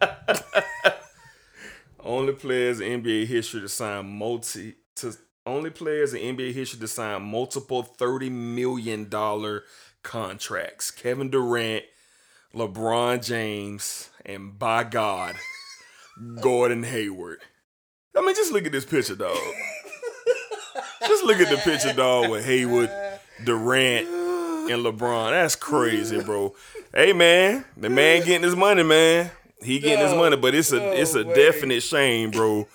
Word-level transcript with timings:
only 2.04 2.32
players 2.32 2.80
in 2.80 3.02
NBA 3.02 3.26
history 3.26 3.60
to 3.60 3.68
sign 3.68 4.06
multi 4.06 4.74
to 4.96 5.16
only 5.46 5.70
players 5.70 6.14
in 6.14 6.36
NBA 6.36 6.52
history 6.52 6.80
to 6.80 6.88
sign 6.88 7.22
multiple 7.22 7.82
thirty 7.82 8.30
million 8.30 9.08
dollar 9.08 9.64
contracts. 10.02 10.90
Kevin 10.90 11.30
Durant, 11.30 11.84
LeBron 12.54 13.24
James, 13.24 14.10
and 14.24 14.58
by 14.58 14.84
God, 14.84 15.36
Gordon 16.40 16.82
Hayward. 16.84 17.40
I 18.16 18.22
mean, 18.22 18.34
just 18.34 18.52
look 18.52 18.66
at 18.66 18.72
this 18.72 18.84
picture, 18.84 19.14
dog. 19.14 19.36
just 21.06 21.24
look 21.24 21.38
at 21.40 21.48
the 21.48 21.56
picture, 21.58 21.92
dog, 21.92 22.30
with 22.30 22.44
Hayward, 22.44 22.90
Durant, 23.44 24.08
and 24.08 24.84
LeBron. 24.84 25.30
That's 25.30 25.56
crazy, 25.56 26.20
bro. 26.22 26.54
Hey, 26.92 27.12
man, 27.12 27.64
the 27.76 27.88
man 27.88 28.24
getting 28.24 28.42
his 28.42 28.56
money, 28.56 28.82
man. 28.82 29.30
He 29.62 29.78
getting 29.78 30.06
his 30.06 30.14
money, 30.14 30.36
but 30.36 30.54
it's 30.54 30.72
a 30.72 31.00
it's 31.00 31.14
a 31.14 31.24
definite 31.24 31.82
shame, 31.82 32.30
bro, 32.30 32.66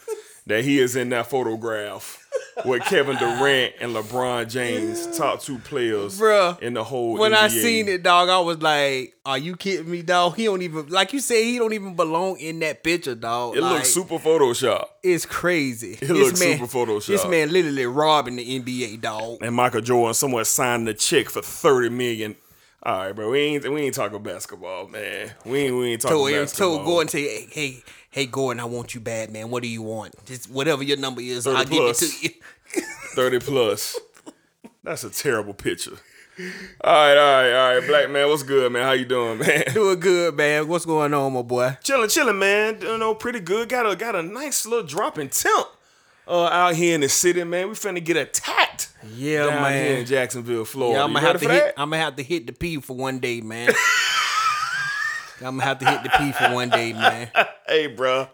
that 0.48 0.64
he 0.64 0.80
is 0.80 0.96
in 0.96 1.10
that 1.10 1.28
photograph 1.28 2.22
with 2.64 2.84
Kevin 2.84 3.18
Durant 3.18 3.74
and 3.82 3.94
LeBron 3.94 4.50
James, 4.50 5.18
top 5.18 5.42
two 5.42 5.58
players 5.60 6.20
Bruh, 6.20 6.60
in 6.62 6.74
the 6.74 6.84
whole. 6.84 7.18
When 7.18 7.34
I 7.34 7.48
seen 7.48 7.88
it, 7.88 8.04
dog, 8.04 8.30
I 8.30 8.40
was 8.40 8.62
like, 8.62 9.16
"Are 9.26 9.38
you 9.38 9.56
kidding 9.56 9.90
me, 9.90 10.02
dog? 10.02 10.36
He 10.36 10.46
don't 10.46 10.62
even 10.62 10.88
like 10.88 11.14
you 11.14 11.20
say 11.20 11.44
he 11.44 11.58
don't 11.58 11.74
even 11.74 11.96
belong 11.96 12.38
in 12.38 12.60
that 12.60 12.84
picture, 12.84 13.16
dog. 13.16 13.58
it 13.58 13.62
like, 13.62 13.74
looks 13.74 13.94
super 13.94 14.18
Photoshop. 14.18 14.86
It's 15.04 15.26
crazy. 15.26 15.98
It 16.02 16.10
looks 16.10 16.40
super 16.40 16.66
Photoshop. 16.66 17.08
This 17.08 17.28
man 17.28 17.52
literally 17.52 17.86
robbing 17.86 18.38
the 18.38 18.60
NBA, 18.60 19.02
dog. 19.02 19.40
and 19.42 19.56
Michael 19.56 19.82
Jordan 19.82 20.14
somewhere 20.14 20.46
signed 20.46 20.88
a 20.88 20.94
check 20.94 21.30
for 21.30 21.42
thirty 21.42 21.90
million. 21.90 22.36
All 22.86 22.98
right, 23.00 23.14
bro. 23.16 23.32
We 23.32 23.40
ain't 23.40 23.68
we 23.72 23.82
ain't 23.82 23.96
talking 23.96 24.22
basketball, 24.22 24.88
man. 24.88 25.32
We 25.44 25.60
ain't 25.66 25.76
we 25.76 25.92
ain't 25.94 26.02
talking 26.02 26.18
Told 26.18 26.30
him, 26.30 26.42
basketball. 26.44 26.76
told 26.76 26.86
Gordon, 26.86 27.08
say, 27.10 27.22
hey, 27.24 27.48
hey, 27.52 27.84
hey, 28.12 28.26
Gordon, 28.28 28.60
I 28.62 28.66
want 28.66 28.94
you 28.94 29.02
bad, 29.02 29.32
man. 29.32 29.50
What 29.50 29.64
do 29.64 29.70
you 29.70 29.82
want? 29.82 30.14
Just 30.26 30.52
whatever 30.52 30.84
your 30.84 30.98
number 30.98 31.22
is, 31.22 31.46
30 31.46 31.58
I'll 31.58 31.66
give 31.66 31.74
it 31.74 31.78
plus. 31.98 32.00
to 32.00 32.28
you. 32.28 32.84
thirty 33.16 33.40
plus. 33.40 34.00
That's 34.84 35.04
a 35.04 35.10
terrible 35.10 35.56
picture. 35.56 35.98
All 36.84 36.94
right, 36.94 37.18
all 37.18 37.42
right, 37.42 37.54
all 37.54 37.76
right, 37.80 37.88
black 37.88 38.10
man. 38.12 38.28
What's 38.30 38.44
good, 38.44 38.72
man? 38.72 38.84
How 38.84 38.92
you 38.92 39.06
doing, 39.06 39.40
man? 39.40 39.64
Doing 39.74 40.00
good, 40.02 40.36
man. 40.36 40.68
What's 40.68 40.86
going 40.86 41.14
on, 41.14 41.34
my 41.34 41.42
boy? 41.42 41.78
chilling, 41.82 42.10
chilling, 42.10 42.38
man. 42.38 42.82
You 42.82 42.98
know, 42.98 43.12
oh, 43.12 43.16
pretty 43.16 43.40
good. 43.40 43.70
Got 43.70 43.90
a 43.90 43.96
got 43.96 44.16
a 44.16 44.22
nice 44.22 44.66
little 44.66 44.86
drop 44.86 45.18
in 45.18 45.30
temp 45.30 45.68
uh, 46.28 46.46
out 46.46 46.76
here 46.76 46.96
in 46.96 47.02
the 47.02 47.10
city, 47.10 47.44
man. 47.44 47.70
We 47.70 47.76
finna 47.76 48.04
get 48.04 48.18
attacked. 48.18 48.90
Yeah, 49.16 49.46
down 49.46 49.62
man. 49.62 49.86
here 49.86 49.98
in 50.00 50.06
Jacksonville, 50.06 50.66
Florida. 50.66 51.00
Yeah, 51.00 51.04
I'm 51.04 51.14
gonna 51.14 51.26
have 51.28 51.40
to 51.42 51.48
hit. 51.48 51.64
that? 51.64 51.74
I'm 51.78 51.90
gonna 51.92 52.02
have 52.02 52.16
to 52.16 52.24
hit 52.24 52.48
the 52.48 52.54
P 52.54 52.80
for 52.82 52.96
one 52.96 53.20
day, 53.20 53.42
man. 53.42 53.70
I'm 55.40 55.58
gonna 55.58 55.64
have 55.64 55.80
to 55.80 55.86
hit 55.86 56.04
the 56.04 56.10
P 56.10 56.32
for 56.32 56.54
one 56.54 56.70
day, 56.70 56.94
man. 56.94 57.30
hey, 57.68 57.88
bro, 57.88 58.28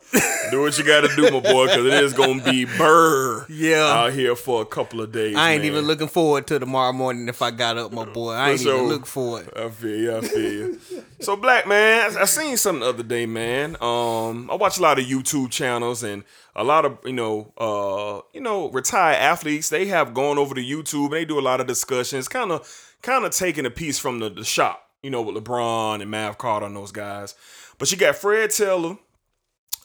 do 0.52 0.61
what 0.61 0.77
you 0.77 0.83
got 0.83 1.02
to 1.02 1.16
do, 1.16 1.23
my 1.23 1.39
boy, 1.39 1.67
because 1.67 1.85
it 1.85 1.93
is 1.93 2.13
gonna 2.13 2.43
be 2.43 2.66
burr. 2.66 3.45
Yeah. 3.49 3.88
out 3.88 4.13
here 4.13 4.35
for 4.35 4.61
a 4.61 4.66
couple 4.66 5.02
of 5.02 5.11
days. 5.11 5.35
I 5.35 5.53
ain't 5.53 5.63
man. 5.63 5.71
even 5.71 5.85
looking 5.85 6.08
forward 6.08 6.45
to 6.47 6.59
tomorrow 6.59 6.93
morning 6.93 7.27
if 7.27 7.41
I 7.41 7.52
got 7.52 7.77
up, 7.77 7.91
my 7.91 8.05
boy. 8.05 8.33
I 8.33 8.52
ain't 8.52 8.61
sure. 8.61 8.75
even 8.75 8.88
look 8.88 9.05
for 9.05 9.41
it. 9.41 9.49
I 9.55 9.69
feel 9.69 9.97
you. 9.97 10.16
I 10.16 10.21
feel 10.21 10.52
you. 10.52 10.80
so, 11.21 11.35
black 11.35 11.67
man, 11.67 12.16
I, 12.17 12.21
I 12.21 12.25
seen 12.25 12.55
something 12.58 12.81
the 12.81 12.89
other 12.89 13.03
day, 13.03 13.25
man. 13.25 13.77
Um, 13.81 14.49
I 14.52 14.55
watch 14.55 14.77
a 14.77 14.81
lot 14.81 14.99
of 14.99 15.05
YouTube 15.05 15.49
channels 15.49 16.03
and 16.03 16.23
a 16.55 16.63
lot 16.63 16.86
of 16.86 16.99
you 17.03 17.13
know, 17.13 17.52
uh, 17.58 18.21
you 18.33 18.41
know, 18.41 18.69
retired 18.69 19.17
athletes. 19.17 19.69
They 19.69 19.88
have 19.88 20.13
gone 20.13 20.38
over 20.38 20.53
to 20.53 20.61
YouTube 20.61 21.05
and 21.05 21.13
they 21.13 21.25
do 21.25 21.39
a 21.39 21.41
lot 21.41 21.61
of 21.61 21.67
discussions, 21.67 22.27
kind 22.27 22.52
of, 22.52 22.95
kind 23.02 23.25
of 23.25 23.31
taking 23.31 23.65
a 23.65 23.71
piece 23.71 23.97
from 23.97 24.19
the, 24.19 24.30
the 24.30 24.43
shop. 24.43 24.91
You 25.03 25.09
know, 25.09 25.21
with 25.21 25.44
LeBron 25.44 26.02
and 26.02 26.11
Mav 26.11 26.38
Carter 26.38 26.67
and 26.67 26.75
those 26.75 26.91
guys. 26.91 27.35
But 27.77 27.91
you 27.91 27.97
got 27.97 28.16
Fred 28.16 28.52
Taylor, 28.52 28.97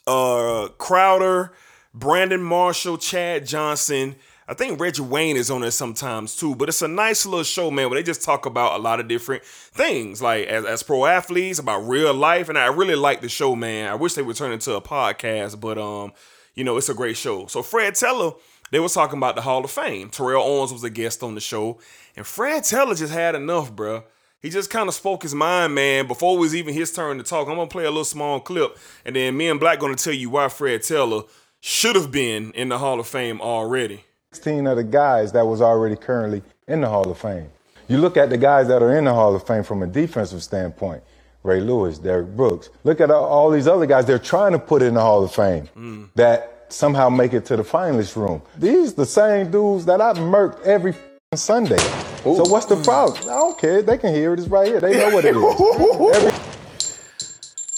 uh, 0.07 0.69
Crowder, 0.77 1.53
Brandon 1.95 2.43
Marshall, 2.43 2.99
Chad 2.99 3.47
Johnson. 3.47 4.17
I 4.49 4.55
think 4.55 4.79
Reggie 4.79 5.03
Wayne 5.03 5.37
is 5.37 5.51
on 5.51 5.63
there 5.63 5.71
sometimes 5.73 6.37
too, 6.37 6.55
but 6.55 6.69
it's 6.69 6.83
a 6.83 6.89
nice 6.89 7.27
little 7.27 7.43
show, 7.43 7.71
man, 7.71 7.91
where 7.91 7.99
they 7.99 8.05
just 8.05 8.23
talk 8.23 8.47
about 8.47 8.79
a 8.79 8.83
lot 8.83 9.01
of 9.01 9.09
different 9.09 9.45
things, 9.45 10.23
like 10.23 10.47
as, 10.47 10.65
as 10.65 10.83
pro 10.85 11.07
athletes, 11.07 11.59
about 11.59 11.81
real 11.81 12.15
life, 12.15 12.49
and 12.49 12.57
I 12.57 12.67
really 12.67 12.95
like 12.95 13.23
the 13.23 13.29
show, 13.29 13.57
man. 13.57 13.91
I 13.91 13.97
wish 13.97 14.15
they 14.15 14.23
would 14.23 14.37
turn 14.37 14.53
it 14.53 14.55
into 14.55 14.75
a 14.75 14.81
podcast, 14.81 15.59
but 15.59 15.79
um, 15.79 16.13
you 16.55 16.63
know, 16.63 16.77
it's 16.77 16.89
a 16.89 16.95
great 16.95 17.17
show. 17.17 17.47
So 17.47 17.63
Fred 17.63 17.97
Taylor, 17.97 18.33
they 18.71 18.79
was 18.79 18.95
talking 18.95 19.19
about 19.19 19.35
the 19.35 19.43
Hall 19.43 19.65
of 19.65 19.71
Fame. 19.71 20.11
Terrell 20.11 20.45
Owens 20.45 20.73
was 20.73 20.85
a 20.85 20.91
guest 20.91 21.25
on 21.25 21.35
the 21.35 21.41
show, 21.41 21.81
and 22.15 22.25
Fred 22.25 22.63
Taylor 22.63 22.95
just 22.95 23.13
had 23.13 23.35
enough, 23.35 23.73
bruh. 23.73 24.05
He 24.43 24.51
just 24.51 24.71
kind 24.71 24.89
of 24.89 24.95
spoke 24.95 25.23
his 25.23 25.35
mind, 25.35 25.75
man. 25.75 26.07
Before 26.07 26.37
it 26.37 26.41
was 26.41 26.55
even 26.55 26.75
his 26.75 26.93
turn 26.93 27.19
to 27.19 27.25
talk, 27.25 27.49
I'm 27.49 27.57
gonna 27.57 27.69
play 27.69 27.85
a 27.85 27.91
little 27.91 28.05
small 28.05 28.41
clip, 28.41 28.79
and 29.05 29.17
then 29.17 29.37
me 29.37 29.49
and 29.49 29.59
Black 29.59 29.81
gonna 29.81 29.97
tell 29.97 30.13
you 30.13 30.31
why 30.31 30.49
Fred 30.49 30.83
Taylor 30.83 31.23
should 31.61 31.97
have 31.97 32.13
been 32.13 32.53
in 32.53 32.69
the 32.69 32.79
Hall 32.79 33.01
of 33.01 33.07
Fame 33.07 33.41
already. 33.41 34.05
16 34.33 34.67
of 34.67 34.77
the 34.77 34.85
guys 34.85 35.33
that 35.33 35.47
was 35.47 35.63
already 35.63 35.97
currently 35.97 36.43
in 36.69 36.81
the 36.81 36.89
Hall 36.89 37.11
of 37.11 37.19
Fame. 37.19 37.49
You 37.89 37.99
look 37.99 38.17
at 38.17 38.31
the 38.31 38.37
guys 38.37 38.69
that 38.69 38.83
are 38.83 38.97
in 38.97 39.05
the 39.05 39.15
Hall 39.15 39.35
of 39.35 39.47
Fame 39.47 39.63
from 39.63 39.83
a 39.83 39.87
defensive 39.87 40.43
standpoint. 40.43 41.03
Ray 41.43 41.61
Lewis, 41.61 41.99
Derrick 41.99 42.37
Brooks. 42.37 42.71
Look 42.85 43.01
at 43.01 43.11
all- 43.11 43.51
these 43.51 43.69
other 43.69 43.87
guys 43.87 44.05
they're 44.05 44.19
trying 44.19 44.53
to 44.53 44.59
put 44.59 44.83
in 44.83 44.95
the 44.95 45.01
Hall 45.01 45.23
of 45.23 45.33
Fame 45.33 45.69
mm. 45.77 46.09
that 46.17 46.67
somehow 46.69 47.09
make 47.09 47.33
it 47.33 47.45
to 47.47 47.57
the 47.57 47.63
finalist 47.63 48.17
room. 48.17 48.43
These 48.59 48.95
the 48.95 49.07
same 49.07 49.51
dudes 49.51 49.87
that 49.87 50.01
I've 50.01 50.17
murked 50.17 50.63
every 50.63 50.95
Sunday. 51.35 51.77
So 52.23 52.45
what's 52.49 52.67
the 52.67 52.77
problem? 52.77 53.19
I 53.25 53.35
don't 53.35 53.59
care. 53.59 53.83
They 53.83 53.99
can 53.99 54.15
hear 54.15 54.33
it. 54.33 54.39
It's 54.39 54.49
right 54.49 54.69
here. 54.69 54.81
They 54.81 54.97
know 54.97 55.11
what 55.15 55.25
it 55.25 55.35
is. 55.37 55.43
Every- 56.17 56.39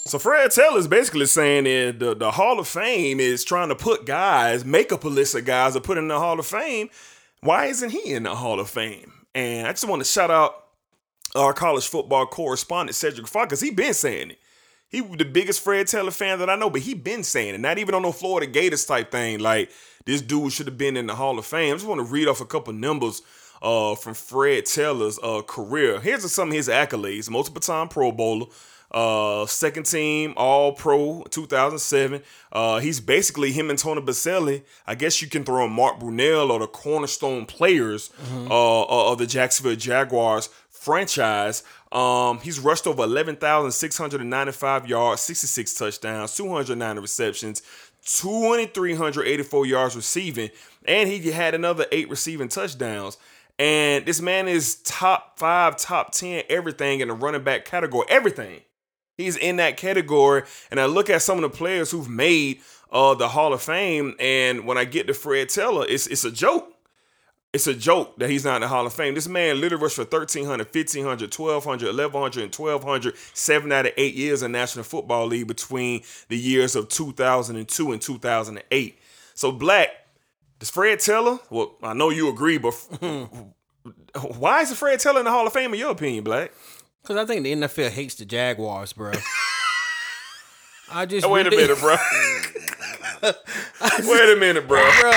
So 0.04 0.18
Fred 0.18 0.50
Taylor 0.50 0.78
is 0.78 0.86
basically 0.86 1.24
saying 1.26 1.64
that 1.64 1.98
the, 1.98 2.14
the 2.14 2.30
Hall 2.30 2.58
of 2.60 2.68
Fame 2.68 3.20
is 3.20 3.44
trying 3.44 3.70
to 3.70 3.74
put 3.74 4.04
guys, 4.04 4.64
make 4.66 4.92
up 4.92 5.04
a 5.04 5.08
list 5.08 5.34
of 5.34 5.46
guys 5.46 5.72
to 5.72 5.80
put 5.80 5.96
in 5.98 6.08
the 6.08 6.18
Hall 6.18 6.38
of 6.38 6.46
Fame. 6.46 6.90
Why 7.40 7.66
isn't 7.66 7.90
he 7.90 8.12
in 8.12 8.24
the 8.24 8.34
Hall 8.34 8.60
of 8.60 8.68
Fame? 8.68 9.12
And 9.34 9.66
I 9.66 9.70
just 9.72 9.88
want 9.88 10.00
to 10.00 10.06
shout 10.08 10.30
out 10.30 10.64
our 11.34 11.52
college 11.54 11.88
football 11.88 12.26
correspondent 12.26 12.96
Cedric 12.96 13.26
Fox, 13.28 13.60
he 13.60 13.70
been 13.70 13.94
saying 13.94 14.30
it. 14.32 14.38
He 14.90 15.00
the 15.00 15.24
biggest 15.26 15.62
Fred 15.62 15.86
Taylor 15.86 16.10
fan 16.10 16.38
that 16.38 16.48
I 16.48 16.56
know, 16.56 16.70
but 16.70 16.80
he 16.80 16.94
been 16.94 17.22
saying 17.22 17.54
it. 17.54 17.60
Not 17.60 17.78
even 17.78 17.94
on 17.94 18.00
no 18.02 18.12
Florida 18.12 18.46
Gators 18.50 18.86
type 18.86 19.10
thing. 19.10 19.38
Like 19.38 19.70
this 20.06 20.22
dude 20.22 20.52
should 20.52 20.66
have 20.66 20.78
been 20.78 20.96
in 20.96 21.06
the 21.06 21.14
Hall 21.14 21.38
of 21.38 21.44
Fame. 21.44 21.72
I 21.72 21.76
just 21.76 21.86
want 21.86 21.98
to 22.00 22.10
read 22.10 22.28
off 22.28 22.40
a 22.40 22.46
couple 22.46 22.72
numbers 22.72 23.20
uh, 23.62 23.94
from 23.94 24.14
Fred 24.14 24.66
Taylor's 24.66 25.18
uh, 25.22 25.42
career. 25.42 26.00
Here's 26.00 26.30
some 26.32 26.48
of 26.48 26.54
his 26.54 26.68
accolades: 26.68 27.30
multiple 27.30 27.60
time 27.60 27.88
Pro 27.88 28.12
Bowler, 28.12 28.46
uh, 28.90 29.46
second 29.46 29.84
team 29.84 30.34
All 30.36 30.72
Pro 30.72 31.24
2007. 31.30 32.22
Uh, 32.52 32.78
he's 32.78 33.00
basically 33.00 33.52
him 33.52 33.70
and 33.70 33.78
Tony 33.78 34.00
Boselli. 34.00 34.62
I 34.86 34.94
guess 34.94 35.20
you 35.20 35.28
can 35.28 35.44
throw 35.44 35.64
in 35.64 35.72
Mark 35.72 35.98
Brunell 36.00 36.50
or 36.50 36.60
the 36.60 36.66
cornerstone 36.66 37.46
players 37.46 38.10
uh, 38.50 38.84
of 38.84 39.18
the 39.18 39.26
Jacksonville 39.26 39.76
Jaguars 39.76 40.48
franchise. 40.70 41.62
Um, 41.92 42.38
he's 42.40 42.60
rushed 42.60 42.86
over 42.86 43.02
11,695 43.02 44.88
yards, 44.88 45.20
66 45.22 45.74
touchdowns, 45.74 46.34
209 46.34 46.98
receptions, 46.98 47.62
2,384 48.04 49.66
yards 49.66 49.96
receiving, 49.96 50.50
and 50.86 51.08
he 51.08 51.30
had 51.30 51.54
another 51.54 51.86
eight 51.92 52.08
receiving 52.08 52.48
touchdowns. 52.48 53.16
And 53.58 54.06
this 54.06 54.20
man 54.20 54.46
is 54.46 54.76
top 54.82 55.38
five, 55.38 55.76
top 55.76 56.12
10, 56.12 56.44
everything 56.48 57.00
in 57.00 57.08
the 57.08 57.14
running 57.14 57.42
back 57.42 57.64
category. 57.64 58.06
Everything. 58.08 58.60
He's 59.16 59.36
in 59.36 59.56
that 59.56 59.76
category. 59.76 60.44
And 60.70 60.78
I 60.78 60.86
look 60.86 61.10
at 61.10 61.22
some 61.22 61.42
of 61.42 61.50
the 61.50 61.56
players 61.56 61.90
who've 61.90 62.08
made 62.08 62.60
uh, 62.90 63.14
the 63.14 63.28
Hall 63.28 63.52
of 63.52 63.62
Fame, 63.62 64.14
and 64.18 64.66
when 64.66 64.78
I 64.78 64.84
get 64.84 65.06
to 65.08 65.14
Fred 65.14 65.48
Taylor, 65.48 65.84
it's 65.88 66.06
it's 66.06 66.24
a 66.24 66.30
joke. 66.30 66.72
It's 67.52 67.66
a 67.66 67.74
joke 67.74 68.18
that 68.18 68.28
he's 68.28 68.44
not 68.44 68.56
in 68.56 68.60
the 68.62 68.68
Hall 68.68 68.86
of 68.86 68.92
Fame. 68.92 69.14
This 69.14 69.26
man 69.26 69.58
literally 69.58 69.82
rushed 69.82 69.96
for 69.96 70.02
1,300, 70.02 70.66
1,500, 70.66 71.34
1,200, 71.34 71.96
1,100, 71.96 72.42
and 72.42 72.54
1,200, 72.54 73.16
seven 73.32 73.72
out 73.72 73.86
of 73.86 73.92
eight 73.96 74.14
years 74.14 74.42
in 74.42 74.52
National 74.52 74.84
Football 74.84 75.26
League 75.26 75.46
between 75.46 76.02
the 76.28 76.36
years 76.36 76.76
of 76.76 76.90
2002 76.90 77.92
and 77.92 78.02
2008. 78.02 78.98
So, 79.34 79.50
Black, 79.50 79.88
does 80.58 80.70
Fred 80.70 80.98
Taylor, 81.00 81.38
well, 81.50 81.76
I 81.82 81.94
know 81.94 82.10
you 82.10 82.28
agree, 82.28 82.58
but 82.58 82.72
why 84.36 84.62
is 84.62 84.72
Fred 84.74 85.00
Taylor 85.00 85.20
in 85.20 85.24
the 85.24 85.30
Hall 85.30 85.46
of 85.46 85.52
Fame 85.52 85.72
in 85.72 85.78
your 85.80 85.90
opinion, 85.92 86.24
Black? 86.24 86.52
Cause 87.04 87.16
I 87.16 87.24
think 87.24 87.42
the 87.44 87.52
NFL 87.52 87.90
hates 87.90 88.16
the 88.16 88.24
Jaguars, 88.24 88.92
bro. 88.92 89.12
I 90.90 91.06
just 91.06 91.28
Wait 91.28 91.46
a 91.46 91.50
minute, 91.50 91.78
bro. 91.78 91.96
Wait 94.00 94.32
a 94.32 94.36
minute, 94.36 94.66
bro. 94.68 94.80
bro. 95.00 95.10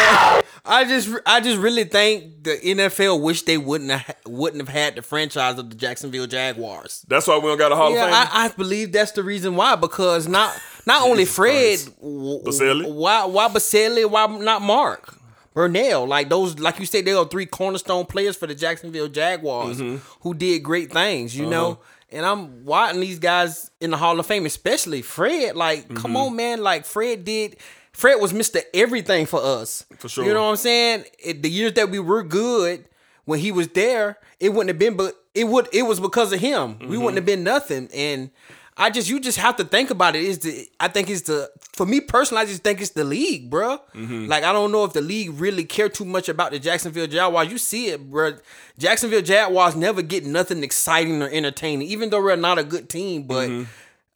I 0.65 0.85
just, 0.87 1.09
I 1.25 1.39
just 1.41 1.57
really 1.57 1.83
think 1.85 2.43
the 2.43 2.51
NFL 2.63 3.21
wish 3.21 3.43
they 3.43 3.57
wouldn't 3.57 3.91
have, 3.91 4.15
wouldn't 4.25 4.61
have 4.61 4.69
had 4.73 4.95
the 4.95 5.01
franchise 5.01 5.57
of 5.57 5.69
the 5.69 5.75
Jacksonville 5.75 6.27
Jaguars. 6.27 7.05
That's 7.07 7.27
why 7.27 7.37
we 7.37 7.43
don't 7.47 7.57
got 7.57 7.71
a 7.71 7.75
Hall 7.75 7.93
Yeah, 7.93 8.05
of 8.05 8.11
Fame. 8.11 8.27
I, 8.33 8.45
I 8.45 8.47
believe 8.49 8.91
that's 8.91 9.11
the 9.13 9.23
reason 9.23 9.55
why. 9.55 9.75
Because 9.75 10.27
not, 10.27 10.55
not 10.85 11.03
only 11.03 11.25
Fred, 11.25 11.77
Christ. 11.79 12.01
Boselli? 12.01 12.93
why, 12.93 13.25
why 13.25 13.47
Boselli, 13.47 14.09
why 14.09 14.27
not 14.27 14.61
Mark? 14.61 15.17
Brunell, 15.55 16.07
like 16.07 16.29
those, 16.29 16.59
like 16.59 16.79
you 16.79 16.85
said, 16.85 17.05
they 17.05 17.13
are 17.13 17.25
three 17.27 17.45
cornerstone 17.45 18.05
players 18.05 18.37
for 18.37 18.47
the 18.47 18.55
Jacksonville 18.55 19.09
Jaguars 19.09 19.79
Mm-hmm. 19.81 19.97
who 20.21 20.33
did 20.33 20.59
great 20.63 20.91
things, 20.91 21.35
you 21.37 21.45
know. 21.45 21.71
Uh-huh. 21.71 21.81
and 22.11 22.25
I'm 22.25 22.63
watching 22.65 23.01
these 23.01 23.19
guys 23.19 23.69
in 23.81 23.91
the 23.91 23.97
Hall 23.97 24.19
of 24.19 24.25
Fame, 24.25 24.45
especially 24.45 25.01
Fred. 25.01 25.55
Like, 25.55 25.85
Mm-hmm. 25.87 25.97
come 25.97 26.15
on, 26.15 26.35
man. 26.35 26.61
Like 26.63 26.85
Fred 26.85 27.25
did. 27.25 27.57
Fred 27.91 28.15
was 28.21 28.31
Mr. 28.31 28.61
Everything 28.73 29.25
for 29.25 29.41
us. 29.43 29.85
For 29.97 30.07
sure. 30.07 30.23
You 30.25 30.33
know 30.33 30.43
what 30.45 30.51
I'm 30.51 30.55
saying? 30.55 31.03
It, 31.19 31.43
the 31.43 31.49
years 31.49 31.73
that 31.73 31.89
we 31.89 31.99
were 31.99 32.23
good 32.23 32.85
when 33.25 33.39
he 33.39 33.51
was 33.51 33.67
there, 33.69 34.17
it 34.39 34.49
wouldn't 34.49 34.69
have 34.69 34.79
been, 34.79 34.95
but 34.95 35.15
it 35.35 35.43
would. 35.45 35.67
It 35.73 35.83
was 35.83 35.99
because 35.99 36.31
of 36.31 36.39
him. 36.39 36.79
We 36.79 36.85
Mm-hmm. 36.85 36.95
wouldn't 36.99 37.15
have 37.17 37.25
been 37.25 37.43
nothing. 37.43 37.89
And 37.93 38.31
I 38.81 38.89
just, 38.89 39.09
you 39.09 39.19
just 39.19 39.37
have 39.37 39.55
to 39.57 39.63
think 39.63 39.89
about 39.91 40.15
it. 40.15 40.23
Is 40.23 40.39
the 40.39 40.67
I 40.79 40.87
think 40.87 41.09
it's 41.09 41.21
the 41.21 41.49
for 41.73 41.85
me 41.85 41.99
personally, 42.01 42.43
I 42.43 42.45
just 42.45 42.63
think 42.63 42.81
it's 42.81 42.91
the 42.91 43.03
league, 43.03 43.49
bro. 43.49 43.77
Mm-hmm. 43.95 44.27
Like 44.27 44.43
I 44.43 44.51
don't 44.51 44.71
know 44.71 44.83
if 44.85 44.93
the 44.93 45.01
league 45.01 45.31
really 45.39 45.63
care 45.63 45.87
too 45.89 46.05
much 46.05 46.27
about 46.29 46.51
the 46.51 46.59
Jacksonville 46.59 47.07
Jaguars. 47.07 47.51
You 47.51 47.57
see 47.57 47.87
it, 47.89 48.09
bro. 48.09 48.33
Jacksonville 48.77 49.21
Jaguars 49.21 49.75
never 49.75 50.01
get 50.01 50.25
nothing 50.25 50.63
exciting 50.63 51.21
or 51.21 51.29
entertaining, 51.29 51.87
even 51.87 52.09
though 52.09 52.21
we're 52.21 52.35
not 52.35 52.57
a 52.59 52.63
good 52.63 52.89
team. 52.89 53.23
But 53.23 53.49
Mm-hmm. 53.49 53.63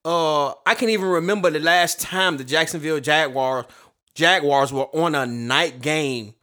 uh, 0.03 0.50
I 0.65 0.75
can 0.75 0.89
even 0.89 1.07
remember 1.07 1.50
the 1.50 1.59
last 1.59 2.00
time 2.01 2.38
the 2.38 2.44
Jacksonville 2.44 3.00
Jaguars 3.00 3.65
Jaguars 4.15 4.71
were 4.73 4.88
on 4.95 5.13
a 5.15 5.25
night 5.25 5.81
game. 5.81 6.33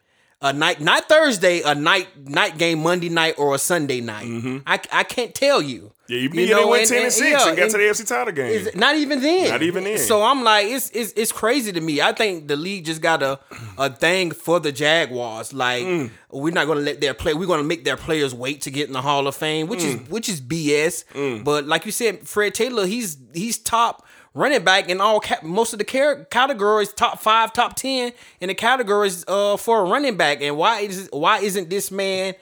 A 0.45 0.53
night, 0.53 0.81
not 0.81 1.09
Thursday, 1.09 1.63
a 1.63 1.75
night 1.75 2.09
night 2.29 2.59
game 2.59 2.83
Monday 2.83 3.09
night 3.09 3.37
or 3.39 3.55
a 3.55 3.59
Sunday 3.59 4.01
night. 4.01 4.27
I, 4.67 4.81
I 4.91 5.05
can't 5.05 5.33
tell 5.35 5.63
you. 5.63 5.81
Mm-hmm. 5.83 5.89
Yeah, 6.09 6.19
you, 6.19 6.29
you, 6.31 6.51
know, 6.51 6.67
went 6.69 6.89
ten 6.89 6.97
and, 6.99 7.05
and- 7.05 7.13
six 7.13 7.31
yeah, 7.31 7.49
and 7.49 7.57
got 7.57 7.71
to 7.71 7.79
the 7.79 7.85
AFC 7.85 8.07
title 8.07 8.33
game. 8.35 8.51
is- 8.51 8.75
not 8.75 8.97
even 8.97 9.21
then. 9.23 9.51
Not 9.51 9.63
even 9.63 9.85
then. 9.85 9.99
So 9.99 10.23
I'm 10.25 10.43
like, 10.43 10.67
it's 10.67 10.91
it's 10.91 11.13
it's 11.17 11.31
crazy 11.33 11.71
to 11.73 11.81
me. 11.81 12.03
I 12.03 12.13
think 12.13 12.49
the 12.49 12.57
league 12.57 12.85
just 12.85 13.01
got 13.01 13.23
a 13.23 13.39
a 13.79 13.89
thing 13.89 14.33
for 14.33 14.59
the 14.59 14.73
Jaguars. 14.73 15.53
Like 15.55 15.85
Mm. 15.85 16.11
we're 16.31 16.53
not 16.53 16.67
gonna 16.67 16.81
let 16.81 17.01
their 17.01 17.15
play. 17.15 17.35
We're 17.35 17.47
gonna 17.47 17.63
make 17.63 17.85
their 17.85 17.97
players 17.97 18.35
wait 18.35 18.63
to 18.63 18.71
get 18.73 18.89
in 18.89 18.93
the 18.93 19.01
Hall 19.01 19.27
of 19.29 19.37
Fame, 19.37 19.69
which 19.69 19.81
Mm. 19.81 20.03
is 20.05 20.11
which 20.11 20.29
is 20.29 20.41
BS. 20.41 21.05
But 21.45 21.67
like 21.67 21.87
you 21.87 21.93
said, 21.93 22.27
Fred 22.27 22.53
Taylor, 22.53 22.85
he's 22.85 23.17
he's 23.33 23.57
top 23.59 24.05
running 24.35 24.65
back 24.65 24.89
in 24.89 25.01
all 25.01 25.21
ca- 25.21 25.41
most 25.43 25.73
of 25.73 25.79
the 25.79 25.85
car- 25.85 26.25
categories, 26.31 26.93
top 26.93 27.21
five, 27.21 27.53
top 27.53 27.77
ten 27.77 28.13
in 28.41 28.49
the 28.49 28.55
categories 28.55 29.25
uh 29.29 29.57
for 29.57 29.81
a 29.81 29.85
running 29.85 30.17
back. 30.17 30.41
And 30.43 30.57
why 30.57 30.81
is 30.81 31.09
why 31.13 31.39
isn't 31.39 31.71
this 31.71 31.91
man? 31.91 32.35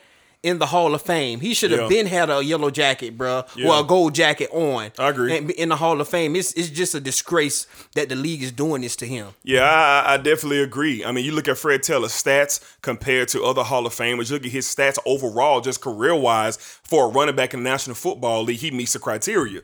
In 0.42 0.58
the 0.58 0.64
Hall 0.64 0.94
of 0.94 1.02
Fame, 1.02 1.38
he 1.40 1.52
should 1.52 1.70
have 1.70 1.80
Yeah. 1.82 1.88
been 1.88 2.06
had 2.06 2.30
a 2.30 2.42
yellow 2.42 2.70
jacket, 2.70 3.18
bro, 3.18 3.44
Yeah. 3.54 3.68
or 3.76 3.80
a 3.80 3.84
gold 3.84 4.14
jacket 4.14 4.48
on. 4.50 4.90
I 4.98 5.10
agree. 5.10 5.36
And 5.36 5.50
in 5.50 5.68
the 5.68 5.76
Hall 5.76 6.00
of 6.00 6.08
Fame. 6.08 6.34
It's 6.34 6.54
it's 6.54 6.70
just 6.70 6.94
a 6.94 7.00
disgrace 7.00 7.66
that 7.94 8.08
the 8.08 8.14
league 8.16 8.42
is 8.42 8.50
doing 8.50 8.80
this 8.80 8.96
to 8.96 9.06
him. 9.06 9.34
Yeah, 9.44 9.64
I, 9.64 10.14
I 10.14 10.16
definitely 10.16 10.62
agree. 10.62 11.04
I 11.04 11.12
mean, 11.12 11.26
you 11.26 11.32
look 11.32 11.46
at 11.46 11.58
Fred 11.58 11.82
Taylor's 11.82 12.12
stats 12.12 12.58
compared 12.80 13.28
to 13.28 13.44
other 13.44 13.62
Hall 13.62 13.84
of 13.84 13.94
Famers. 13.94 14.30
You 14.30 14.36
look 14.36 14.46
at 14.46 14.50
his 14.52 14.66
stats 14.66 14.98
overall, 15.04 15.60
just 15.60 15.82
career 15.82 16.14
wise, 16.14 16.56
for 16.56 17.04
a 17.04 17.08
running 17.08 17.36
back 17.36 17.52
in 17.52 17.62
the 17.62 17.68
National 17.68 17.94
Football 17.94 18.44
League. 18.44 18.60
He 18.60 18.70
meets 18.70 18.94
the 18.94 18.98
criteria. 18.98 19.60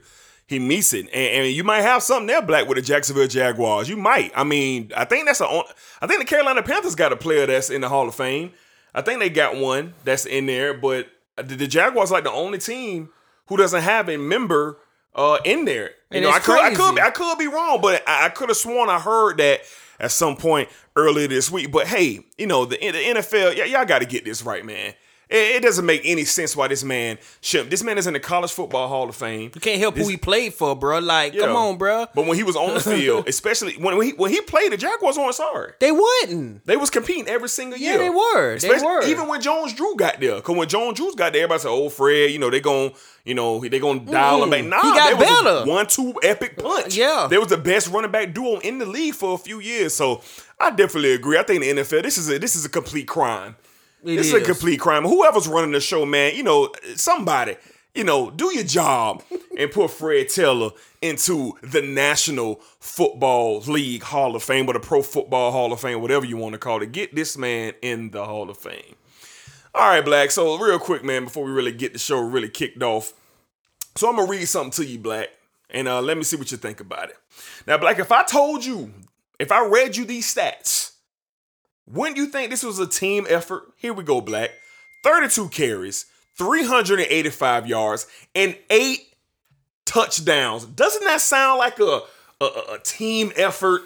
He 0.48 0.58
meets 0.60 0.92
it, 0.92 1.06
and, 1.12 1.44
and 1.44 1.52
you 1.52 1.64
might 1.64 1.80
have 1.82 2.02
something 2.04 2.28
there, 2.28 2.40
Black, 2.40 2.68
with 2.68 2.76
the 2.76 2.82
Jacksonville 2.82 3.26
Jaguars. 3.26 3.88
You 3.88 3.96
might. 3.96 4.30
I 4.36 4.44
mean, 4.44 4.92
I 4.96 5.04
think 5.04 5.26
that's 5.26 5.40
a. 5.40 5.46
I 6.00 6.06
think 6.06 6.20
the 6.20 6.24
Carolina 6.24 6.62
Panthers 6.62 6.94
got 6.94 7.12
a 7.12 7.16
player 7.16 7.46
that's 7.46 7.68
in 7.68 7.80
the 7.80 7.88
Hall 7.88 8.06
of 8.08 8.14
Fame. 8.14 8.52
I 8.94 9.02
think 9.02 9.18
they 9.20 9.28
got 9.28 9.56
one 9.56 9.94
that's 10.04 10.24
in 10.24 10.46
there, 10.46 10.72
but 10.72 11.08
the, 11.36 11.42
the 11.56 11.66
Jaguars 11.66 12.10
like 12.12 12.24
the 12.24 12.30
only 12.32 12.58
team 12.58 13.08
who 13.48 13.56
doesn't 13.56 13.82
have 13.82 14.08
a 14.08 14.16
member 14.16 14.78
uh, 15.14 15.38
in 15.44 15.64
there. 15.64 15.90
You 16.10 16.18
And 16.18 16.22
know, 16.24 16.30
I 16.30 16.38
could, 16.38 16.58
I 16.60 16.70
could, 16.70 16.76
crazy. 16.78 16.94
be, 16.94 17.00
I 17.00 17.10
could 17.10 17.38
be 17.38 17.46
wrong, 17.48 17.80
but 17.82 18.02
I, 18.08 18.26
I 18.26 18.28
could 18.28 18.48
have 18.48 18.56
sworn 18.56 18.88
I 18.88 19.00
heard 19.00 19.38
that 19.38 19.60
at 19.98 20.12
some 20.12 20.36
point 20.36 20.68
earlier 20.94 21.26
this 21.26 21.50
week. 21.50 21.72
But 21.72 21.88
hey, 21.88 22.20
you 22.38 22.46
know, 22.46 22.64
the, 22.66 22.76
the 22.76 22.92
NFL, 22.92 23.58
y- 23.58 23.64
y'all 23.64 23.84
got 23.84 23.98
to 24.00 24.06
get 24.06 24.24
this 24.24 24.42
right, 24.42 24.64
man. 24.64 24.94
It, 25.28 25.56
it 25.56 25.62
doesn't 25.62 25.84
make 25.84 26.02
any 26.04 26.24
sense 26.24 26.54
why 26.54 26.68
this 26.68 26.84
man 26.84 27.18
should. 27.40 27.68
This 27.68 27.82
man 27.82 27.98
is 27.98 28.06
in 28.06 28.12
the 28.12 28.20
College 28.20 28.52
Football 28.52 28.86
Hall 28.88 29.08
of 29.08 29.16
Fame. 29.16 29.50
You 29.54 29.60
can't 29.60 29.80
help 29.80 29.96
who 29.96 30.06
he 30.08 30.16
played 30.16 30.54
for, 30.54 30.76
bro. 30.76 31.00
Like, 31.00 31.36
come 31.36 31.56
on, 31.56 31.78
bro. 31.78 32.06
But 32.14 32.26
when 32.26 32.36
he 32.36 32.44
was 32.44 32.54
on 32.54 32.74
the 32.74 32.80
field, 32.96 33.26
especially 33.28 33.74
when, 33.74 33.96
when 33.96 34.06
he 34.06 34.12
when 34.12 34.30
he 34.30 34.40
played, 34.42 34.70
the 34.72 34.76
Jaguars 34.76 35.16
weren't 35.18 35.34
sorry. 35.34 35.72
They 35.80 35.90
wouldn't. 35.90 36.64
They 36.64 36.76
was 36.76 36.90
competing 36.90 37.26
every 37.28 37.48
single 37.48 37.78
Yeah, 37.78 37.90
year. 37.90 37.98
they 37.98 38.10
were. 38.10 38.58
They 38.58 38.68
were. 38.68 39.02
Even 39.04 39.26
when 39.26 39.40
Jones 39.40 39.74
Drew 39.74 39.96
got 39.96 40.20
there. 40.20 40.36
Because 40.36 40.56
when 40.56 40.68
Jones 40.68 40.96
Drew 40.96 41.12
got 41.16 41.32
there, 41.32 41.42
everybody 41.42 41.60
said, 41.60 41.70
oh, 41.70 41.88
Fred, 41.88 42.30
you 42.30 42.38
know, 42.38 42.50
they 42.50 42.60
going 42.60 42.92
you 43.24 43.34
know, 43.34 43.58
they 43.58 43.80
to 43.80 43.98
dial 43.98 44.44
him 44.44 44.50
back. 44.50 44.64
Nah, 44.64 44.80
He 44.82 44.90
got 44.90 45.08
they 45.08 45.14
was 45.14 45.40
a 45.40 45.44
better. 45.64 45.68
one-two 45.68 46.14
epic 46.22 46.54
uh, 46.58 46.62
punch. 46.62 46.96
Yeah. 46.96 47.26
They 47.28 47.38
was 47.38 47.48
the 47.48 47.56
best 47.56 47.88
running 47.88 48.12
back 48.12 48.32
duo 48.32 48.60
in 48.60 48.78
the 48.78 48.86
league 48.86 49.14
for 49.14 49.34
a 49.34 49.38
few 49.38 49.58
years. 49.58 49.94
So 49.94 50.22
I 50.60 50.70
definitely 50.70 51.12
agree. 51.12 51.36
I 51.36 51.42
think 51.42 51.62
the 51.64 51.70
NFL, 51.72 52.04
this 52.04 52.18
is 52.18 52.30
a 52.30 52.38
this 52.38 52.54
is 52.54 52.64
a 52.64 52.68
complete 52.68 53.08
crime. 53.08 53.56
It 54.06 54.16
this 54.16 54.28
is 54.28 54.34
a 54.34 54.40
complete 54.40 54.78
crime. 54.78 55.02
Whoever's 55.02 55.48
running 55.48 55.72
the 55.72 55.80
show, 55.80 56.06
man, 56.06 56.36
you 56.36 56.44
know, 56.44 56.72
somebody, 56.94 57.56
you 57.92 58.04
know, 58.04 58.30
do 58.30 58.54
your 58.54 58.64
job 58.64 59.24
and 59.58 59.70
put 59.70 59.90
Fred 59.90 60.28
Taylor 60.28 60.70
into 61.02 61.54
the 61.62 61.82
National 61.82 62.60
Football 62.78 63.60
League 63.60 64.04
Hall 64.04 64.36
of 64.36 64.44
Fame 64.44 64.68
or 64.68 64.74
the 64.74 64.80
Pro 64.80 65.02
Football 65.02 65.50
Hall 65.50 65.72
of 65.72 65.80
Fame, 65.80 66.00
whatever 66.00 66.24
you 66.24 66.36
want 66.36 66.52
to 66.52 66.58
call 66.58 66.82
it. 66.82 66.92
Get 66.92 67.16
this 67.16 67.36
man 67.36 67.72
in 67.82 68.10
the 68.10 68.24
Hall 68.24 68.48
of 68.48 68.58
Fame. 68.58 68.94
All 69.74 69.88
right, 69.88 70.04
Black. 70.04 70.30
So 70.30 70.56
real 70.56 70.78
quick, 70.78 71.04
man, 71.04 71.24
before 71.24 71.44
we 71.44 71.50
really 71.50 71.72
get 71.72 71.92
the 71.92 71.98
show 71.98 72.20
really 72.20 72.48
kicked 72.48 72.82
off. 72.82 73.12
So 73.96 74.08
I'm 74.08 74.16
gonna 74.16 74.30
read 74.30 74.46
something 74.46 74.72
to 74.72 74.84
you, 74.84 74.98
Black, 74.98 75.30
and 75.70 75.88
uh, 75.88 76.00
let 76.00 76.16
me 76.16 76.22
see 76.22 76.36
what 76.36 76.52
you 76.52 76.58
think 76.58 76.80
about 76.80 77.10
it. 77.10 77.16
Now, 77.66 77.76
Black, 77.76 77.98
if 77.98 78.12
I 78.12 78.22
told 78.22 78.64
you, 78.64 78.92
if 79.40 79.50
I 79.50 79.66
read 79.66 79.96
you 79.96 80.04
these 80.04 80.32
stats, 80.32 80.92
wouldn't 81.86 82.16
you 82.16 82.26
think 82.26 82.50
this 82.50 82.62
was 82.62 82.78
a 82.78 82.86
team 82.86 83.26
effort? 83.28 83.64
Here 83.76 83.92
we 83.92 84.02
go, 84.04 84.20
Black. 84.20 84.50
32 85.04 85.48
carries, 85.50 86.06
385 86.36 87.66
yards, 87.66 88.06
and 88.34 88.56
eight 88.70 89.14
touchdowns. 89.84 90.64
Doesn't 90.64 91.04
that 91.04 91.20
sound 91.20 91.58
like 91.58 91.78
a 91.78 92.00
a, 92.40 92.44
a- 92.44 92.78
team 92.84 93.32
effort 93.36 93.82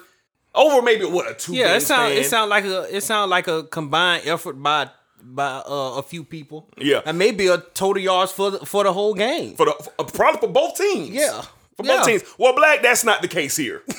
over 0.53 0.81
maybe 0.81 1.05
what 1.05 1.29
a 1.29 1.33
two 1.33 1.53
Yeah, 1.53 1.75
it 1.75 1.81
sound 1.81 2.13
it 2.13 2.25
sound 2.25 2.49
like 2.49 2.65
a 2.65 2.95
it 2.95 3.01
sound 3.01 3.29
like 3.29 3.47
a 3.47 3.63
combined 3.63 4.27
effort 4.27 4.53
by 4.53 4.89
by 5.23 5.57
uh, 5.65 5.93
a 5.97 6.03
few 6.03 6.23
people. 6.23 6.67
Yeah. 6.77 7.01
and 7.05 7.17
maybe 7.17 7.47
a 7.47 7.59
total 7.59 8.01
yards 8.01 8.31
for 8.31 8.51
the, 8.51 8.65
for 8.65 8.83
the 8.83 8.91
whole 8.91 9.13
game. 9.13 9.55
for 9.55 9.67
the 9.67 9.73
for, 9.73 10.05
probably 10.05 10.41
for 10.41 10.47
both 10.51 10.75
teams. 10.77 11.09
Yeah. 11.11 11.43
for 11.77 11.83
both 11.83 12.05
teams. 12.05 12.23
Well, 12.39 12.53
Black, 12.55 12.81
that's 12.81 13.03
not 13.03 13.21
the 13.21 13.27
case 13.27 13.55
here. 13.55 13.83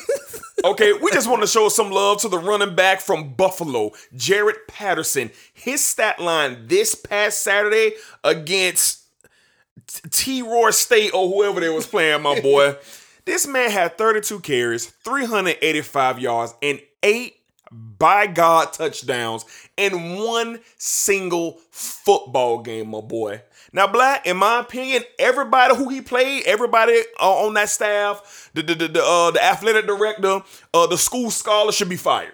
okay, 0.65 0.93
we 0.93 1.11
just 1.13 1.29
want 1.29 1.43
to 1.43 1.47
show 1.47 1.69
some 1.69 1.91
love 1.91 2.21
to 2.23 2.29
the 2.29 2.39
running 2.39 2.75
back 2.75 3.01
from 3.01 3.35
Buffalo, 3.35 3.91
Jaret 4.15 4.67
Patterson. 4.69 5.31
His 5.53 5.85
stat 5.85 6.19
line 6.19 6.67
this 6.67 6.95
past 6.95 7.43
Saturday 7.43 7.93
against 8.25 9.03
T 10.11 10.43
Roy 10.43 10.71
State 10.71 11.13
or 11.15 11.29
whoever 11.29 11.61
they 11.61 11.69
was 11.69 11.87
playing, 11.87 12.23
my 12.23 12.41
boy. 12.43 12.77
this 13.25 13.47
man 13.47 13.71
had 13.71 13.99
32 13.99 14.41
carries, 14.41 14.87
385 14.87 16.19
yards, 16.19 16.55
and 16.63 16.81
eight 17.03 17.37
by 17.73 18.27
God 18.27 18.73
touchdowns 18.73 19.45
in 19.77 20.17
one 20.17 20.61
single 20.77 21.59
football 21.71 22.61
game, 22.61 22.91
my 22.91 23.01
boy. 23.01 23.41
Now, 23.73 23.87
Black, 23.87 24.27
in 24.27 24.37
my 24.37 24.61
opinion, 24.61 25.03
everybody 25.19 25.75
who 25.75 25.89
he 25.89 26.03
played, 26.03 26.45
everybody 26.45 27.01
uh, 27.21 27.45
on 27.47 27.55
that 27.55 27.71
staff, 27.71 28.51
the 28.55 28.63
the 28.63 28.75
the, 28.75 28.89
the, 28.89 29.03
uh, 29.03 29.31
the 29.31 29.43
athletic 29.43 29.87
director, 29.87 30.43
uh, 30.75 30.87
the 30.87 30.99
school 30.99 31.31
scholar 31.31 31.73
should 31.73 31.89
be 31.89 31.97
fired. 31.97 32.33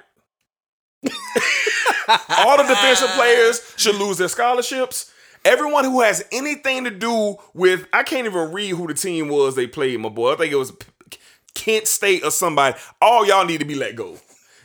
All 2.38 2.56
the 2.56 2.64
defensive 2.64 3.10
players 3.10 3.74
should 3.76 3.94
lose 3.96 4.18
their 4.18 4.28
scholarships. 4.28 5.12
Everyone 5.44 5.84
who 5.84 6.00
has 6.00 6.24
anything 6.32 6.84
to 6.84 6.90
do 6.90 7.36
with, 7.54 7.86
I 7.92 8.02
can't 8.02 8.26
even 8.26 8.52
read 8.52 8.70
who 8.70 8.88
the 8.88 8.94
team 8.94 9.28
was 9.28 9.54
they 9.54 9.66
played, 9.66 10.00
my 10.00 10.08
boy. 10.08 10.32
I 10.32 10.36
think 10.36 10.52
it 10.52 10.56
was 10.56 10.72
Kent 11.54 11.86
State 11.86 12.24
or 12.24 12.30
somebody. 12.30 12.76
All 13.00 13.24
y'all 13.26 13.44
need 13.44 13.58
to 13.58 13.64
be 13.64 13.74
let 13.76 13.94
go. 13.94 14.18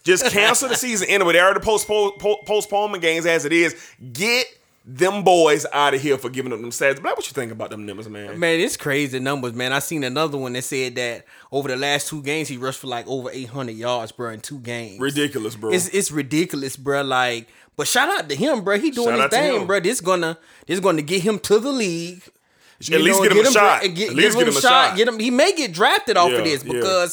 Just 0.03 0.25
cancel 0.31 0.69
the 0.69 0.75
season 0.77 1.07
anyway. 1.09 1.33
They 1.33 1.41
already 1.41 1.59
postpone 1.59 2.17
po- 2.19 2.41
postponement 2.45 3.01
games 3.01 3.25
as 3.25 3.45
it 3.45 3.53
is. 3.53 3.75
Get 4.11 4.47
them 4.85 5.23
boys 5.23 5.65
out 5.71 5.93
of 5.93 6.01
here 6.01 6.17
for 6.17 6.29
giving 6.29 6.51
up 6.51 6.59
them 6.59 6.71
stats. 6.71 7.01
Black, 7.01 7.15
what 7.15 7.25
you 7.25 7.33
think 7.33 7.51
about 7.51 7.69
them 7.69 7.85
numbers, 7.85 8.09
man? 8.09 8.37
Man, 8.37 8.59
it's 8.59 8.75
crazy 8.75 9.19
numbers, 9.19 9.53
man. 9.53 9.71
I 9.71 9.79
seen 9.79 10.03
another 10.03 10.37
one 10.37 10.53
that 10.53 10.63
said 10.63 10.95
that 10.95 11.25
over 11.51 11.69
the 11.69 11.77
last 11.77 12.09
two 12.09 12.21
games 12.21 12.49
he 12.49 12.57
rushed 12.57 12.79
for 12.79 12.87
like 12.87 13.07
over 13.07 13.29
800 13.31 13.71
yards, 13.71 14.11
bro, 14.11 14.31
in 14.31 14.41
two 14.41 14.59
games. 14.59 14.99
Ridiculous, 14.99 15.55
bro. 15.55 15.71
It's 15.71 15.87
it's 15.89 16.11
ridiculous, 16.11 16.75
bro. 16.75 17.01
Like, 17.01 17.47
but 17.77 17.87
shout 17.87 18.09
out 18.09 18.27
to 18.29 18.35
him, 18.35 18.63
bro. 18.63 18.77
He 18.77 18.91
doing 18.91 19.15
Shout 19.17 19.31
his 19.31 19.39
thing, 19.39 19.67
bro. 19.67 19.79
This 19.79 20.01
gonna 20.01 20.37
this 20.67 20.79
gonna 20.81 21.01
get 21.01 21.21
him 21.21 21.39
to 21.39 21.59
the 21.59 21.71
league. 21.71 22.21
At 22.91 22.99
least 22.99 23.21
get 23.21 23.31
him 23.31 23.37
a 23.37 23.51
shot. 23.51 23.81
Get, 23.81 24.09
At 24.09 24.15
least 24.15 24.37
give 24.37 24.47
him 24.47 24.57
a 24.57 24.61
shot. 24.61 24.97
Get 24.97 25.07
him. 25.07 25.17
He 25.17 25.31
may 25.31 25.53
get 25.53 25.71
drafted 25.71 26.17
off 26.17 26.31
Yeah, 26.31 26.39
of 26.39 26.43
this 26.43 26.63
yeah. 26.65 27.07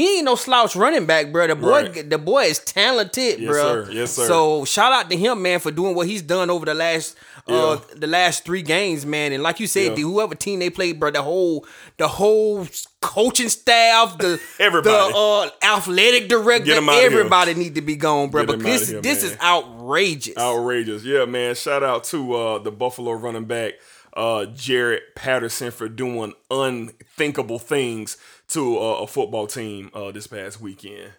He 0.00 0.16
ain't 0.16 0.24
no 0.24 0.34
slouch 0.34 0.74
running 0.76 1.06
back, 1.06 1.30
bro. 1.32 1.46
The 1.46 1.54
boy, 1.56 1.70
Right. 1.84 2.10
the 2.10 2.18
boy 2.18 2.44
is 2.44 2.58
talented, 2.58 3.38
Yes, 3.40 3.48
bro. 3.50 3.62
sir. 3.62 3.88
Yes, 3.92 4.12
sir. 4.12 4.26
So 4.26 4.64
shout 4.64 4.92
out 4.92 5.10
to 5.10 5.16
him, 5.16 5.42
man, 5.42 5.60
for 5.60 5.70
doing 5.70 5.94
what 5.94 6.06
he's 6.06 6.22
done 6.22 6.50
over 6.50 6.64
the 6.66 6.74
last. 6.74 7.16
Uh, 7.48 7.52
Yeah. 7.52 7.94
the 7.96 8.06
last 8.06 8.44
three 8.44 8.62
games, 8.62 9.04
man, 9.06 9.32
and 9.32 9.42
like 9.42 9.58
you 9.60 9.66
said, 9.66 9.84
Yeah. 9.88 9.94
the 9.94 10.02
whoever 10.02 10.34
team 10.34 10.58
they 10.60 10.70
played, 10.70 11.00
bro, 11.00 11.10
the 11.10 11.22
whole, 11.22 11.66
the 11.96 12.06
whole 12.06 12.66
coaching 13.00 13.48
staff, 13.48 14.18
the 14.18 14.38
Everybody. 14.60 15.12
the 15.12 15.18
uh, 15.18 15.50
athletic 15.62 16.28
director, 16.28 16.72
outta 16.74 16.92
here. 16.92 17.06
everybody 17.06 17.54
need 17.54 17.74
to 17.76 17.80
be 17.80 17.96
gone, 17.96 18.28
bro. 18.28 18.44
Get 18.44 18.52
'em 18.52 18.58
Because 18.58 18.88
here, 18.88 19.00
this 19.00 19.22
man. 19.24 19.32
is 19.32 19.38
outrageous. 19.40 20.36
Outrageous. 20.36 21.02
Yeah, 21.02 21.24
man. 21.24 21.54
Shout 21.54 21.82
out 21.82 22.04
to 22.04 22.34
uh, 22.34 22.58
the 22.58 22.70
Buffalo 22.70 23.12
running 23.12 23.44
back. 23.46 23.74
uh, 24.16 24.44
Jaret 24.54 25.00
Patterson 25.14 25.70
for 25.70 25.88
doing 25.88 26.34
unthinkable 26.50 27.58
things 27.60 28.16
to 28.50 28.78
uh, 28.78 29.02
a 29.02 29.06
football 29.06 29.46
team 29.46 29.90
uh, 29.94 30.10
this 30.10 30.26
past 30.26 30.60
weekend. 30.60 31.12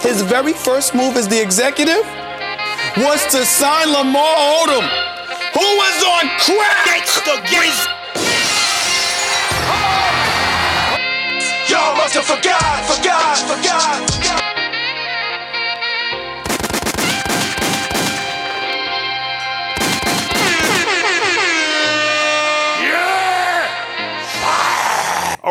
His 0.00 0.22
very 0.22 0.54
first 0.54 0.94
move 0.94 1.16
as 1.16 1.28
the 1.28 1.40
executive 1.40 2.04
was 2.96 3.24
to 3.26 3.44
sign 3.44 3.92
Lamar 3.92 4.24
Odom, 4.24 4.86
who 5.52 5.60
was 5.60 6.02
on 6.04 6.28
crack. 6.40 6.80
Y'all 11.68 11.94
must 11.96 12.14
have 12.14 12.24
forgot, 12.24 12.84
forgot, 12.86 13.38
forgot. 13.38 14.39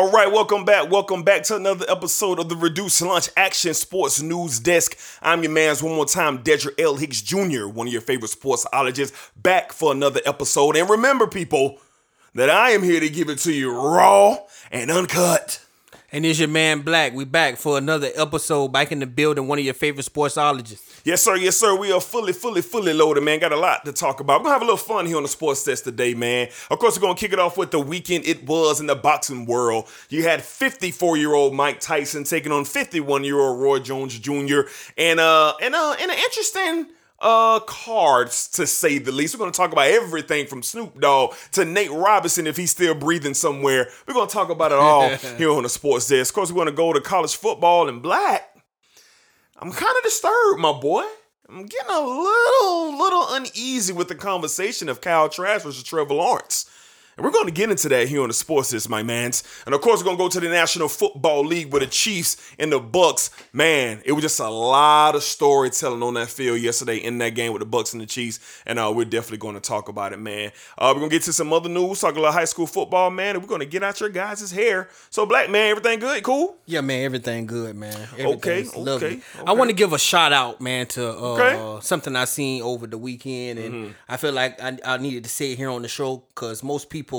All 0.00 0.10
right, 0.10 0.32
welcome 0.32 0.64
back. 0.64 0.90
Welcome 0.90 1.24
back 1.24 1.42
to 1.42 1.56
another 1.56 1.84
episode 1.86 2.38
of 2.38 2.48
the 2.48 2.56
Reduced 2.56 3.02
Lunch 3.02 3.28
Action 3.36 3.74
Sports 3.74 4.22
News 4.22 4.58
Desk. 4.58 4.98
I'm 5.20 5.42
your 5.42 5.52
man's 5.52 5.82
one 5.82 5.94
more 5.94 6.06
time, 6.06 6.42
Dedrick 6.42 6.80
L. 6.80 6.96
Hicks 6.96 7.20
Jr., 7.20 7.66
one 7.66 7.86
of 7.86 7.92
your 7.92 8.00
favorite 8.00 8.30
sportsologists, 8.30 9.12
back 9.36 9.74
for 9.74 9.92
another 9.92 10.22
episode. 10.24 10.76
And 10.76 10.88
remember, 10.88 11.26
people, 11.26 11.80
that 12.34 12.48
I 12.48 12.70
am 12.70 12.82
here 12.82 12.98
to 12.98 13.10
give 13.10 13.28
it 13.28 13.40
to 13.40 13.52
you 13.52 13.78
raw 13.78 14.38
and 14.72 14.90
uncut. 14.90 15.62
And 16.10 16.24
it's 16.24 16.38
your 16.38 16.48
man 16.48 16.80
Black. 16.80 17.12
We 17.12 17.26
back 17.26 17.58
for 17.58 17.76
another 17.76 18.08
episode 18.16 18.68
back 18.68 18.92
in 18.92 19.00
the 19.00 19.06
building, 19.06 19.48
one 19.48 19.58
of 19.58 19.66
your 19.66 19.74
favorite 19.74 20.06
sportsologists. 20.06 20.89
Yes, 21.04 21.22
sir. 21.22 21.36
Yes, 21.36 21.56
sir. 21.56 21.74
We 21.74 21.92
are 21.92 22.00
fully, 22.00 22.32
fully, 22.32 22.60
fully 22.62 22.92
loaded, 22.92 23.22
man. 23.22 23.38
Got 23.38 23.52
a 23.52 23.56
lot 23.56 23.84
to 23.86 23.92
talk 23.92 24.20
about. 24.20 24.40
We're 24.40 24.44
going 24.44 24.50
to 24.50 24.52
have 24.54 24.62
a 24.62 24.64
little 24.64 24.76
fun 24.76 25.06
here 25.06 25.16
on 25.16 25.22
the 25.22 25.28
sports 25.28 25.64
test 25.64 25.84
today, 25.84 26.12
man. 26.14 26.48
Of 26.70 26.78
course, 26.78 26.96
we're 26.96 27.02
going 27.02 27.16
to 27.16 27.20
kick 27.20 27.32
it 27.32 27.38
off 27.38 27.56
with 27.56 27.70
the 27.70 27.80
weekend 27.80 28.26
it 28.26 28.46
was 28.46 28.80
in 28.80 28.86
the 28.86 28.94
boxing 28.96 29.46
world. 29.46 29.88
You 30.10 30.24
had 30.24 30.42
54 30.42 31.16
year 31.16 31.32
old 31.32 31.54
Mike 31.54 31.80
Tyson 31.80 32.24
taking 32.24 32.52
on 32.52 32.64
51 32.64 33.24
year 33.24 33.38
old 33.38 33.60
Roy 33.60 33.78
Jones 33.78 34.18
Jr. 34.18 34.60
And, 34.98 35.20
uh, 35.20 35.54
and, 35.62 35.74
uh, 35.74 35.96
and 36.00 36.10
an 36.10 36.18
interesting 36.18 36.86
uh 37.20 37.60
cards 37.60 38.48
to 38.48 38.66
say 38.66 38.96
the 38.98 39.12
least. 39.12 39.34
We're 39.34 39.40
gonna 39.40 39.52
talk 39.52 39.72
about 39.72 39.88
everything 39.88 40.46
from 40.46 40.62
Snoop 40.62 40.98
Dogg 40.98 41.34
to 41.52 41.66
Nate 41.66 41.90
Robinson 41.90 42.46
if 42.46 42.56
he's 42.56 42.70
still 42.70 42.94
breathing 42.94 43.34
somewhere. 43.34 43.88
We're 44.08 44.14
gonna 44.14 44.30
talk 44.30 44.48
about 44.48 44.72
it 44.72 44.78
all 44.78 45.08
here 45.36 45.50
on 45.50 45.64
the 45.64 45.68
sports 45.68 46.08
desk. 46.08 46.32
Of 46.32 46.34
course, 46.34 46.50
we're 46.50 46.64
gonna 46.64 46.74
go 46.74 46.94
to 46.94 47.00
college 47.02 47.36
football 47.36 47.90
and 47.90 48.00
black. 48.02 48.49
I'm 49.62 49.72
kind 49.72 49.94
of 49.98 50.02
disturbed, 50.02 50.58
my 50.58 50.72
boy. 50.72 51.04
I'm 51.46 51.66
getting 51.66 51.90
a 51.90 52.00
little, 52.00 52.96
little 52.96 53.26
uneasy 53.34 53.92
with 53.92 54.08
the 54.08 54.14
conversation 54.14 54.88
of 54.88 55.02
Kyle 55.02 55.28
Trask 55.28 55.64
versus 55.64 55.82
Trevor 55.82 56.14
Lawrence. 56.14 56.69
And 57.20 57.26
we're 57.26 57.32
going 57.32 57.44
to 57.44 57.52
get 57.52 57.70
into 57.70 57.86
that 57.90 58.08
here 58.08 58.22
on 58.22 58.28
the 58.28 58.32
Sports 58.32 58.70
Desk, 58.70 58.88
my 58.88 59.02
mans. 59.02 59.42
And 59.66 59.74
of 59.74 59.82
course, 59.82 60.00
we're 60.00 60.06
going 60.06 60.16
to 60.16 60.22
go 60.24 60.28
to 60.30 60.40
the 60.40 60.48
National 60.48 60.88
Football 60.88 61.44
League 61.44 61.70
with 61.70 61.82
the 61.82 61.86
Chiefs 61.86 62.38
and 62.58 62.72
the 62.72 62.80
Bucks. 62.80 63.28
Man, 63.52 64.00
it 64.06 64.12
was 64.12 64.22
just 64.22 64.40
a 64.40 64.48
lot 64.48 65.14
of 65.14 65.22
storytelling 65.22 66.02
on 66.02 66.14
that 66.14 66.28
field 66.30 66.60
yesterday 66.60 66.96
in 66.96 67.18
that 67.18 67.34
game 67.34 67.52
with 67.52 67.60
the 67.60 67.66
Bucks 67.66 67.92
and 67.92 68.00
the 68.00 68.06
Chiefs. 68.06 68.62
And 68.64 68.78
uh, 68.78 68.90
we're 68.96 69.04
definitely 69.04 69.36
going 69.36 69.54
to 69.54 69.60
talk 69.60 69.90
about 69.90 70.14
it, 70.14 70.18
man. 70.18 70.50
Uh, 70.78 70.92
we're 70.94 71.00
going 71.00 71.10
to 71.10 71.14
get 71.16 71.24
to 71.24 71.34
some 71.34 71.52
other 71.52 71.68
news, 71.68 72.00
talk 72.00 72.12
a 72.12 72.14
little 72.18 72.32
high 72.32 72.46
school 72.46 72.66
football, 72.66 73.10
man. 73.10 73.34
And 73.34 73.42
we're 73.44 73.48
going 73.50 73.60
to 73.60 73.66
get 73.66 73.82
out 73.82 74.00
your 74.00 74.08
guys' 74.08 74.50
hair. 74.50 74.88
So, 75.10 75.26
Black 75.26 75.50
man, 75.50 75.68
everything 75.72 75.98
good? 75.98 76.22
Cool? 76.22 76.56
Yeah, 76.64 76.80
man, 76.80 77.04
everything 77.04 77.44
good, 77.44 77.76
man. 77.76 77.92
Okay, 78.14 78.22
Everything's 78.22 78.74
okay. 78.74 79.20
I 79.46 79.52
want 79.52 79.68
to 79.68 79.76
give 79.76 79.92
a 79.92 79.98
shout 79.98 80.32
out, 80.32 80.62
man, 80.62 80.86
to 80.86 81.06
uh, 81.10 81.20
Okay. 81.34 81.84
something 81.84 82.16
I 82.16 82.24
seen 82.24 82.62
over 82.62 82.86
the 82.86 82.96
weekend, 82.96 83.58
and 83.58 83.70
Mm-hmm. 83.74 83.92
I 84.08 84.16
feel 84.16 84.32
like 84.32 84.58
I, 84.62 84.78
I 84.86 84.96
needed 84.96 85.24
to 85.24 85.30
say 85.30 85.52
it 85.52 85.58
here 85.58 85.68
on 85.68 85.82
the 85.82 85.88
show 85.88 86.22
because 86.34 86.62
most 86.64 86.88
people. 86.88 87.09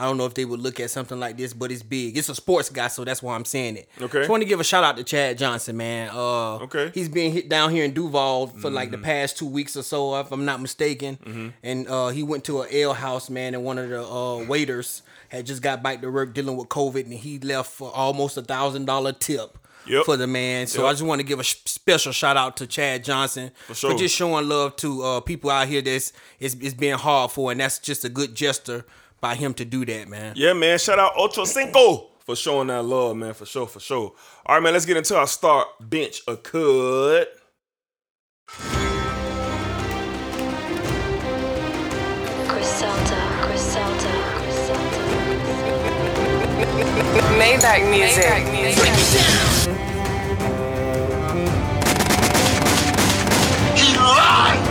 I 0.00 0.04
don't 0.04 0.16
know 0.16 0.26
if 0.26 0.34
they 0.34 0.44
would 0.44 0.60
look 0.60 0.78
at 0.78 0.90
something 0.92 1.18
like 1.18 1.36
this, 1.36 1.52
but 1.52 1.72
it's 1.72 1.82
big. 1.82 2.16
It's 2.16 2.28
a 2.28 2.34
sports 2.34 2.70
guy, 2.70 2.86
so 2.86 3.04
that's 3.04 3.20
why 3.20 3.34
I'm 3.34 3.44
saying 3.44 3.78
it. 3.78 3.88
Okay. 4.00 4.18
Just 4.18 4.30
want 4.30 4.42
to 4.44 4.48
give 4.48 4.60
a 4.60 4.64
shout 4.64 4.84
out 4.84 4.96
to 4.96 5.02
Chad 5.02 5.36
Johnson, 5.36 5.76
man. 5.76 6.10
Uh, 6.10 6.58
Okay. 6.58 6.78
Mm-hmm. 6.86 6.90
He's 6.94 7.08
been 7.08 7.32
hit 7.32 7.48
down 7.48 7.72
here 7.72 7.84
in 7.84 7.94
Duval 7.94 8.46
for 8.46 8.70
like 8.70 8.92
the 8.92 8.98
past 8.98 9.36
two 9.38 9.46
weeks 9.46 9.76
or 9.76 9.82
so, 9.82 10.14
if 10.20 10.30
I'm 10.30 10.44
not 10.44 10.60
mistaken. 10.60 11.52
And 11.64 11.88
uh, 11.88 12.08
he 12.08 12.22
went 12.22 12.44
to 12.44 12.62
a 12.62 12.66
ale 12.72 12.92
house, 12.94 13.28
man, 13.28 13.54
and 13.54 13.64
one 13.64 13.76
of 13.76 13.88
the 13.88 14.00
uh, 14.06 14.44
waiters 14.46 15.02
had 15.30 15.46
just 15.46 15.62
got 15.62 15.82
back 15.82 16.00
to 16.02 16.10
work 16.12 16.32
dealing 16.32 16.56
with 16.56 16.68
COVID, 16.68 17.02
and 17.04 17.12
he 17.14 17.40
left 17.40 17.72
for 17.72 17.90
almost 17.92 18.36
a 18.36 18.42
thousand 18.42 18.84
dollar 18.84 19.12
tip 19.12 19.58
Yep. 19.86 20.04
for 20.04 20.16
the 20.18 20.26
man. 20.26 20.66
So 20.66 20.82
Yep. 20.82 20.88
I 20.88 20.92
just 20.92 21.02
want 21.02 21.20
to 21.20 21.26
give 21.26 21.40
a 21.40 21.44
special 21.44 22.12
shout 22.12 22.36
out 22.36 22.56
to 22.58 22.66
Chad 22.66 23.02
Johnson 23.04 23.50
for, 23.66 23.74
sure. 23.74 23.96
just 23.98 24.14
showing 24.14 24.46
love 24.48 24.76
to 24.76 25.02
uh, 25.02 25.20
people 25.20 25.50
out 25.50 25.66
here 25.66 25.80
that's 25.82 26.12
it's, 26.38 26.54
it's 26.60 26.74
being 26.74 26.98
hard 26.98 27.30
for, 27.32 27.50
and 27.50 27.58
that's 27.60 27.78
just 27.78 28.04
a 28.04 28.08
good 28.10 28.34
gesture 28.34 28.84
by 29.20 29.34
him 29.34 29.54
to 29.54 29.64
do 29.64 29.84
that, 29.86 30.08
man. 30.08 30.34
Yeah, 30.36 30.52
man. 30.52 30.78
Shout 30.78 30.98
out 30.98 31.12
Ocho 31.16 31.44
Cinco 31.44 32.08
for 32.20 32.36
showing 32.36 32.68
that 32.68 32.84
love, 32.84 33.16
man. 33.16 33.34
For 33.34 33.46
sure, 33.46 33.66
for 33.66 33.80
sure. 33.80 34.12
All 34.46 34.54
right, 34.56 34.62
man. 34.62 34.72
Let's 34.72 34.86
get 34.86 34.96
into 34.96 35.16
our 35.16 35.26
start 35.26 35.66
bench 35.80 36.22
a 36.28 36.36
cut. 36.36 37.28
Griselda, 42.48 43.20
Griselda, 43.42 44.12
Griselda. 44.38 44.98
Maybach 47.38 47.90
music. 47.90 48.44
He 53.76 53.96
lied. 53.96 54.67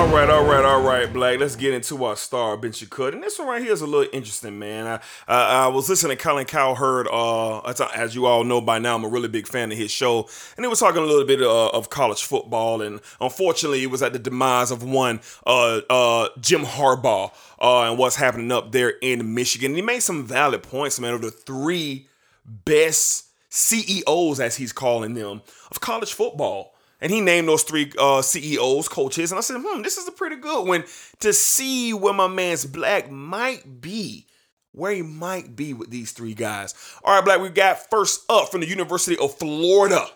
All 0.00 0.08
right, 0.08 0.30
all 0.30 0.44
right, 0.44 0.64
all 0.64 0.80
right, 0.80 1.12
Black. 1.12 1.38
Let's 1.40 1.56
get 1.56 1.74
into 1.74 2.02
our 2.06 2.16
star 2.16 2.56
bench 2.56 2.88
cut. 2.88 3.12
And 3.12 3.22
this 3.22 3.38
one 3.38 3.48
right 3.48 3.60
here 3.60 3.74
is 3.74 3.82
a 3.82 3.86
little 3.86 4.08
interesting, 4.14 4.58
man. 4.58 4.86
I 4.86 4.98
I, 5.28 5.68
was 5.68 5.90
listening 5.90 6.16
to 6.16 6.22
Colin 6.22 6.46
Cowherd. 6.46 7.06
Uh, 7.06 7.58
as, 7.60 7.82
as 7.82 8.14
you 8.14 8.24
all 8.24 8.42
know 8.42 8.62
by 8.62 8.78
now, 8.78 8.96
I'm 8.96 9.04
a 9.04 9.08
really 9.08 9.28
big 9.28 9.46
fan 9.46 9.70
of 9.70 9.76
his 9.76 9.90
show, 9.90 10.26
and 10.56 10.64
he 10.64 10.68
was 10.68 10.80
talking 10.80 11.02
a 11.02 11.06
little 11.06 11.26
bit 11.26 11.42
uh, 11.42 11.68
of 11.68 11.90
college 11.90 12.22
football. 12.22 12.80
And 12.80 13.00
unfortunately, 13.20 13.82
it 13.82 13.90
was 13.90 14.02
at 14.02 14.14
the 14.14 14.18
demise 14.18 14.70
of 14.70 14.82
one 14.82 15.20
uh, 15.46 15.82
uh, 15.90 16.28
Jim 16.40 16.62
Harbaugh 16.62 17.30
uh, 17.60 17.90
and 17.90 17.98
what's 17.98 18.16
happening 18.16 18.50
up 18.50 18.72
there 18.72 18.94
in 19.02 19.34
Michigan. 19.34 19.72
And 19.72 19.76
he 19.76 19.82
made 19.82 20.00
some 20.00 20.24
valid 20.24 20.62
points, 20.62 20.98
man. 20.98 21.12
Of 21.12 21.20
the 21.20 21.30
three 21.30 22.08
best 22.46 23.26
CEOs, 23.50 24.40
as 24.40 24.56
he's 24.56 24.72
calling 24.72 25.12
them, 25.12 25.42
of 25.70 25.80
college 25.80 26.14
football. 26.14 26.69
And 27.00 27.10
he 27.10 27.20
named 27.20 27.48
those 27.48 27.62
three 27.62 27.92
uh, 27.98 28.22
CEOs, 28.22 28.88
coaches, 28.88 29.32
and 29.32 29.38
I 29.38 29.42
said, 29.42 29.62
hmm, 29.64 29.82
this 29.82 29.96
is 29.96 30.06
a 30.06 30.12
pretty 30.12 30.36
good 30.36 30.66
one 30.66 30.84
to 31.20 31.32
see 31.32 31.94
where 31.94 32.12
my 32.12 32.28
man's 32.28 32.66
Black 32.66 33.10
might 33.10 33.80
be, 33.80 34.26
where 34.72 34.92
he 34.92 35.02
might 35.02 35.56
be 35.56 35.72
with 35.72 35.90
these 35.90 36.12
three 36.12 36.34
guys. 36.34 36.74
All 37.02 37.14
right, 37.14 37.24
Black, 37.24 37.40
we 37.40 37.48
got 37.48 37.88
first 37.90 38.24
up 38.28 38.50
from 38.50 38.60
the 38.60 38.68
University 38.68 39.16
of 39.16 39.34
Florida. 39.34 40.06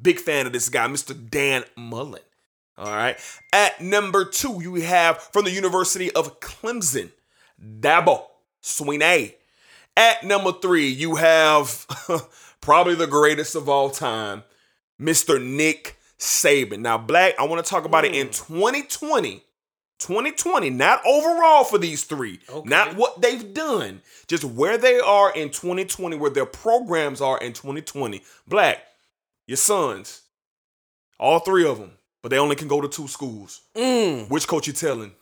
Big 0.00 0.18
fan 0.18 0.46
of 0.46 0.52
this 0.52 0.68
guy, 0.68 0.86
Mr. 0.86 1.16
Dan 1.30 1.64
Mullen. 1.76 2.22
All 2.76 2.92
right. 2.92 3.16
At 3.52 3.80
number 3.80 4.24
two, 4.24 4.60
you 4.60 4.74
have 4.76 5.18
from 5.18 5.44
the 5.44 5.52
University 5.52 6.10
of 6.12 6.40
Clemson, 6.40 7.10
Dabo 7.60 8.24
Swinney. 8.62 9.34
At 9.96 10.24
number 10.24 10.52
three, 10.52 10.88
you 10.88 11.14
have 11.14 11.86
probably 12.60 12.96
the 12.96 13.06
greatest 13.06 13.54
of 13.54 13.68
all 13.68 13.90
time, 13.90 14.42
Mr. 15.00 15.40
Nick 15.42 15.96
Saban. 16.24 16.80
Now, 16.80 16.96
Black, 16.98 17.34
I 17.38 17.44
want 17.44 17.64
to 17.64 17.70
talk 17.70 17.84
about 17.84 18.04
it 18.04 18.14
in 18.14 18.28
2020. 18.28 19.42
2020, 20.00 20.70
not 20.70 21.00
overall 21.06 21.64
for 21.64 21.78
these 21.78 22.02
three, 22.04 22.40
not 22.64 22.96
what 22.96 23.22
they've 23.22 23.54
done, 23.54 24.02
just 24.26 24.44
where 24.44 24.76
they 24.76 24.98
are 24.98 25.32
in 25.32 25.50
2020, 25.50 26.16
where 26.16 26.30
their 26.30 26.44
programs 26.44 27.20
are 27.20 27.38
in 27.38 27.52
2020. 27.52 28.20
Black, 28.46 28.78
your 29.46 29.56
sons, 29.56 30.22
all 31.18 31.38
three 31.38 31.64
of 31.64 31.78
them, 31.78 31.92
but 32.22 32.30
they 32.30 32.38
only 32.38 32.56
can 32.56 32.68
go 32.68 32.80
to 32.80 32.88
two 32.88 33.06
schools. 33.06 33.60
Mm. 33.76 34.28
Which 34.28 34.48
coach 34.48 34.66
you 34.66 34.72
telling? 34.72 35.12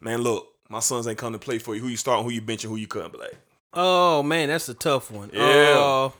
Man, 0.00 0.22
look, 0.22 0.48
my 0.68 0.80
sons 0.80 1.06
ain't 1.06 1.16
coming 1.16 1.38
to 1.38 1.44
play 1.44 1.58
for 1.58 1.74
you. 1.76 1.80
Who 1.80 1.88
you 1.88 1.96
starting, 1.96 2.24
who 2.24 2.30
you 2.30 2.42
benching, 2.42 2.68
who 2.68 2.76
you 2.76 2.88
cutting, 2.88 3.12
Black? 3.12 3.32
Oh 3.72 4.22
man, 4.22 4.48
that's 4.48 4.68
a 4.68 4.74
tough 4.74 5.10
one. 5.10 5.30
Yeah. 5.32 5.78
Uh, 5.78 6.10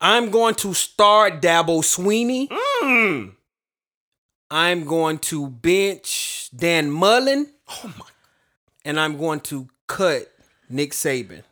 I'm 0.00 0.30
going 0.30 0.54
to 0.56 0.74
start 0.74 1.40
Dabo 1.40 1.80
Swinney. 1.80 2.48
Mm. 2.48 3.32
I'm 4.50 4.84
going 4.84 5.18
to 5.18 5.48
bench 5.48 6.50
Dan 6.54 6.90
Mullen. 6.90 7.50
Oh 7.68 7.94
my. 7.98 8.04
And 8.84 9.00
I'm 9.00 9.16
going 9.16 9.40
to 9.40 9.68
cut 9.86 10.30
Nick 10.68 10.92
Saban. 10.92 11.42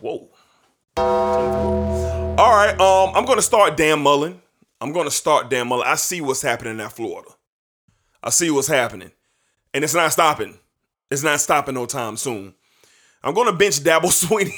Whoa. 0.00 0.28
All 0.96 2.36
right, 2.36 2.74
um, 2.80 3.14
I'm 3.14 3.24
gonna 3.24 3.42
start 3.42 3.76
Dan 3.76 4.00
Mullen. 4.00 4.40
I'm 4.80 4.92
gonna 4.92 5.10
start 5.10 5.50
Dan 5.50 5.68
Mullen. 5.68 5.86
I 5.86 5.96
see 5.96 6.20
what's 6.20 6.42
happening 6.42 6.80
at 6.80 6.92
Florida. 6.92 7.30
I 8.22 8.30
see 8.30 8.50
what's 8.50 8.68
happening. 8.68 9.10
And 9.74 9.84
it's 9.84 9.94
not 9.94 10.12
stopping. 10.12 10.58
It's 11.10 11.22
not 11.22 11.40
stopping 11.40 11.74
no 11.74 11.84
time 11.86 12.16
soon. 12.16 12.54
I'm 13.26 13.34
gonna 13.34 13.52
bench 13.52 13.82
Dabble 13.82 14.08
Swinney 14.10 14.54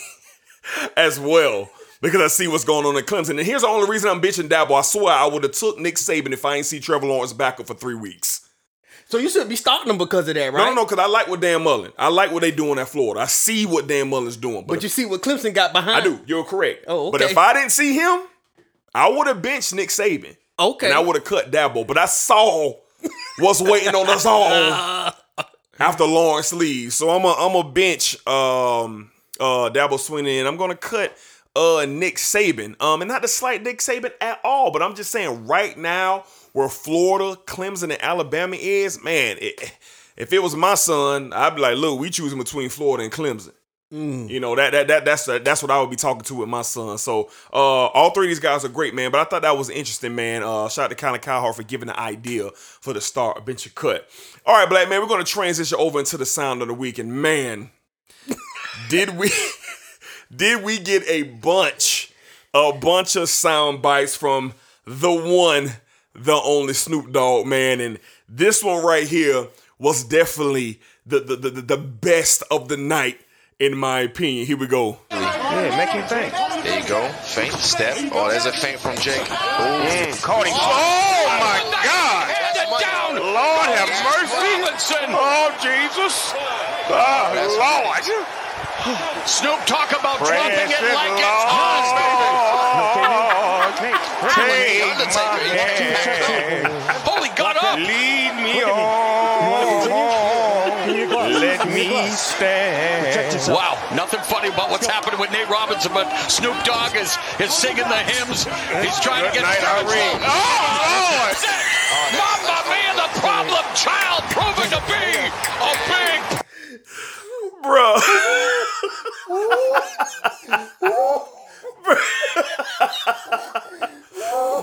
as 0.96 1.18
well 1.18 1.70
because 2.02 2.20
I 2.20 2.26
see 2.28 2.46
what's 2.48 2.64
going 2.64 2.84
on 2.86 2.96
in 2.96 3.04
Clemson. 3.04 3.30
And 3.30 3.40
here's 3.40 3.62
the 3.62 3.68
only 3.68 3.88
reason 3.88 4.10
I'm 4.10 4.20
benching 4.20 4.48
Dabble. 4.48 4.74
I 4.74 4.82
swear 4.82 5.14
I 5.14 5.26
would 5.26 5.42
have 5.42 5.52
took 5.52 5.78
Nick 5.78 5.94
Saban 5.96 6.32
if 6.32 6.44
I 6.44 6.56
ain't 6.56 6.66
see 6.66 6.78
Trevor 6.78 7.06
Lawrence 7.06 7.32
back 7.32 7.58
up 7.58 7.66
for 7.66 7.74
three 7.74 7.94
weeks. 7.94 8.48
So 9.06 9.16
you 9.16 9.30
should 9.30 9.48
be 9.48 9.56
starting 9.56 9.88
them 9.88 9.96
because 9.96 10.28
of 10.28 10.34
that, 10.34 10.52
right? 10.52 10.58
No, 10.58 10.68
no, 10.68 10.74
no, 10.74 10.84
because 10.84 10.98
I 10.98 11.06
like 11.06 11.28
what 11.28 11.40
Dan 11.40 11.62
Mullen. 11.62 11.92
I 11.96 12.08
like 12.08 12.30
what 12.30 12.42
they 12.42 12.50
doing 12.50 12.78
at 12.78 12.88
Florida. 12.88 13.22
I 13.22 13.26
see 13.26 13.64
what 13.64 13.86
Dan 13.86 14.10
Mullen's 14.10 14.36
doing. 14.36 14.66
But 14.66 14.82
you 14.82 14.90
see 14.90 15.06
what 15.06 15.22
Clemson 15.22 15.54
got 15.54 15.72
behind. 15.72 16.02
I 16.02 16.04
do. 16.04 16.20
You're 16.26 16.44
correct. 16.44 16.84
Oh, 16.86 17.10
But 17.10 17.22
if 17.22 17.38
I 17.38 17.54
didn't 17.54 17.72
see 17.72 17.94
him, 17.94 18.20
I 18.94 19.08
would 19.08 19.26
have 19.26 19.40
benched 19.40 19.74
Nick 19.74 19.88
Saban. 19.88 20.36
Okay. 20.58 20.88
And 20.88 20.94
I 20.94 21.00
would 21.00 21.16
have 21.16 21.24
cut 21.24 21.50
Dabble. 21.50 21.84
But 21.86 21.96
I 21.96 22.04
saw 22.04 22.74
what's 23.38 23.62
waiting 23.62 23.94
on 23.94 24.10
us 24.10 24.26
all 24.26 25.12
after 25.78 26.04
Lawrence 26.04 26.52
leaves. 26.52 26.94
So 26.94 27.10
I'm 27.10 27.24
a 27.24 27.34
I'm 27.38 27.54
a 27.56 27.68
bench 27.68 28.14
um 28.26 29.10
uh 29.40 29.68
Dabble 29.68 29.98
Swinney 29.98 30.38
and 30.38 30.48
I'm 30.48 30.56
gonna 30.56 30.76
cut 30.76 31.16
uh 31.56 31.86
Nick 31.88 32.16
Saban. 32.16 32.80
Um 32.82 33.02
and 33.02 33.08
not 33.08 33.22
to 33.22 33.28
slight 33.28 33.62
Nick 33.62 33.78
Saban 33.78 34.12
at 34.20 34.40
all, 34.44 34.70
but 34.70 34.82
I'm 34.82 34.94
just 34.94 35.10
saying 35.10 35.46
right 35.46 35.76
now 35.76 36.24
where 36.52 36.68
Florida, 36.68 37.40
Clemson, 37.46 37.84
and 37.84 38.02
Alabama 38.02 38.56
is, 38.58 39.02
man, 39.02 39.36
it, 39.40 39.72
if 40.16 40.32
it 40.32 40.42
was 40.42 40.56
my 40.56 40.74
son, 40.74 41.32
I'd 41.32 41.54
be 41.54 41.60
like, 41.60 41.76
look, 41.76 42.00
we 42.00 42.10
choosing 42.10 42.38
between 42.38 42.68
Florida 42.68 43.04
and 43.04 43.12
Clemson. 43.12 43.52
You 43.90 44.38
know 44.38 44.54
that 44.54 44.72
that 44.72 44.88
that 44.88 45.04
that's 45.06 45.24
that's 45.24 45.62
what 45.62 45.70
I 45.70 45.80
would 45.80 45.88
be 45.88 45.96
talking 45.96 46.20
to 46.24 46.34
with 46.34 46.48
my 46.48 46.60
son. 46.60 46.98
So 46.98 47.30
uh, 47.50 47.56
all 47.56 48.10
three 48.10 48.26
of 48.26 48.28
these 48.28 48.38
guys 48.38 48.62
are 48.62 48.68
great, 48.68 48.94
man. 48.94 49.10
But 49.10 49.20
I 49.22 49.24
thought 49.24 49.40
that 49.42 49.56
was 49.56 49.70
interesting, 49.70 50.14
man. 50.14 50.42
Uh, 50.42 50.68
shout 50.68 50.86
out 50.86 50.90
to 50.90 50.94
Colin 50.94 51.20
Cowherd 51.20 51.54
for 51.54 51.62
giving 51.62 51.86
the 51.86 51.98
idea 51.98 52.50
for 52.54 52.92
the 52.92 53.00
start 53.00 53.46
bench 53.46 53.64
your 53.64 53.72
cut. 53.74 54.06
All 54.44 54.54
right, 54.54 54.68
black 54.68 54.90
man, 54.90 55.00
we're 55.00 55.08
gonna 55.08 55.24
transition 55.24 55.78
over 55.80 55.98
into 55.98 56.18
the 56.18 56.26
sound 56.26 56.60
of 56.60 56.68
the 56.68 56.74
week, 56.74 56.98
and 56.98 57.22
man, 57.22 57.70
did 58.90 59.16
we 59.16 59.30
did 60.36 60.62
we 60.62 60.78
get 60.78 61.02
a 61.08 61.22
bunch 61.22 62.12
a 62.52 62.74
bunch 62.74 63.16
of 63.16 63.30
sound 63.30 63.80
bites 63.80 64.14
from 64.14 64.52
the 64.84 65.12
one, 65.12 65.70
the 66.14 66.38
only 66.44 66.74
Snoop 66.74 67.10
Dogg, 67.10 67.46
man, 67.46 67.80
and 67.80 67.98
this 68.28 68.62
one 68.62 68.84
right 68.84 69.08
here 69.08 69.46
was 69.78 70.04
definitely 70.04 70.78
the 71.06 71.20
the 71.20 71.36
the, 71.36 71.50
the 71.62 71.78
best 71.78 72.42
of 72.50 72.68
the 72.68 72.76
night 72.76 73.18
in 73.58 73.76
my 73.76 74.00
opinion. 74.00 74.46
Here 74.46 74.56
we 74.56 74.66
go. 74.66 74.98
Yeah, 75.10 75.76
make 75.76 75.90
him 75.90 76.06
think. 76.06 76.32
There 76.62 76.78
you 76.80 76.86
go. 76.88 77.08
Faint 77.26 77.54
step. 77.54 77.96
Oh, 78.12 78.28
there's 78.30 78.46
a 78.46 78.52
feint 78.52 78.78
from 78.78 78.96
Jake. 78.96 79.26
Mm, 79.26 80.22
caught 80.22 80.46
him. 80.46 80.54
Oh, 80.54 81.26
my 81.40 81.58
God. 81.82 82.34
Down. 82.80 83.16
Lord 83.16 83.68
have 83.74 83.90
mercy. 84.06 84.62
Oh, 85.10 85.50
Jesus. 85.58 86.32
Oh, 86.90 87.34
Lord. 87.58 88.04
Snoop, 89.26 89.58
talk 89.66 89.90
about 89.90 90.18
Precious 90.18 90.70
dropping 90.70 90.70
it 90.70 90.94
like 90.94 91.12
it's 91.12 91.26
Lord. 91.26 91.50
hot, 91.50 91.84
Take 93.78 93.90
baby. 93.90 94.84
my 95.14 95.22
hand. 96.22 96.68
Holy, 97.04 97.28
got 97.36 97.56
up. 97.56 97.78
Lead 97.78 98.34
me 98.42 98.62
on. 98.62 99.07
Nothing 103.98 104.20
funny 104.20 104.48
about 104.48 104.70
what's 104.70 104.86
happening 104.86 105.18
with 105.18 105.32
Nate 105.32 105.48
Robinson, 105.50 105.92
but 105.92 106.06
Snoop 106.30 106.54
Dogg 106.62 106.94
is, 106.94 107.18
is 107.40 107.52
singing 107.52 107.82
the 107.82 107.98
hymns. 107.98 108.44
He's 108.78 109.00
trying 109.00 109.26
to 109.26 109.32
get 109.34 109.42
night, 109.42 109.58
started. 109.58 109.90
Irene. 109.90 110.20
slow. 110.22 110.22
Oh, 110.22 111.26
That's 111.26 111.42
it. 111.42 111.50
Mamma 112.14 112.62
Mia, 112.70 112.94
the 112.94 113.10
problem 113.18 113.64
child 113.74 114.22
proving 114.30 114.70
to 114.70 114.78
be 114.86 115.02
a 115.66 115.74
big 115.90 116.22
Bruh. 117.64 117.98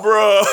Bruh. 0.02 0.46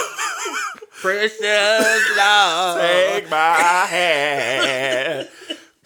Precious 1.00 2.16
love. 2.16 2.80
Take 2.80 3.30
my 3.30 3.86
hand. 3.88 5.28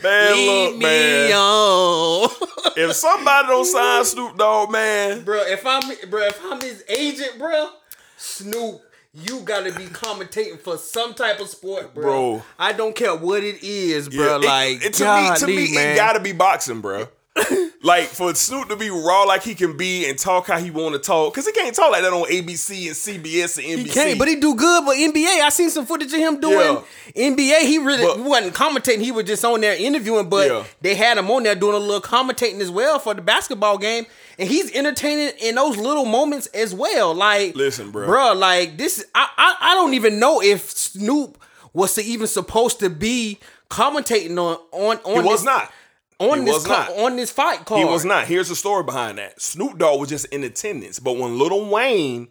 Man, 0.07 0.47
look, 0.47 0.73
me 0.75 0.83
man. 0.85 1.33
on. 1.33 2.31
If 2.77 2.93
somebody 2.93 3.49
don't 3.49 3.65
sign 3.65 4.05
Snoop 4.05 4.37
Dogg, 4.37 4.71
man, 4.71 5.25
bro, 5.25 5.41
if 5.47 5.65
I'm 5.65 5.81
bro, 6.11 6.27
if 6.27 6.39
I'm 6.45 6.61
his 6.61 6.85
agent, 6.91 7.39
bro, 7.39 7.71
Snoop, 8.19 8.83
you 9.15 9.41
gotta 9.41 9.73
be 9.73 9.87
commentating 9.87 10.61
for 10.61 10.77
some 10.77 11.15
type 11.15 11.41
of 11.41 11.49
sport, 11.49 11.95
bro. 11.95 12.03
Bro. 12.03 12.43
I 12.59 12.75
don't 12.75 12.95
care 12.95 13.17
what 13.17 13.43
it 13.43 13.63
is, 13.63 14.11
bro. 14.11 14.41
Yeah, 14.41 14.49
like 14.49 14.85
it, 14.85 14.93
to 14.95 15.05
me, 15.05 15.37
to 15.39 15.47
me, 15.47 15.75
man. 15.75 15.93
it 15.93 15.97
gotta 15.97 16.21
be 16.21 16.33
boxing, 16.33 16.83
bro. 16.83 17.09
like 17.83 18.05
for 18.07 18.35
Snoop 18.35 18.69
to 18.69 18.77
be 18.77 18.89
raw 18.91 19.23
like 19.25 19.43
he 19.43 19.55
can 19.55 19.77
be 19.77 20.09
and 20.09 20.19
talk 20.19 20.47
how 20.47 20.59
he 20.59 20.71
want 20.71 20.95
to 20.95 20.99
talk, 20.99 21.35
cause 21.35 21.47
he 21.47 21.53
can't 21.53 21.75
talk 21.75 21.91
like 21.93 22.03
that 22.03 22.13
on 22.13 22.25
ABC 22.31 22.87
and 22.87 22.95
CBS 22.97 23.59
and 23.59 23.67
NBC. 23.81 23.87
He 23.87 23.89
can't, 23.91 24.19
but 24.19 24.29
he 24.29 24.37
do 24.37 24.55
good 24.55 24.87
with 24.87 24.97
NBA. 24.97 25.41
I 25.43 25.49
seen 25.51 25.71
some 25.71 25.85
footage 25.87 26.13
of 26.13 26.19
him 26.19 26.41
doing 26.41 26.79
NBA. 27.15 27.61
He 27.61 27.79
really 27.79 28.05
But- 28.05 28.19
wasn't 28.21 28.55
commentating. 28.55 29.01
He 29.03 29.13
was 29.13 29.25
just 29.25 29.45
on 29.45 29.61
there 29.61 29.75
interviewing, 29.77 30.29
but 30.29 30.49
Yeah. 30.51 30.65
they 30.81 30.95
had 30.95 31.19
him 31.19 31.31
on 31.31 31.43
there 31.43 31.55
doing 31.55 31.75
a 31.75 31.79
little 31.79 32.01
commentating 32.01 32.61
as 32.61 32.71
well 32.71 32.99
for 32.99 33.15
the 33.15 33.23
basketball 33.23 33.79
game. 33.79 34.07
And 34.39 34.49
he's 34.49 34.71
entertaining 34.75 35.33
in 35.41 35.55
those 35.55 35.77
little 35.77 36.05
moments 36.05 36.47
as 36.49 36.75
well. 36.75 37.15
Like, 37.15 37.55
Listen, 37.57 37.91
bro. 37.91 38.07
bro, 38.07 38.33
like 38.35 38.77
this. 38.79 39.05
I, 39.15 39.29
I 39.37 39.57
I 39.73 39.75
don't 39.75 39.95
even 39.95 40.19
know 40.19 40.43
if 40.43 40.71
Snoop 40.71 41.39
was 41.73 41.95
to 41.95 42.03
even 42.03 42.27
supposed 42.27 42.79
to 42.81 42.89
be 42.91 43.39
commentating 43.71 44.39
on 44.39 44.59
on 44.73 44.99
on. 45.05 45.23
he 45.23 45.29
was 45.29 45.41
this, 45.41 45.45
not. 45.45 45.71
On 46.19 46.39
He 46.39 46.45
this 46.47 46.67
on 46.67 47.17
this 47.17 47.31
fight 47.31 47.65
card. 47.67 47.79
He 47.79 47.85
was 47.85 48.05
not. 48.05 48.27
Here's 48.27 48.49
the 48.49 48.57
story 48.57 48.83
behind 48.83 49.19
that. 49.19 49.41
Snoop 49.41 49.79
Dogg 49.79 50.01
was 50.01 50.09
just 50.09 50.27
in 50.27 50.45
attendance, 50.45 50.99
but 50.99 51.19
when 51.19 51.39
Lil 51.39 51.69
Wayne 51.69 52.29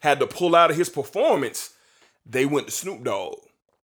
had 0.00 0.20
to 0.20 0.26
pull 0.26 0.56
out 0.56 0.70
of 0.70 0.76
his 0.76 0.88
performance, 0.88 1.74
they 2.24 2.46
went 2.46 2.66
to 2.66 2.72
Snoop 2.72 3.04
Dogg. 3.04 3.34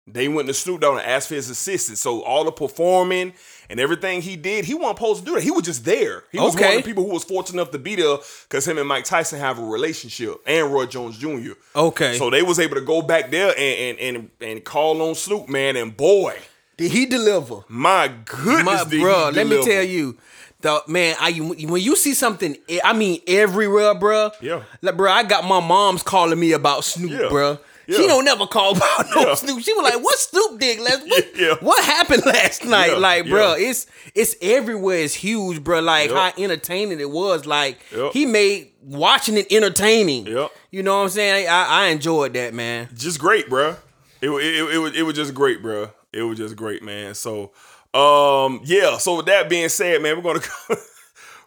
They 0.08 0.28
went 0.28 0.46
to 0.46 0.54
Snoop 0.54 0.82
Dogg 0.82 0.98
and 0.98 1.06
asked 1.06 1.28
for 1.28 1.34
his 1.34 1.50
assistance. 1.50 2.00
So 2.00 2.22
all 2.22 2.44
the 2.44 2.52
performing 2.52 3.32
and 3.68 3.80
everything 3.80 4.22
he 4.22 4.36
did, 4.36 4.64
he 4.64 4.74
wasn't 4.74 4.98
supposed 4.98 5.20
to 5.20 5.26
do 5.26 5.34
that. 5.34 5.42
He 5.42 5.50
was 5.50 5.64
just 5.64 5.84
there. 5.84 6.22
He 6.30 6.38
was 6.38 6.54
one 6.54 6.64
of 6.64 6.76
the 6.76 6.82
people 6.82 7.04
who 7.04 7.12
was 7.12 7.24
fortunate 7.24 7.60
enough 7.60 7.72
to 7.72 7.78
be 7.80 7.96
there 7.96 8.18
because 8.48 8.68
him 8.68 8.78
and 8.78 8.86
Mike 8.86 9.04
Tyson 9.04 9.40
have 9.40 9.58
a 9.58 9.64
relationship 9.64 10.36
and 10.46 10.72
Roy 10.72 10.86
Jones 10.86 11.18
Jr. 11.18 11.52
Okay. 11.74 12.16
So 12.18 12.30
they 12.30 12.42
was 12.42 12.60
able 12.60 12.76
to 12.76 12.82
go 12.82 13.02
back 13.02 13.32
there 13.32 13.52
and 13.58 13.98
and 13.98 14.16
and, 14.16 14.30
and 14.40 14.64
call 14.64 15.02
on 15.02 15.16
Snoop, 15.16 15.48
man. 15.48 15.76
And 15.76 15.96
boy, 15.96 16.36
Did 16.76 16.90
he 16.92 17.06
deliver? 17.06 17.60
my 17.68 18.08
goodness, 18.24 18.64
My, 18.64 18.84
did 18.84 18.92
he 18.92 19.00
bro, 19.00 19.30
let 19.32 19.46
me 19.46 19.62
tell 19.64 19.82
you, 19.82 20.16
the 20.60 20.82
man, 20.88 21.16
I 21.20 21.32
when 21.38 21.82
you 21.82 21.96
see 21.96 22.14
something, 22.14 22.56
eh, 22.68 22.78
I 22.84 22.92
mean 22.92 23.20
everywhere, 23.26 23.94
bro. 23.94 24.30
Yeah. 24.40 24.62
like 24.82 24.96
bro, 24.96 25.10
I 25.10 25.22
got 25.22 25.44
my 25.44 25.60
mom's 25.60 26.02
calling 26.02 26.38
me 26.40 26.52
about 26.52 26.84
Snoop, 26.84 27.10
Yeah. 27.10 27.28
bro. 27.28 27.58
Yeah. 27.88 27.98
She 27.98 28.06
don't 28.08 28.24
never 28.24 28.46
call 28.48 28.72
about 28.76 29.06
no 29.14 29.20
Yeah. 29.28 29.34
Snoop. 29.34 29.62
She 29.62 29.72
was 29.72 29.84
like, 29.84 30.02
"What 30.02 30.18
Snoop 30.18 30.58
did 30.58 30.80
last? 30.80 31.06
What, 31.06 31.24
Yeah. 31.38 31.54
what 31.60 31.84
happened 31.84 32.22
last 32.26 32.64
night? 32.64 32.90
Yeah. 32.92 32.96
Like, 32.96 33.28
bro, 33.28 33.54
Yeah. 33.54 33.68
it's 33.70 33.86
it's 34.14 34.34
everywhere. 34.42 34.98
It's 34.98 35.14
huge, 35.14 35.62
bro. 35.62 35.80
Like 35.80 36.10
Yep. 36.10 36.16
how 36.36 36.42
entertaining 36.42 36.98
it 37.00 37.10
was. 37.10 37.46
Like 37.46 37.78
Yep. 37.94 38.12
he 38.12 38.26
made 38.26 38.72
watching 38.82 39.36
it 39.36 39.46
entertaining. 39.52 40.26
Yep. 40.26 40.50
You 40.72 40.82
know 40.82 40.96
what 40.96 41.02
I'm 41.04 41.08
saying? 41.10 41.48
I, 41.48 41.64
I 41.66 41.86
enjoyed 41.88 42.34
that, 42.34 42.54
man. 42.54 42.88
just 42.94 43.18
great, 43.20 43.48
bruh. 43.48 43.76
It, 44.20 44.30
wa- 44.30 44.38
it, 44.38 44.74
it, 44.74 44.78
was 44.78 44.96
it 44.96 45.02
was 45.02 45.14
just 45.14 45.32
great, 45.34 45.62
bruh. 45.62 45.92
It 46.12 46.22
was 46.22 46.38
just 46.38 46.56
great, 46.56 46.82
man. 46.82 47.14
So, 47.14 47.52
um, 47.94 48.60
yeah. 48.64 48.98
So 48.98 49.16
with 49.18 49.26
that 49.26 49.48
being 49.48 49.68
said, 49.68 50.02
man, 50.02 50.16
we're 50.16 50.22
gonna 50.22 50.46
go, 50.68 50.76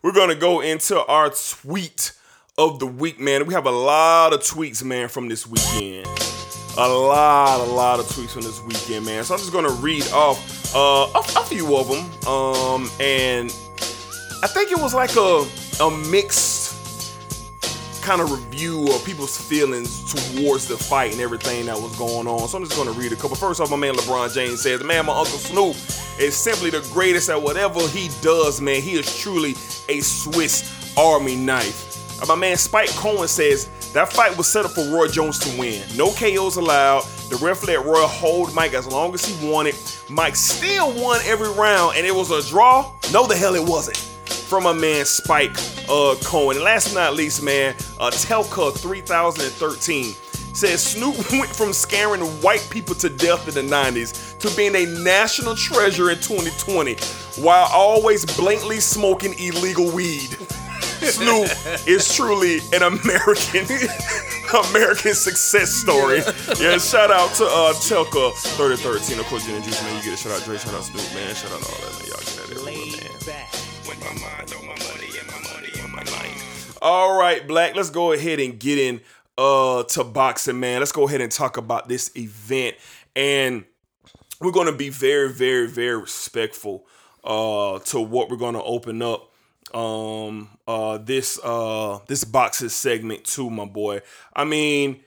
we're 0.01 0.13
gonna 0.13 0.35
go 0.35 0.61
into 0.61 1.03
our 1.05 1.29
tweet 1.29 2.13
of 2.57 2.79
the 2.79 2.87
week, 2.87 3.19
man. 3.19 3.45
We 3.45 3.53
have 3.53 3.65
a 3.65 3.71
lot 3.71 4.33
of 4.33 4.41
tweets, 4.41 4.83
man, 4.83 5.07
from 5.07 5.29
this 5.29 5.47
weekend. 5.47 6.07
A 6.77 6.87
lot, 6.87 7.59
a 7.59 7.63
lot 7.71 7.99
of 7.99 8.05
tweets 8.05 8.31
from 8.31 8.43
this 8.43 8.61
weekend, 8.63 9.05
man. 9.05 9.23
So 9.23 9.33
I'm 9.33 9.39
just 9.39 9.51
gonna 9.51 9.69
read 9.69 10.07
off 10.11 10.75
uh, 10.75 11.07
a, 11.15 11.41
a 11.41 11.45
few 11.45 11.75
of 11.75 11.87
them, 11.87 12.05
um, 12.27 12.89
and 12.99 13.49
I 14.43 14.47
think 14.47 14.71
it 14.71 14.77
was 14.77 14.93
like 14.93 15.15
a 15.15 15.45
a 15.81 15.89
mixed 16.09 16.68
kind 18.09 18.21
of 18.21 18.31
review 18.31 18.87
of 18.91 19.05
people's 19.05 19.37
feelings 19.37 20.11
towards 20.11 20.67
the 20.67 20.75
fight 20.75 21.11
and 21.11 21.21
everything 21.21 21.67
that 21.67 21.79
was 21.79 21.95
going 21.95 22.25
on. 22.25 22.47
So 22.47 22.57
I'm 22.57 22.63
just 22.63 22.75
gonna 22.75 22.89
read 22.89 23.13
a 23.13 23.15
couple. 23.15 23.35
First 23.35 23.61
off, 23.61 23.69
my 23.69 23.77
man 23.77 23.93
LeBron 23.93 24.33
James 24.33 24.63
says, 24.63 24.83
"Man, 24.83 25.05
my 25.05 25.13
uncle 25.15 25.37
Snoop 25.37 25.75
is 26.17 26.35
simply 26.35 26.71
the 26.71 26.81
greatest 26.91 27.29
at 27.29 27.39
whatever 27.39 27.87
he 27.89 28.09
does. 28.21 28.61
Man, 28.61 28.81
he 28.81 28.93
is 28.93 29.19
truly 29.19 29.55
a 29.89 29.99
Swiss 29.99 30.63
Army 30.97 31.35
knife." 31.35 32.19
Uh, 32.19 32.25
my 32.25 32.33
man 32.33 32.57
Spike 32.57 32.89
Cohen 32.95 33.27
says 33.27 33.69
that 33.93 34.11
fight 34.11 34.35
was 34.35 34.47
set 34.47 34.65
up 34.65 34.71
for 34.71 34.89
Roy 34.89 35.07
Jones 35.07 35.37
to 35.41 35.59
win. 35.59 35.83
No 35.95 36.11
KOs 36.11 36.55
allowed. 36.55 37.03
The 37.29 37.35
ref 37.35 37.67
let 37.67 37.85
Roy 37.85 38.07
hold 38.07 38.55
Mike 38.55 38.73
as 38.73 38.87
long 38.87 39.13
as 39.13 39.23
he 39.23 39.47
wanted. 39.47 39.75
Mike 40.09 40.35
still 40.35 40.91
won 40.99 41.21
every 41.25 41.51
round, 41.51 41.95
and 41.95 42.07
it 42.07 42.15
was 42.15 42.31
a 42.31 42.41
draw. 42.49 42.91
No, 43.13 43.27
the 43.27 43.35
hell 43.35 43.53
it 43.53 43.63
wasn't 43.63 44.08
from 44.49 44.63
my 44.63 44.73
man 44.73 45.05
Spike 45.05 45.55
uh, 45.87 46.15
Cohen. 46.23 46.57
And 46.57 46.65
last 46.65 46.93
but 46.93 46.99
not 46.99 47.13
least, 47.13 47.43
man, 47.43 47.75
uh, 47.99 48.09
Telka 48.09 48.75
3013 48.75 50.15
says 50.55 50.81
Snoop 50.81 51.15
went 51.31 51.55
from 51.55 51.71
scaring 51.71 52.21
white 52.41 52.67
people 52.71 52.95
to 52.95 53.09
death 53.09 53.47
in 53.47 53.53
the 53.53 53.73
90s 53.73 54.37
to 54.39 54.55
being 54.57 54.75
a 54.75 54.85
national 55.03 55.55
treasure 55.55 56.09
in 56.09 56.17
2020 56.17 56.95
while 57.43 57.69
always 57.71 58.25
blatantly 58.25 58.79
smoking 58.79 59.37
illegal 59.37 59.91
weed. 59.91 60.29
Snoop 60.99 61.47
is 61.87 62.13
truly 62.13 62.57
an 62.73 62.81
American 62.81 63.65
American 64.69 65.13
success 65.13 65.69
story. 65.69 66.17
Yeah, 66.59 66.77
shout 66.79 67.11
out 67.11 67.33
to 67.35 67.45
uh 67.45 67.73
Telka 67.73 68.33
3013. 68.57 69.19
Of 69.19 69.25
course, 69.27 69.45
Gin 69.45 69.55
and 69.55 69.63
Juice, 69.63 69.81
man. 69.83 69.95
You 69.95 70.03
get 70.03 70.13
a 70.13 70.17
shout 70.17 70.33
out 70.33 70.43
Dre, 70.43 70.57
shout 70.57 70.73
out 70.73 70.83
Snoop, 70.83 71.13
man. 71.13 71.35
Shout 71.35 71.51
out 71.51 71.63
all 71.63 71.77
that, 71.85 71.99
man. 71.99 72.07
Y'all 72.09 72.38
my 74.09 74.21
mind 74.21 74.53
on 74.53 74.65
my 74.65 74.73
money 74.73 75.07
and 75.19 75.27
my 75.27 75.53
money 75.53 75.69
on 75.83 75.91
my. 75.91 76.03
All 76.81 77.17
right, 77.17 77.45
Black, 77.45 77.75
let's 77.75 77.89
go 77.89 78.13
ahead 78.13 78.39
and 78.39 78.59
get 78.59 78.77
in 78.77 79.01
uh 79.37 79.83
to 79.83 80.03
boxing, 80.03 80.59
man. 80.59 80.79
Let's 80.79 80.91
go 80.91 81.07
ahead 81.07 81.21
and 81.21 81.31
talk 81.31 81.57
about 81.57 81.87
this 81.89 82.11
event. 82.15 82.75
And 83.15 83.65
we're 84.39 84.51
gonna 84.51 84.71
be 84.75 84.89
very, 84.89 85.31
very, 85.31 85.67
very 85.67 85.97
respectful 85.97 86.85
uh 87.23 87.79
to 87.79 87.99
what 87.99 88.29
we're 88.29 88.37
gonna 88.37 88.63
open 88.63 89.01
up 89.01 89.31
um 89.73 90.49
uh 90.67 90.97
this 90.97 91.39
uh 91.43 91.99
this 92.07 92.23
boxes 92.23 92.73
segment 92.73 93.25
to 93.25 93.49
my 93.49 93.65
boy. 93.65 94.01
I 94.33 94.45
mean, 94.45 95.01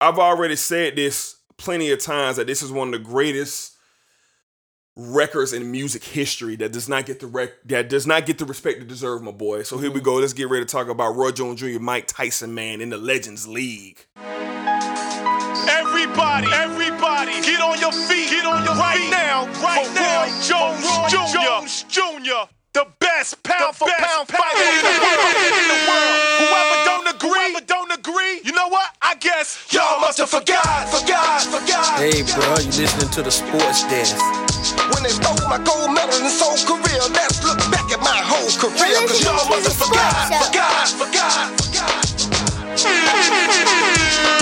I've 0.00 0.18
already 0.18 0.56
said 0.56 0.96
this 0.96 1.36
plenty 1.56 1.90
of 1.90 1.98
times 1.98 2.36
that 2.36 2.46
this 2.46 2.62
is 2.62 2.70
one 2.70 2.88
of 2.88 2.92
the 2.92 3.08
greatest 3.08 3.77
records 4.98 5.52
in 5.52 5.70
music 5.70 6.02
history 6.02 6.56
that 6.56 6.72
does 6.72 6.88
not 6.88 7.06
get 7.06 7.20
the 7.20 7.28
rec- 7.28 7.62
that 7.64 7.88
does 7.88 8.06
not 8.06 8.26
get 8.26 8.36
the 8.38 8.44
respect 8.44 8.82
it 8.82 8.88
deserve, 8.88 9.22
my 9.22 9.30
boy. 9.30 9.62
So 9.62 9.78
here 9.78 9.90
we 9.90 10.00
mm-hmm. 10.00 10.04
go. 10.04 10.14
Let's 10.16 10.32
get 10.32 10.50
ready 10.50 10.64
to 10.64 10.70
talk 10.70 10.88
about 10.88 11.14
Roy 11.14 11.30
Jones 11.30 11.60
Jr., 11.60 11.78
Mike 11.78 12.08
Tyson, 12.08 12.52
man, 12.52 12.80
in 12.80 12.90
the 12.90 12.98
Legends 12.98 13.46
League. 13.46 14.04
Everybody, 15.68 16.48
everybody, 16.52 17.32
get 17.42 17.60
on 17.60 17.78
your 17.78 17.92
feet, 17.92 18.28
get 18.30 18.44
on 18.44 18.64
your 18.64 18.74
right 18.74 18.98
feet 18.98 19.10
now, 19.10 19.46
right 19.62 19.86
for 19.86 19.94
now. 19.94 20.24
Roy 20.24 20.30
Jones, 20.42 20.82
Roy 20.82 21.08
Jr. 21.08 21.38
Jones 21.38 21.84
Jr. 21.84 22.50
The 22.74 22.86
best 22.98 23.42
pound 23.42 23.74
for 23.76 23.88
pound 23.88 24.28
fighter 24.28 24.66
in 24.66 24.82
the 24.82 24.98
world, 24.98 25.36
in 25.46 25.68
the 25.68 25.80
world. 25.88 26.20
Whoever 26.42 26.76
don't 26.84 27.08
agree, 27.14 27.30
whoever 27.30 27.64
don't 27.64 27.87
agree, 28.28 28.40
you 28.44 28.52
know 28.52 28.68
what? 28.68 28.90
I 29.02 29.14
guess 29.16 29.66
y'all 29.72 30.00
must 30.00 30.18
have 30.18 30.30
forgot, 30.30 30.88
forgot, 30.88 31.42
forgot. 31.42 31.98
Hey, 31.98 32.22
bro, 32.22 32.58
you 32.60 32.72
listening 32.76 33.10
to 33.12 33.22
the 33.22 33.30
sports 33.30 33.82
desk? 33.88 34.16
When 34.94 35.02
they 35.02 35.10
stole 35.10 35.36
my 35.48 35.58
gold 35.58 35.92
medal 35.94 36.18
and 36.20 36.32
soul 36.32 36.56
career, 36.66 37.00
let's 37.14 37.42
look 37.44 37.58
back 37.70 37.88
at 37.92 38.00
my 38.00 38.20
whole 38.20 38.50
career. 38.58 38.98
Cause 39.06 39.22
y'all 39.24 39.48
must 39.48 39.68
have 39.68 39.76
forgot, 39.76 40.28
forgot, 40.44 40.88
forgot, 40.88 41.60
forgot. 41.60 41.98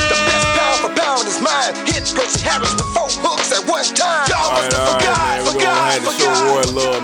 The 0.07 0.19
best 0.27 0.47
pound 0.57 0.79
for 0.83 0.93
pound 0.95 1.27
is 1.29 1.41
mine. 1.41 1.75
Hit 1.87 2.11
Gracie 2.15 2.43
Harris 2.43 2.73
with 2.75 2.89
four 2.95 3.11
hooks 3.23 3.53
at 3.53 3.63
one 3.69 3.85
time. 3.95 4.29
Y'all 4.29 4.53
must 4.53 4.73
have 4.73 4.87
forgot, 4.89 4.96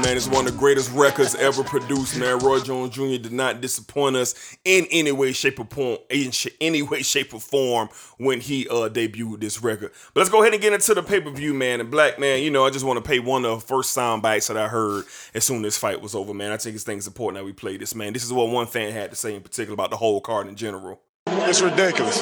Man. 0.01 0.17
It's 0.17 0.27
one 0.27 0.47
of 0.47 0.53
the 0.53 0.59
greatest 0.59 0.91
records 0.93 1.35
ever 1.35 1.63
produced, 1.63 2.17
man. 2.19 2.39
Roy 2.39 2.61
Jones 2.61 2.95
Jr. 2.95 3.19
did 3.23 3.33
not 3.33 3.61
disappoint 3.61 4.17
us 4.17 4.35
in 4.65 4.87
any 4.91 5.13
way, 5.13 5.33
shape, 5.33 5.61
or 5.61 5.67
form. 5.67 5.99
In 6.09 6.33
any 6.61 6.81
way, 6.81 7.03
shape, 7.03 7.35
or 7.35 7.41
form 7.41 7.91
when 8.17 8.41
he 8.41 8.67
uh 8.69 8.89
debuted 8.89 9.41
this 9.41 9.63
record. 9.63 9.93
But 10.15 10.21
let's 10.21 10.31
go 10.31 10.41
ahead 10.41 10.55
and 10.55 10.63
get 10.63 10.73
into 10.73 10.95
the 10.95 11.03
pay 11.03 11.21
per 11.21 11.31
view, 11.31 11.53
man. 11.53 11.81
And 11.81 11.91
Black 11.91 12.19
man, 12.19 12.43
you 12.43 12.51
know, 12.51 12.65
I 12.65 12.71
just 12.71 12.87
want 12.87 13.05
to 13.05 13.07
pay 13.07 13.19
one 13.19 13.45
of 13.45 13.61
the 13.61 13.67
first 13.67 13.91
sound 13.91 14.23
bites 14.23 14.49
that 14.49 14.57
I 14.57 14.69
heard 14.69 15.05
as 15.35 15.45
soon 15.45 15.59
as 15.59 15.63
this 15.63 15.79
fight 15.79 16.01
was 16.01 16.15
over, 16.15 16.33
man. 16.33 16.53
I 16.53 16.57
think 16.57 16.75
it's 16.75 16.85
things 16.85 17.07
important 17.07 17.41
that 17.41 17.45
we 17.45 17.53
play 17.53 17.77
this, 17.77 17.95
man. 17.95 18.15
This 18.15 18.25
is 18.25 18.33
what 18.33 18.49
one 18.49 18.67
fan 18.67 18.93
had 18.93 19.11
to 19.11 19.17
say 19.17 19.35
in 19.35 19.43
particular 19.43 19.75
about 19.75 19.91
the 19.91 19.99
whole 19.99 20.21
card 20.23 20.49
in 20.49 20.57
general. 20.57 21.01
It's 21.49 21.61
ridiculous. 21.61 22.21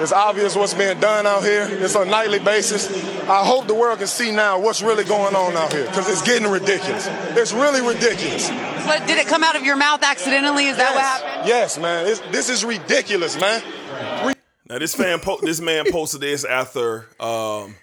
It's 0.00 0.12
obvious 0.12 0.56
what's 0.56 0.74
being 0.74 0.98
done 0.98 1.26
out 1.26 1.42
here. 1.42 1.66
It's 1.70 1.94
on 1.94 2.08
a 2.08 2.10
nightly 2.10 2.38
basis. 2.38 2.90
I 3.28 3.44
hope 3.44 3.66
the 3.66 3.74
world 3.74 3.98
can 3.98 4.06
see 4.06 4.30
now 4.30 4.58
what's 4.58 4.82
really 4.82 5.04
going 5.04 5.36
on 5.36 5.56
out 5.56 5.72
here 5.72 5.86
because 5.86 6.08
it's 6.08 6.22
getting 6.22 6.50
ridiculous. 6.50 7.06
It's 7.36 7.52
really 7.52 7.80
ridiculous. 7.80 8.48
But 8.48 9.06
did 9.06 9.18
it 9.18 9.26
come 9.26 9.44
out 9.44 9.56
of 9.56 9.64
your 9.64 9.76
mouth 9.76 10.02
accidentally? 10.02 10.66
Is 10.66 10.76
that 10.76 10.94
what 10.94 11.02
happened? 11.02 11.48
Yes, 11.48 11.78
man. 11.78 12.06
It's, 12.06 12.20
this 12.32 12.48
is 12.48 12.64
ridiculous, 12.64 13.38
man. 13.38 13.62
Now 14.68 14.78
this 14.78 14.94
fan, 14.94 15.20
po- 15.20 15.40
this 15.42 15.60
man 15.60 15.84
posted 15.90 16.20
this 16.20 16.44
after, 16.44 17.06
um, 17.20 17.76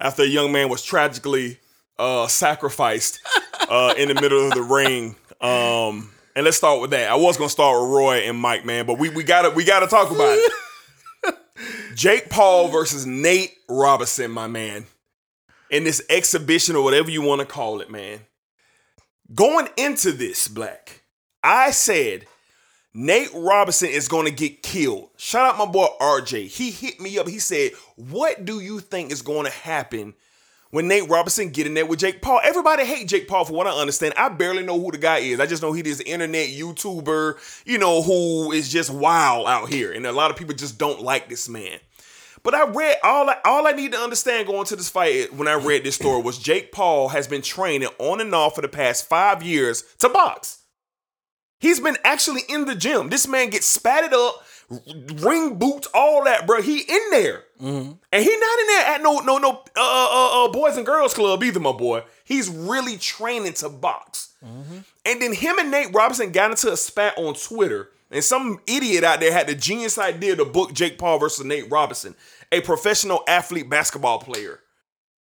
after 0.00 0.22
a 0.22 0.26
young 0.26 0.50
man 0.50 0.68
was 0.68 0.82
tragically 0.82 1.58
uh, 1.98 2.26
sacrificed 2.26 3.20
uh, 3.68 3.94
in 3.96 4.08
the 4.08 4.14
middle 4.14 4.46
of 4.46 4.54
the 4.54 4.62
ring. 4.62 5.16
Um, 5.40 6.11
and 6.34 6.44
let's 6.44 6.56
start 6.56 6.80
with 6.80 6.90
that. 6.90 7.10
I 7.10 7.14
was 7.14 7.36
gonna 7.36 7.48
start 7.48 7.80
with 7.80 7.90
Roy 7.90 8.16
and 8.18 8.38
Mike, 8.38 8.64
man, 8.64 8.86
but 8.86 8.98
we 8.98 9.08
we 9.08 9.22
gotta 9.22 9.50
we 9.50 9.64
gotta 9.64 9.86
talk 9.86 10.10
about 10.10 10.38
it. 10.38 10.52
Jake 11.94 12.30
Paul 12.30 12.68
versus 12.68 13.06
Nate 13.06 13.54
Robinson, 13.68 14.30
my 14.30 14.46
man, 14.46 14.86
in 15.70 15.84
this 15.84 16.02
exhibition 16.08 16.76
or 16.76 16.82
whatever 16.82 17.10
you 17.10 17.22
want 17.22 17.40
to 17.40 17.46
call 17.46 17.80
it, 17.80 17.90
man. 17.90 18.20
Going 19.34 19.68
into 19.76 20.12
this, 20.12 20.48
Black, 20.48 21.02
I 21.42 21.70
said 21.70 22.26
Nate 22.94 23.30
Robinson 23.34 23.88
is 23.88 24.08
going 24.08 24.26
to 24.26 24.32
get 24.32 24.62
killed. 24.62 25.10
Shout 25.16 25.54
out 25.54 25.58
my 25.58 25.70
boy 25.70 25.86
RJ. 26.00 26.48
He 26.48 26.70
hit 26.70 27.00
me 27.00 27.18
up. 27.18 27.28
He 27.28 27.38
said, 27.38 27.72
"What 27.96 28.44
do 28.44 28.60
you 28.60 28.80
think 28.80 29.12
is 29.12 29.22
going 29.22 29.44
to 29.44 29.52
happen 29.52 30.14
when 30.72 30.88
Nate 30.88 31.08
Robinson 31.08 31.50
get 31.50 31.68
in 31.68 31.74
there 31.74 31.86
with 31.86 32.00
Jake 32.00 32.20
Paul?" 32.20 32.40
Everybody 32.42 32.84
hate 32.84 33.06
Jake 33.06 33.28
Paul 33.28 33.44
for 33.44 33.52
what 33.52 33.68
I 33.68 33.70
understand. 33.70 34.14
I 34.16 34.28
barely 34.28 34.64
know 34.64 34.80
who 34.80 34.90
the 34.90 34.98
guy 34.98 35.18
is. 35.18 35.38
I 35.38 35.46
just 35.46 35.62
know 35.62 35.72
he 35.72 35.82
is 35.82 36.00
internet 36.00 36.48
YouTuber, 36.48 37.62
you 37.64 37.78
know, 37.78 38.02
who 38.02 38.50
is 38.50 38.68
just 38.68 38.90
wild 38.90 39.46
out 39.46 39.68
here, 39.68 39.92
and 39.92 40.04
a 40.04 40.12
lot 40.12 40.32
of 40.32 40.36
people 40.36 40.54
just 40.54 40.76
don't 40.76 41.00
like 41.00 41.28
this 41.28 41.48
man. 41.48 41.78
But 42.42 42.54
I 42.54 42.66
read 42.66 42.96
all 43.04 43.30
I, 43.30 43.36
all 43.44 43.66
I 43.68 43.72
need 43.72 43.92
to 43.92 43.98
understand 43.98 44.48
going 44.48 44.66
to 44.66 44.76
this 44.76 44.88
fight 44.88 45.32
when 45.32 45.46
I 45.46 45.54
read 45.54 45.84
this 45.84 45.94
story 45.94 46.20
was 46.22 46.38
Jake 46.38 46.72
Paul 46.72 47.10
has 47.10 47.28
been 47.28 47.42
training 47.42 47.88
on 47.98 48.20
and 48.20 48.34
off 48.34 48.56
for 48.56 48.62
the 48.62 48.68
past 48.68 49.08
five 49.08 49.42
years 49.42 49.84
to 49.98 50.08
box. 50.08 50.58
He's 51.60 51.78
been 51.78 51.96
actually 52.02 52.40
in 52.48 52.64
the 52.64 52.74
gym. 52.74 53.08
This 53.08 53.28
man 53.28 53.50
gets 53.50 53.72
spatted 53.78 54.12
up, 54.12 54.44
ring 55.22 55.56
boots, 55.56 55.86
all 55.94 56.24
that, 56.24 56.44
bro. 56.44 56.60
He 56.60 56.80
in 56.80 57.10
there, 57.12 57.44
and 58.12 58.24
he 58.24 58.36
not 58.36 58.58
in 58.60 58.66
there 58.66 58.86
at 58.86 59.02
no 59.02 59.20
no 59.20 59.38
no 59.38 59.62
uh, 59.76 60.08
uh, 60.10 60.44
uh, 60.44 60.48
boys 60.52 60.76
and 60.76 60.84
girls 60.84 61.14
club 61.14 61.42
either, 61.44 61.60
my 61.60 61.72
boy. 61.72 62.02
He's 62.24 62.48
really 62.48 62.96
training 62.96 63.52
to 63.54 63.68
box. 63.68 64.34
And 65.06 65.22
then 65.22 65.32
him 65.32 65.58
and 65.58 65.70
Nate 65.70 65.94
Robinson 65.94 66.32
got 66.32 66.50
into 66.50 66.72
a 66.72 66.76
spat 66.76 67.16
on 67.16 67.34
Twitter, 67.34 67.90
and 68.10 68.24
some 68.24 68.58
idiot 68.66 69.04
out 69.04 69.20
there 69.20 69.32
had 69.32 69.46
the 69.46 69.54
genius 69.54 69.96
idea 69.98 70.34
to 70.36 70.44
book 70.44 70.72
Jake 70.72 70.98
Paul 70.98 71.18
versus 71.18 71.44
Nate 71.44 71.70
Robinson, 71.70 72.16
a 72.50 72.60
professional 72.60 73.22
athlete 73.28 73.70
basketball 73.70 74.18
player, 74.18 74.58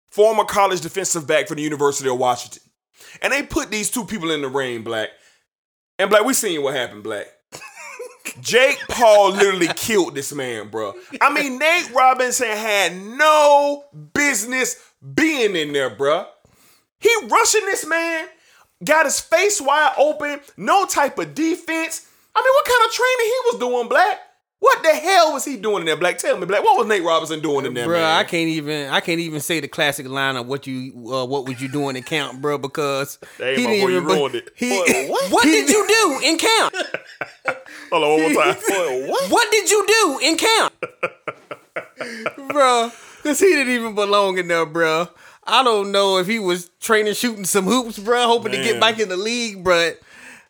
former 0.10 0.44
college 0.44 0.82
defensive 0.82 1.26
back 1.26 1.48
for 1.48 1.56
the 1.56 1.62
University 1.62 2.10
of 2.10 2.18
Washington. 2.18 2.64
And 3.22 3.32
they 3.32 3.44
put 3.44 3.72
these 3.72 3.90
two 3.90 4.04
people 4.04 4.32
in 4.32 4.42
the 4.42 4.50
ring, 4.50 4.84
Black. 4.84 5.10
And 5.98 6.10
Black, 6.10 6.26
we 6.26 6.34
seen 6.34 6.62
what 6.62 6.76
happened, 6.76 7.04
Black. 7.04 7.28
Jake 8.42 8.80
Paul 8.90 9.32
literally 9.32 9.70
killed 9.76 10.16
this 10.16 10.34
man, 10.34 10.70
bro. 10.70 10.94
I 11.22 11.32
mean, 11.34 11.60
Nate 11.60 11.94
Robinson 11.94 12.48
had 12.48 12.96
no 12.96 13.86
business 14.14 14.82
being 15.14 15.56
in 15.56 15.74
there, 15.74 15.90
bro. 15.90 16.26
He 17.00 17.10
rushing 17.28 17.66
this 17.66 17.86
man, 17.86 18.28
got 18.84 19.06
his 19.06 19.20
face 19.20 19.62
wide 19.62 19.94
open, 19.98 20.40
no 20.58 20.86
type 20.86 21.20
of 21.20 21.36
defense. 21.36 22.08
I 22.36 22.42
mean, 22.42 22.54
what 22.54 22.66
kind 22.66 22.86
of 22.86 22.92
training 22.94 23.26
he 23.26 23.40
was 23.46 23.60
doing, 23.60 23.88
Black? 23.90 24.20
What 24.60 24.82
the 24.84 24.94
hell 24.96 25.34
was 25.34 25.46
he 25.46 25.58
doing 25.58 25.80
in 25.82 25.86
there, 25.86 25.98
Black? 25.98 26.18
Tell 26.18 26.38
me, 26.38 26.46
Black. 26.46 26.64
What 26.64 26.78
was 26.78 26.88
Nate 26.88 27.04
Robinson 27.04 27.40
doing 27.42 27.66
in 27.66 27.74
there, 27.74 27.86
Bro. 27.86 28.04
I 28.04 28.24
can't 28.24 28.48
even 28.50 28.90
I 28.90 29.00
can't 29.00 29.20
even 29.20 29.40
say 29.42 29.60
the 29.60 29.68
classic 29.68 30.08
line 30.08 30.38
of 30.38 30.48
what 30.48 30.66
you 30.66 30.92
uh, 31.14 31.26
what 31.26 31.46
was 31.48 31.62
you 31.62 31.68
doing 31.68 31.96
in 31.96 32.04
camp, 32.04 32.42
bro, 32.42 32.58
because 32.58 33.20
Hey, 33.38 33.56
he 33.56 33.68
didn't 33.68 33.82
boy, 33.82 33.88
you 33.90 33.98
even- 33.98 34.08
ruined 34.08 34.36
it. 34.36 34.50
He, 34.56 34.70
Boy, 34.88 35.08
what? 35.12 35.32
what 35.32 35.44
did 35.44 35.70
you 35.70 35.88
do 35.88 36.20
in 36.24 36.38
camp? 36.38 36.74
Hold 37.92 38.04
on, 38.04 38.24
one 38.24 38.34
more 38.34 38.44
time. 38.44 38.56
Boy, 38.68 39.08
what? 39.10 39.30
What 39.32 39.52
did 39.52 39.70
you 39.70 39.86
do 39.88 40.20
in 40.24 40.38
camp? 40.38 40.74
bro, 42.50 42.92
because 43.18 43.40
he 43.40 43.48
didn't 43.48 43.74
even 43.74 43.94
belong 43.96 44.38
in 44.38 44.48
there, 44.48 44.66
bro. 44.66 45.10
I 45.44 45.64
don't 45.64 45.92
know 45.92 46.18
if 46.18 46.26
he 46.28 46.40
was 46.40 46.70
training 46.80 47.14
shooting 47.14 47.46
some 47.46 47.66
hoops, 47.66 48.00
bro, 48.00 48.26
hoping 48.26 48.52
to 48.54 48.58
get 48.64 48.80
back 48.80 49.00
in 49.00 49.10
the 49.10 49.18
league, 49.18 49.64
but 49.64 50.00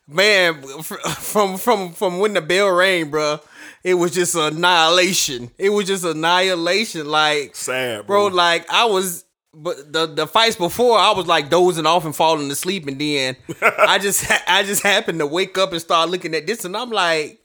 man, 0.08 0.62
from 0.82 1.56
from 1.56 1.92
from 1.92 2.18
when 2.18 2.34
the 2.34 2.40
bell 2.40 2.70
rang, 2.70 3.10
bro, 3.10 3.40
it 3.82 3.94
was 3.94 4.12
just 4.12 4.34
annihilation. 4.34 5.50
It 5.58 5.70
was 5.70 5.86
just 5.86 6.04
annihilation. 6.04 7.06
Like 7.06 7.56
Sad, 7.56 8.06
bro. 8.06 8.28
bro. 8.28 8.36
Like 8.36 8.70
I 8.70 8.84
was, 8.86 9.24
but 9.54 9.92
the 9.92 10.06
the 10.06 10.26
fights 10.26 10.56
before, 10.56 10.98
I 10.98 11.12
was 11.12 11.26
like 11.26 11.50
dozing 11.50 11.86
off 11.86 12.04
and 12.04 12.14
falling 12.14 12.50
asleep, 12.50 12.86
and 12.86 13.00
then 13.00 13.36
I 13.62 13.98
just 13.98 14.24
I 14.48 14.62
just 14.62 14.82
happened 14.82 15.18
to 15.20 15.26
wake 15.26 15.58
up 15.58 15.72
and 15.72 15.80
start 15.80 16.10
looking 16.10 16.34
at 16.34 16.46
this, 16.46 16.64
and 16.64 16.76
I'm 16.76 16.90
like. 16.90 17.40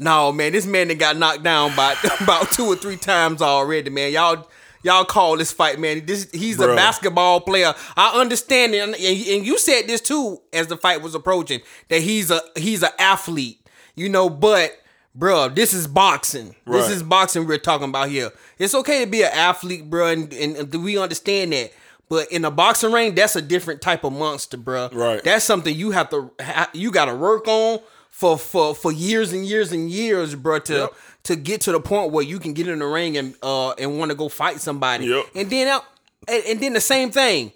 No, 0.00 0.30
man, 0.30 0.52
this 0.52 0.64
man 0.64 0.86
that 0.86 1.00
got 1.00 1.16
knocked 1.16 1.42
down 1.42 1.74
by 1.74 1.96
about 2.20 2.52
two 2.52 2.66
or 2.66 2.76
three 2.76 2.96
times 2.96 3.42
already, 3.42 3.90
man. 3.90 4.12
Y'all, 4.12 4.48
y'all 4.82 5.04
call 5.04 5.36
this 5.36 5.52
fight, 5.52 5.78
man. 5.78 6.06
This 6.06 6.30
he's 6.32 6.60
a 6.60 6.74
basketball 6.74 7.40
player. 7.40 7.74
I 7.96 8.20
understand 8.20 8.74
it, 8.74 8.78
and, 8.78 8.94
and 8.94 9.46
you 9.46 9.58
said 9.58 9.86
this 9.86 10.00
too 10.00 10.40
as 10.52 10.66
the 10.66 10.76
fight 10.76 11.02
was 11.02 11.14
approaching 11.14 11.60
that 11.88 12.02
he's 12.02 12.30
a 12.30 12.40
he's 12.56 12.82
an 12.82 12.90
athlete, 12.98 13.60
you 13.94 14.08
know. 14.08 14.28
But 14.30 14.78
Bruh, 15.18 15.52
this 15.52 15.74
is 15.74 15.86
boxing. 15.88 16.54
This 16.64 16.90
is 16.90 17.02
boxing 17.02 17.46
we're 17.46 17.58
talking 17.58 17.88
about 17.88 18.08
here. 18.08 18.30
It's 18.58 18.74
okay 18.74 19.04
to 19.04 19.10
be 19.10 19.22
an 19.22 19.30
athlete, 19.32 19.90
bruh, 19.90 20.12
and, 20.12 20.56
and, 20.56 20.84
we 20.84 20.96
understand 20.96 21.52
that. 21.52 21.72
But 22.08 22.30
in 22.30 22.44
a 22.44 22.50
boxing 22.50 22.92
ring, 22.92 23.14
that's 23.14 23.34
a 23.34 23.42
different 23.42 23.82
type 23.82 24.04
of 24.04 24.12
monster, 24.12 24.56
bruh. 24.56 24.94
Right. 24.94 25.22
That's 25.22 25.44
something 25.44 25.74
you 25.74 25.90
have 25.90 26.10
to 26.10 26.30
ha- 26.40 26.70
you 26.72 26.92
got 26.92 27.06
to 27.06 27.16
work 27.16 27.48
on 27.48 27.80
for 28.10 28.38
for 28.38 28.74
for 28.74 28.92
years 28.92 29.32
and 29.32 29.44
years 29.44 29.72
and 29.72 29.90
years, 29.90 30.34
bruh, 30.36 30.62
to 30.64 30.72
Yep. 30.72 30.94
To 31.24 31.36
get 31.36 31.60
to 31.62 31.72
the 31.72 31.80
point 31.80 32.12
where 32.12 32.24
you 32.24 32.38
can 32.38 32.52
get 32.54 32.68
in 32.68 32.78
the 32.78 32.86
ring 32.86 33.16
and 33.16 33.34
uh 33.42 33.70
and 33.72 33.98
want 33.98 34.10
to 34.10 34.14
go 34.16 34.28
fight 34.28 34.60
somebody. 34.60 35.06
Yep. 35.06 35.24
And 35.34 35.50
then 35.50 35.68
out 35.68 35.84
and, 36.26 36.42
and 36.46 36.60
then 36.60 36.72
the 36.72 36.80
same 36.80 37.10
thing 37.10 37.52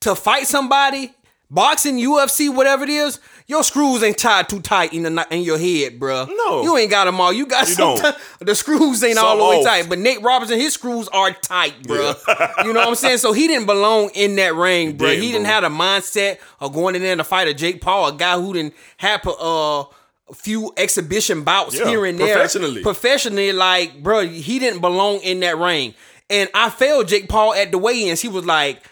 to 0.00 0.14
fight 0.14 0.46
somebody, 0.46 1.14
boxing, 1.50 1.96
UFC, 1.96 2.54
whatever 2.54 2.84
it 2.84 2.90
is, 2.90 3.18
your 3.46 3.62
screws 3.62 4.02
ain't 4.02 4.18
tied 4.18 4.48
too 4.48 4.60
tight 4.60 4.92
in 4.92 5.02
the 5.02 5.26
in 5.30 5.42
your 5.42 5.58
head, 5.58 5.98
bruh. 5.98 6.26
No. 6.28 6.62
you 6.62 6.76
ain't 6.76 6.90
got 6.90 7.04
them 7.04 7.20
all. 7.20 7.32
You 7.32 7.46
got 7.46 7.68
You 7.68 7.74
some. 7.74 7.96
don't. 7.98 8.16
the 8.40 8.54
screws 8.54 9.02
ain't 9.04 9.18
all 9.18 9.36
the 9.38 9.44
way 9.58 9.62
tight, 9.64 9.88
but 9.88 9.98
Nate 9.98 10.22
Robinson, 10.22 10.58
his 10.58 10.74
screws 10.74 11.08
are 11.08 11.30
tight, 11.30 11.74
bruh. 11.82 12.64
you 12.64 12.72
know 12.72 12.80
what 12.80 12.88
I'm 12.88 12.94
saying? 12.94 13.18
So 13.18 13.32
he 13.32 13.46
didn't 13.46 13.66
belong 13.66 14.10
in 14.14 14.36
that 14.36 14.54
ring, 14.54 14.96
bruh. 14.96 15.08
didn't, 15.10 15.22
he 15.22 15.32
didn't 15.32 15.44
bro. 15.44 15.52
have 15.52 15.64
a 15.64 15.68
mindset 15.68 16.38
of 16.60 16.72
going 16.74 16.94
in 16.96 17.02
there 17.02 17.16
to 17.16 17.24
fight 17.24 17.48
a 17.48 17.54
Jake 17.54 17.80
Paul, 17.80 18.08
a 18.08 18.12
guy 18.14 18.38
who 18.38 18.52
didn't 18.52 18.74
have 18.98 19.26
uh. 19.26 19.84
A 20.30 20.34
few 20.34 20.72
exhibition 20.76 21.42
bouts 21.44 21.78
Yeah, 21.78 21.86
here 21.86 22.04
and 22.06 22.18
there, 22.18 22.34
professionally. 22.34 22.82
professionally, 22.82 23.52
like, 23.52 24.02
bro, 24.02 24.26
he 24.26 24.58
didn't 24.58 24.80
belong 24.80 25.20
in 25.20 25.40
that 25.40 25.58
ring. 25.58 25.94
And 26.30 26.48
I 26.54 26.70
failed 26.70 27.08
Jake 27.08 27.28
Paul 27.28 27.52
at 27.52 27.70
the 27.70 27.76
weigh-ins. 27.78 28.22
He 28.22 28.28
was 28.28 28.46
like, 28.46 28.82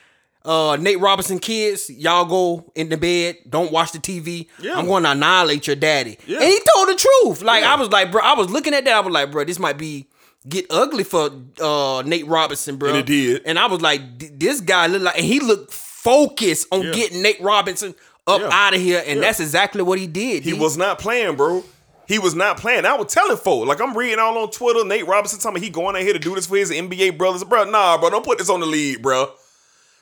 uh, 0.44 0.76
Nate 0.78 1.00
Robinson 1.00 1.38
kids, 1.38 1.88
y'all 1.88 2.26
go 2.26 2.70
in 2.74 2.90
the 2.90 2.96
bed, 2.98 3.36
don't 3.48 3.72
watch 3.72 3.92
the 3.92 3.98
TV. 3.98 4.48
Yeah. 4.60 4.76
I'm 4.76 4.86
going 4.86 5.04
to 5.04 5.12
annihilate 5.12 5.66
your 5.66 5.76
daddy. 5.76 6.18
Yeah. 6.26 6.38
And 6.40 6.46
he 6.46 6.60
told 6.74 6.88
the 6.88 6.94
truth. 6.96 7.42
Like. 7.42 7.64
I 7.64 7.76
was 7.76 7.88
like, 7.90 8.10
bro, 8.12 8.20
I 8.22 8.34
was 8.34 8.50
looking 8.50 8.74
at 8.74 8.84
that. 8.84 8.94
I 8.94 9.00
was 9.00 9.12
like, 9.12 9.30
bro, 9.30 9.44
this 9.44 9.58
might 9.58 9.78
be 9.78 10.08
get 10.46 10.66
ugly 10.70 11.04
for 11.04 11.30
uh, 11.60 12.02
Nate 12.04 12.26
Robinson, 12.26 12.76
bro. 12.76 12.90
And 12.90 12.98
it 12.98 13.06
did. 13.06 13.42
And 13.46 13.58
I 13.58 13.66
was 13.66 13.80
like, 13.80 14.02
this 14.38 14.60
guy 14.60 14.86
looked 14.88 15.04
like, 15.04 15.16
and 15.16 15.24
he 15.24 15.40
looked 15.40 15.72
focused 15.72 16.66
on 16.72 16.82
getting 16.90 17.22
Nate 17.22 17.40
Robinson 17.40 17.94
up 18.26 18.40
Yeah. 18.40 18.48
out 18.52 18.74
of 18.74 18.80
here. 18.80 19.02
And 19.06 19.16
Yeah. 19.20 19.26
that's 19.26 19.40
exactly 19.40 19.82
what 19.82 19.98
he 19.98 20.06
did. 20.06 20.42
He 20.44 20.52
was 20.52 20.76
not 20.76 20.98
playing, 20.98 21.36
bro. 21.36 21.64
He 22.06 22.18
was 22.18 22.34
not 22.34 22.58
playing. 22.58 22.84
I 22.84 22.94
was 22.94 23.12
telling 23.12 23.36
folk, 23.36 23.66
like 23.66 23.80
I'm 23.80 23.96
reading 23.96 24.18
all 24.18 24.36
on 24.38 24.50
Twitter, 24.50 24.84
Nate 24.84 25.06
Robinson 25.06 25.38
telling 25.38 25.54
me 25.54 25.60
he 25.60 25.70
going 25.70 25.96
out 25.96 26.02
here 26.02 26.12
to 26.12 26.18
do 26.18 26.34
this 26.34 26.46
for 26.46 26.56
his 26.56 26.70
NBA 26.70 27.10
brothers. 27.16 27.44
Bro, 27.44 27.64
nah, 27.64 27.96
bro, 27.98 28.10
don't 28.10 28.24
put 28.24 28.38
this 28.38 28.50
on 28.50 28.60
the 28.60 28.66
league, 28.66 29.00
bro. 29.02 29.30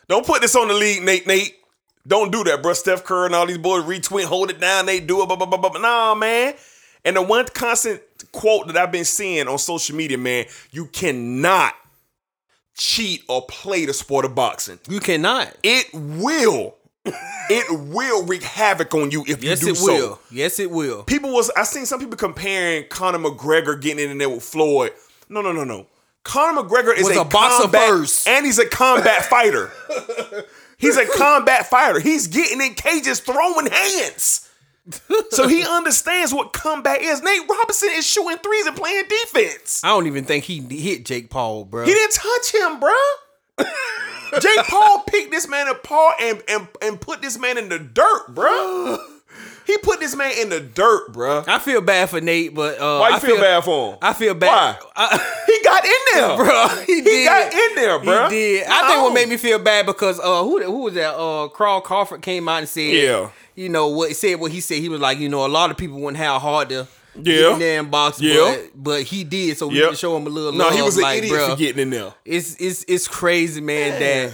Don't 0.09 0.27
put 0.27 0.41
this 0.43 0.57
on 0.57 0.69
the 0.69 0.75
league, 0.75 1.03
Nate. 1.03 1.27
Nate, 1.27 1.55
don't 2.07 2.33
do 2.33 2.43
that, 2.45 2.63
bro. 2.63 2.73
Steph 2.73 3.05
Curry 3.05 3.27
and 3.27 3.35
all 3.35 3.47
these 3.47 3.59
boys 3.59 3.85
retweet, 3.85 4.25
hold 4.25 4.51
it 4.51 4.59
down. 4.61 4.87
They 4.87 4.99
do 4.99 5.23
it, 5.23 5.27
blah 5.27 5.37
blah 5.37 5.47
blah 5.47 5.59
blah. 5.59 5.81
Nah, 5.81 6.15
man. 6.15 6.55
And 7.05 7.17
the 7.17 7.23
one 7.23 7.47
constant 7.47 8.03
quote 8.33 8.67
that 8.67 8.77
I've 8.77 8.93
been 8.93 9.05
seeing 9.05 9.47
on 9.47 9.59
social 9.59 9.95
media, 9.97 10.19
man, 10.19 10.47
you 10.73 10.87
cannot 10.87 11.75
cheat 12.77 13.23
or 13.29 13.47
play 13.47 13.85
the 13.85 13.93
sport 13.95 14.25
of 14.25 14.35
boxing. 14.35 14.79
You 14.89 15.01
cannot. 15.01 15.55
It 15.63 15.87
will. 15.93 16.77
It 17.05 17.67
will 17.89 18.27
wreak 18.27 18.43
havoc 18.43 18.95
on 18.95 19.11
you 19.11 19.25
if 19.27 19.43
Yes, 19.43 19.61
you 19.63 19.69
do 19.69 19.73
it 19.73 19.77
so 19.77 19.87
will. 19.87 20.21
Yes, 20.31 20.59
it 20.59 20.71
will. 20.71 21.03
people 21.05 21.33
was 21.33 21.51
I 21.57 21.63
seen 21.65 21.87
some 21.87 21.99
people 22.01 22.17
comparing 22.17 22.87
Conor 22.89 23.19
McGregor 23.19 23.81
getting 23.81 24.11
in 24.11 24.19
there 24.19 24.29
with 24.29 24.43
Floyd. 24.43 24.93
No, 25.29 25.41
no, 25.41 25.53
no, 25.53 25.65
no. 25.65 25.87
Conor 26.25 26.63
McGregor 26.63 26.95
is 26.97 27.05
Was 27.09 27.17
a, 27.17 27.21
a 27.21 27.25
boxer 27.25 27.63
combat, 27.63 27.89
first. 27.89 28.29
and 28.29 28.45
he's 28.45 28.59
a 28.59 28.67
combat 28.69 29.25
fighter. 29.25 29.73
He's 30.77 30.97
a 30.97 31.07
combat 31.07 31.67
fighter. 31.71 31.99
He's 32.01 32.27
getting 32.27 32.61
in 32.61 32.75
cages, 32.75 33.21
throwing 33.21 33.67
hands. 33.71 34.47
So 35.31 35.47
he 35.47 35.65
understands 35.65 36.35
what 36.35 36.53
combat 36.53 37.01
is. 37.01 37.23
Nate 37.23 37.49
Robinson 37.49 37.91
is 37.93 38.07
shooting 38.07 38.39
threes 38.39 38.67
and 38.67 38.75
playing 38.77 39.05
defense. 39.09 39.83
I 39.85 39.89
don't 39.89 40.07
even 40.07 40.25
think 40.25 40.45
he 40.45 40.61
hit 40.61 41.05
Jake 41.05 41.31
Paul, 41.31 41.65
bro. 41.65 41.85
He 41.87 41.93
didn't 41.93 42.13
touch 42.15 42.53
him, 42.55 42.81
bruh. 42.81 43.67
Jake 44.41 44.67
Paul 44.69 45.03
picked 45.09 45.31
this 45.31 45.49
man 45.49 45.69
apart 45.69 46.15
and, 46.21 46.43
and, 46.49 46.69
and 46.83 47.01
put 47.01 47.23
this 47.23 47.39
man 47.39 47.59
in 47.59 47.69
the 47.69 47.79
dirt, 47.79 48.27
bruh. 48.35 48.99
He 49.67 49.79
put 49.79 50.01
this 50.01 50.17
man 50.17 50.33
in 50.37 50.49
the 50.49 50.59
dirt, 50.59 51.13
bruh. 51.13 51.47
I 51.47 51.61
feel 51.61 51.81
bad 51.81 52.11
for 52.11 52.21
Nate, 52.21 52.53
but 52.53 52.81
uh, 52.81 52.99
Why 52.99 53.11
you 53.11 53.15
I 53.15 53.19
feel, 53.21 53.37
bad 53.37 53.63
for 53.63 53.93
him? 53.93 53.99
I 54.03 54.13
feel 54.15 54.35
bad, 54.35 54.79
Why? 54.97 55.09
he 55.47 55.61
got 55.63 55.85
in 55.85 55.93
there, 56.15 56.37
bro. 56.45 56.69
He, 56.87 56.95
He 56.97 57.01
did. 57.03 57.25
got 57.27 57.53
in 57.55 57.75
there, 57.77 57.99
bro. 58.01 58.29
He 58.29 58.35
did. 58.35 58.67
I 58.69 58.89
think 58.89 59.03
what 59.03 59.15
made 59.15 59.29
me 59.29 59.37
feel 59.37 59.61
bad 59.61 59.87
because 59.87 60.19
uh, 60.19 60.43
who 60.43 60.61
who 60.65 60.79
was 60.83 60.95
that? 60.95 61.15
Uh, 61.15 61.47
Carl 61.49 61.81
Crawford 61.83 62.21
came 62.23 62.49
out 62.49 62.59
and 62.61 62.69
said, 62.69 62.93
Yeah. 62.93 63.31
you 63.55 63.69
know 63.69 63.87
what? 63.89 64.17
Said 64.17 64.41
what 64.41 64.51
he 64.51 64.61
said. 64.61 64.79
He 64.79 64.89
was 64.89 65.01
like, 65.01 65.19
you 65.19 65.29
know, 65.29 65.47
a 65.47 65.49
lot 65.49 65.71
of 65.71 65.77
people 65.77 66.01
wouldn't 66.01 66.17
have 66.17 66.43
hard 66.43 66.69
to. 66.71 66.89
Yeah. 67.15 67.59
Get 67.59 67.79
in 67.81 67.91
box, 67.91 68.21
Yeah. 68.21 68.55
but, 68.57 68.71
but 68.75 69.03
he 69.03 69.25
did, 69.25 69.57
so 69.59 69.67
we 69.69 69.79
Yep. 69.79 69.89
can 69.89 69.97
show 69.97 70.17
him 70.17 70.27
a 70.27 70.31
little 70.31 70.53
No, 70.53 70.65
love. 70.67 70.75
he 70.75 70.83
was 70.83 70.97
an 70.97 71.03
like, 71.03 71.19
idiot 71.19 71.35
bruh, 71.35 71.51
for 71.51 71.57
getting 71.57 71.83
in 71.83 71.91
there. 71.91 72.15
It's 72.25 72.57
it's 72.61 72.85
it's 72.89 73.09
crazy, 73.09 73.61
man. 73.61 73.99
That 74.01 74.33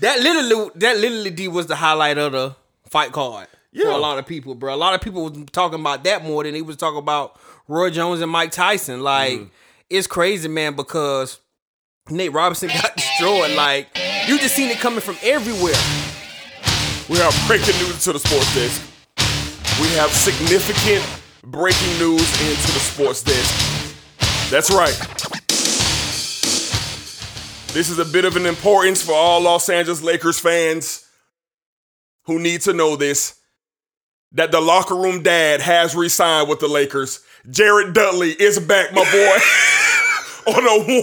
that 0.00 0.20
literally 0.20 0.70
that 0.76 0.98
literally 0.98 1.30
D 1.30 1.48
was 1.48 1.66
the 1.66 1.76
highlight 1.76 2.18
of 2.18 2.32
the 2.32 2.56
fight 2.88 3.12
card 3.12 3.48
for 3.80 3.88
a 3.88 3.96
lot 3.98 4.18
of 4.18 4.26
people, 4.26 4.54
bro. 4.54 4.74
A 4.74 4.76
lot 4.76 4.94
of 4.94 5.00
people 5.00 5.24
was 5.24 5.32
talking 5.52 5.80
about 5.80 6.04
that 6.04 6.24
more 6.24 6.44
than 6.44 6.54
he 6.54 6.62
was 6.62 6.76
talking 6.76 6.98
about 6.98 7.38
Roy 7.68 7.90
Jones 7.90 8.20
and 8.20 8.30
Mike 8.30 8.52
Tyson. 8.52 9.00
Like 9.02 9.32
Mm-hmm. 9.32 9.44
it's 9.90 10.06
crazy, 10.06 10.48
man, 10.48 10.74
because 10.74 11.40
Nate 12.10 12.32
Robinson 12.32 12.68
got 12.82 12.96
destroyed. 12.96 13.52
Like 13.56 13.88
you 14.28 14.38
just 14.38 14.54
seen 14.54 14.70
it 14.70 14.78
coming 14.78 15.00
from 15.00 15.16
everywhere. 15.22 15.74
We 17.08 17.18
have 17.18 17.34
breaking 17.46 17.76
news 17.78 18.02
to 18.04 18.12
the 18.12 18.18
sports 18.18 18.54
desk. 18.54 18.80
We 19.80 19.88
have 19.96 20.10
significant 20.10 21.02
breaking 21.46 21.98
news 21.98 22.20
into 22.40 22.72
the 22.72 22.80
sports 22.80 23.22
desk. 23.22 24.50
That's 24.50 24.70
right. 24.70 24.96
This 27.72 27.90
is 27.90 27.98
a 27.98 28.04
bit 28.04 28.24
of 28.24 28.36
an 28.36 28.46
importance 28.46 29.02
for 29.02 29.12
all 29.12 29.40
Los 29.40 29.68
Angeles 29.68 30.02
Lakers 30.02 30.38
fans 30.38 31.06
who 32.26 32.38
need 32.38 32.62
to 32.62 32.72
know 32.72 32.96
this. 32.96 33.40
That 34.32 34.50
the 34.50 34.60
locker 34.60 34.96
room 34.96 35.22
dad 35.22 35.60
has 35.60 35.94
re-signed 35.94 36.48
with 36.48 36.58
the 36.58 36.66
Lakers. 36.66 37.20
Jared 37.50 37.92
Dudley 37.94 38.30
is 38.30 38.58
back, 38.58 38.92
my 38.92 39.04
boy. 39.04 39.38
on 40.46 40.64
a 40.66 40.84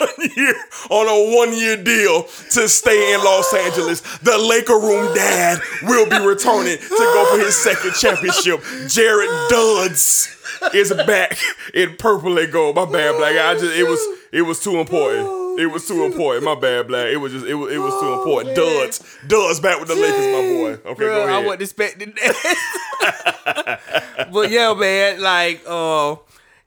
one 0.00 0.30
year 0.36 0.54
on 0.90 1.06
a 1.08 1.36
one 1.36 1.56
year 1.56 1.76
deal 1.82 2.24
to 2.50 2.68
stay 2.68 3.14
in 3.14 3.20
Los 3.24 3.52
Angeles. 3.54 4.00
The 4.18 4.36
Laker 4.38 4.78
room 4.78 5.14
dad 5.14 5.60
will 5.82 6.08
be 6.08 6.18
returning 6.24 6.78
to 6.78 6.88
go 6.88 7.26
for 7.30 7.38
his 7.38 7.56
second 7.56 7.94
championship. 7.94 8.60
Jared 8.88 9.30
Duds 9.48 10.36
is 10.74 10.92
back 11.06 11.38
in 11.74 11.96
purple 11.96 12.38
and 12.38 12.52
gold. 12.52 12.76
My 12.76 12.84
bad, 12.84 13.16
black. 13.16 13.36
I 13.36 13.54
just 13.58 13.76
it 13.76 13.84
was 13.84 14.00
it 14.32 14.42
was 14.42 14.60
too 14.60 14.76
important. 14.76 15.42
It 15.58 15.66
was 15.66 15.86
too 15.86 16.04
important. 16.04 16.44
My 16.44 16.54
bad, 16.54 16.88
black. 16.88 17.08
It 17.08 17.18
was 17.18 17.32
just 17.32 17.46
it 17.46 17.54
was 17.54 17.72
it 17.72 17.78
was 17.78 17.92
too 18.00 18.12
important. 18.12 18.56
Duds, 18.56 19.18
Duds 19.26 19.60
back 19.60 19.78
with 19.78 19.88
the 19.88 19.94
Lakers, 19.94 20.26
my 20.26 20.42
boy. 20.42 20.90
Okay, 20.92 21.04
Bruh, 21.04 21.26
go 21.26 21.34
I 21.34 21.38
wasn't 21.38 21.62
expecting 21.62 22.14
that. 22.14 23.80
but 24.32 24.50
yeah, 24.50 24.72
man, 24.74 25.20
like 25.20 25.62
uh 25.66 26.16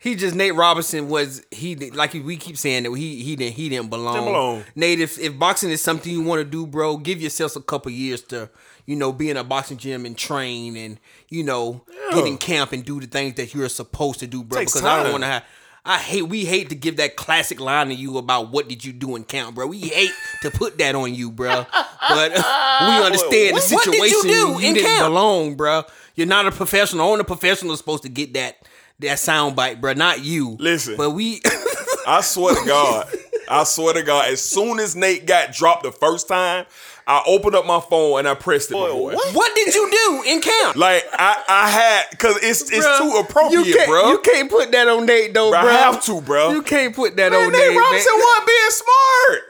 he 0.05 0.13
just 0.13 0.35
Nate 0.35 0.53
Robinson 0.53 1.09
was 1.09 1.43
he 1.49 1.75
like 1.75 2.13
we 2.13 2.37
keep 2.37 2.57
saying 2.57 2.83
that 2.83 2.93
he 2.93 3.23
he 3.23 3.35
didn't 3.35 3.55
he 3.55 3.69
didn't 3.69 3.89
belong. 3.89 4.13
Didn't 4.13 4.27
belong. 4.27 4.63
Nate, 4.75 4.99
if, 4.99 5.17
if 5.17 5.39
boxing 5.39 5.71
is 5.71 5.81
something 5.81 6.11
you 6.11 6.21
want 6.21 6.41
to 6.41 6.45
do, 6.45 6.67
bro, 6.67 6.97
give 6.97 7.19
yourself 7.19 7.55
a 7.55 7.61
couple 7.61 7.91
years 7.91 8.21
to 8.25 8.51
you 8.85 8.95
know 8.95 9.11
be 9.11 9.31
in 9.31 9.37
a 9.37 9.43
boxing 9.43 9.77
gym 9.77 10.05
and 10.05 10.15
train 10.15 10.77
and 10.77 10.99
you 11.29 11.43
know 11.43 11.83
get 12.11 12.27
in 12.27 12.37
camp 12.37 12.71
and 12.71 12.85
do 12.85 12.99
the 12.99 13.07
things 13.07 13.33
that 13.33 13.55
you're 13.55 13.67
supposed 13.67 14.19
to 14.19 14.27
do, 14.27 14.43
bro. 14.43 14.59
Because 14.59 14.85
I 14.85 15.01
don't 15.01 15.11
want 15.11 15.23
to 15.23 15.27
have. 15.27 15.43
I 15.83 15.97
hate 15.97 16.21
we 16.21 16.45
hate 16.45 16.69
to 16.69 16.75
give 16.75 16.97
that 16.97 17.15
classic 17.15 17.59
line 17.59 17.87
to 17.87 17.95
you 17.95 18.19
about 18.19 18.51
what 18.51 18.67
did 18.67 18.85
you 18.85 18.93
do 18.93 19.15
in 19.15 19.23
camp, 19.23 19.55
bro. 19.55 19.65
We 19.65 19.79
hate 19.79 20.11
to 20.43 20.51
put 20.51 20.77
that 20.77 20.93
on 20.93 21.15
you, 21.15 21.31
bro. 21.31 21.65
But 22.07 22.33
we 22.33 23.03
understand 23.03 23.57
the 23.57 23.61
situation. 23.61 23.97
What 23.97 24.09
did 24.09 24.11
you 24.11 24.31
do 24.31 24.59
in 24.59 24.73
didn't 24.75 24.87
camp? 24.87 25.07
belong, 25.07 25.55
bro. 25.55 25.81
You're 26.13 26.27
not 26.27 26.45
a 26.45 26.51
professional. 26.51 27.07
Only 27.07 27.21
a 27.21 27.23
professional 27.23 27.71
is 27.71 27.79
supposed 27.79 28.03
to 28.03 28.09
get 28.09 28.33
that 28.33 28.59
that 28.99 29.19
sound 29.19 29.55
bite, 29.55 29.81
bro. 29.81 29.93
Not 29.93 30.23
you. 30.23 30.55
Listen. 30.59 30.95
but 30.97 31.11
we. 31.11 31.41
I 32.07 32.21
swear 32.21 32.55
to 32.55 32.65
God. 32.67 33.07
I 33.49 33.63
swear 33.63 33.93
to 33.93 34.03
God. 34.03 34.29
As 34.29 34.41
soon 34.41 34.79
as 34.79 34.95
Nate 34.95 35.25
got 35.25 35.53
dropped 35.53 35.83
the 35.83 35.91
first 35.91 36.27
time, 36.27 36.65
I 37.07 37.21
opened 37.27 37.55
up 37.55 37.65
my 37.65 37.79
phone 37.79 38.19
and 38.19 38.27
I 38.27 38.33
pressed 38.33 38.71
it. 38.71 38.73
my 38.73 38.87
boy. 38.89 39.13
what 39.33 39.55
did 39.55 39.73
you 39.75 39.89
do 39.91 40.23
in 40.31 40.41
camp? 40.41 40.75
Like 40.75 41.03
I, 41.13 41.43
I 41.47 41.69
had 41.69 42.03
because 42.11 42.37
it's 42.37 42.71
it's 42.71 42.85
Bruh, 42.85 42.97
too 42.97 43.17
appropriate, 43.19 43.65
you 43.67 43.85
bro. 43.85 44.09
You 44.11 44.19
can't 44.19 44.49
put 44.49 44.71
that 44.71 44.87
on 44.87 45.05
Nate 45.05 45.33
though, 45.33 45.51
Bro, 45.51 45.59
I 45.59 45.71
have 45.73 46.03
to, 46.05 46.21
bro. 46.21 46.51
You 46.51 46.63
can't 46.63 46.95
put 46.95 47.15
that 47.17 47.31
Man, 47.31 47.45
on 47.45 47.51
Nate 47.51 47.69
Nate, 47.69 47.77
Robinson 47.77 48.13
man. 48.13 48.23
wasn't 48.25 48.47
being 48.47 48.69
smart. 48.71 49.41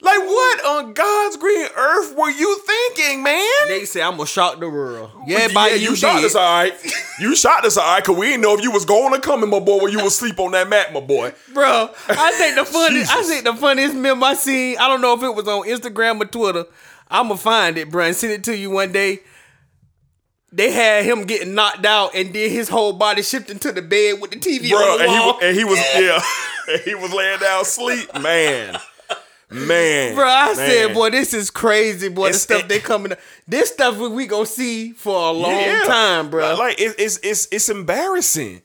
Like 0.00 0.20
what 0.20 0.64
on 0.64 0.92
God's 0.92 1.36
green 1.38 1.66
earth 1.76 2.16
were 2.16 2.30
you 2.30 2.60
thinking, 2.60 3.22
man? 3.24 3.42
They 3.66 3.84
say 3.84 4.00
"I'm 4.00 4.12
gonna 4.12 4.26
shock 4.26 4.60
the 4.60 4.70
world." 4.70 5.10
Yeah, 5.26 5.48
by 5.52 5.70
you, 5.70 5.90
you 5.90 5.96
shot 5.96 6.16
did. 6.16 6.26
us 6.26 6.36
all 6.36 6.42
right. 6.42 6.72
You 7.18 7.34
shot 7.34 7.64
us 7.64 7.76
all 7.76 7.84
right, 7.94 8.04
cause 8.04 8.16
we 8.16 8.26
didn't 8.26 8.42
know 8.42 8.54
if 8.54 8.62
you 8.62 8.70
was 8.70 8.84
going 8.84 9.12
or 9.12 9.18
coming, 9.18 9.50
my 9.50 9.58
boy, 9.58 9.82
when 9.82 9.90
you 9.92 10.02
was 10.04 10.14
sleep 10.14 10.38
on 10.38 10.52
that 10.52 10.68
mat, 10.68 10.92
my 10.92 11.00
boy. 11.00 11.32
bro. 11.52 11.90
I 12.08 12.32
think 12.32 12.54
the 12.54 12.64
funniest, 12.64 13.12
I 13.12 13.22
think 13.24 13.42
the 13.44 13.54
funniest 13.54 13.96
meme 13.96 14.22
I 14.22 14.34
seen. 14.34 14.78
I 14.78 14.86
don't 14.86 15.00
know 15.00 15.14
if 15.14 15.22
it 15.24 15.34
was 15.34 15.48
on 15.48 15.66
Instagram 15.66 16.20
or 16.20 16.26
Twitter. 16.26 16.66
I'm 17.10 17.26
gonna 17.26 17.36
find 17.38 17.76
it, 17.76 17.90
bro, 17.90 18.04
and 18.04 18.14
send 18.14 18.32
it 18.34 18.44
to 18.44 18.56
you 18.56 18.70
one 18.70 18.92
day. 18.92 19.18
they 20.52 20.70
had 20.70 21.04
him 21.06 21.24
getting 21.24 21.54
knocked 21.54 21.84
out, 21.84 22.14
and 22.14 22.32
then 22.32 22.50
his 22.50 22.68
whole 22.68 22.92
body 22.92 23.22
shifting 23.22 23.58
to 23.58 23.72
the 23.72 23.82
bed 23.82 24.20
with 24.20 24.30
the 24.30 24.36
TV 24.38 24.70
Bro, 24.70 24.78
on 24.78 24.98
the 24.98 25.04
and 25.04 25.12
he, 25.12 25.46
and 25.48 25.56
he 25.56 25.64
was 25.64 25.78
yeah, 25.96 26.20
and 26.72 26.80
he 26.82 26.94
was 26.94 27.12
laying 27.12 27.40
down 27.40 27.62
asleep. 27.62 28.14
Man, 28.20 28.78
man, 29.50 30.14
Bro, 30.14 30.24
I 30.26 30.46
man. 30.46 30.56
said, 30.56 30.94
boy, 30.94 31.10
this 31.10 31.32
is 31.34 31.50
crazy, 31.50 32.08
boy. 32.08 32.26
It's- 32.28 32.44
the 32.44 32.54
stuff 32.54 32.62
it- 32.64 32.68
they 32.68 32.78
coming. 32.80 33.12
Up. 33.12 33.18
this 33.46 33.70
stuff 33.70 33.96
we, 33.96 34.08
we 34.08 34.26
gonna 34.26 34.46
see 34.46 34.92
for 34.92 35.28
a 35.28 35.32
long 35.32 35.52
Yeah. 35.52 35.82
time, 35.84 36.30
bro. 36.30 36.54
Like 36.56 36.80
it, 36.80 36.94
it's 36.98 37.18
it's 37.22 37.48
it's 37.50 37.68
embarrassing. 37.68 38.62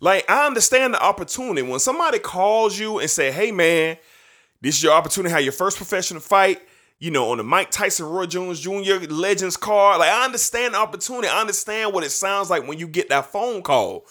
Like 0.00 0.28
I 0.30 0.46
understand 0.46 0.94
the 0.94 1.02
opportunity 1.02 1.62
when 1.62 1.80
somebody 1.80 2.18
calls 2.18 2.78
you 2.78 2.98
and 2.98 3.08
say, 3.10 3.30
"Hey, 3.32 3.50
man, 3.52 3.96
this 4.60 4.76
is 4.76 4.82
your 4.82 4.92
opportunity 4.92 5.30
to 5.30 5.34
have 5.34 5.44
your 5.44 5.52
first 5.52 5.76
professional 5.76 6.20
fight." 6.20 6.60
You 7.00 7.10
know, 7.10 7.30
on 7.32 7.38
the 7.38 7.44
Mike 7.44 7.70
Tyson, 7.70 8.06
Roy 8.06 8.26
Jones 8.26 8.60
Jr. 8.60 9.06
Legends 9.10 9.56
card. 9.56 9.98
Like 9.98 10.10
I 10.10 10.24
understand 10.24 10.74
the 10.74 10.78
opportunity. 10.78 11.28
I 11.28 11.40
understand 11.40 11.92
what 11.92 12.04
it 12.04 12.10
sounds 12.10 12.50
like 12.50 12.66
when 12.66 12.78
you 12.78 12.86
get 12.86 13.08
that 13.08 13.32
phone 13.32 13.62
call. 13.62 14.06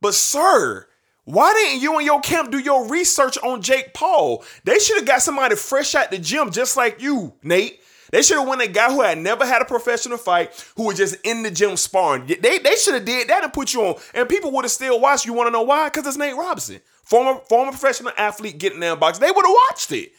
But 0.00 0.14
sir, 0.14 0.86
why 1.26 1.52
didn't 1.54 1.82
you 1.82 1.96
and 1.96 2.06
your 2.06 2.20
camp 2.20 2.52
do 2.52 2.58
your 2.58 2.88
research 2.88 3.36
on 3.38 3.60
Jake 3.60 3.92
Paul? 3.94 4.44
They 4.62 4.78
should 4.78 4.98
have 4.98 5.06
got 5.06 5.22
somebody 5.22 5.56
fresh 5.56 5.96
out 5.96 6.12
the 6.12 6.18
gym, 6.18 6.52
just 6.52 6.76
like 6.76 7.02
you, 7.02 7.34
Nate. 7.42 7.80
They 8.12 8.22
should 8.22 8.38
have 8.38 8.46
went 8.46 8.62
a 8.62 8.68
guy 8.68 8.92
who 8.92 9.02
had 9.02 9.18
never 9.18 9.44
had 9.44 9.60
a 9.60 9.64
professional 9.64 10.18
fight, 10.18 10.52
who 10.76 10.84
was 10.84 10.98
just 10.98 11.16
in 11.24 11.42
the 11.42 11.50
gym 11.50 11.76
sparring. 11.76 12.26
They, 12.26 12.58
they 12.58 12.76
should 12.76 12.94
have 12.94 13.04
did 13.04 13.26
that 13.26 13.42
and 13.42 13.52
put 13.52 13.74
you 13.74 13.82
on, 13.82 14.00
and 14.14 14.28
people 14.28 14.52
would 14.52 14.64
have 14.64 14.70
still 14.70 15.00
watched. 15.00 15.26
You 15.26 15.32
want 15.32 15.48
to 15.48 15.50
know 15.50 15.62
why? 15.62 15.88
Because 15.88 16.06
it's 16.06 16.16
Nate 16.16 16.36
Robinson, 16.36 16.80
former 17.02 17.40
former 17.48 17.72
professional 17.72 18.12
athlete, 18.16 18.58
getting 18.58 18.80
in 18.80 18.98
boxing. 19.00 19.26
They 19.26 19.32
would 19.32 19.44
have 19.44 19.56
watched 19.68 19.90
it. 19.90 20.12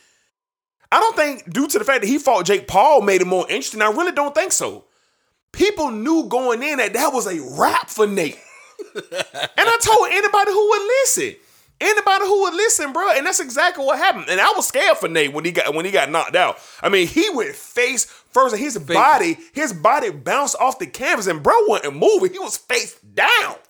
I 0.92 1.00
don't 1.00 1.16
think, 1.16 1.54
due 1.54 1.68
to 1.70 1.80
the 1.80 1.86
fact 1.86 2.02
that 2.02 2.08
he 2.08 2.18
fought 2.18 2.46
Jake 2.46 2.68
Paul, 2.68 3.02
made 3.02 3.22
it 3.22 3.28
more 3.28 3.46
interesting. 3.48 3.82
I 3.82 3.92
really 3.92 4.12
don't 4.12 4.36
think 4.36 4.52
so. 4.52 4.84
People 5.54 5.90
knew 5.90 6.26
going 6.28 6.62
in 6.64 6.80
that 6.80 6.92
that 6.94 7.14
was 7.14 7.28
a 7.28 7.40
wrap 7.58 7.90
for 7.90 8.06
Nate. 8.06 8.38
And 9.60 9.68
I 9.68 9.78
told 9.82 10.10
anybody 10.12 10.52
who 10.52 10.70
would 10.70 10.82
listen. 10.82 11.36
Anybody 11.80 12.26
who 12.26 12.42
would 12.42 12.56
listen, 12.56 12.92
bro, 12.92 13.12
and 13.12 13.26
that's 13.26 13.40
exactly 13.40 13.86
what 13.86 14.00
happened. 14.00 14.26
And 14.30 14.42
I 14.42 14.52
was 14.56 14.68
scared 14.68 14.98
for 14.98 15.08
Nate 15.08 15.32
when 15.32 15.46
he 15.46 15.52
got 15.52 15.76
when 15.76 15.86
he 15.86 15.92
got 15.92 16.10
knocked 16.10 16.36
out. 16.36 16.58
I 16.82 16.90
mean, 16.90 17.06
he 17.06 17.30
went 17.30 17.54
face 17.56 18.06
first, 18.06 18.56
and 18.56 18.64
his 18.64 18.80
body, 18.80 19.38
his 19.54 19.74
body 19.74 20.10
bounced 20.10 20.56
off 20.60 20.80
the 20.80 20.88
canvas, 20.88 21.28
and 21.28 21.44
bro 21.44 21.54
wasn't 21.68 21.98
moving. 21.98 22.32
He 22.32 22.40
was 22.40 22.58
face 22.58 23.00
down. 23.02 23.56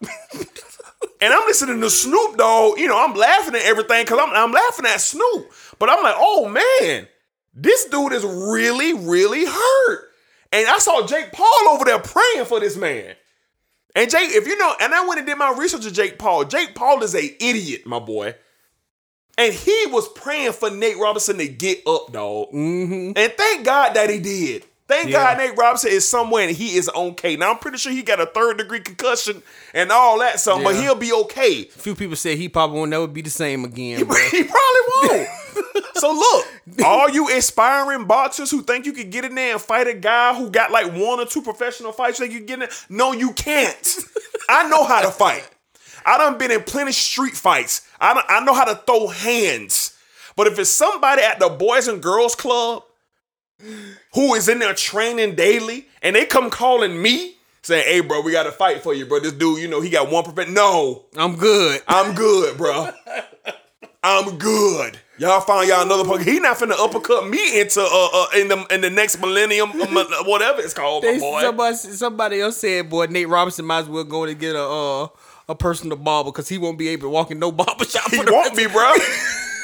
and 1.20 1.32
I'm 1.34 1.46
listening 1.46 1.82
to 1.82 1.90
Snoop 1.90 2.38
Dogg. 2.38 2.78
You 2.78 2.88
know, 2.88 3.02
I'm 3.02 3.14
laughing 3.14 3.54
at 3.54 3.62
everything 3.62 4.04
because 4.04 4.18
I'm 4.22 4.32
I'm 4.32 4.52
laughing 4.52 4.86
at 4.86 5.02
Snoop. 5.02 5.52
But 5.78 5.90
I'm 5.90 6.02
like, 6.02 6.16
oh 6.16 6.48
man, 6.48 7.08
this 7.54 7.84
dude 7.86 8.12
is 8.12 8.24
really, 8.24 8.94
really 8.94 9.44
hurt. 9.44 10.08
And 10.50 10.66
I 10.66 10.78
saw 10.78 11.06
Jake 11.06 11.32
Paul 11.32 11.68
over 11.68 11.84
there 11.84 11.98
praying 11.98 12.46
for 12.46 12.58
this 12.58 12.76
man. 12.76 13.14
And 13.94 14.10
Jake, 14.10 14.30
if 14.30 14.46
you 14.46 14.56
know, 14.58 14.74
and 14.80 14.94
I 14.94 15.06
went 15.06 15.18
and 15.18 15.26
did 15.26 15.36
my 15.38 15.54
research 15.56 15.86
of 15.86 15.92
Jake 15.92 16.18
Paul. 16.18 16.44
Jake 16.44 16.74
Paul 16.74 17.02
is 17.02 17.14
a 17.14 17.24
idiot, 17.42 17.86
my 17.86 17.98
boy. 17.98 18.34
And 19.36 19.54
he 19.54 19.86
was 19.88 20.08
praying 20.08 20.52
for 20.52 20.68
Nate 20.70 20.98
Robinson 20.98 21.38
to 21.38 21.48
get 21.48 21.86
up, 21.86 22.12
dog. 22.12 22.48
Mm-hmm. 22.52 23.12
And 23.16 23.32
thank 23.32 23.64
God 23.64 23.94
that 23.94 24.10
he 24.10 24.18
did. 24.18 24.64
Thank 24.88 25.10
Yeah. 25.10 25.34
God 25.34 25.38
Nate 25.38 25.56
Robinson 25.56 25.90
is 25.90 26.08
somewhere 26.08 26.48
and 26.48 26.56
he 26.56 26.76
is 26.76 26.88
okay. 26.88 27.36
Now 27.36 27.52
I'm 27.52 27.58
pretty 27.58 27.76
sure 27.76 27.92
he 27.92 28.02
got 28.02 28.20
a 28.20 28.26
third 28.26 28.56
degree 28.56 28.80
concussion 28.80 29.42
and 29.74 29.92
all 29.92 30.18
that 30.20 30.40
something, 30.40 30.64
but 30.64 30.76
he'll 30.76 30.94
be 30.94 31.12
okay. 31.12 31.60
A 31.62 31.64
few 31.66 31.94
people 31.94 32.16
said 32.16 32.38
he 32.38 32.48
probably 32.48 32.78
won't 32.78 32.90
never 32.90 33.06
be 33.06 33.20
the 33.20 33.30
same 33.30 33.64
again, 33.64 34.04
bro. 34.06 34.16
He 34.30 34.44
probably 34.44 35.18
won't. 35.18 35.28
so 35.94 36.12
look, 36.12 36.46
all 36.84 37.08
you 37.10 37.28
aspiring 37.36 38.06
boxers 38.06 38.50
who 38.50 38.62
think 38.62 38.86
you 38.86 38.92
could 38.92 39.10
get 39.10 39.24
in 39.24 39.34
there 39.34 39.52
and 39.52 39.60
fight 39.60 39.86
a 39.86 39.94
guy 39.94 40.34
who 40.34 40.50
got 40.50 40.70
like 40.70 40.86
one 40.86 41.20
or 41.20 41.26
two 41.26 41.42
professional 41.42 41.92
fights, 41.92 42.18
you 42.18 42.26
think 42.26 42.40
you 42.40 42.46
get 42.46 42.54
in 42.54 42.60
there? 42.60 42.70
No, 42.88 43.12
you 43.12 43.32
can't. 43.32 43.98
I 44.48 44.68
know 44.68 44.84
how 44.84 45.02
to 45.02 45.10
fight. 45.10 45.48
I 46.06 46.16
done 46.18 46.38
been 46.38 46.50
in 46.50 46.62
plenty 46.62 46.92
street 46.92 47.34
fights. 47.34 47.86
I 48.00 48.14
done, 48.14 48.24
I 48.28 48.44
know 48.44 48.54
how 48.54 48.64
to 48.64 48.76
throw 48.86 49.08
hands. 49.08 49.96
But 50.36 50.46
if 50.46 50.58
it's 50.58 50.70
somebody 50.70 51.22
at 51.22 51.38
the 51.38 51.48
Boys 51.48 51.88
and 51.88 52.02
Girls 52.02 52.34
Club 52.34 52.84
who 54.14 54.34
is 54.34 54.48
in 54.48 54.60
there 54.60 54.74
training 54.74 55.34
daily 55.34 55.88
and 56.02 56.14
they 56.14 56.26
come 56.26 56.48
calling 56.48 57.00
me 57.00 57.34
saying, 57.62 57.84
hey, 57.84 58.00
bro, 58.00 58.20
we 58.20 58.32
got 58.32 58.44
to 58.44 58.52
fight 58.52 58.82
for 58.82 58.94
you, 58.94 59.04
bro. 59.06 59.20
This 59.20 59.32
dude, 59.32 59.60
you 59.60 59.68
know, 59.68 59.80
he 59.80 59.90
got 59.90 60.10
one 60.10 60.24
perfect. 60.24 60.50
No, 60.50 61.04
I'm 61.16 61.36
good. 61.36 61.82
I'm 61.86 62.14
good, 62.14 62.56
bro. 62.56 62.90
I'm 64.02 64.38
good. 64.38 64.98
Y'all 65.18 65.40
find 65.40 65.68
y'all 65.68 65.82
another 65.82 66.04
punk. 66.04 66.22
He 66.22 66.38
not 66.38 66.56
finna 66.58 66.72
uppercut 66.78 67.28
me 67.28 67.60
into 67.60 67.80
uh, 67.80 68.08
uh 68.12 68.26
in 68.36 68.48
the 68.48 68.64
in 68.72 68.80
the 68.80 68.90
next 68.90 69.20
millennium, 69.20 69.70
uh, 69.72 70.06
whatever 70.26 70.60
it's 70.60 70.74
called, 70.74 71.02
my 71.04 71.12
They, 71.12 71.18
boy. 71.18 71.40
somebody, 71.42 71.76
somebody 71.76 72.40
else 72.40 72.56
said, 72.58 72.88
boy, 72.88 73.06
Nate 73.06 73.28
Robinson 73.28 73.64
might 73.64 73.80
as 73.80 73.88
well 73.88 74.04
go 74.04 74.26
to 74.26 74.34
get 74.34 74.54
a 74.54 74.62
uh, 74.62 75.08
a 75.48 75.54
personal 75.56 75.96
barber 75.96 76.30
because 76.30 76.48
he 76.48 76.56
won't 76.58 76.78
be 76.78 76.88
able 76.88 77.02
to 77.02 77.08
walk 77.10 77.30
in 77.32 77.38
no 77.38 77.50
barber 77.50 77.84
shop. 77.84 78.10
He 78.10 78.18
won't 78.18 78.56
be, 78.56 78.66
bro. 78.68 78.92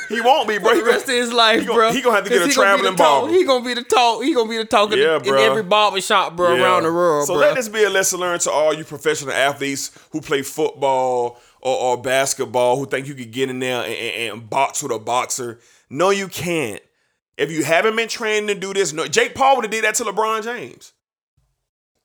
He 0.07 0.21
won't 0.21 0.47
be, 0.47 0.59
bro. 0.63 0.69
for 0.75 0.77
the 0.77 0.85
rest 0.85 1.05
of 1.09 1.15
his 1.15 1.33
life, 1.33 1.61
he 1.61 1.67
gonna- 1.67 1.79
bro. 1.79 1.93
he 1.93 2.03
gonna 2.03 2.17
have 2.17 2.25
to 2.25 2.31
get 2.31 2.43
a 2.43 2.47
he 2.47 2.55
gonna 2.55 2.77
be 2.77 2.77
traveling 2.77 2.95
barber. 2.97 3.33
He 3.33 3.45
gonna 3.47 3.65
be 3.65 3.73
the 3.73 3.83
talk. 3.83 4.23
He 4.23 4.35
gonna 4.35 4.51
be 4.51 4.59
the 4.59 4.67
talk 4.67 4.93
in, 4.93 4.99
Yeah, 4.99 5.17
in 5.17 5.23
bro. 5.23 5.43
every 5.43 5.63
barber 5.63 5.99
shop, 6.03 6.37
bro, 6.37 6.55
Yeah. 6.55 6.63
around 6.63 6.83
the 6.83 6.93
world, 6.93 7.27
So 7.27 7.33
bro. 7.33 7.41
let 7.41 7.55
this 7.55 7.71
be 7.71 7.85
a 7.85 7.89
lesson 7.91 8.21
learned 8.21 8.43
to 8.43 8.51
all 8.51 8.75
you 8.75 8.85
professional 8.85 9.33
athletes 9.33 9.91
who 10.13 10.21
play 10.21 10.43
football 10.43 11.41
or, 11.65 11.77
or 11.77 12.03
basketball 12.03 12.77
who 12.79 12.87
think 12.87 13.09
you 13.09 13.15
could 13.15 13.33
get 13.33 13.51
in 13.51 13.59
there 13.59 13.83
and, 13.83 13.93
and- 13.93 14.33
and 14.41 14.51
box 14.51 14.83
with 14.83 14.93
a 14.93 14.99
boxer. 14.99 15.59
No, 15.91 16.11
you 16.11 16.29
can't. 16.29 16.81
If 17.37 17.51
you 17.51 17.65
haven't 17.65 17.97
been 17.97 18.09
trained 18.09 18.47
to 18.49 18.55
do 18.55 18.73
this, 18.73 18.93
no. 18.93 19.07
Jake 19.09 19.35
Paul 19.35 19.57
would 19.57 19.65
have 19.65 19.73
did 19.73 19.83
that 19.85 19.97
to 19.97 20.05
LeBron 20.05 20.45
James. 20.45 20.93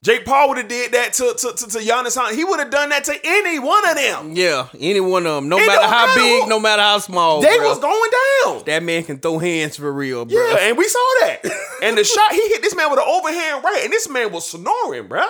Jake 0.02 0.24
Paul 0.24 0.48
would 0.50 0.58
have 0.58 0.69
did 0.69 0.93
that 0.93 1.12
to 1.13 1.34
to, 1.38 1.52
to, 1.58 1.67
to 1.67 1.78
Giannis. 1.80 2.34
He 2.34 2.45
would 2.45 2.60
have 2.60 2.69
done 2.72 2.88
that 2.89 3.04
to 3.04 3.15
any 3.22 3.60
one 3.60 3.88
of 3.89 3.95
them. 3.98 4.32
yeah, 4.34 4.69
any 4.80 5.02
one 5.02 5.26
of 5.28 5.36
them, 5.36 5.50
no 5.50 5.58
It 5.58 5.67
matter 5.67 5.86
how 5.88 6.06
matter 6.08 6.19
big, 6.22 6.43
who- 6.43 6.50
no 6.50 6.60
matter 6.60 6.82
how 6.82 7.00
small, 7.00 7.41
They 7.41 7.58
bro. 7.58 7.67
was 7.69 7.80
going 7.80 8.12
down. 8.56 8.63
That 8.65 8.82
man 8.82 9.04
can 9.04 9.19
throw 9.19 9.39
hands 9.39 9.76
for 9.76 9.91
real, 9.91 10.24
bro. 10.24 10.38
Yeah, 10.38 10.58
and 10.62 10.78
we 10.78 10.88
saw 10.88 11.00
that. 11.22 11.41
and 11.84 11.98
the 11.98 12.06
shot 12.06 12.32
he 12.32 12.48
hit 12.48 12.62
this 12.62 12.76
man 12.76 12.89
with 12.89 13.00
an 13.00 13.06
overhand 13.08 13.62
right, 13.63 13.82
and 13.84 13.91
this 13.91 14.08
man 14.08 14.32
was 14.32 14.50
snoring, 14.50 15.10
bruh. 15.10 15.30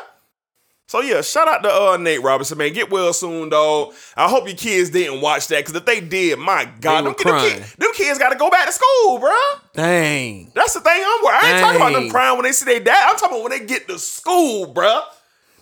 So 0.90 1.02
yeah, 1.02 1.22
shout 1.22 1.48
out 1.48 1.62
to 1.62 1.70
uh, 1.72 1.98
Nate 1.98 2.24
Robinson, 2.24 2.58
man. 2.58 2.74
Get 2.74 2.90
well 2.90 3.14
soon, 3.14 3.50
dog. 3.50 3.94
I 4.18 4.28
hope 4.28 4.48
your 4.48 4.58
kids 4.58 4.90
didn't 4.90 5.22
watch 5.22 5.46
that, 5.50 5.60
because 5.60 5.76
if 5.76 5.86
they 5.86 6.02
did, 6.02 6.40
my 6.40 6.68
God, 6.82 7.06
them, 7.06 7.14
them, 7.24 7.40
kids, 7.42 7.76
them 7.76 7.92
kids 7.94 8.18
got 8.18 8.30
to 8.30 8.36
go 8.36 8.50
back 8.50 8.66
to 8.66 8.72
school, 8.72 9.20
bruh. 9.20 9.60
Dang. 9.76 10.52
That's 10.56 10.74
the 10.74 10.80
thing 10.80 11.00
I'm 11.06 11.24
worried. 11.24 11.38
I 11.44 11.52
ain't 11.52 11.60
talking 11.60 11.76
about 11.76 11.94
them 11.94 12.10
crying 12.10 12.38
when 12.38 12.46
they 12.46 12.54
see 12.54 12.66
their 12.66 12.80
dad. 12.80 13.08
I'm 13.08 13.18
talking 13.18 13.38
about 13.38 13.52
when 13.52 13.60
they 13.60 13.68
get 13.68 13.88
to 13.88 14.00
school, 14.00 14.74
bruh. 14.74 15.04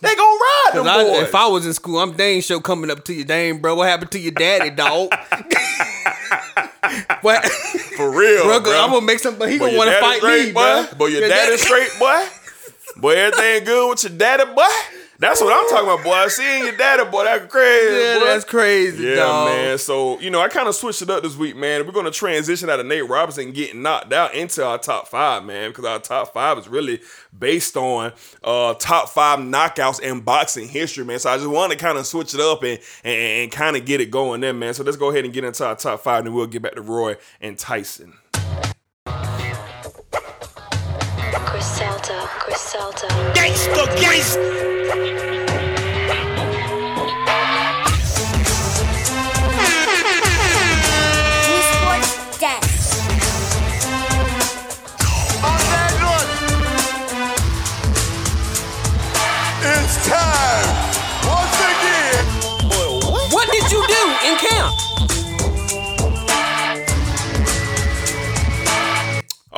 They 0.00 0.14
gonna 0.16 0.38
ride 0.40 0.70
them 0.72 0.88
I- 0.88 1.04
boys. 1.04 1.22
if 1.24 1.34
I 1.34 1.46
was 1.48 1.66
in 1.66 1.74
school, 1.74 1.98
I'm 1.98 2.16
dang 2.16 2.40
sure 2.40 2.62
coming 2.62 2.90
up 2.90 3.04
to 3.04 3.12
you, 3.12 3.24
dang, 3.24 3.58
bro. 3.60 3.74
What 3.74 3.86
happened 3.90 4.12
to 4.12 4.18
your 4.18 4.32
daddy, 4.32 4.70
dog? 4.70 5.10
what? 7.20 7.44
For 7.44 8.10
real, 8.10 8.44
bro, 8.44 8.60
bruh. 8.60 8.82
I'm 8.82 8.92
gonna 8.92 9.04
make 9.04 9.18
somebody. 9.18 9.52
He 9.52 9.58
Boy, 9.58 9.66
gonna 9.66 9.76
want 9.78 9.90
to 9.90 10.00
fight 10.00 10.18
straight, 10.20 10.46
me, 10.46 10.52
boy. 10.52 10.86
bro. 10.88 10.96
Boy, 10.96 11.06
your, 11.08 11.20
Your 11.20 11.28
daddy 11.28 11.50
dad- 11.50 11.60
straight, 11.60 11.90
boy. 11.98 12.26
Boy, 12.96 13.14
everything 13.16 13.64
good 13.64 13.90
with 13.90 14.04
your 14.04 14.12
daddy, 14.16 14.44
boy. 14.54 14.62
That's 15.20 15.40
what 15.40 15.52
I'm 15.52 15.68
talking 15.68 15.88
about, 15.88 16.04
boy. 16.04 16.28
Seeing 16.28 16.62
your 16.64 16.76
daddy, 16.76 17.04
boy, 17.10 17.24
that's 17.24 17.50
crazy. 17.52 17.92
Yeah, 17.92 18.18
boy. 18.20 18.24
that's 18.26 18.44
crazy, 18.44 19.02
Yeah, 19.02 19.14
dog. 19.16 19.48
man. 19.48 19.78
So, 19.78 20.20
you 20.20 20.30
know, 20.30 20.40
I 20.40 20.46
kind 20.46 20.68
of 20.68 20.76
switched 20.76 21.02
it 21.02 21.10
up 21.10 21.24
this 21.24 21.34
week, 21.36 21.56
man. 21.56 21.84
We're 21.84 21.92
going 21.92 22.04
to 22.04 22.12
transition 22.12 22.70
out 22.70 22.78
of 22.78 22.86
Nate 22.86 23.08
Robinson 23.08 23.50
getting 23.50 23.82
knocked 23.82 24.12
out 24.12 24.32
into 24.34 24.64
our 24.64 24.78
top 24.78 25.08
five, 25.08 25.44
man, 25.44 25.70
because 25.70 25.84
our 25.86 25.98
top 25.98 26.32
five 26.32 26.56
is 26.58 26.68
really 26.68 27.00
based 27.36 27.76
on 27.76 28.12
uh, 28.44 28.74
top 28.74 29.08
five 29.08 29.40
knockouts 29.40 30.00
in 30.00 30.20
boxing 30.20 30.68
history, 30.68 31.04
man. 31.04 31.18
So 31.18 31.30
I 31.30 31.36
just 31.36 31.48
want 31.48 31.72
to 31.72 31.78
kind 31.78 31.98
of 31.98 32.06
switch 32.06 32.32
it 32.34 32.40
up 32.40 32.62
and, 32.62 32.78
and, 33.02 33.18
and 33.18 33.50
kind 33.50 33.76
of 33.76 33.84
get 33.84 34.00
it 34.00 34.12
going 34.12 34.40
there, 34.40 34.52
man. 34.54 34.72
So 34.72 34.84
let's 34.84 34.96
go 34.96 35.10
ahead 35.10 35.24
and 35.24 35.34
get 35.34 35.42
into 35.42 35.66
our 35.66 35.74
top 35.74 35.98
five, 35.98 36.18
and 36.18 36.28
then 36.28 36.34
we'll 36.34 36.46
get 36.46 36.62
back 36.62 36.76
to 36.76 36.82
Roy 36.82 37.16
and 37.40 37.58
Tyson. 37.58 38.14
Griselda, 42.08 42.30
Griselda. 42.46 43.08
Gangsta, 43.34 43.86
gangsta. 44.00 45.37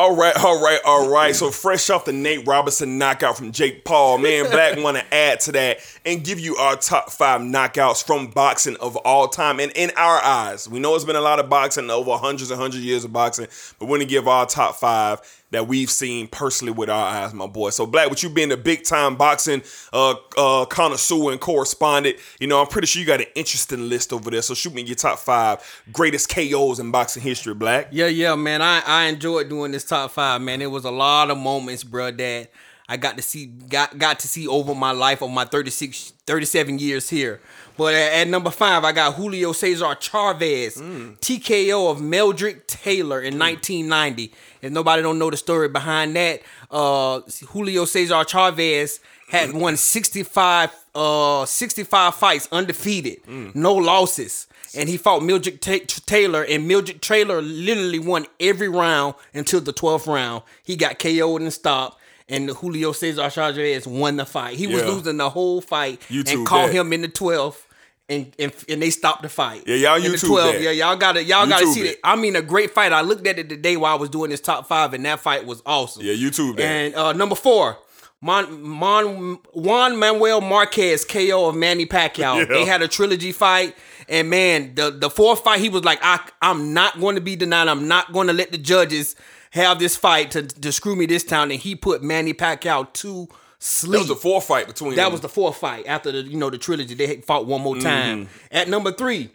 All 0.01 0.17
right, 0.17 0.35
all 0.35 0.63
right, 0.63 0.81
all 0.83 1.11
right. 1.11 1.37
So 1.37 1.51
fresh 1.51 1.91
off 1.91 2.07
the 2.07 2.13
Nate 2.15 2.47
Robinson 2.47 2.97
knockout 2.97 3.37
from 3.37 3.53
Jake 3.53 3.85
Paul, 3.85 4.17
man, 4.17 4.51
Black 4.51 4.79
want 4.83 4.97
to 4.97 5.15
add 5.15 5.41
to 5.41 5.53
that 5.53 5.81
and 6.07 6.25
give 6.25 6.41
you 6.41 6.57
our 6.57 6.77
top 6.77 7.11
five 7.11 7.43
knockouts 7.43 8.03
from 8.03 8.29
boxing 8.29 8.79
of 8.79 8.97
all 8.97 9.29
time 9.29 9.61
and 9.61 9.71
in 9.73 9.91
our 9.99 10.19
eyes. 10.23 10.67
We 10.67 10.79
know 10.79 10.95
it's 10.95 11.05
been 11.05 11.17
a 11.17 11.21
lot 11.21 11.39
of 11.39 11.51
boxing 11.51 11.91
over 11.91 12.13
hundreds 12.13 12.51
and 12.51 12.59
hundreds 12.59 12.79
of 12.79 12.85
years 12.85 13.05
of 13.05 13.13
boxing, 13.13 13.47
but 13.79 13.89
we're 13.89 13.99
gonna 13.99 14.07
give 14.07 14.27
our 14.27 14.47
top 14.47 14.77
five 14.77 15.21
that 15.51 15.67
we've 15.67 15.91
seen 15.91 16.29
personally 16.29 16.73
with 16.73 16.89
our 16.89 17.07
eyes, 17.07 17.35
my 17.35 17.47
boy. 17.47 17.71
So, 17.71 17.87
Black, 17.87 18.11
with 18.11 18.23
you 18.23 18.31
being 18.31 18.53
a 18.53 18.57
big 18.57 18.85
time 18.85 19.17
boxing 19.17 19.63
uh, 19.93 20.15
uh, 20.37 20.65
connoisseur 20.67 21.33
and 21.33 21.41
correspondent, 21.41 22.17
you 22.39 22.47
know, 22.47 22.61
I'm 22.61 22.69
pretty 22.69 22.87
sure 22.87 23.01
you 23.01 23.07
got 23.07 23.21
an 23.21 23.27
interesting 23.35 23.89
list 23.89 24.13
over 24.13 24.31
there. 24.31 24.43
So, 24.43 24.55
shoot 24.55 24.75
me 24.75 24.83
your 24.83 24.97
top 24.97 25.19
five 25.19 25.85
greatest 25.93 26.29
KOs 26.29 26.79
in 26.79 26.91
boxing 26.91 27.23
history, 27.23 27.55
Black. 27.55 27.89
Yeah, 27.91 28.07
yeah, 28.07 28.35
man. 28.35 28.63
I, 28.63 28.83
I 28.87 29.05
enjoyed 29.07 29.49
doing 29.49 29.73
this 29.73 29.85
top 29.85 30.11
five, 30.13 30.41
man. 30.41 30.63
It 30.63 30.71
was 30.71 30.85
a 30.85 30.91
lot 30.91 31.31
of 31.31 31.39
moments, 31.39 31.85
bro, 31.85 32.11
that 32.13 32.51
I 32.91 32.97
got 32.97 33.17
to 33.19 33.23
see 33.23 33.47
got 33.47 33.97
got 33.99 34.19
to 34.19 34.29
see 34.29 34.49
over 34.49 34.75
my 34.75 34.91
life 34.91 35.23
of 35.23 35.31
my 35.31 35.45
36 35.45 36.13
37 36.27 36.81
years 36.81 37.09
here. 37.09 37.41
But 37.81 37.95
at, 37.95 38.13
at 38.13 38.29
number 38.29 38.51
five, 38.51 38.85
I 38.85 38.93
got 38.93 39.15
Julio 39.15 39.53
Cesar 39.53 39.95
Chavez, 39.99 40.77
TKO 40.77 41.91
of 41.91 41.99
Meldrick 41.99 42.67
Taylor 42.67 43.23
in 43.23 43.39
1990. 43.39 44.31
If 44.61 44.71
nobody 44.71 45.01
don't 45.01 45.19
know 45.19 45.31
the 45.31 45.39
story 45.39 45.71
behind 45.71 46.15
that, 46.15 46.43
uh, 46.71 47.21
Julio 47.49 47.87
Cesar 47.87 48.23
Chavez 48.25 49.01
had 49.31 49.53
won 49.55 49.79
65 49.79 50.71
uh 50.95 51.47
65 51.47 52.15
fights 52.17 52.49
undefeated, 52.53 53.21
no 53.55 53.73
losses. 53.75 54.47
And 54.77 54.87
he 54.89 54.99
fought 54.99 55.23
Meldrick 55.23 55.61
Ta- 55.61 55.85
Taylor, 56.05 56.45
and 56.45 56.71
Meldrick 56.71 57.01
Taylor 57.01 57.41
literally 57.41 57.99
won 57.99 58.27
every 58.39 58.69
round 58.69 59.15
until 59.33 59.63
the 59.63 59.73
12th 59.73 60.07
round. 60.07 60.43
He 60.65 60.77
got 60.77 60.99
KO'd 60.99 61.41
and 61.41 61.51
stopped, 61.53 61.99
and 62.29 62.51
Julio 62.51 62.93
Cesar 62.93 63.31
Chavez 63.31 63.87
won 63.87 64.17
the 64.17 64.27
fight. 64.27 64.59
He 64.59 64.67
was 64.67 64.83
Yeah. 64.83 64.89
losing 64.89 65.17
the 65.17 65.31
whole 65.31 65.63
fight 65.63 65.99
YouTube 66.11 66.35
and 66.35 66.47
caught 66.47 66.67
that. 66.67 66.75
him 66.75 66.93
in 66.93 67.01
the 67.01 67.09
12th. 67.09 67.63
And, 68.11 68.35
and, 68.41 68.53
and 68.69 68.83
they 68.83 68.91
stopped 68.91 69.23
the 69.23 69.29
fight. 69.29 69.63
Yeah, 69.67 69.77
y'all 69.77 70.01
YouTube 70.01 70.37
that. 70.37 70.61
Yeah, 70.61 70.73
y'all 70.73 70.97
gotta 70.97 71.23
y'all 71.23 71.47
gotta 71.47 71.67
see 71.69 71.83
it. 71.83 72.03
that. 72.03 72.09
I 72.09 72.17
mean, 72.17 72.35
a 72.35 72.43
great 72.43 72.73
fight. 72.73 72.93
I 72.93 73.03
looked 73.03 73.27
at 73.27 73.39
it 73.39 73.49
today 73.49 73.77
while 73.77 73.93
I 73.93 73.97
was 73.97 74.11
doing 74.11 74.31
this 74.31 74.41
top 74.41 74.67
five, 74.67 74.95
and 74.95 75.05
that 75.05 75.21
fight 75.21 75.47
was 75.47 75.63
awesome. 75.65 76.05
Yeah, 76.05 76.15
YouTube 76.15 76.57
that. 76.57 76.65
And 76.65 76.95
uh, 76.97 77.13
number 77.13 77.37
four, 77.37 77.79
Mon, 78.21 78.63
Mon, 78.63 79.39
Juan 79.53 79.97
Manuel 79.97 80.41
Marquez 80.41 81.05
KO 81.05 81.49
of 81.49 81.55
Manny 81.55 81.87
Pacquiao. 81.87 82.39
Yeah. 82.41 82.45
They 82.47 82.65
had 82.65 82.83
a 82.83 82.89
trilogy 82.89 83.33
fight, 83.33 83.77
and 84.09 84.29
man, 84.29 84.75
the 84.75 84.91
the 84.91 85.09
fourth 85.09 85.45
fight, 85.45 85.61
he 85.61 85.69
was 85.69 85.85
like, 85.85 86.01
I, 86.03 86.21
I'm 86.43 86.75
not 86.75 86.99
going 86.99 87.15
to 87.15 87.21
be 87.21 87.37
denied. 87.37 87.69
I'm 87.69 87.87
not 87.87 88.13
going 88.13 88.27
to 88.27 88.33
let 88.33 88.51
the 88.51 88.59
judges 88.59 89.15
have 89.53 89.79
this 89.79 89.97
fight 89.97 90.31
to, 90.33 90.43
to 90.43 90.73
screw 90.73 90.97
me 90.97 91.07
this 91.07 91.25
time. 91.25 91.51
And 91.51 91.61
he 91.61 91.75
put 91.75 92.03
Manny 92.03 92.35
Pacquiao 92.35 92.93
to 92.95 93.29
sleep. 93.61 93.93
That 93.93 93.99
was 94.01 94.09
the 94.09 94.17
fourth 94.17 94.45
fight 94.47 94.67
between 94.67 94.97
That 94.97 95.05
them. 95.05 95.13
was 95.13 95.21
the 95.21 95.29
fourth 95.29 95.57
fight 95.57 95.87
after 95.87 96.11
the 96.11 96.23
you 96.23 96.37
know 96.37 96.51
the 96.51 96.59
trilogy. 96.59 96.95
They 96.95 97.21
fought 97.21 97.47
one 97.47 97.61
more 97.61 97.77
time. 97.79 98.29
At 98.51 98.69
number 98.69 98.91
three, 98.91 99.31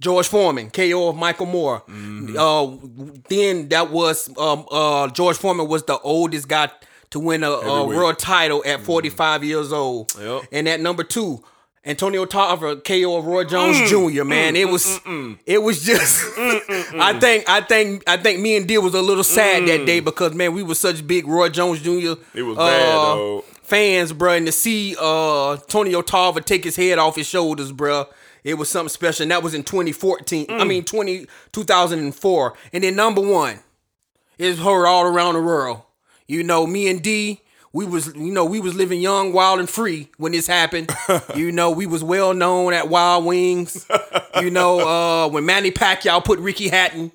George 0.00 0.28
Foreman, 0.28 0.70
KO 0.70 1.08
of 1.08 1.16
Michael 1.16 1.46
Moorer. 1.46 1.82
Uh, 1.88 2.76
then 3.28 3.68
that 3.68 3.90
was 3.90 4.28
um, 4.38 4.64
uh, 4.70 5.08
George 5.08 5.36
Foreman 5.36 5.68
was 5.68 5.82
the 5.84 5.98
oldest 5.98 6.48
guy 6.48 6.70
to 7.10 7.20
win 7.20 7.42
a, 7.44 7.50
a 7.50 7.86
world 7.86 8.18
title 8.18 8.62
at 8.66 8.80
45 8.80 9.44
years 9.44 9.72
old. 9.72 10.12
Yep. 10.18 10.42
And 10.52 10.68
at 10.68 10.80
number 10.80 11.04
two, 11.04 11.42
Antonio 11.86 12.24
Tarver, 12.24 12.76
KO 12.76 13.16
of 13.16 13.26
Roy 13.26 13.44
Jones 13.44 13.76
mm, 13.76 14.12
Jr. 14.12 14.24
Man, 14.24 14.54
mm, 14.54 14.60
it 14.60 14.64
was 14.64 14.98
mm, 15.00 15.38
it 15.46 15.62
was 15.62 15.84
just. 15.84 16.20
I 16.36 17.16
think 17.20 17.48
I 17.48 17.60
think 17.60 18.02
I 18.08 18.16
think 18.16 18.40
me 18.40 18.56
and 18.56 18.66
D 18.66 18.76
was 18.78 18.94
a 18.94 19.00
little 19.00 19.22
sad 19.22 19.68
that 19.68 19.86
day 19.86 20.00
because 20.00 20.34
man, 20.34 20.52
we 20.52 20.64
were 20.64 20.74
such 20.74 21.06
big 21.06 21.28
Roy 21.28 21.48
Jones 21.48 21.80
Jr. 21.80 22.20
It 22.34 22.42
was 22.42 22.58
uh, 22.58 22.66
bad, 22.66 22.90
uh, 22.90 23.14
though. 23.14 23.44
fans, 23.62 24.12
bruh, 24.12 24.36
and 24.36 24.46
to 24.46 24.52
see 24.52 24.96
uh 25.00 25.58
Tonio 25.68 26.02
Tarver 26.02 26.40
take 26.40 26.64
his 26.64 26.74
head 26.74 26.98
off 26.98 27.14
his 27.14 27.28
shoulders, 27.28 27.72
bruh. 27.72 28.08
It 28.42 28.54
was 28.54 28.68
something 28.68 28.90
special. 28.90 29.22
And 29.24 29.32
that 29.32 29.42
was 29.42 29.54
in 29.54 29.64
2014. 29.64 30.46
I 30.50 30.62
mean 30.62 30.84
20, 30.84 31.26
2004. 31.50 32.54
And 32.72 32.84
then 32.84 32.94
number 32.94 33.20
one 33.20 33.58
is 34.38 34.60
heard 34.60 34.86
all 34.86 35.02
around 35.04 35.34
the 35.34 35.42
world. 35.42 35.82
You 36.28 36.44
know, 36.44 36.64
me 36.64 36.88
and 36.88 37.02
D, 37.02 37.42
we 37.76 37.84
was 37.84 38.06
you 38.14 38.32
know, 38.32 38.44
we 38.44 38.58
was 38.60 38.74
living 38.74 39.00
young, 39.00 39.32
wild, 39.32 39.60
and 39.60 39.68
free 39.68 40.08
when 40.16 40.32
this 40.32 40.46
happened. 40.46 40.90
you 41.36 41.52
know, 41.52 41.70
we 41.70 41.86
was 41.86 42.02
well 42.02 42.32
known 42.32 42.72
at 42.72 42.88
Wild 42.88 43.24
Wings. 43.24 43.86
you 44.40 44.50
know, 44.50 44.80
uh 44.88 45.28
when 45.28 45.44
Manny 45.44 45.70
Pacquiao 45.70 46.24
put 46.24 46.38
Ricky 46.38 46.68
Hatton 46.68 47.12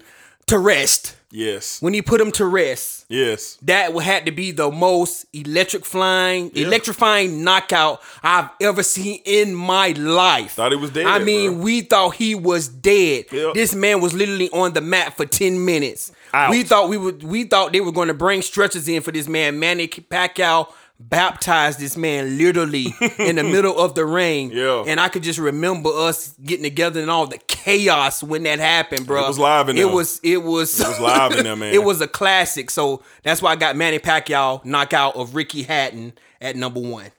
to 0.47 0.59
rest. 0.59 1.15
Yes. 1.33 1.81
When 1.81 1.93
he 1.93 2.01
put 2.01 2.19
him 2.19 2.31
to 2.33 2.45
rest 2.45 3.05
Yes. 3.07 3.57
that 3.61 3.95
had 4.01 4.25
to 4.25 4.31
be 4.31 4.51
the 4.51 4.69
most 4.69 5.25
electric 5.33 5.85
flying, 5.85 6.51
electrifying 6.55 7.43
knockout 7.43 8.01
I've 8.21 8.49
ever 8.59 8.83
seen 8.83 9.21
in 9.23 9.55
my 9.55 9.89
life. 9.91 10.51
Thought 10.53 10.73
he 10.73 10.77
was 10.77 10.91
dead, 10.91 11.05
I 11.05 11.19
mean, 11.19 11.53
bro. 11.53 11.63
we 11.63 11.81
thought 11.81 12.15
he 12.15 12.35
was 12.35 12.67
dead. 12.67 13.25
This 13.29 13.73
man 13.73 14.01
was 14.01 14.13
literally 14.13 14.49
on 14.51 14.73
the 14.73 14.81
mat 14.81 15.15
for 15.15 15.25
10 15.25 15.63
minutes. 15.63 16.11
Out. 16.33 16.49
We 16.49 16.63
thought 16.63 16.89
we 16.89 16.97
would 16.97 17.23
we 17.23 17.43
thought 17.43 17.73
they 17.73 17.81
were 17.81 17.91
going 17.91 18.07
to 18.07 18.13
bring 18.13 18.41
stretchers 18.41 18.87
in 18.87 19.01
for 19.01 19.11
this 19.11 19.27
man. 19.27 19.59
Manny 19.59 19.87
Pacquiao 19.87 20.71
baptized 20.99 21.79
this 21.79 21.97
man 21.97 22.37
literally 22.37 22.93
in 23.19 23.35
the 23.37 23.43
middle 23.43 23.77
of 23.77 23.95
the 23.95 24.05
ring. 24.05 24.51
Yeah. 24.51 24.83
And 24.85 24.99
I 24.99 25.09
could 25.09 25.23
just 25.23 25.39
remember 25.39 25.89
us 25.89 26.35
getting 26.43 26.63
together 26.63 27.01
and 27.01 27.09
all 27.09 27.25
the 27.27 27.39
chaos 27.47 28.21
when 28.21 28.43
that 28.43 28.59
happened, 28.59 29.07
bro. 29.07 29.23
It 29.25 29.27
was 29.27 29.39
live 29.39 29.69
in 29.69 29.75
there. 29.75 29.85
It 29.85 29.87
there. 29.87 29.95
was 29.95 30.19
it 30.23 30.37
was 30.43 30.79
It 30.79 30.87
was 30.87 30.99
live 30.99 31.31
in 31.33 31.43
there, 31.43 31.55
man. 31.57 31.73
it 31.73 31.83
was 31.83 32.01
a 32.01 32.07
classic. 32.07 32.69
So 32.69 33.01
that's 33.23 33.41
why 33.41 33.51
I 33.51 33.55
got 33.55 33.75
Manny 33.75 33.99
Pacquiao 33.99 34.63
knockout 34.63 35.15
of 35.15 35.33
Ricky 35.35 35.63
Hatton 35.63 36.13
at 36.39 36.55
number 36.55 36.79
one. 36.79 37.11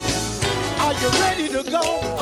Are 0.00 0.92
you 0.92 1.08
ready 1.20 1.48
to 1.48 1.70
go? 1.70 2.13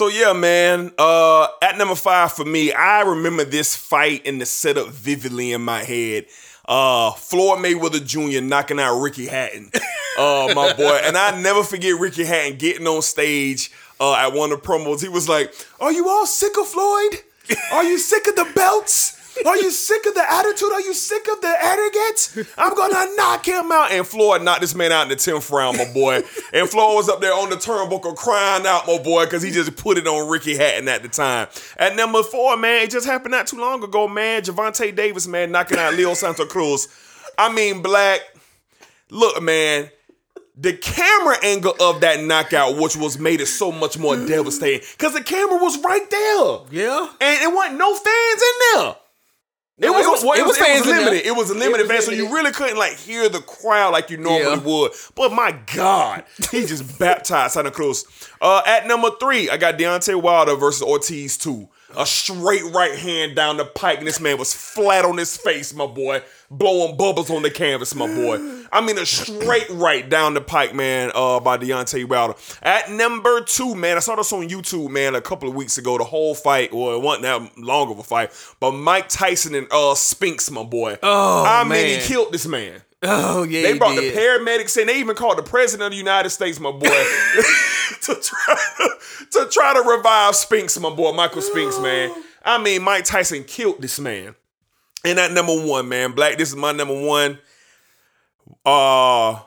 So 0.00 0.08
yeah, 0.08 0.32
man. 0.32 0.92
Uh, 0.96 1.46
at 1.60 1.76
number 1.76 1.94
five 1.94 2.32
for 2.32 2.46
me, 2.46 2.72
I 2.72 3.02
remember 3.02 3.44
this 3.44 3.76
fight 3.76 4.22
and 4.24 4.40
the 4.40 4.46
setup 4.46 4.88
vividly 4.88 5.52
in 5.52 5.60
my 5.60 5.84
head. 5.84 6.24
Uh, 6.66 7.10
Floyd 7.10 7.58
Mayweather 7.58 8.02
Jr. 8.02 8.40
knocking 8.40 8.80
out 8.80 8.98
Ricky 8.98 9.26
Hatton, 9.26 9.70
uh, 10.18 10.54
my 10.56 10.72
boy, 10.72 11.00
and 11.04 11.18
I 11.18 11.38
never 11.38 11.62
forget 11.62 12.00
Ricky 12.00 12.24
Hatton 12.24 12.56
getting 12.56 12.86
on 12.86 13.02
stage 13.02 13.70
uh, 14.00 14.14
at 14.14 14.32
one 14.32 14.52
of 14.52 14.62
the 14.62 14.66
promos. 14.66 15.02
He 15.02 15.10
was 15.10 15.28
like, 15.28 15.52
"Are 15.78 15.92
you 15.92 16.08
all 16.08 16.24
sick 16.24 16.52
of 16.58 16.66
Floyd? 16.66 17.20
Are 17.70 17.84
you 17.84 17.98
sick 17.98 18.26
of 18.26 18.36
the 18.36 18.50
belts?" 18.54 19.19
Are 19.46 19.56
you 19.56 19.70
sick 19.70 20.04
of 20.06 20.14
the 20.14 20.32
attitude? 20.32 20.72
Are 20.72 20.80
you 20.80 20.92
sick 20.92 21.26
of 21.32 21.40
the 21.40 21.54
arrogance? 21.62 22.36
I'm 22.58 22.74
gonna 22.74 23.14
knock 23.16 23.46
him 23.46 23.72
out. 23.72 23.92
And 23.92 24.06
Floyd 24.06 24.42
knocked 24.42 24.60
this 24.60 24.74
man 24.74 24.92
out 24.92 25.04
in 25.04 25.08
the 25.08 25.16
10th 25.16 25.50
round, 25.50 25.78
my 25.78 25.90
boy. 25.92 26.22
And 26.52 26.68
Floyd 26.68 26.96
was 26.96 27.08
up 27.08 27.20
there 27.20 27.32
on 27.32 27.50
the 27.50 27.56
turnbuckle 27.56 28.16
crying 28.16 28.66
out, 28.66 28.86
my 28.86 28.98
boy, 28.98 29.24
because 29.24 29.42
he 29.42 29.50
just 29.50 29.76
put 29.76 29.98
it 29.98 30.06
on 30.06 30.28
Ricky 30.28 30.56
Hatton 30.56 30.88
at 30.88 31.02
the 31.02 31.08
time. 31.08 31.48
At 31.76 31.96
number 31.96 32.22
four, 32.22 32.56
man, 32.56 32.84
it 32.84 32.90
just 32.90 33.06
happened 33.06 33.32
not 33.32 33.46
too 33.46 33.58
long 33.58 33.82
ago, 33.82 34.08
man. 34.08 34.42
Gervonta 34.42 34.94
Davis, 34.94 35.26
man, 35.26 35.50
knocking 35.50 35.78
out 35.78 35.94
Leo 35.94 36.14
Santa 36.14 36.46
Cruz. 36.46 36.88
I 37.38 37.52
mean, 37.52 37.82
Black, 37.82 38.20
look, 39.10 39.42
man. 39.42 39.90
The 40.56 40.74
camera 40.74 41.36
angle 41.42 41.74
of 41.80 42.02
that 42.02 42.22
knockout, 42.22 42.76
which 42.76 42.94
was 42.94 43.18
made 43.18 43.40
it 43.40 43.46
so 43.46 43.72
much 43.72 43.96
more 43.96 44.14
devastating, 44.14 44.86
because 44.92 45.14
the 45.14 45.22
camera 45.22 45.56
was 45.56 45.82
right 45.82 46.10
there. 46.10 46.58
Yeah. 46.70 47.08
And 47.18 47.42
it 47.42 47.54
wasn't 47.54 47.78
no 47.78 47.94
fans 47.94 48.42
in 48.42 48.58
there. 48.74 48.94
It 49.82 49.90
was, 49.90 50.04
it 50.06 50.10
was- 50.10 50.24
well, 50.24 50.38
it 50.38 50.46
was 50.46 50.58
in 50.58 50.62
there. 50.64 50.98
limited. 51.00 51.26
It 51.26 51.34
was 51.34 51.50
a 51.50 51.54
limited 51.54 51.86
It 51.86 51.88
was 51.88 51.90
fan, 51.90 52.02
so 52.02 52.10
you 52.12 52.32
really 52.34 52.52
couldn't 52.52 52.76
like 52.76 52.96
hear 52.98 53.28
the 53.28 53.40
crowd 53.40 53.92
like 53.92 54.10
you 54.10 54.18
normally 54.18 54.42
Yeah. 54.42 54.56
would. 54.58 54.92
But 55.14 55.32
my 55.32 55.52
God, 55.74 56.24
he 56.50 56.66
just 56.66 56.98
baptized 56.98 57.54
Santa 57.54 57.70
Cruz. 57.70 58.04
Uh, 58.42 58.62
at 58.66 58.86
number 58.86 59.10
three, 59.18 59.48
I 59.48 59.56
got 59.56 59.78
Deontay 59.78 60.20
Wilder 60.20 60.54
versus 60.56 60.82
Ortiz 60.82 61.38
two. 61.38 61.68
A 61.96 62.06
straight 62.06 62.64
right 62.72 62.96
hand 62.96 63.34
down 63.34 63.56
the 63.56 63.64
pike, 63.64 63.98
and 63.98 64.06
this 64.06 64.20
man 64.20 64.38
was 64.38 64.54
flat 64.54 65.04
on 65.04 65.16
his 65.18 65.36
face, 65.36 65.74
my 65.74 65.86
boy, 65.86 66.22
blowing 66.50 66.96
bubbles 66.96 67.30
on 67.30 67.42
the 67.42 67.50
canvas, 67.50 67.94
my 67.94 68.06
boy. 68.06 68.38
I 68.72 68.80
mean, 68.80 68.96
a 68.98 69.06
straight 69.06 69.68
right 69.70 70.08
down 70.08 70.34
the 70.34 70.40
pike, 70.40 70.74
man, 70.74 71.10
uh, 71.14 71.40
by 71.40 71.58
Deontay 71.58 72.08
Wilder. 72.08 72.34
At 72.62 72.90
number 72.90 73.40
two, 73.40 73.74
man, 73.74 73.96
I 73.96 74.00
saw 74.00 74.16
this 74.16 74.32
on 74.32 74.48
YouTube, 74.48 74.90
man, 74.90 75.14
a 75.14 75.20
couple 75.20 75.48
of 75.48 75.54
weeks 75.54 75.78
ago. 75.78 75.98
The 75.98 76.04
whole 76.04 76.34
fight, 76.34 76.72
well, 76.72 76.94
it 76.94 77.02
wasn't 77.02 77.22
that 77.22 77.58
long 77.58 77.90
of 77.90 77.98
a 77.98 78.02
fight, 78.02 78.30
but 78.60 78.72
Mike 78.72 79.08
Tyson 79.08 79.54
and 79.54 79.66
uh 79.72 79.94
Spinks, 79.94 80.50
my 80.50 80.62
boy. 80.62 80.98
Oh, 81.02 81.44
I 81.44 81.62
mean, 81.64 81.70
man. 81.70 82.00
he 82.00 82.06
killed 82.06 82.32
this 82.32 82.46
man. 82.46 82.82
Oh 83.02 83.44
yeah. 83.44 83.62
They 83.62 83.78
brought 83.78 83.96
did. 83.96 84.14
the 84.14 84.18
paramedics 84.18 84.76
in. 84.76 84.86
They 84.86 84.98
even 84.98 85.16
called 85.16 85.38
the 85.38 85.42
president 85.42 85.86
of 85.86 85.92
the 85.92 85.96
United 85.96 86.30
States, 86.30 86.60
my 86.60 86.70
boy, 86.70 86.80
to 88.02 88.14
try 88.22 88.56
to 89.32 89.48
try 89.50 89.74
to 89.74 89.82
revive 89.88 90.34
Spinks, 90.34 90.78
my 90.78 90.90
boy, 90.90 91.12
Michael 91.12 91.42
Spinks, 91.42 91.78
man. 91.78 92.14
I 92.44 92.62
mean, 92.62 92.82
Mike 92.82 93.04
Tyson 93.04 93.44
killed 93.44 93.80
this 93.80 93.98
man. 93.98 94.34
And 95.04 95.18
that 95.18 95.32
number 95.32 95.54
one, 95.54 95.88
man, 95.88 96.12
Black, 96.12 96.36
this 96.36 96.50
is 96.50 96.56
my 96.56 96.72
number 96.72 96.98
one. 97.00 97.38
Uh, 98.64 99.40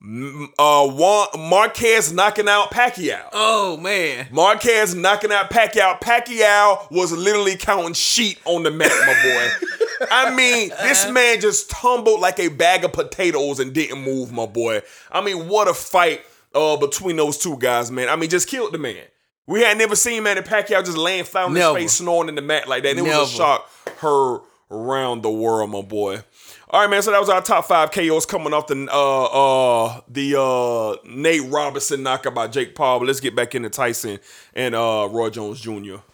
uh, 0.00 0.86
Juan, 0.88 1.28
Marquez 1.36 2.12
knocking 2.12 2.48
out 2.48 2.70
Pacquiao. 2.70 3.28
Oh 3.32 3.76
man. 3.76 4.28
Marquez 4.30 4.94
knocking 4.94 5.32
out 5.32 5.50
Pacquiao. 5.50 6.00
Pacquiao 6.00 6.90
was 6.90 7.12
literally 7.12 7.56
counting 7.56 7.94
sheep 7.94 8.38
on 8.44 8.62
the 8.62 8.70
mat, 8.70 8.92
my 9.06 9.14
boy. 9.22 9.66
I 10.10 10.34
mean, 10.34 10.70
this 10.82 11.10
man 11.10 11.40
just 11.40 11.70
tumbled 11.70 12.20
like 12.20 12.38
a 12.38 12.48
bag 12.48 12.84
of 12.84 12.92
potatoes 12.92 13.58
and 13.58 13.72
didn't 13.72 14.02
move, 14.02 14.30
my 14.30 14.46
boy. 14.46 14.82
I 15.10 15.20
mean, 15.20 15.48
what 15.48 15.66
a 15.66 15.74
fight 15.74 16.22
uh, 16.54 16.76
between 16.76 17.16
those 17.16 17.36
two 17.36 17.56
guys, 17.56 17.90
man. 17.90 18.08
I 18.08 18.14
mean, 18.14 18.30
just 18.30 18.48
killed 18.48 18.72
the 18.72 18.78
man. 18.78 19.02
We 19.46 19.62
had 19.62 19.78
never 19.78 19.96
seen 19.96 20.22
Manny 20.22 20.42
Pacquiao 20.42 20.84
just 20.84 20.98
laying 20.98 21.24
flat 21.24 21.46
on 21.46 21.56
his 21.56 21.64
face, 21.72 21.94
snoring 21.94 22.28
in 22.28 22.34
the 22.34 22.42
mat 22.42 22.68
like 22.68 22.82
that. 22.82 22.90
And 22.90 22.98
it 23.00 23.02
was 23.02 23.32
a 23.32 23.36
shock 23.36 23.68
heard 23.96 24.42
around 24.70 25.22
the 25.22 25.30
world, 25.30 25.70
my 25.70 25.80
boy. 25.80 26.22
All 26.70 26.82
right, 26.82 26.90
man. 26.90 27.00
So 27.00 27.12
that 27.12 27.20
was 27.20 27.30
our 27.30 27.40
top 27.40 27.64
five 27.64 27.90
KOs 27.92 28.26
coming 28.26 28.52
off 28.52 28.66
the 28.66 28.88
uh 28.92 29.24
uh 29.24 30.00
the 30.06 30.38
uh 30.38 30.96
Nate 31.08 31.50
Robinson 31.50 32.02
knockout 32.02 32.34
by 32.34 32.46
Jake 32.46 32.74
Paul. 32.74 32.98
But 32.98 33.06
let's 33.06 33.20
get 33.20 33.34
back 33.34 33.54
into 33.54 33.70
Tyson 33.70 34.18
and 34.52 34.74
uh 34.74 35.08
Roy 35.10 35.30
Jones 35.30 35.62
Jr. 35.62 36.04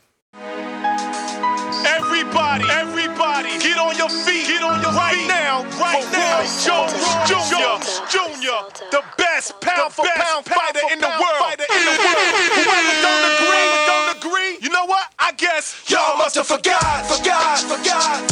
Everybody, 1.85 2.65
everybody, 2.71 3.51
get 3.59 3.79
on 3.79 3.97
your 3.97 4.09
feet, 4.09 4.47
get 4.47 4.63
on 4.63 4.81
your 4.81 4.93
feet 4.93 4.99
right 4.99 5.17
feet 5.19 5.27
now, 5.27 5.65
right 5.83 6.07
now. 6.15 6.39
Roy 6.39 6.47
Jones 6.63 6.95
Jr. 7.27 8.15
Jr. 8.15 8.63
The 8.95 9.03
best 9.19 9.61
pound 9.61 9.93
for 9.93 10.07
pound 10.07 10.47
fighter 10.47 10.87
in 10.93 11.01
the 11.01 11.11
world. 11.11 11.43
Fighter 11.43 11.67
in 11.67 11.83
the 11.83 11.99
world. 11.99 12.31
Whoever 12.63 12.95
don't 13.03 13.27
agree, 13.35 13.71
don't 13.91 14.17
agree. 14.23 14.59
You 14.63 14.71
know 14.71 14.87
what? 14.87 15.13
I 15.19 15.33
guess 15.33 15.83
Y'all 15.91 16.17
must 16.17 16.37
have 16.37 16.47
forgot, 16.47 17.07
forgot, 17.07 17.59
forgot, 17.59 18.23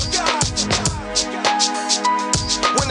When 0.69 0.72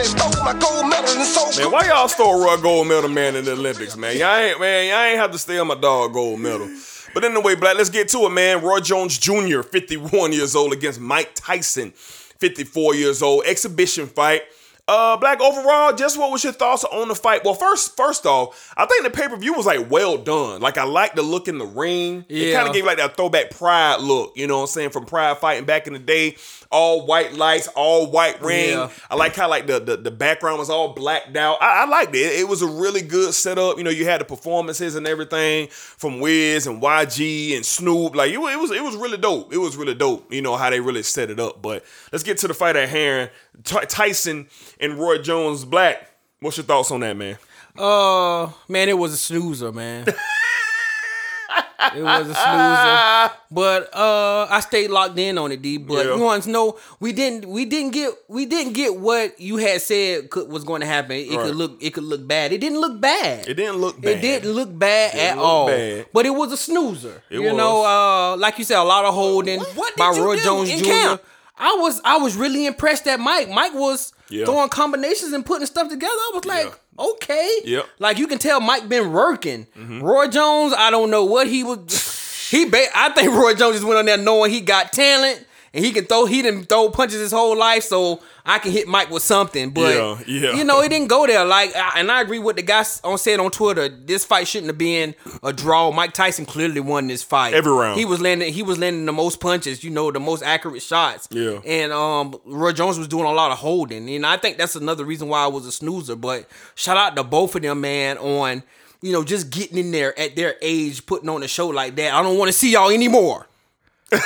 Man, 0.02 1.70
why 1.70 1.86
y'all 1.86 2.08
stole 2.08 2.44
Roy 2.44 2.56
gold 2.56 2.88
medal 2.88 3.08
man 3.08 3.36
in 3.36 3.44
the 3.44 3.52
Olympics, 3.52 3.96
man? 3.96 4.16
Y'all 4.16 4.34
ain't 4.34 4.58
man, 4.58 4.88
y'all 4.88 5.02
ain't 5.02 5.18
have 5.18 5.30
to 5.30 5.38
steal 5.38 5.64
my 5.64 5.76
dog 5.76 6.12
gold 6.12 6.40
medal. 6.40 6.68
But 7.14 7.24
anyway, 7.24 7.54
Black, 7.54 7.76
let's 7.76 7.90
get 7.90 8.08
to 8.08 8.18
it, 8.26 8.30
man. 8.30 8.62
Roy 8.62 8.80
Jones 8.80 9.16
Jr., 9.18 9.62
51 9.62 10.32
years 10.32 10.56
old, 10.56 10.72
against 10.72 10.98
Mike 10.98 11.30
Tyson, 11.34 11.92
54 11.92 12.94
years 12.94 13.22
old. 13.22 13.44
Exhibition 13.44 14.06
fight. 14.06 14.42
Uh, 14.88 15.16
Black, 15.16 15.40
overall, 15.40 15.94
just 15.94 16.18
what 16.18 16.32
was 16.32 16.42
your 16.42 16.52
thoughts 16.52 16.82
on 16.82 17.06
the 17.06 17.14
fight? 17.14 17.44
Well, 17.44 17.54
first, 17.54 17.96
first 17.96 18.26
off, 18.26 18.74
I 18.76 18.84
think 18.84 19.04
the 19.04 19.10
pay 19.10 19.28
per 19.28 19.36
view 19.36 19.54
was 19.54 19.64
like 19.64 19.88
well 19.88 20.18
done. 20.18 20.60
Like 20.60 20.76
I 20.76 20.82
like 20.82 21.14
the 21.14 21.22
look 21.22 21.46
in 21.46 21.58
the 21.58 21.64
ring. 21.64 22.24
Yeah. 22.28 22.46
It 22.46 22.54
kind 22.54 22.66
of 22.68 22.74
gave 22.74 22.84
like 22.84 22.96
that 22.96 23.16
throwback 23.16 23.50
Pride 23.50 24.00
look. 24.00 24.32
You 24.34 24.48
know 24.48 24.56
what 24.56 24.62
I'm 24.62 24.66
saying? 24.66 24.90
From 24.90 25.04
Pride 25.04 25.38
fighting 25.38 25.66
back 25.66 25.86
in 25.86 25.92
the 25.92 26.00
day, 26.00 26.36
all 26.72 27.06
white 27.06 27.34
lights, 27.34 27.68
all 27.68 28.10
white 28.10 28.42
ring. 28.42 28.70
Yeah. 28.70 28.90
I 29.08 29.14
like 29.14 29.36
how 29.36 29.48
like 29.48 29.68
the, 29.68 29.78
the 29.78 29.98
the 29.98 30.10
background 30.10 30.58
was 30.58 30.68
all 30.68 30.94
blacked 30.94 31.36
out. 31.36 31.58
I, 31.62 31.84
I 31.84 31.86
liked 31.86 32.16
it. 32.16 32.40
It 32.40 32.48
was 32.48 32.60
a 32.60 32.66
really 32.66 33.02
good 33.02 33.34
setup. 33.34 33.78
You 33.78 33.84
know, 33.84 33.90
you 33.90 34.04
had 34.04 34.20
the 34.20 34.24
performances 34.24 34.96
and 34.96 35.06
everything 35.06 35.68
from 35.70 36.18
Wiz 36.18 36.66
and 36.66 36.82
YG 36.82 37.54
and 37.54 37.64
Snoop. 37.64 38.16
Like 38.16 38.32
it, 38.32 38.34
it 38.34 38.58
was 38.58 38.72
it 38.72 38.82
was 38.82 38.96
really 38.96 39.18
dope. 39.18 39.52
It 39.52 39.58
was 39.58 39.76
really 39.76 39.94
dope. 39.94 40.32
You 40.32 40.42
know 40.42 40.56
how 40.56 40.70
they 40.70 40.80
really 40.80 41.04
set 41.04 41.30
it 41.30 41.38
up. 41.38 41.62
But 41.62 41.84
let's 42.10 42.24
get 42.24 42.38
to 42.38 42.48
the 42.48 42.54
fight 42.54 42.74
at 42.74 42.88
hand. 42.88 43.30
Ty- 43.64 43.84
Tyson 43.84 44.48
and 44.80 44.98
Roy 44.98 45.18
Jones 45.18 45.64
Black. 45.64 46.08
What's 46.40 46.56
your 46.56 46.64
thoughts 46.64 46.90
on 46.90 47.00
that, 47.00 47.16
man? 47.16 47.38
Uh, 47.78 48.50
man, 48.68 48.88
it 48.88 48.98
was 48.98 49.12
a 49.12 49.16
snoozer, 49.16 49.72
man. 49.72 50.06
it 51.94 52.02
was 52.02 52.28
a 52.28 52.34
snoozer. 52.34 53.30
But 53.50 53.94
uh, 53.94 54.46
I 54.50 54.60
stayed 54.60 54.90
locked 54.90 55.18
in 55.18 55.36
on 55.38 55.52
it, 55.52 55.62
D. 55.62 55.78
But 55.78 56.06
Yeah. 56.06 56.16
you 56.16 56.22
want 56.22 56.44
to 56.44 56.50
know 56.50 56.78
we 57.00 57.12
didn't 57.12 57.46
we 57.48 57.64
didn't 57.64 57.90
get 57.92 58.12
we 58.28 58.46
didn't 58.46 58.72
get 58.72 58.96
what 58.96 59.38
you 59.40 59.56
had 59.58 59.80
said 59.82 60.30
could, 60.30 60.48
was 60.48 60.64
going 60.64 60.80
to 60.80 60.86
happen. 60.86 61.16
It 61.16 61.30
Right. 61.30 61.46
could 61.46 61.56
look 61.56 61.82
it 61.82 61.90
could 61.94 62.04
look 62.04 62.26
bad. 62.26 62.52
It 62.52 62.58
didn't 62.58 62.80
look 62.80 63.00
bad. 63.00 63.46
It 63.48 63.54
didn't 63.54 63.76
look 63.76 64.00
bad. 64.00 64.10
It 64.16 64.20
didn't 64.20 64.52
look 64.52 64.78
bad 64.78 65.12
Didn't 65.12 65.26
at 65.28 65.36
look 65.36 65.44
all. 65.46 65.66
bad. 65.66 66.06
But 66.12 66.26
it 66.26 66.30
was 66.30 66.52
a 66.52 66.56
snoozer. 66.56 67.22
It 67.30 67.36
you 67.40 67.42
was. 67.48 67.54
know, 67.56 67.84
uh, 67.84 68.36
like 68.38 68.58
you 68.58 68.64
said, 68.64 68.78
a 68.78 68.84
lot 68.84 69.04
of 69.04 69.14
holding 69.14 69.60
What 69.60 69.96
by 69.96 70.08
Roy 70.10 70.36
Jones 70.38 70.70
Jr. 70.70 70.84
camp? 70.84 71.22
I 71.56 71.76
was 71.80 72.00
I 72.04 72.16
was 72.18 72.36
really 72.36 72.66
impressed 72.66 73.04
that 73.04 73.20
Mike. 73.20 73.48
Mike 73.50 73.74
was 73.74 74.12
Yeah. 74.28 74.44
throwing 74.46 74.68
combinations 74.70 75.32
and 75.32 75.44
putting 75.44 75.66
stuff 75.66 75.88
together. 75.88 76.12
I 76.12 76.30
was 76.34 76.44
like, 76.44 76.72
okay. 76.98 77.50
Yep. 77.64 77.86
Like 77.98 78.18
you 78.18 78.26
can 78.26 78.38
tell 78.38 78.60
Mike 78.60 78.88
been 78.88 79.12
working. 79.12 79.66
Mm-hmm. 79.78 80.00
Roy 80.02 80.28
Jones, 80.28 80.74
I 80.76 80.90
don't 80.90 81.10
know 81.10 81.24
what 81.24 81.46
he 81.46 81.62
was. 81.64 82.08
He, 82.52 82.66
ba- 82.66 82.84
I 82.94 83.08
think 83.08 83.32
Roy 83.32 83.54
Jones 83.54 83.76
just 83.76 83.86
went 83.86 83.98
on 83.98 84.04
there 84.04 84.18
knowing 84.18 84.50
he 84.50 84.60
got 84.60 84.92
talent 84.92 85.46
and 85.74 85.84
he 85.84 85.90
can 85.92 86.04
throw. 86.04 86.26
He 86.26 86.42
didn't 86.42 86.64
throw 86.64 86.90
punches 86.90 87.20
his 87.20 87.32
whole 87.32 87.56
life, 87.56 87.84
so 87.84 88.20
I 88.44 88.58
can 88.58 88.72
hit 88.72 88.88
Mike 88.88 89.10
with 89.10 89.22
something. 89.22 89.70
But 89.70 89.94
Yeah, 89.94 90.18
yeah. 90.26 90.52
you 90.54 90.64
know, 90.64 90.80
it 90.82 90.90
didn't 90.90 91.08
go 91.08 91.26
there. 91.26 91.44
Like, 91.44 91.74
and 91.96 92.10
I 92.10 92.20
agree 92.20 92.38
with 92.38 92.56
the 92.56 92.62
guy 92.62 92.84
on 93.04 93.16
said 93.18 93.40
on 93.40 93.50
Twitter. 93.50 93.88
This 93.88 94.24
fight 94.24 94.46
shouldn't 94.48 94.68
have 94.68 94.78
been 94.78 95.14
a 95.42 95.52
draw. 95.52 95.90
Mike 95.90 96.12
Tyson 96.12 96.44
clearly 96.44 96.80
won 96.80 97.06
this 97.06 97.22
fight 97.22 97.54
Every 97.54 97.72
round. 97.72 97.98
He 97.98 98.04
was 98.04 98.20
landing. 98.20 98.52
He 98.52 98.62
was 98.62 98.78
landing 98.78 99.06
the 99.06 99.12
most 99.12 99.40
punches. 99.40 99.82
You 99.82 99.90
know, 99.90 100.10
the 100.10 100.20
most 100.20 100.42
accurate 100.42 100.82
shots. 100.82 101.28
Yeah. 101.30 101.60
And 101.64 101.92
um, 101.92 102.34
Roy 102.44 102.72
Jones 102.72 102.98
was 102.98 103.08
doing 103.08 103.24
a 103.24 103.32
lot 103.32 103.50
of 103.50 103.58
holding, 103.58 104.10
and 104.10 104.26
I 104.26 104.36
think 104.36 104.58
that's 104.58 104.76
another 104.76 105.04
reason 105.04 105.28
why 105.28 105.44
I 105.44 105.46
was 105.46 105.66
a 105.66 105.72
snoozer. 105.72 106.16
But 106.16 106.46
shout 106.74 106.96
out 106.96 107.16
to 107.16 107.24
both 107.24 107.54
of 107.54 107.62
them, 107.62 107.80
man, 107.80 108.18
on 108.18 108.62
you 109.00 109.12
know 109.12 109.24
just 109.24 109.50
getting 109.50 109.78
in 109.78 109.90
there 109.90 110.18
at 110.18 110.36
their 110.36 110.56
age, 110.60 111.06
putting 111.06 111.28
on 111.28 111.42
a 111.42 111.48
show 111.48 111.68
like 111.68 111.96
that. 111.96 112.12
I 112.12 112.22
don't 112.22 112.36
want 112.36 112.50
to 112.50 112.52
see 112.52 112.72
y'all 112.72 112.90
anymore. 112.90 113.46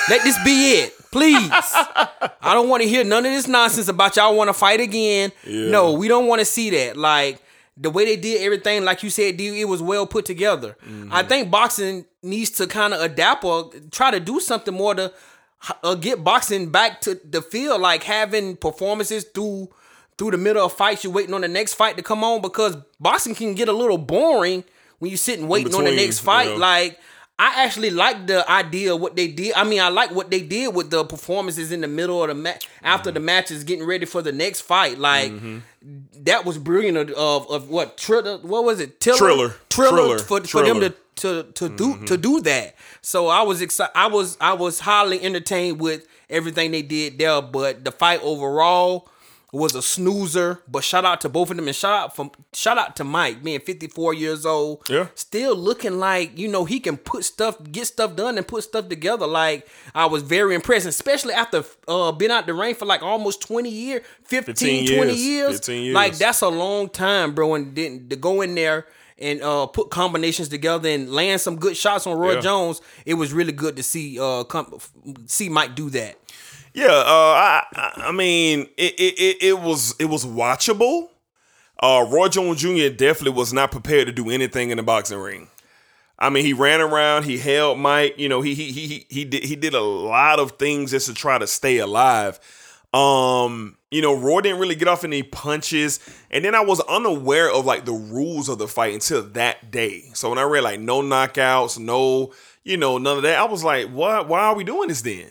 Let 0.09 0.23
this 0.25 0.37
be 0.45 0.81
it, 0.81 0.95
please. 1.13 1.51
I 1.53 2.53
don't 2.55 2.69
want 2.69 2.83
to 2.83 2.89
hear 2.89 3.05
none 3.05 3.25
of 3.25 3.33
this 3.33 3.47
nonsense 3.49 3.89
about 3.89 4.17
y'all 4.17 4.37
want 4.37 4.49
to 4.49 4.55
fight 4.55 4.81
again. 4.81 5.33
Yeah. 5.45 5.71
No, 5.71 5.93
we 5.93 6.09
don't 6.09 6.27
want 6.27 6.41
to 6.41 6.45
see 6.45 6.71
that. 6.71 6.97
Like 6.97 7.41
the 7.77 7.91
way 7.91 8.05
they 8.05 8.17
did 8.17 8.43
everything, 8.43 8.85
like 8.85 9.03
you 9.03 9.11
said, 9.11 9.37
D, 9.37 9.61
it 9.61 9.67
was 9.67 9.83
well 9.83 10.07
put 10.07 10.25
together. 10.25 10.77
Mm-hmm. 10.85 11.13
I 11.13 11.23
think 11.23 11.51
boxing 11.51 12.05
needs 12.23 12.51
to 12.53 12.67
kind 12.67 12.95
of 12.95 13.01
adapt 13.01 13.45
or 13.45 13.71
try 13.91 14.11
to 14.11 14.19
do 14.21 14.41
something 14.41 14.75
more 14.75 14.95
to 14.95 15.13
uh, 15.83 15.95
get 15.95 16.25
boxing 16.25 16.71
back 16.71 17.01
to 17.03 17.15
the 17.25 17.43
field, 17.43 17.81
like 17.81 18.03
having 18.03 18.57
performances 18.57 19.25
through 19.25 19.69
through 20.19 20.31
the 20.31 20.39
middle 20.39 20.65
of 20.65 20.73
fights. 20.73 21.05
You're 21.05 21.13
waiting 21.13 21.35
on 21.35 21.43
the 21.43 21.49
next 21.49 21.75
fight 21.75 21.97
to 21.97 22.03
come 22.03 22.25
on 22.25 22.41
because 22.41 22.77
boxing 22.99 23.35
can 23.35 23.55
get 23.55 23.69
a 23.69 23.73
little 23.73 23.99
boring 23.99 24.65
when 24.99 25.11
you're 25.11 25.19
sitting 25.19 25.47
waiting 25.47 25.75
on 25.75 25.85
the 25.85 25.95
next 25.95 26.21
fight. 26.21 26.51
yeah. 26.51 26.57
Like 26.57 26.99
I 27.39 27.65
actually 27.65 27.91
like 27.91 28.27
the 28.27 28.51
idea 28.51 28.95
of 28.95 29.01
what 29.01 29.15
they 29.15 29.29
did. 29.29 29.53
I 29.55 29.65
mean, 29.65 29.81
I 29.81 29.89
like 29.91 30.11
what 30.11 30.31
they 30.31 30.41
did 30.41 30.75
with 30.75 30.91
the 30.91 31.05
performances 31.05 31.71
in 31.71 31.83
the 31.83 31.89
middle 31.89 32.23
of 32.23 32.29
the 32.29 32.35
match 32.35 32.67
after 32.83 33.11
the 33.11 33.21
matches, 33.21 33.63
getting 33.63 33.85
ready 33.85 34.07
for 34.07 34.23
the 34.23 34.33
next 34.33 34.63
fight. 34.63 34.99
Like 34.99 35.33
that 36.25 36.45
was 36.47 36.57
brilliant. 36.57 36.97
Of, 36.97 37.11
of, 37.11 37.51
of 37.51 37.69
what 37.69 37.99
Triller? 37.99 38.39
What 38.39 38.65
was 38.65 38.81
it? 38.81 39.01
Tiller? 39.01 39.19
Triller. 39.19 39.55
Triller, 39.69 39.97
Triller. 39.97 40.19
for, 40.19 40.41
for 40.41 40.63
them 40.63 40.81
to 40.81 40.95
to 41.17 41.43
to 41.53 41.69
do 41.69 42.05
to 42.07 42.17
do 42.17 42.41
that. 42.41 42.75
So 43.03 43.29
I 43.29 43.43
was 43.43 43.61
excited. 43.61 43.93
I 43.95 44.07
was 44.07 44.39
I 44.41 44.55
was 44.55 44.81
highly 44.81 45.21
entertained 45.23 45.79
with 45.79 46.07
everything 46.31 46.71
they 46.71 46.83
did 46.83 47.19
there. 47.19 47.43
But 47.43 47.85
the 47.85 47.93
fight 47.93 48.21
overall 48.23 49.09
was 49.53 49.75
a 49.75 49.83
snoozer. 49.83 50.61
But 50.69 50.85
shout 50.85 51.05
out 51.05 51.21
to 51.23 51.29
both 51.29 51.51
of 51.51 51.57
them 51.57 51.67
and 51.67 51.77
shout 51.77 51.95
out 51.95 52.17
from 52.17 52.31
shout 52.53 52.79
out 52.79 52.97
to 52.97 53.05
Mike 53.05 53.43
being 53.43 53.61
54 53.61 54.15
years 54.15 54.45
old. 54.45 54.87
Yeah. 54.91 55.07
Still 55.15 55.55
looking 55.57 55.99
like, 55.99 56.37
you 56.39 56.49
know, 56.49 56.65
he 56.65 56.81
can 56.81 56.97
put 56.97 57.25
stuff, 57.25 57.57
get 57.71 57.87
stuff 57.87 58.17
done 58.17 58.37
and 58.39 58.47
put 58.47 58.65
stuff 58.65 58.89
together. 58.89 59.27
Like 59.27 59.69
I 59.95 60.07
was 60.07 60.23
very 60.23 60.55
impressed, 60.55 60.87
especially 60.87 61.35
after 61.35 61.65
uh 61.89 62.13
been 62.13 62.31
out 62.31 62.47
the 62.47 62.55
ring 62.55 62.75
for 62.75 62.87
like 62.87 63.03
almost 63.03 63.41
20 63.43 63.71
years, 63.71 64.03
15, 64.25 64.55
15 64.55 64.97
20 64.97 65.11
years. 65.13 65.25
years. 65.25 65.53
15 65.59 65.83
years. 65.83 65.95
Like 65.95 66.17
that's 66.19 66.43
a 66.43 66.49
long 66.49 66.89
time, 66.89 67.35
bro. 67.35 67.55
And 67.55 67.75
then 67.75 68.09
to 68.09 68.17
go 68.17 68.41
in 68.43 68.55
there 68.55 68.87
and 69.19 69.41
uh 69.43 69.67
put 69.67 69.91
combinations 69.91 70.49
together 70.49 70.89
and 70.91 71.11
land 71.11 71.41
some 71.41 71.57
good 71.57 71.77
shots 71.77 72.07
on 72.07 72.19
Roy 72.19 72.35
Yeah. 72.35 72.41
Jones, 72.41 72.81
it 73.07 73.15
was 73.15 73.33
really 73.33 73.53
good 73.53 73.77
to 73.77 73.83
see 73.83 74.19
uh 74.21 74.45
come, 74.45 74.77
see 75.27 75.49
Mike 75.49 75.75
do 75.75 75.89
that. 75.91 76.19
Yeah, 76.77 76.89
uh, 76.89 77.63
I, 77.73 77.93
I 77.97 78.13
mean, 78.13 78.69
it, 78.77 78.95
it 78.99 79.37
it 79.43 79.59
was 79.61 79.95
it 79.99 80.07
was 80.07 80.27
watchable. 80.27 81.09
Uh, 81.81 82.07
Roy 82.11 82.29
Jones 82.29 82.61
Jr. 82.63 82.91
definitely 82.91 83.33
was 83.39 83.53
not 83.53 83.73
prepared 83.73 84.07
to 84.09 84.13
do 84.13 84.31
anything 84.31 84.71
in 84.71 84.79
the 84.79 84.85
boxing 84.85 85.19
ring. 85.19 85.49
I 86.19 86.31
mean, 86.31 86.45
he 86.45 86.53
ran 86.55 86.81
around, 86.81 87.25
he 87.25 87.39
held 87.39 87.79
Mike. 87.79 88.17
You 88.19 88.29
know, 88.29 88.43
he 88.43 88.55
he 88.55 88.73
he 88.73 88.87
he- 88.89 89.07
he 89.11 89.25
did 89.27 89.45
he 89.45 89.57
did 89.57 89.75
a 89.75 89.81
lot 89.83 90.41
of 90.41 90.53
things 90.53 90.93
just 90.93 91.07
to 91.09 91.15
try 91.15 91.39
to 91.39 91.47
stay 91.47 91.79
alive. 91.79 92.41
Um, 92.95 93.79
you 93.91 94.03
know, 94.03 94.15
Roy 94.17 94.43
didn't 94.43 94.61
really 94.61 94.77
get 94.77 94.89
off 94.89 95.05
any 95.05 95.23
punches, 95.23 96.01
and 96.31 96.45
then 96.45 96.55
I 96.55 96.61
was 96.63 96.81
unaware 96.83 97.53
of 97.53 97.67
like 97.67 97.87
the 97.87 97.93
rules 97.93 98.49
of 98.49 98.59
the 98.59 98.69
fight 98.69 98.95
until 98.95 99.23
that 99.31 99.71
day. 99.71 100.11
So 100.15 100.31
when 100.31 100.39
I 100.39 100.45
read 100.45 100.63
like 100.65 100.81
no 100.81 101.03
knockouts, 101.03 101.79
no, 101.79 102.33
you 102.65 102.77
know, 102.79 102.99
none 102.99 103.19
of 103.19 103.25
that, 103.25 103.39
I 103.41 103.45
was 103.45 103.65
like, 103.65 103.89
what? 103.91 104.29
Why 104.29 104.41
are 104.41 104.57
we 104.57 104.65
doing 104.65 104.89
this 104.89 105.03
then? 105.03 105.31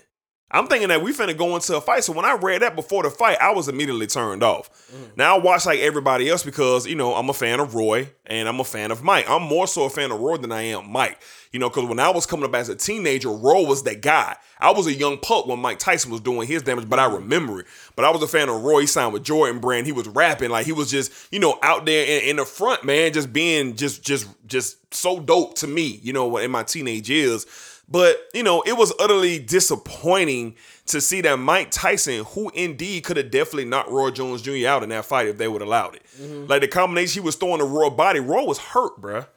I'm 0.56 0.68
thinking 0.68 0.88
that 0.88 1.04
we 1.04 1.12
finna 1.12 1.36
go 1.36 1.54
into 1.56 1.76
a 1.76 1.82
fight. 1.82 2.06
So 2.06 2.14
when 2.14 2.24
I 2.24 2.36
read 2.36 2.62
that 2.62 2.78
before 2.78 3.04
the 3.04 3.10
fight, 3.10 3.38
I 3.42 3.52
was 3.52 3.68
immediately 3.68 4.08
turned 4.08 4.42
off. 4.42 4.70
Mm. 4.90 5.18
Now 5.18 5.36
I 5.36 5.40
watch 5.40 5.66
like 5.66 5.80
everybody 5.80 6.30
else 6.30 6.44
because 6.44 6.88
you 6.88 6.96
know 6.96 7.14
I'm 7.14 7.30
a 7.30 7.34
fan 7.34 7.60
of 7.60 7.76
Roy 7.76 8.08
and 8.26 8.48
I'm 8.48 8.62
a 8.62 8.64
fan 8.64 8.90
of 8.92 9.04
Mike. 9.04 9.30
I'm 9.30 9.44
more 9.44 9.68
so 9.68 9.84
a 9.84 9.90
fan 9.90 10.12
of 10.12 10.20
Roy 10.22 10.38
than 10.38 10.54
I 10.54 10.62
am 10.62 10.90
Mike. 10.90 11.20
You 11.52 11.60
know, 11.60 11.70
because 11.70 11.90
when 11.90 12.00
I 12.00 12.10
was 12.10 12.26
coming 12.26 12.46
up 12.46 12.56
as 12.56 12.70
a 12.70 12.76
teenager, 12.76 13.30
Roy 13.30 13.66
was 13.66 13.84
that 13.84 14.02
guy. 14.02 14.38
I 14.58 14.72
was 14.72 14.88
a 14.88 14.94
young 14.94 15.18
pup 15.18 15.48
when 15.48 15.60
Mike 15.60 15.80
Tyson 15.80 16.10
was 16.10 16.22
doing 16.22 16.48
his 16.48 16.64
damage, 16.64 16.88
but 16.88 17.00
I 17.00 17.06
remember 17.06 17.60
it. 17.60 17.66
But 17.98 18.06
I 18.06 18.12
was 18.12 18.22
a 18.24 18.28
fan 18.28 18.48
of 18.48 18.64
Roy. 18.64 18.82
He 18.82 18.88
signed 18.88 19.12
with 19.12 19.26
Jordan 19.26 19.60
Brand. 19.60 19.86
He 19.86 19.92
was 19.92 20.08
rapping 20.08 20.52
like 20.52 20.66
he 20.66 20.72
was 20.72 20.90
just 20.90 21.12
you 21.34 21.40
know 21.40 21.60
out 21.64 21.86
there 21.86 22.06
in, 22.06 22.30
in 22.30 22.36
the 22.38 22.46
front, 22.46 22.86
man, 22.86 23.12
just 23.12 23.34
being 23.34 23.76
just 23.76 24.04
just 24.04 24.28
just 24.48 24.94
so 24.94 25.20
dope 25.20 25.56
to 25.56 25.68
me. 25.68 26.00
You 26.02 26.14
know, 26.14 26.38
in 26.38 26.50
my 26.50 26.64
teenage 26.64 27.10
years. 27.10 27.46
But, 27.88 28.18
you 28.34 28.44
know, 28.44 28.64
it 28.66 28.74
was 28.74 28.94
utterly 29.00 29.38
disappointing 29.38 30.56
to 30.88 31.00
see 31.00 31.22
that 31.22 31.38
Mike 31.38 31.70
Tyson, 31.72 32.24
who 32.26 32.50
indeed 32.54 33.04
could 33.04 33.18
have 33.18 33.32
definitely 33.32 33.66
knocked 33.66 33.90
Roy 33.90 34.12
Jones 34.12 34.42
Jr. 34.42 34.68
out 34.68 34.84
in 34.84 34.90
that 34.90 35.06
fight 35.06 35.28
if 35.28 35.38
they 35.38 35.48
would 35.48 35.62
have 35.62 35.68
allowed 35.68 35.96
it. 35.96 36.04
Mm-hmm. 36.20 36.48
Like 36.48 36.62
the 36.62 36.68
combination 36.68 37.22
he 37.22 37.26
was 37.26 37.36
throwing 37.36 37.60
to 37.60 37.66
Roy 37.66 37.90
body, 37.90 38.20
Roy 38.20 38.44
was 38.44 38.58
hurt, 38.58 39.00
bruh. 39.00 39.28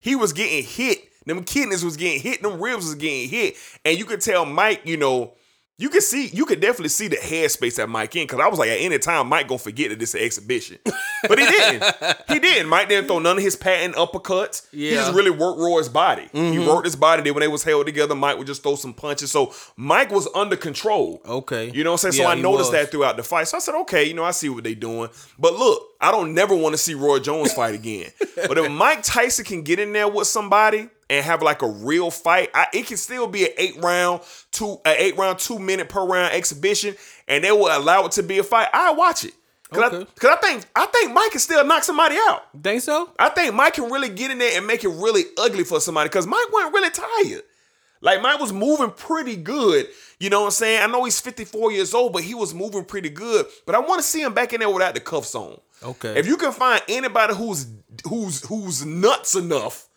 He 0.00 0.14
was 0.14 0.32
getting 0.32 0.62
hit. 0.62 1.08
Them 1.24 1.42
kidneys 1.42 1.84
was 1.84 1.96
getting 1.96 2.20
hit. 2.20 2.42
Them 2.42 2.60
ribs 2.60 2.84
was 2.84 2.94
getting 2.94 3.28
hit. 3.28 3.56
And 3.84 3.98
you 3.98 4.04
could 4.04 4.20
tell 4.20 4.44
Mike, 4.46 4.82
you 4.84 4.96
know, 4.96 5.34
you 5.78 5.90
could 5.90 6.02
see, 6.02 6.28
you 6.28 6.46
could 6.46 6.60
definitely 6.60 6.88
see 6.88 7.06
the 7.08 7.16
headspace 7.16 7.76
that 7.76 7.88
Mike 7.88 8.16
in. 8.16 8.26
Cause 8.26 8.40
I 8.40 8.48
was 8.48 8.58
like, 8.58 8.70
at 8.70 8.80
any 8.80 8.98
time, 8.98 9.28
Mike 9.28 9.46
gonna 9.48 9.58
forget 9.58 9.90
that 9.90 9.98
this 9.98 10.10
is 10.10 10.20
an 10.20 10.22
exhibition. 10.26 10.78
But 11.28 11.38
he 11.40 11.46
didn't. 11.46 11.84
he 12.28 12.38
didn't. 12.38 12.68
Mike 12.68 12.88
didn't 12.88 13.08
throw 13.08 13.18
none 13.18 13.38
of 13.38 13.42
his 13.42 13.56
patent 13.56 13.96
uppercuts. 13.96 14.66
He 14.70 14.90
just 14.90 15.12
really 15.14 15.30
worked 15.30 15.58
Roy's 15.58 15.88
body. 15.88 16.28
He 16.32 16.38
Mhm. 16.38 16.66
worked 16.68 16.84
his 16.84 16.94
body. 16.94 17.22
Then 17.22 17.34
when 17.34 17.40
they 17.40 17.48
was 17.48 17.64
held 17.64 17.86
together, 17.86 18.14
Mike 18.14 18.38
would 18.38 18.46
just 18.46 18.62
throw 18.62 18.76
some 18.76 18.92
punches. 18.94 19.32
So 19.32 19.52
Mike 19.76 20.12
was 20.12 20.28
under 20.34 20.54
control. 20.56 21.20
Okay. 21.26 21.70
You 21.74 21.82
know 21.82 21.92
what 21.92 22.04
I'm 22.04 22.12
saying? 22.12 22.22
Yeah, 22.22 22.30
so 22.32 22.38
I 22.38 22.40
noticed 22.40 22.70
was. 22.70 22.80
that 22.80 22.90
throughout 22.92 23.16
the 23.16 23.24
fight. 23.24 23.48
So 23.48 23.56
I 23.56 23.60
said, 23.60 23.74
okay, 23.80 24.04
you 24.04 24.14
know, 24.14 24.24
I 24.24 24.30
see 24.30 24.48
what 24.50 24.62
they 24.62 24.74
doing. 24.74 25.08
But 25.38 25.54
look, 25.54 25.82
I 26.00 26.12
don't 26.12 26.32
never 26.32 26.54
want 26.54 26.74
to 26.74 26.78
see 26.78 26.94
Roy 26.94 27.18
Jones 27.18 27.52
fight 27.54 27.74
again. 27.74 28.10
but 28.36 28.56
if 28.56 28.70
Mike 28.70 29.02
Tyson 29.02 29.44
can 29.44 29.62
get 29.62 29.80
in 29.80 29.92
there 29.92 30.06
with 30.06 30.28
somebody 30.28 30.90
and 31.08 31.24
have 31.24 31.42
like 31.42 31.62
a 31.62 31.68
real 31.68 32.10
fight, 32.10 32.50
I, 32.54 32.66
it 32.72 32.86
can 32.86 32.96
still 32.96 33.26
be 33.26 33.44
an 33.44 33.52
eight 33.58 33.76
round, 33.76 34.22
two, 34.50 34.78
an 34.84 34.96
eight 34.98 35.16
round, 35.16 35.38
two 35.38 35.58
minute 35.58 35.88
per 35.88 36.04
round 36.04 36.34
exhibition, 36.34 36.96
and 37.28 37.44
they 37.44 37.52
will 37.52 37.68
allow 37.76 38.04
it 38.06 38.12
to 38.12 38.22
be 38.22 38.38
a 38.38 38.42
fight. 38.42 38.68
I 38.72 38.92
watch 38.92 39.24
it. 39.24 39.34
Cause, 39.72 39.92
I, 39.92 40.04
Cause 40.04 40.30
I 40.30 40.36
think 40.36 40.64
I 40.76 40.86
think 40.86 41.12
Mike 41.12 41.32
can 41.32 41.40
still 41.40 41.64
knock 41.64 41.82
somebody 41.82 42.16
out. 42.28 42.44
Think 42.62 42.82
so? 42.82 43.10
I 43.18 43.30
think 43.30 43.52
Mike 43.52 43.74
can 43.74 43.90
really 43.90 44.08
get 44.08 44.30
in 44.30 44.38
there 44.38 44.56
and 44.56 44.66
make 44.66 44.84
it 44.84 44.88
really 44.88 45.24
ugly 45.38 45.64
for 45.64 45.80
somebody. 45.80 46.08
Cause 46.08 46.26
Mike 46.26 46.52
wasn't 46.52 46.74
really 46.74 46.90
tired. 46.90 47.42
Like 48.00 48.22
Mike 48.22 48.38
was 48.38 48.52
moving 48.52 48.90
pretty 48.90 49.36
good. 49.36 49.88
You 50.20 50.30
know 50.30 50.40
what 50.40 50.46
I'm 50.46 50.52
saying? 50.52 50.82
I 50.82 50.86
know 50.86 51.02
he's 51.04 51.20
54 51.20 51.72
years 51.72 51.94
old, 51.94 52.12
but 52.12 52.22
he 52.22 52.34
was 52.34 52.54
moving 52.54 52.84
pretty 52.84 53.08
good. 53.08 53.46
But 53.64 53.74
I 53.74 53.80
want 53.80 54.00
to 54.00 54.06
see 54.06 54.22
him 54.22 54.34
back 54.34 54.52
in 54.52 54.60
there 54.60 54.70
without 54.70 54.94
the 54.94 55.00
cuffs 55.00 55.34
on. 55.34 55.58
Okay. 55.82 56.16
If 56.16 56.26
you 56.26 56.36
can 56.36 56.52
find 56.52 56.80
anybody 56.88 57.34
who's 57.34 57.66
who's 58.08 58.46
who's 58.46 58.84
nuts 58.84 59.34
enough 59.34 59.88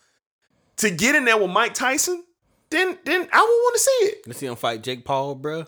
to 0.80 0.90
get 0.90 1.14
in 1.14 1.24
there 1.24 1.38
with 1.38 1.50
Mike 1.50 1.74
Tyson, 1.74 2.24
then 2.70 2.98
then 3.04 3.28
I 3.32 3.40
would 3.40 3.48
want 3.48 3.74
to 3.74 3.80
see 3.80 4.06
it. 4.06 4.26
Let's 4.26 4.38
see 4.38 4.46
him 4.46 4.56
fight 4.56 4.82
Jake 4.82 5.04
Paul, 5.04 5.34
bro. 5.34 5.64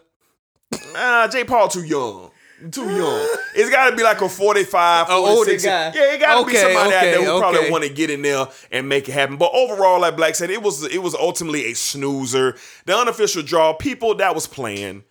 Ah, 0.95 1.29
Jake 1.31 1.47
Paul 1.47 1.69
too 1.69 1.85
young. 1.85 2.31
Too 2.71 2.85
young. 2.85 3.29
It's 3.55 3.71
got 3.71 3.91
to 3.91 3.97
be 3.97 4.05
like 4.05 4.21
a 4.21 4.29
45, 4.29 5.09
A 5.09 5.13
older 5.13 5.35
46. 5.35 5.65
guy. 5.65 5.93
Yeah, 5.95 6.15
it 6.15 6.21
got 6.21 6.39
to 6.39 6.47
be 6.47 6.53
Okay, 6.53 6.63
somebody 6.63 6.95
out 6.95 7.01
there 7.01 7.17
okay, 7.19 7.25
who 7.25 7.39
probably 7.41 7.71
want 7.71 7.85
to 7.85 7.91
get 7.91 8.09
in 8.09 8.23
there 8.23 8.47
and 8.71 8.89
make 8.89 9.09
it 9.09 9.13
happen. 9.13 9.37
But 9.37 9.51
overall, 9.53 10.01
like 10.01 10.17
Black 10.17 10.37
said, 10.37 10.49
it 10.51 10.63
was 10.63 10.85
it 10.85 11.03
was 11.03 11.15
ultimately 11.15 11.67
a 11.67 11.75
snoozer. 11.75 12.57
The 12.87 12.97
unofficial 12.97 13.43
draw, 13.43 13.73
people 13.73 14.15
that 14.17 14.35
was 14.35 14.47
playing. 14.47 15.03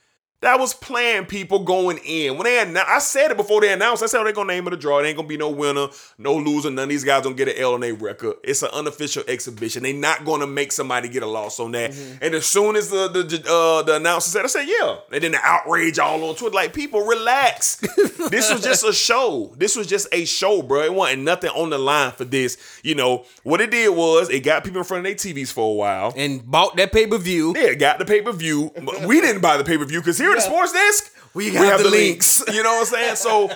That 0.41 0.59
was 0.59 0.73
playing 0.73 1.25
people 1.27 1.59
going 1.59 1.99
in. 1.99 2.35
When 2.35 2.45
they 2.45 2.57
annou- 2.57 2.87
I 2.87 2.97
said 2.97 3.29
it 3.29 3.37
before 3.37 3.61
they 3.61 3.71
announced, 3.71 4.01
I 4.01 4.07
said 4.07 4.21
oh, 4.21 4.23
they're 4.23 4.33
gonna 4.33 4.51
name 4.51 4.65
it 4.65 4.73
a 4.73 4.77
draw. 4.77 4.97
It 4.99 5.05
ain't 5.05 5.15
gonna 5.15 5.27
be 5.27 5.37
no 5.37 5.49
winner, 5.49 5.87
no 6.17 6.35
loser. 6.35 6.71
None 6.71 6.83
of 6.83 6.89
these 6.89 7.03
guys 7.03 7.23
don't 7.23 7.37
get 7.37 7.47
an 7.47 7.55
L 7.57 7.75
on 7.75 7.81
their 7.81 7.93
record. 7.93 8.37
It's 8.43 8.63
an 8.63 8.69
unofficial 8.73 9.23
exhibition. 9.27 9.83
They're 9.83 9.93
not 9.93 10.25
gonna 10.25 10.47
make 10.47 10.71
somebody 10.71 11.09
get 11.09 11.21
a 11.21 11.27
loss 11.27 11.59
on 11.59 11.73
that. 11.73 11.93
And 12.21 12.33
as 12.33 12.47
soon 12.47 12.75
as 12.75 12.89
the 12.89 13.07
the 13.07 13.43
uh, 13.47 13.83
the 13.83 13.97
announcer 13.97 14.31
said, 14.31 14.43
I 14.43 14.47
said, 14.47 14.65
yeah. 14.67 14.97
And 15.11 15.23
then 15.23 15.33
the 15.33 15.39
outrage 15.43 15.99
all 15.99 16.23
on 16.27 16.35
Twitter, 16.35 16.55
like 16.55 16.73
people 16.73 17.05
relax. 17.05 17.75
this 18.29 18.51
was 18.51 18.63
just 18.63 18.83
a 18.83 18.93
show. 18.93 19.53
This 19.57 19.75
was 19.75 19.85
just 19.85 20.07
a 20.11 20.25
show, 20.25 20.63
bro. 20.63 20.81
It 20.81 20.93
wasn't 20.93 21.21
nothing 21.21 21.51
on 21.51 21.69
the 21.69 21.77
line 21.77 22.13
for 22.13 22.25
this. 22.25 22.57
You 22.83 22.95
know 22.95 23.25
what 23.43 23.61
it 23.61 23.69
did 23.69 23.95
was 23.95 24.29
it 24.31 24.39
got 24.39 24.63
people 24.63 24.79
in 24.79 24.85
front 24.85 25.05
of 25.05 25.21
their 25.21 25.33
TVs 25.33 25.53
for 25.53 25.69
a 25.69 25.73
while 25.73 26.13
and 26.15 26.43
bought 26.49 26.77
that 26.77 26.91
pay 26.91 27.05
per 27.05 27.19
view. 27.19 27.53
Yeah, 27.55 27.75
got 27.75 27.99
the 27.99 28.05
pay 28.05 28.23
per 28.23 28.31
view. 28.31 28.71
We 29.05 29.21
didn't 29.21 29.43
buy 29.43 29.57
the 29.57 29.63
pay 29.63 29.77
per 29.77 29.85
view 29.85 29.99
because 29.99 30.17
here 30.17 30.30
at 30.31 30.35
the 30.35 30.41
Sports 30.41 30.73
Desk 30.73 31.13
We 31.33 31.53
have 31.55 31.83
the 31.83 31.89
links. 31.89 32.43
You 32.53 32.63
know 32.63 32.73
what 32.73 32.79
I'm 32.79 32.85
saying? 32.85 33.15
So 33.15 33.49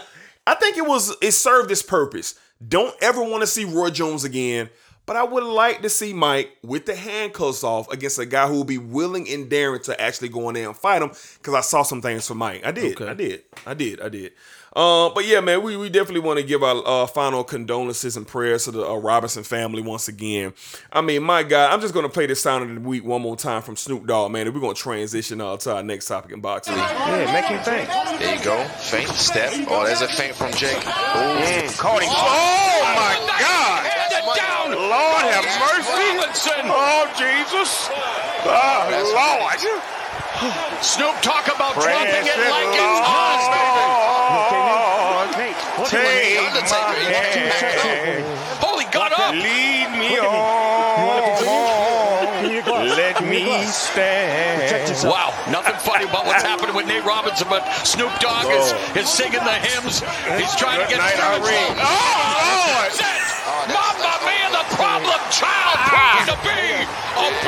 I 0.47 0.55
think 0.55 0.77
it 0.77 0.85
was 0.85 1.15
it 1.21 1.31
served 1.33 1.71
its 1.71 1.81
purpose. 1.81 2.35
Don't 2.65 2.95
ever 3.01 3.21
want 3.21 3.41
to 3.41 3.47
see 3.47 3.65
Roy 3.65 3.89
Jones 3.89 4.23
again. 4.23 4.69
But 5.05 5.17
I 5.17 5.23
would 5.23 5.43
like 5.43 5.83
to 5.83 5.89
see 5.89 6.13
Mike 6.13 6.49
with 6.63 6.87
the 6.87 6.95
handcuffs 6.95 7.63
off 7.63 7.91
against 7.91 8.17
a 8.17 8.25
guy 8.25 8.47
who 8.47 8.55
will 8.55 8.63
be 8.63 8.79
willing 8.79 9.29
and 9.29 9.47
daring 9.47 9.81
to 9.83 10.01
actually 10.01 10.29
go 10.29 10.49
in 10.49 10.55
there 10.55 10.67
and 10.67 10.75
fight 10.75 11.03
him. 11.03 11.09
Because 11.09 11.53
I 11.53 11.61
saw 11.61 11.83
some 11.83 12.01
things 12.01 12.27
for 12.27 12.33
Mike. 12.33 12.65
I 12.65 12.71
did. 12.71 12.99
I 13.01 13.13
did. 13.13 13.43
I 13.67 13.75
did. 13.75 14.01
I 14.01 14.09
did. 14.09 14.31
Uh, 14.75 15.09
but 15.09 15.25
yeah, 15.25 15.39
man, 15.39 15.63
we, 15.63 15.77
we 15.77 15.89
definitely 15.89 16.19
want 16.19 16.37
to 16.39 16.45
give 16.45 16.61
our 16.61 16.83
uh, 16.85 17.07
final 17.07 17.43
condolences 17.43 18.17
and 18.17 18.27
prayers 18.27 18.65
to 18.65 18.71
the 18.71 18.85
uh, 18.85 18.95
Robinson 18.95 19.43
family 19.43 19.81
once 19.81 20.07
again. 20.07 20.53
I 20.91 21.01
mean, 21.01 21.23
my 21.23 21.43
God, 21.43 21.71
I'm 21.73 21.79
just 21.79 21.93
gonna 21.93 22.09
play 22.09 22.25
this 22.25 22.41
sound 22.41 22.69
of 22.69 22.83
the 22.83 22.87
week 22.87 23.05
one 23.05 23.21
more 23.21 23.37
time 23.37 23.61
from 23.61 23.75
Snoop 23.77 24.05
Dogg, 24.05 24.31
man. 24.31 24.47
And 24.47 24.55
we're 24.55 24.61
gonna 24.61 24.73
transition 24.73 25.39
uh, 25.39 25.55
to 25.57 25.75
our 25.75 25.83
next 25.83 26.07
topic 26.07 26.31
in 26.31 26.41
boxing. 26.41 26.75
Yeah, 26.75 27.31
make 27.31 27.45
him 27.45 27.63
think. 27.63 27.87
There 28.19 28.35
you 28.35 28.43
go. 28.43 28.63
Faint 28.79 29.09
step. 29.09 29.53
Oh, 29.69 29.85
there's 29.85 30.01
a 30.01 30.07
faint 30.07 30.35
from 30.35 30.51
Jake. 30.51 30.77
Ooh. 30.77 31.69
Caught 31.77 32.03
him. 32.03 32.09
Oh 32.11 32.93
my 32.95 33.37
God! 33.39 33.91
Lord 34.75 35.25
have 35.31 35.45
mercy! 35.59 36.19
Oh 36.67 37.07
Jesus! 37.17 37.89
Oh 38.43 38.89
Lord! 39.15 40.04
Snoop 40.81 41.15
talk 41.21 41.47
about 41.47 41.73
Praise 41.75 41.87
dropping 41.87 42.27
it 42.27 42.37
like 42.51 42.67
it's 42.75 42.99
hot, 43.07 43.41
Lord. 43.55 45.31
baby. 45.37 45.55
Take 45.87 46.03
my 46.03 46.51
Undertaker. 46.51 47.07
hand. 47.07 48.25
Holy 48.59 48.85
God 48.91 49.11
up. 49.13 49.31
Lead 49.33 49.89
me 49.97 50.19
on. 50.19 51.35
Let 52.95 53.23
me 53.23 53.63
stand. 53.65 55.07
Wow, 55.07 55.33
nothing 55.49 55.75
funny 55.79 56.05
about 56.05 56.25
what's 56.25 56.43
happening 56.43 56.75
with 56.75 56.87
Nate 56.87 57.03
Robinson, 57.05 57.47
but 57.49 57.63
Snoop 57.85 58.11
Dogg 58.19 58.45
is, 58.51 58.73
is 58.95 59.09
singing 59.09 59.39
the 59.43 59.53
hymns. 59.59 59.99
He's 60.39 60.55
trying 60.55 60.79
to 60.81 60.87
get 60.87 60.99
Good 60.99 61.05
night, 61.05 61.15
spiritual. 61.15 61.47
Irene. 61.47 61.77
Oh, 61.79 61.85
oh, 61.85 62.89
oh. 62.91 63.14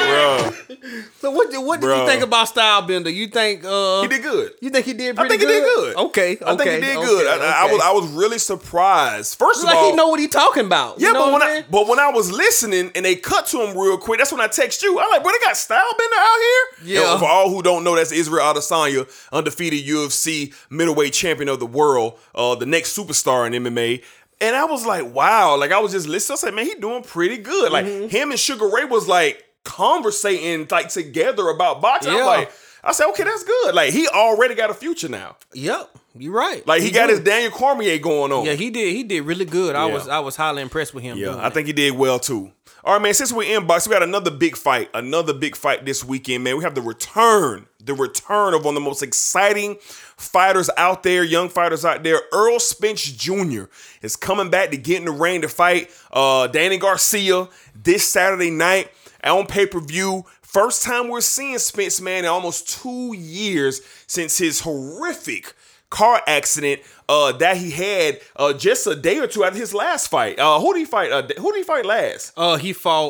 Bruh. 0.08 1.04
So 1.20 1.32
what 1.32 1.52
did- 1.52 1.58
what 1.60 1.82
did 1.82 1.88
Bruh. 1.90 2.02
you 2.02 2.08
think 2.08 2.24
about 2.24 2.48
Stylebender? 2.48 3.14
You 3.14 3.28
think 3.28 3.64
uh 3.66 4.02
He 4.04 4.08
did 4.08 4.22
good. 4.24 4.52
You 4.62 4.70
think 4.70 4.86
he 4.86 4.94
did 4.94 5.18
I 5.20 5.28
think 5.28 5.42
he 5.42 5.48
did 5.48 5.64
good. 5.64 5.96
Okay, 5.96 6.34
okay. 6.34 6.46
I 6.46 6.56
think 6.58 6.70
he 6.72 6.80
did 6.82 6.98
okay, 6.98 7.06
good. 7.08 7.28
I, 7.42 7.68
I 7.68 7.72
was 7.72 7.82
I 7.82 7.92
was 7.92 8.08
really 8.12 8.38
surprised. 8.40 9.38
First 9.40 9.60
of 9.62 9.66
like 9.66 9.76
all, 9.76 9.90
he 9.92 9.96
know 9.96 10.08
what 10.08 10.20
he 10.20 10.28
talking 10.28 10.66
about. 10.66 11.00
Yeah, 11.00 11.08
you 11.10 11.14
know 11.14 11.26
but 11.26 11.34
when 11.34 11.42
I'm 11.42 11.50
I 11.50 11.66
but 11.70 11.88
when 11.88 12.00
I 12.00 12.10
was 12.12 12.32
listening 12.32 12.92
and 12.96 13.06
they 13.06 13.16
cut 13.16 13.46
to 13.48 13.62
him 13.66 13.78
real 13.78 13.98
quick, 13.98 14.20
that's 14.20 14.32
when 14.32 14.42
I 14.42 14.48
text 14.48 14.82
you. 14.84 15.00
I'm 15.00 15.10
like, 15.10 15.24
bro, 15.24 15.32
they 15.32 15.40
got 15.46 15.56
Stylebender 15.56 16.20
out 16.20 16.40
here. 16.42 16.96
Yeah. 16.96 17.12
And 17.12 17.20
for 17.20 17.26
all 17.28 17.50
who 17.50 17.62
don't 17.62 17.84
know, 17.84 17.96
that's 17.96 18.12
Israel 18.12 18.44
Adesanya, 18.54 19.08
undefeated 19.32 19.86
UFC 19.86 20.54
middleweight 20.70 21.14
champion 21.14 21.50
of 21.50 21.60
the 21.60 21.66
world, 21.66 22.20
uh, 22.36 22.56
the 22.56 22.66
next 22.66 22.98
superstar 22.98 23.48
in 23.52 23.64
MMA. 23.64 24.04
And 24.40 24.56
I 24.56 24.66
was 24.66 24.86
like, 24.86 25.14
wow. 25.14 25.58
Like 25.58 25.72
I 25.72 25.80
was 25.80 25.94
just 25.94 26.08
listening. 26.08 26.36
I 26.36 26.38
said, 26.38 26.54
man, 26.54 26.66
he 26.66 26.76
doing 26.76 27.02
pretty 27.04 27.38
good. 27.38 27.72
Like 27.72 27.86
Mm-hmm. 27.86 28.08
him 28.10 28.30
and 28.32 28.40
Sugar 28.40 28.68
Ray 28.70 28.86
was 28.86 29.08
like 29.08 29.44
conversating 29.68 30.68
like 30.72 30.90
together 30.90 31.50
about 31.50 31.82
boxing. 31.82 32.14
I'm 32.14 32.26
like, 32.26 32.52
I 32.84 32.92
said, 32.94 33.08
okay, 33.10 33.24
that's 33.24 33.44
good. 33.44 33.76
Like 33.76 33.92
he 33.94 34.08
already 34.08 34.56
got 34.56 34.70
a 34.70 34.74
future 34.74 35.10
now. 35.10 35.36
Yep, 35.54 35.90
you're 36.18 36.34
right. 36.34 36.66
Like 36.66 36.82
he, 36.82 36.92
got 36.92 37.08
do. 37.08 37.14
his 37.14 37.20
Daniel 37.24 37.52
Cormier 37.52 37.98
going 38.00 38.32
on. 38.32 38.46
Yeah, 38.46 38.54
he 38.54 38.70
did. 38.70 38.96
He 38.96 39.04
did 39.04 39.22
really 39.26 39.46
good. 39.46 39.76
I 39.76 39.88
Yeah. 39.88 39.94
was 39.94 40.08
I 40.08 40.20
was 40.20 40.36
highly 40.36 40.62
impressed 40.62 40.94
with 40.94 41.04
him. 41.04 41.18
Yeah, 41.18 41.36
I 41.38 41.50
think 41.50 41.68
he 41.68 41.74
did 41.74 41.94
well 41.96 42.20
too. 42.20 42.52
All 42.84 42.94
right, 42.94 43.02
man. 43.02 43.14
Since 43.14 43.34
we're 43.34 43.58
in 43.58 43.68
box, 43.68 43.88
we 43.88 43.92
got 43.94 44.04
another 44.04 44.32
big 44.32 44.56
fight. 44.56 44.90
Another 44.94 45.34
big 45.34 45.58
fight 45.58 45.86
this 45.86 46.06
weekend, 46.06 46.46
man. 46.46 46.56
We 46.58 46.64
have 46.64 46.76
the 46.76 46.82
return, 46.82 47.68
the 47.84 47.94
return 47.94 48.54
of 48.54 48.64
one 48.64 48.78
of 48.78 48.82
the 48.82 48.86
most 48.88 49.04
exciting 49.04 49.76
fighters 50.16 50.70
out 50.78 51.04
there, 51.04 51.24
young 51.24 51.50
fighters 51.50 51.84
out 51.84 52.04
there. 52.04 52.22
Earl 52.32 52.60
Spence 52.60 53.02
Jr. 53.04 53.64
is 54.02 54.16
coming 54.16 54.50
back 54.50 54.72
to 54.72 54.78
get 54.78 55.00
in 55.00 55.06
the 55.06 55.12
ring 55.12 55.42
to 55.42 55.50
fight 55.50 55.92
uh, 56.14 56.48
Danny 56.48 56.78
Garcia 56.78 57.50
this 57.76 58.08
Saturday 58.08 58.52
night 58.52 58.90
on 59.24 59.46
pay 59.46 59.66
per 59.66 59.80
view. 59.80 60.26
First 60.42 60.84
time 60.84 61.10
we're 61.10 61.22
seeing 61.22 61.58
Spence, 61.60 62.00
man, 62.02 62.20
in 62.24 62.30
almost 62.30 62.82
two 62.82 63.14
years 63.16 63.82
since 64.08 64.38
his 64.38 64.62
horrific 64.62 65.54
car 65.90 66.22
accident 66.28 66.82
uh, 67.10 67.32
that 67.34 67.58
he 67.58 67.72
had 67.72 68.20
uh, 68.36 68.54
just 68.54 68.88
a 68.88 68.96
day 68.96 69.20
or 69.20 69.28
two 69.28 69.44
after 69.44 69.60
his 69.60 69.74
last 69.74 70.08
fight. 70.10 70.38
Uh, 70.40 70.60
who 70.60 70.74
did 70.74 70.80
he 70.80 70.86
fight? 70.86 71.12
Uh, 71.12 71.22
who 71.40 71.52
did 71.52 71.58
he 71.60 71.64
fight 71.64 71.86
last? 71.86 72.34
Uh, 72.36 72.58
he 72.58 72.74
fought 72.74 73.10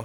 uh, 0.00 0.04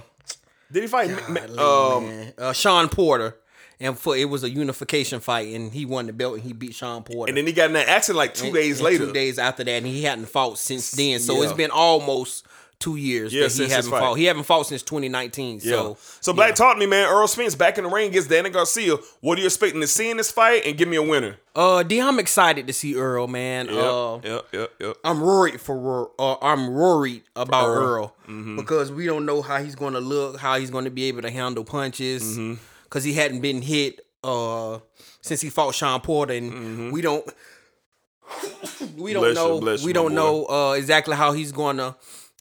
Did 0.72 0.82
he 0.84 0.88
fight? 0.88 1.10
Ma- 1.28 1.96
um, 1.96 2.32
uh 2.38 2.52
Sean 2.52 2.88
Porter, 2.88 3.36
and 3.80 3.98
for 3.98 4.16
it 4.16 4.28
was 4.28 4.42
a 4.44 4.50
unification 4.50 5.20
fight, 5.20 5.54
and 5.54 5.72
he 5.72 5.84
won 5.86 6.06
the 6.06 6.12
belt, 6.12 6.34
and 6.34 6.42
he 6.42 6.52
beat 6.52 6.74
Sean 6.74 7.02
Porter. 7.02 7.30
and 7.30 7.36
then 7.36 7.46
he 7.46 7.52
got 7.52 7.66
in 7.66 7.72
that 7.74 7.88
accident 7.88 8.18
like 8.18 8.34
two 8.34 8.46
And- 8.46 8.54
days 8.54 8.78
and 8.78 8.84
later. 8.84 9.06
Two 9.06 9.12
days 9.12 9.38
after 9.38 9.62
that, 9.64 9.70
and 9.70 9.86
he 9.86 10.02
hadn't 10.04 10.26
fought 10.26 10.58
since 10.58 10.90
then. 10.92 11.18
So 11.20 11.36
Yeah. 11.36 11.44
it's 11.44 11.52
been 11.52 11.70
almost 11.70 12.44
two 12.84 12.96
years 12.96 13.32
Yeah, 13.32 13.40
that 13.42 13.46
he 13.52 13.56
since 13.56 13.66
his 13.68 13.72
haven't 13.76 13.90
fight. 13.90 14.00
fought. 14.00 14.14
He 14.14 14.24
haven't 14.24 14.42
fought 14.44 14.66
since 14.66 14.82
2019. 14.82 15.60
Yeah. 15.62 15.70
So 15.72 15.96
So, 16.20 16.32
Black, 16.32 16.54
talk 16.54 16.74
to 16.74 16.80
me, 16.80 16.86
man. 16.86 17.08
Earl 17.08 17.26
Spence 17.26 17.54
back 17.54 17.78
in 17.78 17.84
the 17.84 17.90
ring 17.90 18.08
against 18.10 18.28
Danny 18.28 18.50
Garcia. 18.50 18.96
What 19.20 19.38
are 19.38 19.40
you 19.40 19.46
expecting 19.46 19.80
to 19.80 19.86
see 19.86 20.10
in 20.10 20.16
this 20.16 20.30
fight? 20.30 20.62
And 20.66 20.76
give 20.76 20.88
me 20.88 20.96
a 20.96 21.02
winner. 21.02 21.38
uh, 21.56 21.82
D, 21.82 22.00
I'm 22.00 22.18
excited 22.18 22.66
to 22.66 22.72
see 22.72 22.94
Earl, 22.96 23.26
man. 23.28 23.66
Yep, 23.66 23.76
Uh, 23.76 24.18
yep, 24.24 24.44
yep, 24.52 24.70
yep. 24.80 24.96
I'm 25.04 25.20
worried 25.20 25.60
for 25.60 26.10
uh, 26.18 26.36
I'm 26.42 26.72
worried 26.72 27.22
about 27.36 27.66
Earl. 27.68 27.84
Earl, 27.86 28.16
Mhm. 28.28 28.56
because 28.56 28.90
we 28.92 29.06
don't 29.06 29.24
know 29.26 29.40
how 29.42 29.62
he's 29.62 29.74
going 29.76 29.94
to 29.94 30.00
look, 30.00 30.38
how 30.38 30.58
he's 30.58 30.70
going 30.70 30.84
to 30.84 30.90
be 30.90 31.04
able 31.04 31.22
to 31.22 31.30
handle 31.30 31.64
punches, 31.64 32.22
Mm-hmm. 32.22 32.54
because 32.84 33.04
he 33.04 33.12
hadn't 33.14 33.40
been 33.40 33.62
hit 33.62 34.00
uh 34.22 34.78
since 35.20 35.40
he 35.42 35.50
fought 35.50 35.74
Sean 35.74 36.00
Porter, 36.00 36.34
and 36.34 36.92
we 36.92 37.00
don't 37.02 37.24
we 38.96 39.12
don't 39.12 39.22
Mm-hmm. 39.24 39.60
Bless 39.60 39.80
know 39.80 39.80
you, 39.80 39.86
we 39.86 39.92
don't 39.92 40.08
boy. 40.10 40.14
know 40.14 40.46
uh 40.46 40.72
exactly 40.72 41.14
how 41.16 41.32
he's 41.32 41.52
going 41.52 41.76
to 41.76 41.94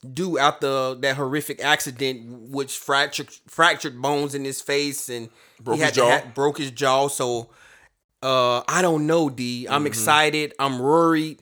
do 0.04 0.38
after 0.38 0.96
that 0.96 1.16
horrific 1.16 1.64
accident, 1.64 2.50
which 2.50 2.78
fractured 2.78 3.30
fractured 3.48 4.02
bones 4.02 4.36
in 4.36 4.44
his 4.46 4.62
face 4.62 5.10
and 5.10 5.30
Broke 5.62 5.78
he 5.78 5.84
his 5.84 5.92
jaw. 5.94 6.10
Ha- 6.20 6.32
broke 6.34 6.58
his 6.58 6.72
jaw. 6.72 7.08
So 7.08 7.50
uh, 8.22 8.62
I 8.68 8.82
don't 8.82 9.06
know, 9.08 9.30
D. 9.30 9.68
I'm 9.70 9.84
Mhm. 9.84 9.88
excited. 9.88 10.54
I'm 10.60 10.80
worried. 10.80 11.42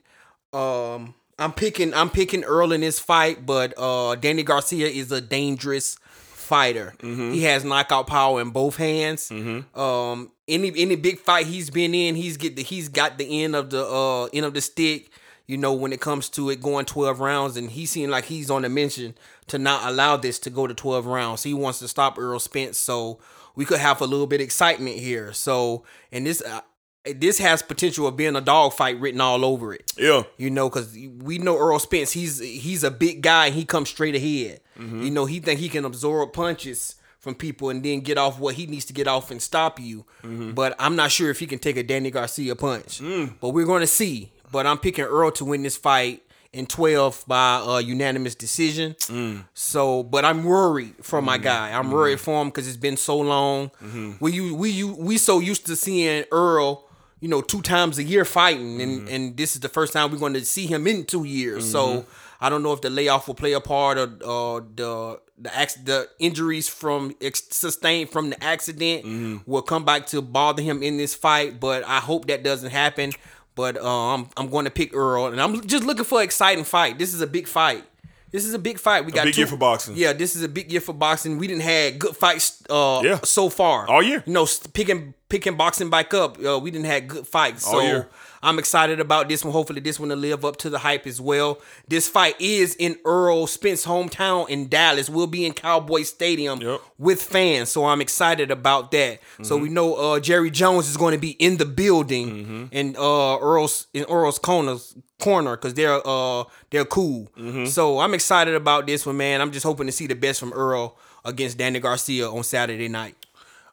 Um, 0.54 1.14
I'm 1.40 1.54
picking. 1.54 1.94
I'm 1.94 2.10
picking 2.10 2.44
Earl 2.44 2.72
in 2.72 2.82
this 2.82 3.00
fight, 3.00 3.46
but 3.46 3.74
uh, 3.78 4.16
Danny 4.16 4.44
Garcia 4.44 4.88
is 4.88 5.12
a 5.12 5.22
dangerous 5.22 5.98
fighter. 6.04 6.94
Mm-hmm. 7.00 7.32
He 7.34 7.44
has 7.44 7.64
knockout 7.64 8.08
power 8.08 8.42
in 8.42 8.50
both 8.50 8.76
hands. 8.78 9.32
Um, 9.32 10.32
any 10.48 10.72
any 10.76 10.96
big 10.96 11.20
fight 11.20 11.48
he's 11.48 11.70
been 11.70 11.94
in, 11.96 12.16
he's 12.16 12.38
get 12.38 12.56
the 12.56 12.64
he's 12.64 12.90
got 12.90 13.18
the 13.18 13.44
end 13.44 13.56
of 13.56 13.70
the 13.70 13.86
uh 13.86 14.26
end 14.34 14.46
of 14.46 14.54
the 14.54 14.62
stick. 14.62 15.10
You 15.52 15.58
know, 15.58 15.74
when 15.74 15.92
it 15.92 16.00
comes 16.00 16.30
to 16.30 16.50
it 16.50 16.62
going 16.62 16.86
12 16.86 17.20
rounds, 17.20 17.58
and 17.58 17.70
he 17.70 17.86
seemed 17.86 18.10
like 18.10 18.24
he's 18.24 18.50
on 18.50 18.64
a 18.64 18.70
mission 18.70 19.16
to 19.48 19.58
not 19.60 19.86
allow 19.86 20.16
this 20.16 20.40
to 20.40 20.50
go 20.50 20.66
to 20.66 20.74
12 20.74 21.06
rounds. 21.06 21.44
He 21.44 21.54
wants 21.54 21.80
to 21.80 21.90
stop 21.90 22.18
Earl 22.18 22.40
Spence, 22.40 22.78
so 22.78 23.20
we 23.54 23.66
could 23.66 23.80
have 23.80 24.00
a 24.00 24.06
little 24.06 24.28
bit 24.28 24.40
of 24.40 24.46
excitement 24.46 24.96
here. 24.96 25.34
So, 25.34 25.84
and 26.10 26.26
this 26.26 26.42
uh, 26.42 26.62
this 27.04 27.38
has 27.40 27.62
potential 27.62 28.08
of 28.08 28.16
being 28.16 28.38
a 28.38 28.42
dog 28.42 28.72
fight 28.72 28.98
written 29.02 29.20
all 29.20 29.44
over 29.44 29.74
it. 29.74 29.92
Yeah. 29.98 30.24
You 30.38 30.52
know, 30.52 30.70
because 30.70 30.94
we 30.94 31.38
know 31.38 31.58
Earl 31.58 31.80
Spence, 31.80 32.14
he's 32.14 32.40
he's 32.40 32.86
a 32.86 32.92
big 32.92 33.22
guy 33.22 33.48
and 33.48 33.56
he 33.56 33.66
comes 33.66 33.90
straight 33.90 34.16
ahead. 34.16 34.62
Mhm. 34.80 35.04
You 35.04 35.12
know, 35.12 35.26
he 35.26 35.42
think 35.42 35.60
he 35.60 35.68
can 35.68 35.84
absorb 35.84 36.32
punches 36.32 36.96
from 37.20 37.36
people 37.36 37.70
and 37.70 37.84
then 37.84 38.00
get 38.00 38.18
off 38.18 38.40
what 38.40 38.56
he 38.56 38.68
needs 38.68 38.86
to 38.86 38.94
get 38.94 39.06
off 39.08 39.30
and 39.32 39.42
stop 39.42 39.82
you. 39.82 40.06
Mhm. 40.24 40.56
But 40.56 40.78
I'm 40.80 40.96
not 40.96 41.12
sure 41.12 41.30
if 41.30 41.40
he 41.40 41.46
can 41.46 41.60
take 41.60 41.76
a 41.76 41.84
Danny 41.84 42.10
Garcia 42.10 42.56
punch. 42.56 43.00
Mm. 43.02 43.34
But 43.42 43.50
we're 43.50 43.66
going 43.66 43.82
to 43.82 43.88
see. 43.88 44.32
But 44.52 44.66
I'm 44.68 44.78
picking 44.78 45.06
Earl 45.06 45.32
to 45.34 45.46
win 45.46 45.64
this 45.64 45.78
fight 45.78 46.24
in 46.54 46.66
12 46.68 47.24
by 47.28 47.56
uh, 47.66 47.78
unanimous 47.80 48.36
decision. 48.36 48.94
Mm. 49.08 49.46
So, 49.54 50.04
but 50.04 50.26
I'm 50.26 50.44
worried 50.44 50.96
for 51.02 51.22
my 51.22 51.38
Mhm. 51.38 51.44
guy. 51.44 51.72
I'm 51.72 51.88
Mhm. 51.88 51.92
worried 51.94 52.20
for 52.20 52.42
him 52.42 52.50
because 52.50 52.68
it's 52.68 52.76
been 52.78 52.98
so 52.98 53.18
long. 53.18 53.72
Mhm. 53.84 54.18
We 54.20 54.34
you 54.34 54.56
we 54.56 54.70
you 54.70 54.88
we 54.94 55.18
so 55.18 55.40
used 55.40 55.66
to 55.68 55.76
seeing 55.78 56.26
Earl, 56.32 56.84
you 57.22 57.30
know, 57.30 57.42
two 57.42 57.62
times 57.62 57.98
a 57.98 58.04
year 58.04 58.26
fighting, 58.26 58.82
and 58.82 59.02
Mm-hmm. 59.04 59.14
and 59.16 59.38
this 59.38 59.56
is 59.56 59.62
the 59.62 59.70
first 59.70 59.94
time 59.94 60.12
we're 60.12 60.18
going 60.18 60.34
to 60.34 60.44
see 60.46 60.66
him 60.68 60.88
in 60.88 61.06
two 61.06 61.24
years. 61.24 61.70
So 61.72 61.88
Mhm. 61.88 62.06
I 62.42 62.50
don't 62.50 62.64
know 62.64 62.74
if 62.74 62.82
the 62.82 62.90
layoff 62.90 63.28
will 63.28 63.36
play 63.36 63.54
a 63.54 63.62
part 63.62 63.98
or 63.98 64.04
uh, 64.04 64.62
the 64.76 65.20
the 65.40 65.50
the 65.86 66.10
injuries 66.20 66.68
from 66.68 67.16
ex- 67.22 67.44
sustained 67.52 68.10
from 68.12 68.30
the 68.32 68.44
accident 68.44 69.06
Mm-hmm. 69.06 69.38
will 69.50 69.62
come 69.64 69.86
back 69.86 70.06
to 70.08 70.22
bother 70.22 70.62
him 70.62 70.84
in 70.84 70.98
this 70.98 71.16
fight. 71.16 71.60
But 71.62 71.84
I 71.88 72.00
hope 72.00 72.28
that 72.28 72.44
doesn't 72.44 72.72
happen. 72.72 73.14
But 73.62 73.78
uh, 73.78 74.14
I'm 74.16 74.28
I'm 74.38 74.50
going 74.50 74.66
to 74.66 74.72
pick 74.72 74.96
Earl, 74.96 75.28
and 75.28 75.40
I'm 75.40 75.62
just 75.68 75.84
looking 75.84 76.04
for 76.04 76.18
an 76.20 76.26
exciting 76.26 76.64
fight. 76.64 76.98
This 76.98 77.14
is 77.14 77.22
a 77.22 77.28
big 77.28 77.48
fight. 77.48 77.84
This 78.32 78.44
is 78.46 78.54
a 78.56 78.60
big 78.60 78.80
fight. 78.80 79.06
We 79.06 79.12
A 79.12 79.16
got 79.16 79.26
big 79.26 79.36
two, 79.36 79.42
year 79.42 79.48
for 79.48 79.58
boxing. 79.58 79.96
Yeah, 79.96 80.14
this 80.14 80.36
is 80.36 80.42
a 80.42 80.48
big 80.48 80.72
year 80.72 80.82
for 80.82 80.94
boxing. 80.94 81.38
We 81.38 81.46
didn't 81.48 81.62
had 81.64 82.00
good 82.00 82.16
fights. 82.18 82.64
Uh, 82.70 83.02
Yeah. 83.04 83.20
so 83.24 83.50
far 83.50 83.88
All 83.88 84.02
year. 84.02 84.24
You 84.26 84.34
know, 84.34 84.48
picking 84.74 85.14
picking 85.30 85.56
boxing 85.58 85.90
back 85.92 86.14
up. 86.14 86.38
Uh, 86.44 86.58
we 86.58 86.72
didn't 86.72 86.88
had 86.88 87.08
good 87.08 87.28
fights. 87.28 87.68
All 87.68 87.74
so 87.74 87.82
year. 87.82 88.08
I'm 88.44 88.58
excited 88.60 89.00
about 89.00 89.30
this 89.30 89.44
one. 89.46 89.54
Hopefully, 89.54 89.82
this 89.82 90.00
one 90.00 90.10
will 90.10 90.16
live 90.18 90.44
up 90.46 90.58
to 90.58 90.70
the 90.70 90.80
hype 90.80 91.06
as 91.08 91.22
well. 91.22 91.60
This 91.88 92.08
fight 92.10 92.36
is 92.40 92.76
in 92.76 92.98
Earl 93.06 93.46
Spence 93.48 93.86
hometown 93.86 94.50
in 94.50 94.68
Dallas. 94.68 95.10
We'll 95.10 95.28
be 95.28 95.46
in 95.46 95.54
Cowboy 95.54 96.04
Stadium 96.04 96.60
with 96.98 97.22
fans, 97.22 97.70
so 97.70 97.86
I'm 97.86 98.02
excited 98.02 98.50
about 98.52 98.92
that. 98.92 99.20
So 99.44 99.56
Mm-hmm. 99.56 99.64
we 99.64 99.70
know 99.70 99.96
uh, 99.96 100.20
Jerry 100.20 100.50
Jones 100.52 100.90
is 100.90 100.98
going 100.98 101.14
to 101.14 101.20
be 101.20 101.32
in 101.32 101.58
the 101.58 101.66
building 101.66 102.30
Mm-hmm. 102.30 102.64
in 102.72 102.96
uh, 102.98 103.38
Earl's 103.38 103.88
in 103.94 104.06
Earl's 104.06 104.40
corners 104.40 104.96
corner 105.20 105.56
because 105.56 105.76
they're 105.76 106.02
uh 106.06 106.44
they're 106.72 106.86
cool. 106.86 107.30
Mhm. 107.38 107.68
So 107.68 108.00
I'm 108.00 108.14
excited 108.16 108.56
about 108.56 108.88
this 108.88 109.06
one, 109.06 109.18
man. 109.18 109.40
I'm 109.40 109.52
just 109.52 109.64
hoping 109.66 109.86
to 109.86 109.92
see 109.92 110.08
the 110.08 110.16
best 110.16 110.40
from 110.40 110.52
Earl 110.54 110.98
against 111.24 111.58
Danny 111.60 111.80
Garcia 111.80 112.28
on 112.28 112.44
Saturday 112.44 112.88
night. 112.88 113.16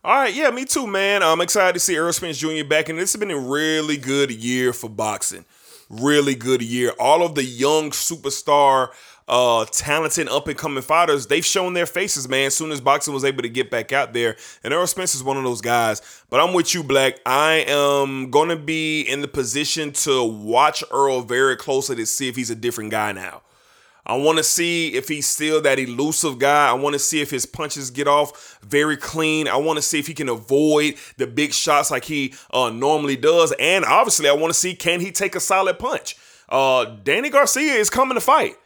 All 0.04 0.14
right, 0.14 0.32
yeah, 0.32 0.50
me 0.50 0.64
too, 0.64 0.86
man. 0.86 1.24
I'm 1.24 1.40
excited 1.40 1.72
to 1.72 1.80
see 1.80 1.96
Earl 1.96 2.12
Spence 2.12 2.38
Jr. 2.38 2.62
back, 2.64 2.88
and 2.88 2.96
this 2.96 3.12
has 3.12 3.18
been 3.18 3.32
a 3.32 3.38
really 3.38 3.96
good 3.96 4.30
year 4.30 4.72
for 4.72 4.88
boxing. 4.88 5.44
Really 5.90 6.36
good 6.36 6.62
year. 6.62 6.92
All 7.00 7.24
of 7.24 7.34
the 7.34 7.42
young 7.42 7.90
superstar, 7.90 8.90
uh, 9.26 9.64
talented, 9.72 10.28
up 10.28 10.46
and 10.46 10.56
coming 10.56 10.84
fighters, 10.84 11.26
they've 11.26 11.44
shown 11.44 11.72
their 11.72 11.84
faces, 11.84 12.28
man. 12.28 12.46
As 12.46 12.54
soon 12.54 12.70
as 12.70 12.80
boxing 12.80 13.12
was 13.12 13.24
able 13.24 13.42
to 13.42 13.48
get 13.48 13.72
back 13.72 13.92
out 13.92 14.12
there, 14.12 14.36
and 14.62 14.72
Earl 14.72 14.86
Spence 14.86 15.16
is 15.16 15.24
one 15.24 15.36
of 15.36 15.42
those 15.42 15.60
guys. 15.60 16.00
But 16.30 16.38
I'm 16.38 16.54
with 16.54 16.74
you, 16.74 16.84
Black. 16.84 17.18
I 17.26 17.64
am 17.66 18.30
gonna 18.30 18.56
be 18.56 19.00
in 19.00 19.20
the 19.20 19.28
position 19.28 19.90
to 19.94 20.22
watch 20.22 20.84
Earl 20.92 21.22
very 21.22 21.56
closely 21.56 21.96
to 21.96 22.06
see 22.06 22.28
if 22.28 22.36
he's 22.36 22.50
a 22.50 22.56
different 22.56 22.92
guy 22.92 23.10
now. 23.10 23.42
I 24.08 24.16
want 24.16 24.38
to 24.38 24.44
see 24.44 24.94
if 24.94 25.06
he's 25.06 25.26
still 25.26 25.60
that 25.62 25.78
elusive 25.78 26.38
guy. 26.38 26.70
I 26.70 26.72
want 26.72 26.94
to 26.94 26.98
see 26.98 27.20
if 27.20 27.30
his 27.30 27.44
punches 27.44 27.90
get 27.90 28.08
off 28.08 28.58
very 28.62 28.96
clean. 28.96 29.46
I 29.46 29.56
want 29.56 29.76
to 29.76 29.82
see 29.82 29.98
if 29.98 30.06
he 30.06 30.14
can 30.14 30.30
avoid 30.30 30.94
the 31.18 31.26
big 31.26 31.52
shots 31.52 31.90
like 31.90 32.06
he 32.06 32.34
uh, 32.52 32.70
normally 32.70 33.16
does. 33.16 33.52
And 33.60 33.84
obviously, 33.84 34.28
I 34.28 34.32
want 34.32 34.52
to 34.52 34.58
see 34.58 34.74
can 34.74 35.00
he 35.00 35.12
take 35.12 35.36
a 35.36 35.40
solid 35.40 35.78
punch. 35.78 36.16
Uh, 36.48 36.86
Danny 37.04 37.28
Garcia 37.28 37.74
is 37.74 37.90
coming 37.90 38.14
to 38.14 38.20
fight. 38.20 38.56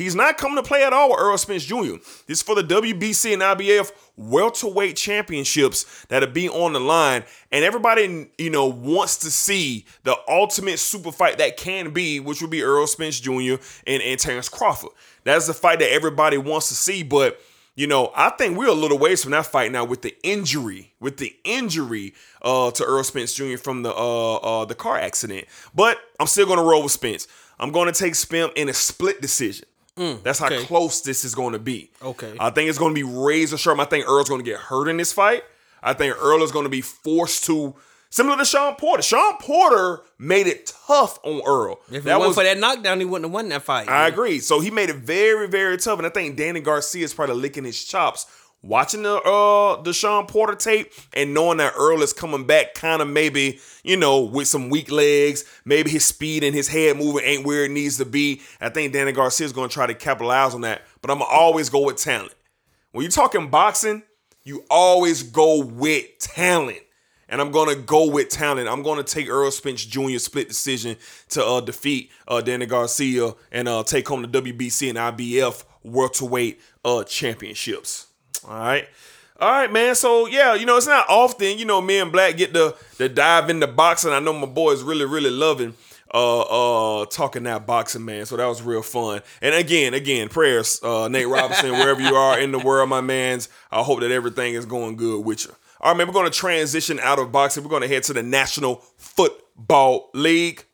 He's 0.00 0.14
not 0.14 0.38
coming 0.38 0.56
to 0.56 0.62
play 0.62 0.82
at 0.82 0.94
all 0.94 1.10
with 1.10 1.20
Earl 1.20 1.36
Spence 1.36 1.62
Jr. 1.62 1.96
This 2.26 2.38
is 2.38 2.42
for 2.42 2.54
the 2.54 2.62
WBC 2.62 3.34
and 3.34 3.42
IBF 3.42 3.92
welterweight 4.16 4.96
championships 4.96 6.06
that'll 6.08 6.30
be 6.30 6.48
on 6.48 6.72
the 6.72 6.80
line. 6.80 7.22
And 7.52 7.66
everybody, 7.66 8.30
you 8.38 8.48
know, 8.48 8.64
wants 8.66 9.18
to 9.18 9.30
see 9.30 9.84
the 10.04 10.16
ultimate 10.26 10.78
super 10.78 11.12
fight 11.12 11.36
that 11.36 11.58
can 11.58 11.90
be, 11.90 12.18
which 12.18 12.40
would 12.40 12.50
be 12.50 12.62
Earl 12.62 12.86
Spence 12.86 13.20
Jr. 13.20 13.56
and, 13.86 14.02
and 14.02 14.18
Terrence 14.18 14.48
Crawford. 14.48 14.92
That's 15.24 15.46
the 15.46 15.52
fight 15.52 15.80
that 15.80 15.92
everybody 15.92 16.38
wants 16.38 16.68
to 16.68 16.74
see. 16.74 17.02
But, 17.02 17.38
you 17.74 17.86
know, 17.86 18.10
I 18.16 18.30
think 18.30 18.56
we're 18.56 18.68
a 18.68 18.72
little 18.72 18.98
ways 18.98 19.22
from 19.22 19.32
that 19.32 19.44
fight 19.44 19.70
now 19.70 19.84
with 19.84 20.00
the 20.00 20.16
injury, 20.22 20.94
with 20.98 21.18
the 21.18 21.36
injury 21.44 22.14
uh, 22.40 22.70
to 22.70 22.84
Earl 22.84 23.04
Spence 23.04 23.34
Jr. 23.34 23.58
from 23.58 23.82
the 23.82 23.94
uh, 23.94 24.36
uh, 24.36 24.64
the 24.64 24.74
car 24.74 24.98
accident. 24.98 25.44
But 25.74 25.98
I'm 26.18 26.26
still 26.26 26.46
gonna 26.46 26.64
roll 26.64 26.84
with 26.84 26.92
Spence. 26.92 27.28
I'm 27.58 27.70
gonna 27.70 27.92
take 27.92 28.14
Spence 28.14 28.52
in 28.56 28.70
a 28.70 28.72
split 28.72 29.20
decision. 29.20 29.66
Mm, 30.00 30.22
That's 30.22 30.38
how 30.38 30.46
okay. 30.46 30.64
close 30.64 31.02
this 31.02 31.24
is 31.26 31.34
going 31.34 31.52
to 31.52 31.58
be. 31.58 31.90
Okay. 32.02 32.34
I 32.40 32.48
think 32.48 32.70
it's 32.70 32.78
going 32.78 32.94
to 32.94 32.98
be 32.98 33.02
razor 33.02 33.58
sharp. 33.58 33.78
I 33.78 33.84
think 33.84 34.08
Earl's 34.08 34.30
going 34.30 34.42
to 34.42 34.50
get 34.50 34.58
hurt 34.58 34.88
in 34.88 34.96
this 34.96 35.12
fight. 35.12 35.44
I 35.82 35.92
think 35.92 36.16
Earl 36.18 36.42
is 36.42 36.52
going 36.52 36.64
to 36.64 36.70
be 36.70 36.80
forced 36.80 37.44
to, 37.44 37.74
similar 38.08 38.38
to 38.38 38.44
Sean 38.46 38.76
Porter. 38.76 39.02
Sean 39.02 39.36
Porter 39.38 40.00
made 40.18 40.46
it 40.46 40.72
tough 40.86 41.18
on 41.22 41.42
Earl. 41.46 41.80
If 41.90 42.06
it 42.06 42.16
wasn't 42.16 42.34
for 42.34 42.44
that 42.44 42.58
knockdown, 42.58 43.00
he 43.00 43.04
wouldn't 43.04 43.26
have 43.26 43.32
won 43.32 43.48
that 43.50 43.62
fight. 43.62 43.88
I 43.88 44.08
agree. 44.08 44.38
So 44.40 44.60
he 44.60 44.70
made 44.70 44.88
it 44.88 44.96
very, 44.96 45.48
very 45.48 45.76
tough. 45.76 45.98
And 45.98 46.06
I 46.06 46.10
think 46.10 46.36
Danny 46.36 46.60
Garcia 46.60 47.04
is 47.04 47.12
probably 47.12 47.36
licking 47.36 47.64
his 47.64 47.84
chops. 47.84 48.26
Watching 48.62 49.04
the 49.04 49.14
uh 49.14 49.92
Sean 49.92 50.26
Porter 50.26 50.54
tape 50.54 50.92
and 51.14 51.32
knowing 51.32 51.58
that 51.58 51.72
Earl 51.78 52.02
is 52.02 52.12
coming 52.12 52.46
back 52.46 52.74
kind 52.74 53.00
of 53.00 53.08
maybe, 53.08 53.58
you 53.82 53.96
know, 53.96 54.20
with 54.20 54.48
some 54.48 54.68
weak 54.68 54.90
legs, 54.90 55.44
maybe 55.64 55.90
his 55.90 56.04
speed 56.04 56.44
and 56.44 56.54
his 56.54 56.68
head 56.68 56.98
moving 56.98 57.24
ain't 57.24 57.46
where 57.46 57.64
it 57.64 57.70
needs 57.70 57.96
to 57.96 58.04
be. 58.04 58.42
I 58.60 58.68
think 58.68 58.92
Danny 58.92 59.12
Garcia 59.12 59.46
is 59.46 59.54
going 59.54 59.70
to 59.70 59.72
try 59.72 59.86
to 59.86 59.94
capitalize 59.94 60.54
on 60.54 60.60
that. 60.60 60.82
But 61.00 61.10
I'm 61.10 61.18
going 61.18 61.30
to 61.30 61.34
always 61.34 61.70
go 61.70 61.86
with 61.86 61.96
talent. 61.96 62.34
When 62.92 63.02
you're 63.02 63.10
talking 63.10 63.48
boxing, 63.48 64.02
you 64.44 64.64
always 64.68 65.22
go 65.22 65.64
with 65.64 66.18
talent. 66.18 66.80
And 67.28 67.40
I'm 67.40 67.52
gonna 67.52 67.76
go 67.76 68.10
with 68.10 68.28
talent. 68.28 68.68
I'm 68.68 68.82
gonna 68.82 69.04
take 69.04 69.28
Earl 69.28 69.52
Spence 69.52 69.84
Jr. 69.84 70.18
split 70.18 70.48
decision 70.48 70.96
to 71.28 71.44
uh, 71.44 71.60
defeat 71.60 72.10
uh, 72.26 72.40
Danny 72.40 72.66
Garcia 72.66 73.34
and 73.52 73.68
uh, 73.68 73.84
take 73.84 74.08
home 74.08 74.22
the 74.22 74.28
WBC 74.28 74.90
and 74.90 74.98
IBF 74.98 75.62
welterweight 75.84 76.60
uh, 76.84 77.04
championships. 77.04 78.09
All 78.46 78.54
right. 78.54 78.88
All 79.38 79.50
right, 79.50 79.72
man. 79.72 79.94
So 79.94 80.26
yeah, 80.26 80.54
you 80.54 80.66
know, 80.66 80.76
it's 80.76 80.86
not 80.86 81.06
often, 81.08 81.58
you 81.58 81.64
know, 81.64 81.80
me 81.80 81.98
and 81.98 82.12
Black 82.12 82.36
get 82.36 82.52
to, 82.54 82.74
to 82.98 83.08
dive 83.08 83.48
into 83.48 83.66
boxing. 83.66 84.12
I 84.12 84.20
know 84.20 84.32
my 84.34 84.46
boys 84.46 84.82
really, 84.82 85.06
really 85.06 85.30
loving 85.30 85.74
uh 86.12 87.00
uh 87.02 87.06
talking 87.06 87.44
that 87.44 87.66
boxing, 87.66 88.04
man. 88.04 88.26
So 88.26 88.36
that 88.36 88.46
was 88.46 88.62
real 88.62 88.82
fun. 88.82 89.22
And 89.40 89.54
again, 89.54 89.94
again, 89.94 90.28
prayers, 90.28 90.80
uh 90.82 91.08
Nate 91.08 91.28
Robinson, 91.28 91.72
wherever 91.72 92.00
you 92.00 92.14
are 92.14 92.38
in 92.38 92.52
the 92.52 92.58
world, 92.58 92.88
my 92.88 93.00
mans. 93.00 93.48
I 93.70 93.82
hope 93.82 94.00
that 94.00 94.10
everything 94.10 94.54
is 94.54 94.66
going 94.66 94.96
good 94.96 95.24
with 95.24 95.46
you. 95.46 95.54
All 95.80 95.92
right, 95.92 95.96
man, 95.96 96.06
we're 96.06 96.12
gonna 96.12 96.30
transition 96.30 96.98
out 97.00 97.18
of 97.18 97.32
boxing. 97.32 97.62
We're 97.64 97.70
gonna 97.70 97.88
head 97.88 98.02
to 98.04 98.12
the 98.12 98.22
National 98.22 98.84
Football 98.98 100.10
League. 100.12 100.64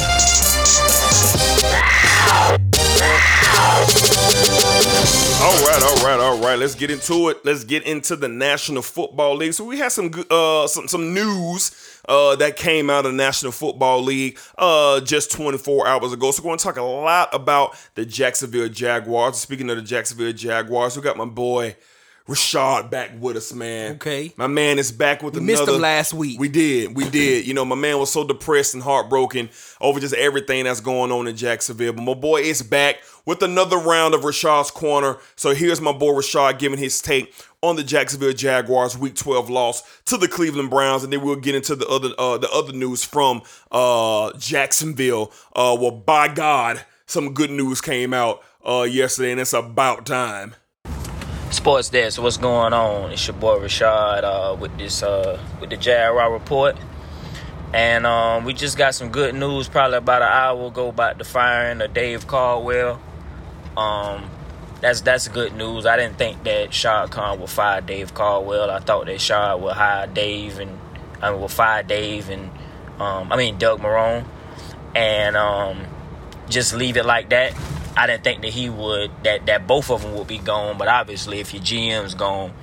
All 6.21 6.37
right, 6.39 6.57
let's 6.59 6.75
get 6.75 6.91
into 6.91 7.29
it. 7.29 7.43
Let's 7.43 7.63
get 7.63 7.83
into 7.83 8.15
the 8.15 8.27
National 8.27 8.81
Football 8.81 9.35
League. 9.35 9.53
So 9.53 9.63
we 9.63 9.77
had 9.77 9.91
some 9.91 10.11
uh 10.29 10.67
some 10.67 10.87
some 10.87 11.13
news 11.13 12.01
uh 12.07 12.35
that 12.37 12.55
came 12.55 12.89
out 12.89 13.05
of 13.05 13.11
the 13.11 13.17
National 13.17 13.51
Football 13.51 14.03
League 14.03 14.37
uh 14.57 15.01
just 15.01 15.31
24 15.31 15.87
hours 15.87 16.13
ago. 16.13 16.31
So 16.31 16.41
we're 16.43 16.49
going 16.49 16.59
to 16.59 16.63
talk 16.63 16.77
a 16.77 16.83
lot 16.83 17.29
about 17.33 17.75
the 17.95 18.05
Jacksonville 18.05 18.69
Jaguars. 18.69 19.37
Speaking 19.37 19.69
of 19.69 19.77
the 19.77 19.83
Jacksonville 19.83 20.33
Jaguars, 20.33 20.95
we 20.95 21.01
got 21.03 21.17
my 21.17 21.25
boy 21.25 21.75
Rashad 22.29 22.91
back 22.91 23.11
with 23.19 23.35
us, 23.37 23.51
man. 23.53 23.93
Okay. 23.95 24.31
My 24.37 24.45
man 24.47 24.77
is 24.77 24.91
back 24.91 25.23
with 25.23 25.33
We 25.33 25.41
another. 25.41 25.61
missed 25.65 25.75
him 25.75 25.81
last 25.81 26.13
week. 26.13 26.39
We 26.39 26.47
did. 26.47 26.95
We 26.95 27.09
did. 27.09 27.47
You 27.47 27.55
know, 27.55 27.65
my 27.65 27.75
man 27.75 27.97
was 27.97 28.11
so 28.11 28.23
depressed 28.23 28.75
and 28.75 28.83
heartbroken 28.83 29.49
over 29.81 29.99
just 29.99 30.13
everything 30.13 30.65
that's 30.65 30.79
going 30.79 31.11
on 31.11 31.27
in 31.27 31.35
Jacksonville. 31.35 31.93
But 31.93 32.03
my 32.03 32.13
boy 32.13 32.41
is 32.41 32.61
back 32.61 32.97
with 33.25 33.41
another 33.41 33.77
round 33.77 34.13
of 34.13 34.21
Rashad's 34.21 34.69
Corner. 34.69 35.17
So 35.35 35.55
here's 35.55 35.81
my 35.81 35.91
boy 35.91 36.11
Rashad 36.13 36.59
giving 36.59 36.77
his 36.77 37.01
take 37.01 37.33
on 37.61 37.75
the 37.75 37.83
Jacksonville 37.83 38.31
Jaguars 38.33 38.97
Week 38.97 39.15
12 39.15 39.49
loss 39.49 39.83
to 40.05 40.15
the 40.15 40.27
Cleveland 40.27 40.69
Browns, 40.69 41.03
and 41.03 41.11
then 41.11 41.21
we'll 41.21 41.35
get 41.35 41.55
into 41.55 41.75
the 41.75 41.87
other 41.87 42.09
uh, 42.17 42.37
the 42.37 42.49
other 42.51 42.73
news 42.73 43.03
from 43.03 43.41
uh, 43.71 44.31
Jacksonville. 44.37 45.31
Uh, 45.55 45.75
well, 45.79 45.91
by 45.91 46.27
God, 46.27 46.85
some 47.07 47.33
good 47.33 47.49
news 47.49 47.81
came 47.81 48.13
out 48.13 48.41
uh, 48.65 48.83
yesterday, 48.83 49.31
and 49.31 49.41
it's 49.41 49.53
about 49.53 50.05
time. 50.05 50.53
Sports 51.51 51.89
Desk, 51.89 52.21
what's 52.21 52.37
going 52.37 52.73
on? 52.73 53.11
It's 53.11 53.25
your 53.25 53.35
boy 53.35 53.57
Rashad 53.57 54.23
uh, 54.23 54.55
with 54.55 54.77
this 54.77 55.01
uh, 55.01 55.41
with 55.59 55.71
the 55.71 55.77
Jaguar 55.77 56.31
report, 56.31 56.77
and 57.73 58.05
um, 58.05 58.45
we 58.45 58.53
just 58.53 58.77
got 58.77 58.93
some 58.93 59.09
good 59.09 59.33
news. 59.33 59.67
Probably 59.67 59.97
about 59.97 60.21
an 60.21 60.27
hour 60.27 60.67
ago 60.67 60.89
about 60.89 61.17
the 61.17 61.23
firing 61.23 61.81
of 61.81 61.91
Dave 61.91 62.27
Caldwell. 62.27 63.01
Um, 63.75 64.29
that's 64.79 65.01
that's 65.01 65.27
good 65.27 65.55
news. 65.55 65.87
I 65.87 65.97
didn't 65.97 66.19
think 66.19 66.43
that 66.43 66.71
Shad 66.71 67.09
Khan 67.09 67.39
would 67.39 67.49
fire 67.49 67.81
Dave 67.81 68.13
Caldwell. 68.13 68.69
I 68.69 68.79
thought 68.79 69.07
that 69.07 69.19
Shad 69.19 69.59
would 69.59 69.73
hire 69.73 70.05
Dave 70.05 70.59
and 70.59 70.79
I 71.19 71.31
mean, 71.31 71.41
would 71.41 71.51
fire 71.51 71.81
Dave 71.81 72.29
and 72.29 72.51
um, 72.99 73.31
I 73.31 73.37
mean 73.37 73.57
Doug 73.57 73.79
Marrone, 73.79 74.23
and 74.93 75.35
um, 75.35 75.87
just 76.47 76.75
leave 76.75 76.95
it 76.95 77.05
like 77.05 77.29
that. 77.29 77.55
I 77.99 78.07
didn't 78.07 78.23
think 78.23 78.43
that 78.43 78.51
he 78.51 78.69
would 78.69 79.11
that 79.25 79.45
that 79.47 79.67
both 79.67 79.91
of 79.91 80.03
them 80.03 80.15
would 80.15 80.27
be 80.27 80.37
gone. 80.37 80.77
But 80.77 80.87
obviously, 80.87 81.41
if 81.41 81.53
your 81.53 81.61
GM's 81.61 82.15
gone, 82.15 82.53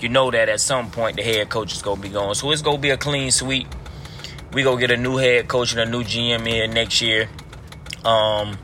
you 0.00 0.08
know 0.08 0.32
that 0.32 0.48
at 0.48 0.58
some 0.58 0.90
point 0.90 1.14
the 1.16 1.22
head 1.22 1.48
coach 1.48 1.72
is 1.72 1.80
gonna 1.80 2.00
be 2.00 2.08
gone. 2.08 2.34
So 2.34 2.50
it's 2.50 2.60
gonna 2.60 2.78
be 2.78 2.90
a 2.90 2.96
clean 2.96 3.30
sweep. 3.30 3.68
We 4.52 4.64
gonna 4.64 4.80
get 4.80 4.90
a 4.90 4.96
new 4.96 5.16
head 5.16 5.46
coach 5.46 5.70
and 5.70 5.80
a 5.80 5.86
new 5.86 6.02
GM 6.02 6.44
here 6.44 6.66
next 6.66 7.00
year. 7.02 7.28
Um, 8.04 8.58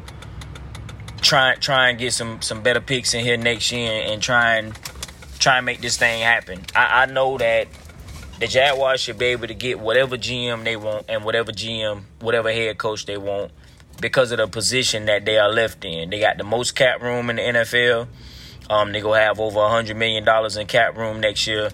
try 1.21 1.55
try 1.55 1.91
and 1.91 1.99
get 1.99 2.13
some 2.13 2.43
some 2.43 2.61
better 2.61 2.81
picks 2.81 3.15
in 3.15 3.25
here 3.25 3.37
next 3.37 3.71
year 3.71 4.03
and 4.07 4.21
try 4.21 4.57
and 4.57 4.77
try 5.39 5.59
and 5.59 5.67
make 5.67 5.81
this 5.81 5.97
thing 5.97 6.23
happen. 6.23 6.65
I, 6.75 7.03
I 7.03 7.07
know 7.07 7.39
that 7.39 7.69
the 8.41 8.49
Jaguars 8.49 9.01
should 9.01 9.17
be 9.17 9.27
able 9.27 9.47
to 9.47 9.55
get 9.55 9.79
whatever 9.79 10.17
GM 10.17 10.65
they 10.65 10.75
want 10.75 11.05
and 11.09 11.23
whatever 11.23 11.53
GM, 11.53 12.03
whatever 12.19 12.51
head 12.51 12.79
coach 12.79 13.07
they 13.07 13.17
want 13.17 13.53
because 14.01 14.33
of 14.33 14.39
the 14.39 14.47
position 14.47 15.07
that 15.07 15.25
they 15.25 15.39
are 15.39 15.51
left 15.51 15.85
in. 15.85 16.11
They 16.11 16.21
got 16.21 16.39
the 16.39 16.45
most 16.45 16.75
cap 16.75 17.03
room 17.03 17.31
in 17.31 17.37
the 17.37 17.43
NFL. 17.43 18.09
Um, 18.69 18.93
they 18.93 19.01
gonna 19.01 19.21
have 19.21 19.39
over 19.41 19.61
a 19.61 19.69
hundred 19.69 19.97
million 19.97 20.25
dollars 20.25 20.57
in 20.57 20.67
cap 20.67 20.97
room 20.97 21.21
next 21.21 21.47
year. 21.47 21.71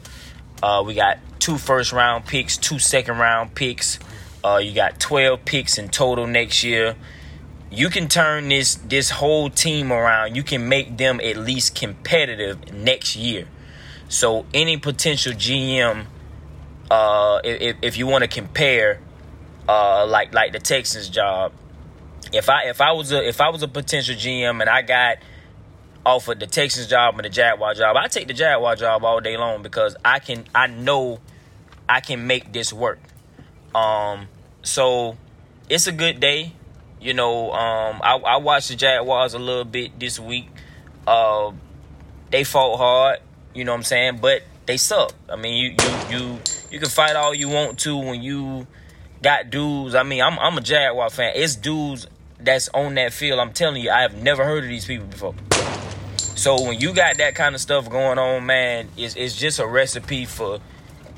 Uh, 0.63 0.83
we 0.87 0.95
got 0.95 1.19
two 1.39 1.59
first 1.59 1.93
round 1.93 2.27
picks, 2.27 2.57
two 2.57 2.79
second 2.79 3.19
round 3.19 3.55
picks. 3.55 3.99
Uh, 4.45 4.61
you 4.63 4.75
got 4.75 5.01
twelve 5.01 5.45
picks 5.45 5.79
in 5.79 5.89
total 5.89 6.27
next 6.27 6.63
year. 6.63 6.97
You 7.71 7.89
can 7.89 8.09
turn 8.09 8.49
this 8.49 8.75
this 8.75 9.11
whole 9.11 9.49
team 9.49 9.91
around. 9.91 10.37
You 10.37 10.43
can 10.43 10.69
make 10.69 10.99
them 10.99 11.21
at 11.23 11.37
least 11.39 11.75
competitive 11.75 12.73
next 12.73 13.17
year. 13.17 13.49
So 14.09 14.45
any 14.53 14.77
potential 14.77 15.33
GM, 15.33 16.05
uh, 16.91 17.41
if 17.43 17.77
if 17.81 17.97
you 17.97 18.07
want 18.07 18.23
to 18.25 18.29
compare, 18.29 19.01
uh, 19.67 20.07
like 20.07 20.35
like 20.35 20.53
the 20.53 20.59
Texans 20.59 21.09
job, 21.09 21.53
if 22.33 22.49
I 22.49 22.65
if 22.65 22.81
I 22.81 22.93
was 22.93 23.13
a 23.13 23.27
if 23.27 23.41
I 23.41 23.51
was 23.51 23.63
a 23.63 23.69
potential 23.69 24.15
GM 24.15 24.61
and 24.61 24.69
I 24.69 24.83
got 24.83 25.19
offered 26.05 26.41
the 26.41 26.47
Texans 26.47 26.89
job 26.89 27.15
and 27.17 27.25
the 27.25 27.29
Jaguar 27.29 27.75
job, 27.75 27.97
I 27.97 28.09
take 28.09 28.27
the 28.27 28.35
Jaguar 28.35 28.77
job 28.77 29.05
all 29.05 29.21
day 29.21 29.37
long 29.37 29.63
because 29.63 29.97
I 30.05 30.19
can 30.19 30.45
I 30.55 30.67
know 30.67 31.21
I 31.89 32.01
can 32.01 32.27
make 32.27 32.53
this 32.53 32.73
work. 32.73 33.01
Um, 33.75 34.29
so 34.63 35.17
it's 35.69 35.87
a 35.87 35.93
good 35.93 36.21
day. 36.21 36.53
You 37.01 37.15
know, 37.15 37.53
um, 37.53 38.01
I, 38.03 38.15
I 38.17 38.37
watched 38.37 38.69
the 38.69 38.77
Jaguars 38.77 39.35
a 39.35 39.39
little 39.39 39.65
bit 39.65 39.99
this 39.99 40.21
week. 40.21 40.49
Uh, 41.07 41.53
they 42.31 42.45
fought 42.45 42.77
hard. 42.77 43.19
You 43.55 43.65
know 43.65 43.73
what 43.73 43.79
I'm 43.79 43.85
saying? 43.85 44.19
But 44.23 44.43
they 44.67 44.77
suck. 44.77 45.13
I 45.29 45.37
mean, 45.37 45.57
you 45.57 45.71
you 45.71 46.17
you 46.19 46.39
you 46.71 46.79
can 46.79 46.89
fight 46.89 47.17
all 47.17 47.35
you 47.35 47.49
want 47.49 47.79
to 47.81 47.97
when 47.97 48.23
you 48.23 48.67
got 49.21 49.51
dudes. 49.51 49.95
I 49.95 50.05
mean, 50.05 50.23
I'm 50.23 50.39
I'm 50.39 50.57
a 50.57 50.61
Jaguar 50.61 51.11
fan. 51.11 51.33
It's 51.35 51.57
dudes 51.57 52.07
that's 52.45 52.69
on 52.71 52.95
that 52.95 53.13
field. 53.13 53.41
I'm 53.41 53.53
telling 53.53 53.83
you, 53.83 53.91
I 53.91 54.03
have 54.03 54.21
never 54.23 54.45
heard 54.45 54.65
of 54.65 54.71
these 54.71 54.85
people 54.85 55.07
before. 55.07 55.35
So 56.19 56.61
when 56.63 56.81
you 56.81 56.93
got 56.93 57.19
that 57.19 57.35
kind 57.35 57.55
of 57.55 57.61
stuff 57.61 57.89
going 57.89 58.19
on, 58.19 58.47
man, 58.47 58.89
it's 58.97 59.15
it's 59.17 59.37
just 59.37 59.59
a 59.59 59.67
recipe 59.67 60.25
for 60.25 60.61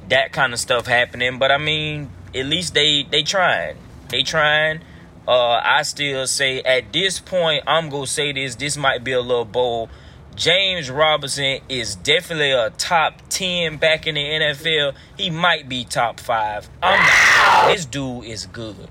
that 0.09 0.33
kind 0.33 0.53
of 0.53 0.59
stuff 0.59 0.87
happening. 0.87 1.39
But 1.39 1.51
I 1.51 1.59
mean, 1.59 2.11
at 2.35 2.47
least 2.47 2.75
they 2.75 3.05
they 3.05 3.23
trying. 3.23 3.77
They 4.09 4.23
trying. 4.23 4.81
Uh, 5.27 5.61
I 5.65 5.83
still 5.83 6.27
say 6.27 6.61
at 6.61 6.93
this 6.93 7.21
point, 7.21 7.65
I'm 7.67 7.89
gonna 7.89 8.07
say 8.07 8.33
this. 8.33 8.57
This 8.57 8.77
might 8.77 9.03
be 9.05 9.13
a 9.13 9.21
little 9.21 9.45
bold. 9.45 9.89
James 10.37 10.91
Robinson 10.91 11.61
is 11.69 11.95
definitely 11.95 12.51
a 12.51 12.71
top 12.71 13.23
10 13.29 13.77
back 13.77 14.09
in 14.09 14.17
the 14.17 14.21
NFL. 14.21 14.95
He 15.17 15.31
might 15.31 15.69
be 15.69 15.85
top 15.85 16.19
five. 16.19 16.69
I'm 16.83 16.99
not. 16.99 17.73
This 17.73 17.87
dude 17.87 18.25
is 18.25 18.47
good. 18.47 18.89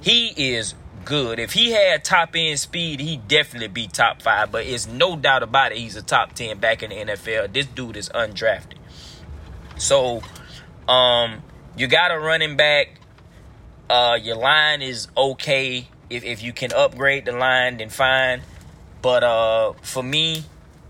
He 0.00 0.28
is 0.54 0.74
good. 1.06 1.38
If 1.38 1.54
he 1.54 1.70
had 1.70 2.04
top 2.04 2.36
end 2.36 2.58
speed, 2.60 3.00
he'd 3.00 3.26
definitely 3.26 3.68
be 3.68 3.86
top 3.86 4.20
five. 4.20 4.52
But 4.52 4.66
it's 4.66 4.86
no 4.86 5.16
doubt 5.16 5.42
about 5.42 5.72
it, 5.72 5.78
he's 5.78 5.96
a 5.96 6.02
top 6.02 6.34
10 6.34 6.58
back 6.58 6.82
in 6.82 6.90
the 6.90 6.96
NFL. 6.96 7.54
This 7.54 7.64
dude 7.64 7.96
is 7.96 8.10
undrafted. 8.10 8.76
So, 9.78 10.20
um, 10.86 11.42
you 11.76 11.86
got 11.86 12.10
a 12.10 12.18
running 12.18 12.56
back. 12.56 13.00
Uh, 13.88 14.18
your 14.20 14.36
line 14.36 14.82
is 14.82 15.08
okay. 15.16 15.88
If 16.10 16.24
if 16.24 16.42
you 16.42 16.52
can 16.52 16.72
upgrade 16.72 17.24
the 17.24 17.32
line, 17.32 17.78
then 17.78 17.88
fine. 17.88 18.42
But 19.00 19.22
uh, 19.22 19.72
for 19.82 20.02
me, 20.02 20.44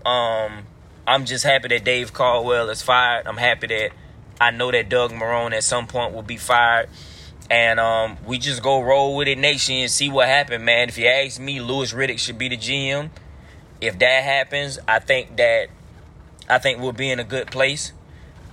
um, 0.05 0.63
I'm 1.05 1.25
just 1.25 1.43
happy 1.43 1.67
that 1.69 1.83
Dave 1.83 2.13
Caldwell 2.13 2.69
is 2.69 2.81
fired. 2.81 3.27
I'm 3.27 3.37
happy 3.37 3.67
that 3.67 3.91
I 4.41 4.51
know 4.51 4.71
that 4.71 4.89
Doug 4.89 5.11
Marrone 5.11 5.53
at 5.53 5.63
some 5.63 5.85
point 5.87 6.13
will 6.13 6.23
be 6.23 6.37
fired. 6.37 6.89
And 7.49 7.79
um, 7.79 8.17
we 8.25 8.39
just 8.39 8.61
go 8.61 8.81
roll 8.81 9.15
with 9.15 9.27
it 9.27 9.37
next 9.37 9.69
year 9.69 9.83
and 9.83 9.91
see 9.91 10.09
what 10.09 10.27
happens, 10.27 10.63
man. 10.63 10.89
If 10.89 10.97
you 10.97 11.07
ask 11.07 11.39
me, 11.39 11.61
Louis 11.61 11.93
Riddick 11.93 12.19
should 12.19 12.37
be 12.37 12.49
the 12.49 12.57
GM. 12.57 13.09
If 13.79 13.99
that 13.99 14.23
happens, 14.23 14.79
I 14.87 14.99
think 14.99 15.37
that 15.37 15.67
I 16.49 16.57
think 16.57 16.81
we'll 16.81 16.93
be 16.93 17.09
in 17.09 17.19
a 17.19 17.23
good 17.23 17.47
place. 17.47 17.93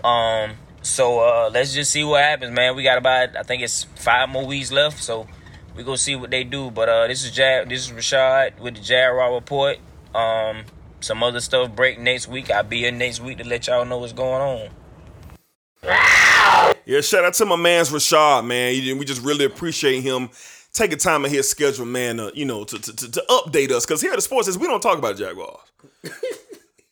Um, 0.04 0.52
so 0.82 1.20
uh, 1.20 1.50
let's 1.52 1.72
just 1.72 1.90
see 1.90 2.04
what 2.04 2.22
happens, 2.22 2.54
man. 2.54 2.76
We 2.76 2.82
got 2.82 2.98
about 2.98 3.36
I 3.36 3.42
think 3.42 3.62
it's 3.62 3.84
five 3.84 4.28
more 4.28 4.46
weeks 4.46 4.70
left, 4.70 5.02
so 5.02 5.26
we 5.74 5.82
go 5.82 5.96
see 5.96 6.14
what 6.14 6.30
they 6.30 6.44
do. 6.44 6.70
But 6.70 6.88
uh, 6.88 7.06
this 7.08 7.24
is 7.24 7.32
Jag, 7.32 7.68
this 7.68 7.88
is 7.88 7.92
Rashad 7.92 8.60
with 8.60 8.76
the 8.76 8.80
Jaguar 8.80 9.34
report. 9.34 9.78
Um, 10.14 10.64
some 11.00 11.22
other 11.22 11.40
stuff 11.40 11.74
break 11.74 11.98
next 11.98 12.28
week. 12.28 12.50
I'll 12.50 12.62
be 12.62 12.80
here 12.80 12.92
next 12.92 13.20
week 13.20 13.38
to 13.38 13.44
let 13.44 13.66
y'all 13.66 13.84
know 13.84 13.98
what's 13.98 14.12
going 14.12 14.70
on. 15.82 16.70
Yeah, 16.86 17.00
shout 17.00 17.24
out 17.24 17.34
to 17.34 17.46
my 17.46 17.56
man's 17.56 17.90
Rashad, 17.90 18.44
man. 18.46 18.98
We 18.98 19.04
just 19.04 19.22
really 19.22 19.44
appreciate 19.44 20.00
him 20.02 20.28
taking 20.72 20.98
time 20.98 21.24
of 21.24 21.30
his 21.30 21.48
schedule, 21.48 21.86
man, 21.86 22.18
to, 22.18 22.32
you 22.34 22.44
know, 22.44 22.64
to, 22.64 22.78
to, 22.78 22.96
to, 22.96 23.10
to 23.10 23.24
update 23.30 23.70
us. 23.70 23.86
Because 23.86 24.02
here 24.02 24.12
at 24.12 24.16
the 24.16 24.22
Sports 24.22 24.48
is 24.48 24.58
we 24.58 24.66
don't 24.66 24.82
talk 24.82 24.98
about 24.98 25.16
Jaguars. 25.16 25.60
we 26.02 26.10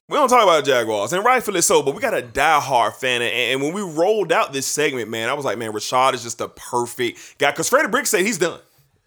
don't 0.08 0.28
talk 0.28 0.42
about 0.42 0.64
Jaguars, 0.64 1.12
and 1.12 1.24
rightfully 1.24 1.60
so, 1.60 1.82
but 1.82 1.94
we 1.94 2.00
got 2.00 2.16
a 2.16 2.22
diehard 2.22 2.94
fan. 2.94 3.20
And, 3.20 3.32
and 3.32 3.62
when 3.62 3.74
we 3.74 3.82
rolled 3.82 4.32
out 4.32 4.52
this 4.52 4.66
segment, 4.66 5.10
man, 5.10 5.28
I 5.28 5.34
was 5.34 5.44
like, 5.44 5.58
man, 5.58 5.72
Rashad 5.72 6.14
is 6.14 6.22
just 6.22 6.38
the 6.38 6.48
perfect 6.48 7.38
guy. 7.38 7.50
Because 7.50 7.68
Freddie 7.68 7.88
Brick 7.88 8.06
said 8.06 8.24
he's 8.24 8.38
done. 8.38 8.60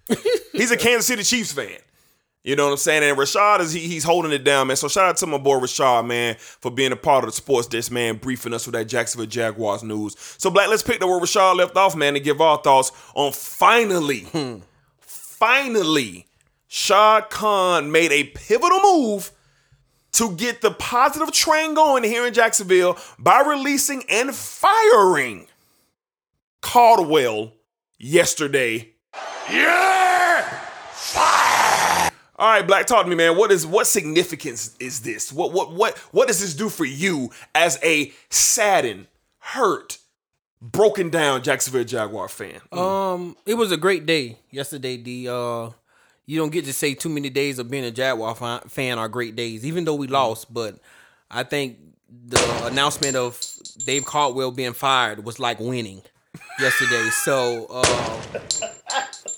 he's 0.52 0.72
a 0.72 0.78
Kansas 0.78 1.08
City 1.08 1.24
Chiefs 1.24 1.52
fan. 1.52 1.80
You 2.46 2.56
know 2.56 2.66
what 2.66 2.74
I'm 2.74 2.78
saying? 2.78 3.02
And 3.02 3.18
Rashad 3.18 3.60
is 3.62 3.74
he, 3.74 3.80
he's 3.80 4.04
holding 4.04 4.32
it 4.32 4.44
down, 4.44 4.68
man. 4.68 4.78
So 4.78 4.88
shout 4.88 5.06
out 5.06 5.18
to 5.18 5.26
my 5.26 5.40
boy 5.40 5.56
Rashad, 5.56 6.06
man, 6.06 6.36
for 6.38 6.70
being 6.70 6.92
a 6.92 6.96
part 6.96 7.24
of 7.24 7.32
the 7.32 7.36
sports 7.36 7.68
desk, 7.68 7.92
man, 7.92 8.18
briefing 8.18 8.54
us 8.54 8.68
with 8.68 8.76
that 8.76 8.86
Jacksonville 8.86 9.26
Jaguars 9.26 9.82
news. 9.82 10.16
So 10.38 10.52
Black, 10.52 10.70
let's 10.70 10.84
pick 10.84 11.00
the 11.00 11.08
where 11.08 11.20
Rashad 11.20 11.56
left 11.56 11.76
off, 11.76 11.96
man, 11.96 12.16
and 12.16 12.24
give 12.24 12.42
our 12.42 12.60
thoughts 12.60 12.92
on 13.16 13.32
finally, 13.32 14.26
hmm. 14.26 14.58
finally, 15.00 16.28
Shad 16.68 17.32
Khan 17.32 17.92
made 17.92 18.12
a 18.12 18.26
pivotal 18.26 18.80
move 18.80 19.32
to 20.12 20.36
get 20.36 20.62
the 20.62 20.72
positive 20.72 21.32
train 21.32 21.74
going 21.74 22.04
here 22.04 22.28
in 22.28 22.34
Jacksonville 22.34 22.96
by 23.18 23.42
releasing 23.42 24.04
and 24.08 24.36
firing 24.36 25.48
Caldwell 26.62 27.54
yesterday. 27.98 28.92
Yeah! 29.52 30.15
All 32.38 32.50
right, 32.50 32.68
Black, 32.68 32.86
talk 32.86 33.06
to 33.06 33.10
me, 33.10 33.16
man. 33.16 33.38
What 33.38 33.52
is 33.52 33.66
what 33.66 33.88
significance 33.88 34.76
is 34.80 35.02
this? 35.02 35.32
What 35.32 35.54
what 35.54 35.72
what 35.72 35.98
what 36.12 36.28
does 36.28 36.42
this 36.42 36.54
do 36.54 36.68
for 36.68 36.84
you 36.84 37.30
as 37.54 37.80
a 37.82 38.12
saddened, 38.30 39.08
hurt, 39.40 40.00
broken 40.62 41.10
down 41.10 41.44
Jacksonville 41.44 41.86
Jaguar 41.86 42.28
fan? 42.28 42.60
Um, 42.74 43.38
it 43.46 43.54
was 43.54 43.72
a 43.72 43.78
great 43.78 44.06
day 44.06 44.38
yesterday. 44.52 44.98
The 44.98 45.30
uh, 45.30 45.70
you 46.26 46.38
don't 46.38 46.52
get 46.52 46.66
to 46.66 46.74
say 46.74 46.94
too 46.94 47.08
many 47.08 47.30
days 47.30 47.58
of 47.58 47.70
being 47.72 47.86
a 47.86 47.92
Jaguar 47.92 48.36
fan 48.68 49.00
are 49.00 49.08
great 49.08 49.38
days, 49.38 49.66
even 49.66 49.86
though 49.86 49.96
we 49.96 50.08
lost. 50.08 50.54
But 50.54 50.78
I 51.32 51.44
think 51.44 51.78
the 52.28 52.66
announcement 52.66 53.16
of 53.16 53.42
Dave 53.86 54.04
Caldwell 54.04 54.52
being 54.52 54.74
fired 54.74 55.24
was 55.24 55.40
like 55.40 55.60
winning 55.62 56.02
yesterday. 56.60 57.10
So 57.12 57.68
uh, 57.70 58.22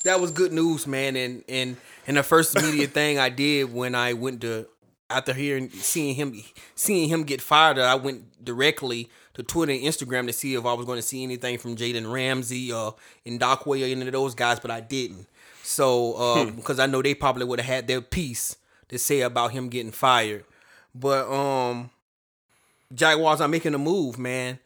that 0.03 0.19
was 0.19 0.31
good 0.31 0.51
news, 0.51 0.87
man. 0.87 1.15
And 1.15 1.43
and 1.47 1.77
and 2.07 2.17
the 2.17 2.23
first 2.23 2.55
immediate 2.57 2.91
thing 2.91 3.19
I 3.19 3.29
did 3.29 3.71
when 3.73 3.93
I 3.95 4.13
went 4.13 4.41
to 4.41 4.67
after 5.09 5.33
hearing 5.33 5.69
seeing 5.69 6.15
him 6.15 6.41
seeing 6.75 7.09
him 7.09 7.23
get 7.23 7.41
fired, 7.41 7.77
I 7.79 7.95
went 7.95 8.43
directly 8.43 9.09
to 9.35 9.43
Twitter 9.43 9.71
and 9.71 9.81
Instagram 9.81 10.25
to 10.27 10.33
see 10.33 10.55
if 10.55 10.65
I 10.65 10.73
was 10.73 10.85
going 10.85 10.97
to 10.97 11.01
see 11.03 11.21
anything 11.23 11.57
from 11.59 11.75
Jalen 11.75 12.11
Ramsey 12.11 12.71
or 12.73 12.95
Ngakoue 13.25 13.81
or 13.81 13.85
any 13.85 14.05
of 14.07 14.11
those 14.11 14.33
guys, 14.33 14.59
but 14.59 14.71
I 14.71 14.79
didn't. 14.79 15.27
So 15.63 16.13
uh, 16.15 16.45
Hmm. 16.45 16.55
because 16.55 16.79
I 16.79 16.85
know 16.87 17.01
they 17.01 17.13
probably 17.13 17.45
would 17.45 17.59
have 17.59 17.67
had 17.75 17.87
their 17.87 18.01
piece 18.01 18.55
to 18.89 18.97
say 18.97 19.21
about 19.21 19.51
him 19.51 19.69
getting 19.69 19.91
fired. 19.91 20.43
But 20.95 21.29
um 21.31 21.91
Jaguars 22.93 23.41
are 23.41 23.47
making 23.47 23.73
a 23.73 23.77
move, 23.77 24.17
man. 24.17 24.59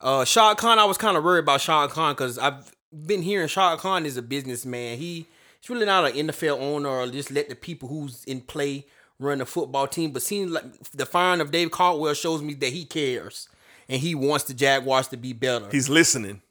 Uh 0.00 0.24
Shad 0.24 0.56
Khan, 0.58 0.78
I 0.78 0.84
was 0.84 0.98
kind 0.98 1.16
of 1.16 1.24
worried 1.24 1.40
about 1.44 1.60
Shad 1.60 1.90
Khan 1.90 2.12
because 2.14 2.38
I've 2.38 2.74
been 2.92 3.22
hearing 3.22 3.48
Shad 3.48 3.78
Khan 3.78 4.04
is 4.06 4.16
a 4.16 4.22
businessman. 4.22 4.98
He 4.98 5.26
he's 5.68 5.74
really 5.74 5.86
not 5.86 6.10
an 6.10 6.28
NFL 6.28 6.60
owner 6.60 6.88
or 6.88 7.06
just 7.08 7.30
let 7.30 7.48
the 7.48 7.54
people 7.54 7.88
who's 7.88 8.24
in 8.24 8.40
play 8.40 8.86
run 9.18 9.38
the 9.38 9.46
football 9.46 9.86
team. 9.86 10.12
But 10.12 10.22
seeing 10.22 10.50
like 10.50 10.64
the 10.92 11.06
firing 11.06 11.40
of 11.40 11.50
Dave 11.50 11.70
Caldwell 11.70 12.14
shows 12.14 12.42
me 12.42 12.54
that 12.54 12.72
he 12.72 12.84
cares 12.84 13.48
and 13.88 14.00
he 14.00 14.14
wants 14.14 14.44
the 14.44 14.54
Jaguars 14.54 15.08
to 15.08 15.16
be 15.16 15.32
better. 15.32 15.66
He's 15.70 15.88
listening. 15.88 16.42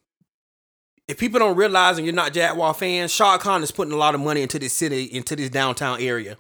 If 1.08 1.18
people 1.18 1.40
don't 1.40 1.56
realize 1.56 1.98
and 1.98 2.06
you're 2.06 2.16
not 2.16 2.34
Jaguar 2.34 2.74
fans, 2.74 3.14
Shad 3.14 3.40
Khan 3.40 3.64
is 3.64 3.72
putting 3.72 3.94
a 3.94 3.98
lot 3.98 4.14
of 4.14 4.22
money 4.22 4.42
into 4.42 4.60
this 4.60 4.74
city, 4.74 5.06
into 5.06 5.36
this 5.36 5.50
downtown 5.50 6.02
area. 6.02 6.38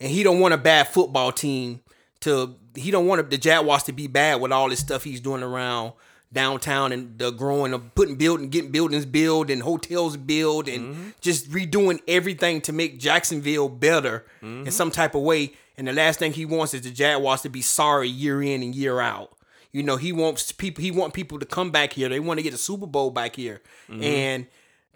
And 0.00 0.10
he 0.10 0.22
don't 0.22 0.40
want 0.40 0.54
a 0.54 0.58
bad 0.58 0.88
football 0.88 1.32
team 1.32 1.80
to 2.20 2.56
he 2.74 2.90
don't 2.90 3.06
want 3.06 3.28
the 3.30 3.38
Jaguars 3.38 3.84
to 3.84 3.92
be 3.92 4.06
bad 4.06 4.40
with 4.40 4.50
all 4.50 4.68
this 4.68 4.80
stuff 4.80 5.04
he's 5.04 5.20
doing 5.20 5.42
around 5.42 5.92
downtown 6.34 6.92
and 6.92 7.18
the 7.18 7.30
growing 7.30 7.72
of 7.72 7.94
putting 7.94 8.16
building 8.16 8.50
getting 8.50 8.70
buildings 8.70 9.06
built 9.06 9.48
and 9.50 9.62
hotels 9.62 10.16
built 10.16 10.68
and 10.68 10.94
mm-hmm. 10.94 11.08
just 11.20 11.50
redoing 11.50 12.00
everything 12.06 12.60
to 12.60 12.72
make 12.72 12.98
Jacksonville 12.98 13.68
better 13.68 14.26
in 14.42 14.48
mm-hmm. 14.48 14.70
some 14.70 14.90
type 14.90 15.14
of 15.14 15.22
way. 15.22 15.52
And 15.76 15.88
the 15.88 15.92
last 15.92 16.18
thing 16.18 16.32
he 16.32 16.44
wants 16.44 16.74
is 16.74 16.82
the 16.82 16.90
Jaguars 16.90 17.42
to 17.42 17.48
be 17.48 17.62
sorry 17.62 18.08
year 18.08 18.42
in 18.42 18.62
and 18.62 18.74
year 18.74 19.00
out. 19.00 19.32
You 19.72 19.82
know, 19.82 19.96
he 19.96 20.12
wants 20.12 20.52
people 20.52 20.82
he 20.82 20.90
want 20.90 21.14
people 21.14 21.38
to 21.38 21.46
come 21.46 21.70
back 21.70 21.94
here. 21.94 22.08
They 22.08 22.20
want 22.20 22.38
to 22.38 22.44
get 22.44 22.54
a 22.54 22.58
Super 22.58 22.86
Bowl 22.86 23.10
back 23.10 23.36
here. 23.36 23.62
Mhm. 23.88 24.02
And 24.04 24.46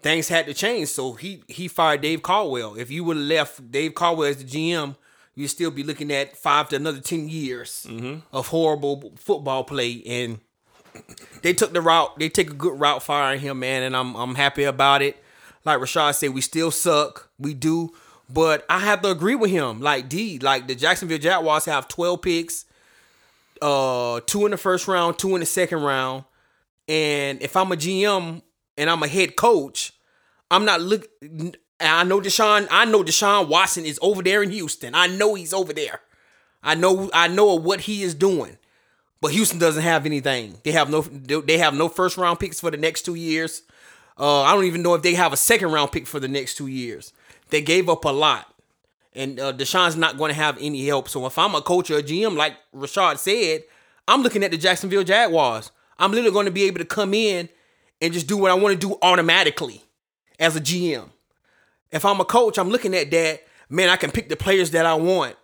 things 0.01 0.29
had 0.29 0.45
to 0.45 0.53
change. 0.53 0.89
So 0.89 1.13
he 1.13 1.43
he 1.47 1.67
fired 1.67 2.01
Dave 2.01 2.21
Caldwell. 2.21 2.75
If 2.75 2.91
you 2.91 3.03
would 3.03 3.17
have 3.17 3.25
left 3.25 3.71
Dave 3.71 3.95
Caldwell 3.95 4.29
as 4.29 4.37
the 4.37 4.45
GM, 4.45 4.95
you'd 5.35 5.49
still 5.49 5.71
be 5.71 5.83
looking 5.83 6.11
at 6.11 6.37
five 6.37 6.69
to 6.69 6.75
another 6.75 7.01
ten 7.01 7.29
years 7.29 7.85
mm-hmm. 7.89 8.19
of 8.31 8.47
horrible 8.47 9.13
football 9.17 9.63
play. 9.63 10.01
And 10.05 10.39
they 11.41 11.53
took 11.53 11.73
the 11.73 11.81
route. 11.81 12.17
They 12.19 12.29
take 12.29 12.49
a 12.49 12.53
good 12.53 12.79
route 12.79 13.03
firing 13.03 13.39
him, 13.39 13.59
man, 13.59 13.83
and 13.83 13.95
I'm 13.95 14.15
I'm 14.15 14.35
happy 14.35 14.63
about 14.63 15.01
it. 15.01 15.17
Like 15.65 15.79
Rashad 15.79 16.15
said, 16.15 16.33
we 16.33 16.41
still 16.41 16.71
suck. 16.71 17.29
We 17.37 17.53
do, 17.53 17.93
but 18.29 18.65
I 18.69 18.79
have 18.79 19.01
to 19.01 19.11
agree 19.11 19.35
with 19.35 19.51
him. 19.51 19.81
Like 19.81 20.09
D, 20.09 20.39
like 20.39 20.67
the 20.67 20.75
Jacksonville 20.75 21.17
Jaguars 21.17 21.65
have 21.65 21.87
12 21.87 22.21
picks, 22.21 22.65
uh, 23.61 24.21
two 24.25 24.45
in 24.45 24.51
the 24.51 24.57
first 24.57 24.87
round, 24.87 25.19
two 25.19 25.33
in 25.35 25.39
the 25.41 25.45
second 25.45 25.81
round. 25.81 26.23
And 26.87 27.41
if 27.41 27.55
I'm 27.55 27.71
a 27.71 27.75
GM 27.75 28.41
and 28.77 28.89
I'm 28.89 29.03
a 29.03 29.07
head 29.07 29.35
coach, 29.35 29.93
I'm 30.49 30.65
not 30.65 30.81
look. 30.81 31.07
I 31.79 32.03
know 32.03 32.19
Deshaun. 32.19 32.67
I 32.71 32.85
know 32.85 33.03
Deshaun 33.03 33.47
Watson 33.47 33.85
is 33.85 33.99
over 34.01 34.21
there 34.21 34.43
in 34.43 34.49
Houston. 34.51 34.95
I 34.95 35.07
know 35.07 35.35
he's 35.35 35.53
over 35.53 35.73
there. 35.73 36.01
I 36.63 36.75
know. 36.75 37.09
I 37.13 37.27
know 37.27 37.55
what 37.55 37.81
he 37.81 38.03
is 38.03 38.15
doing. 38.15 38.57
But 39.21 39.31
Houston 39.31 39.59
doesn't 39.59 39.83
have 39.83 40.05
anything. 40.05 40.57
They 40.63 40.71
have 40.71 40.89
no. 40.89 41.01
They 41.01 41.57
have 41.57 41.73
no 41.73 41.89
first 41.89 42.17
round 42.17 42.39
picks 42.39 42.59
for 42.59 42.71
the 42.71 42.77
next 42.77 43.03
two 43.03 43.15
years. 43.15 43.63
Uh, 44.17 44.41
I 44.43 44.53
don't 44.53 44.65
even 44.65 44.81
know 44.81 44.93
if 44.95 45.01
they 45.01 45.13
have 45.13 45.33
a 45.33 45.37
second 45.37 45.71
round 45.71 45.91
pick 45.91 46.07
for 46.07 46.19
the 46.19 46.27
next 46.27 46.55
two 46.55 46.67
years. 46.67 47.13
They 47.49 47.61
gave 47.61 47.89
up 47.89 48.05
a 48.05 48.09
lot, 48.09 48.53
and 49.13 49.39
uh, 49.39 49.53
Deshaun's 49.53 49.95
not 49.95 50.17
going 50.17 50.29
to 50.29 50.35
have 50.35 50.57
any 50.59 50.85
help. 50.85 51.09
So 51.09 51.25
if 51.25 51.37
I'm 51.37 51.55
a 51.55 51.61
coach 51.61 51.89
or 51.89 51.97
a 51.97 52.03
GM, 52.03 52.35
like 52.35 52.55
Rashad 52.75 53.17
said, 53.17 53.63
I'm 54.07 54.21
looking 54.21 54.43
at 54.43 54.51
the 54.51 54.57
Jacksonville 54.57 55.03
Jaguars. 55.03 55.71
I'm 55.97 56.11
literally 56.11 56.31
going 56.31 56.45
to 56.45 56.51
be 56.51 56.63
able 56.63 56.79
to 56.79 56.85
come 56.85 57.13
in 57.13 57.49
and 58.01 58.13
just 58.13 58.27
do 58.27 58.37
what 58.37 58.51
I 58.51 58.53
want 58.53 58.79
to 58.79 58.87
do 58.87 58.97
automatically 59.01 59.83
as 60.39 60.55
a 60.55 60.61
GM. 60.61 61.09
If 61.91 62.05
I'm 62.05 62.21
a 62.21 62.25
coach, 62.25 62.57
I'm 62.57 62.69
looking 62.69 62.95
at 62.95 63.11
that. 63.11 63.41
Man, 63.69 63.89
I 63.89 63.97
can 63.97 64.11
pick 64.11 64.29
the 64.29 64.35
players 64.35 64.71
that 64.71 64.85
I 64.85 64.95
want, 64.95 65.35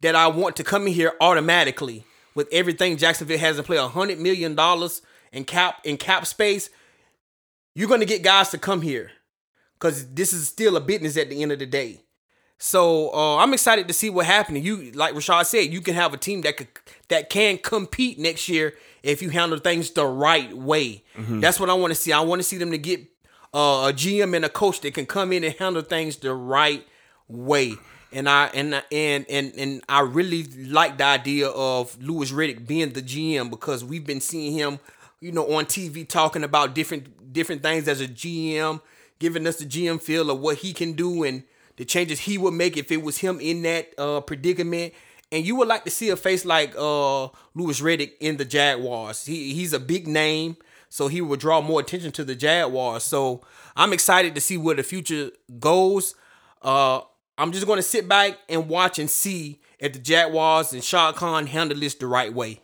that 0.00 0.14
I 0.16 0.26
want 0.28 0.56
to 0.56 0.64
come 0.64 0.86
in 0.86 0.92
here 0.92 1.12
automatically 1.20 2.04
with 2.34 2.48
everything 2.52 2.96
Jacksonville 2.96 3.38
has 3.38 3.56
to 3.56 3.62
play. 3.62 3.76
A 3.76 3.88
hundred 3.88 4.18
million 4.20 4.54
dollars 4.54 5.02
in 5.32 5.44
cap 5.44 5.76
in 5.84 5.96
cap 5.96 6.26
space. 6.26 6.70
You're 7.74 7.88
going 7.88 8.00
to 8.00 8.06
get 8.06 8.22
guys 8.22 8.50
to 8.50 8.58
come 8.58 8.82
here 8.82 9.10
because 9.74 10.12
this 10.14 10.32
is 10.32 10.46
still 10.48 10.76
a 10.76 10.80
business 10.80 11.16
at 11.16 11.30
the 11.30 11.42
end 11.42 11.52
of 11.52 11.58
the 11.58 11.66
day. 11.66 12.00
So 12.58 13.12
uh, 13.12 13.38
I'm 13.38 13.52
excited 13.54 13.88
to 13.88 13.94
see 13.94 14.08
what 14.08 14.26
happens. 14.26 14.64
You, 14.64 14.92
like 14.92 15.14
Rashad 15.14 15.46
said, 15.46 15.72
you 15.72 15.80
can 15.80 15.94
have 15.94 16.14
a 16.14 16.16
team 16.16 16.42
that 16.42 16.56
could 16.56 16.68
that 17.08 17.28
can 17.30 17.58
compete 17.58 18.18
next 18.18 18.48
year 18.48 18.74
if 19.02 19.20
you 19.20 19.30
handle 19.30 19.58
things 19.58 19.90
the 19.90 20.06
right 20.06 20.52
way. 20.56 21.02
Mhm. 21.16 21.40
That's 21.40 21.58
what 21.58 21.70
I 21.70 21.74
want 21.74 21.90
to 21.92 21.96
see. 21.96 22.12
I 22.12 22.20
want 22.20 22.40
to 22.40 22.44
see 22.46 22.58
them 22.58 22.70
to 22.70 22.78
get 22.78 23.00
uh, 23.54 23.88
a 23.90 23.92
GM 23.92 24.34
and 24.36 24.44
a 24.44 24.48
coach 24.48 24.80
that 24.82 24.94
can 24.94 25.06
come 25.06 25.32
in 25.32 25.42
and 25.44 25.54
handle 25.58 25.82
things 25.82 26.16
the 26.16 26.34
right 26.34 26.86
way. 27.26 27.74
And 28.12 28.28
I 28.28 28.46
and 28.48 28.82
and 28.92 29.26
and 29.28 29.52
and 29.56 29.82
I 29.88 30.00
really 30.00 30.44
like 30.44 30.98
the 30.98 31.04
idea 31.04 31.48
of 31.48 32.00
Louis 32.02 32.30
Riddick 32.30 32.66
being 32.66 32.92
the 32.92 33.02
GM 33.02 33.48
because 33.50 33.84
we've 33.84 34.06
been 34.06 34.20
seeing 34.20 34.52
him, 34.52 34.78
you 35.20 35.32
know, 35.32 35.54
on 35.54 35.64
TV 35.64 36.06
talking 36.06 36.44
about 36.44 36.74
different 36.74 37.32
different 37.32 37.62
things 37.62 37.88
as 37.88 38.00
a 38.00 38.08
GM, 38.08 38.80
giving 39.18 39.46
us 39.46 39.56
the 39.56 39.64
GM 39.64 40.00
feel 40.00 40.30
of 40.30 40.40
what 40.40 40.58
he 40.58 40.72
can 40.72 40.92
do 40.92 41.22
and 41.24 41.44
the 41.76 41.84
changes 41.84 42.20
he 42.20 42.36
would 42.36 42.54
make 42.54 42.76
if 42.76 42.92
it 42.92 43.02
was 43.02 43.18
him 43.18 43.40
in 43.40 43.62
that 43.62 43.94
uh, 43.98 44.20
predicament. 44.20 44.92
And 45.30 45.46
you 45.46 45.56
would 45.56 45.68
like 45.68 45.84
to 45.84 45.90
see 45.90 46.10
a 46.10 46.16
face 46.16 46.44
like 46.44 46.74
uh, 46.76 47.28
Louis 47.54 47.80
Riddick 47.80 48.12
in 48.20 48.36
the 48.36 48.44
Jaguars. 48.44 49.24
He 49.24 49.54
he's 49.54 49.72
a 49.72 49.80
big 49.80 50.06
name, 50.06 50.58
so 50.90 51.08
he 51.08 51.22
would 51.22 51.40
draw 51.40 51.62
more 51.62 51.80
attention 51.80 52.12
to 52.12 52.24
the 52.24 52.34
Jaguars. 52.34 53.04
So 53.04 53.40
I'm 53.74 53.94
excited 53.94 54.34
to 54.34 54.40
see 54.42 54.58
where 54.58 54.74
the 54.74 54.82
future 54.82 55.30
goes. 55.58 56.14
Uh, 56.60 57.00
I'm 57.38 57.52
just 57.52 57.66
going 57.66 57.78
to 57.78 57.82
sit 57.82 58.08
back 58.08 58.38
and 58.48 58.68
watch 58.68 58.98
and 58.98 59.08
see 59.08 59.60
if 59.78 59.92
the 59.92 59.98
Jaguars 59.98 60.72
and 60.72 60.84
Shad 60.84 61.14
Khan 61.16 61.46
handle 61.46 61.78
this 61.78 61.94
the 61.94 62.06
right 62.06 62.32
way. 62.32 62.60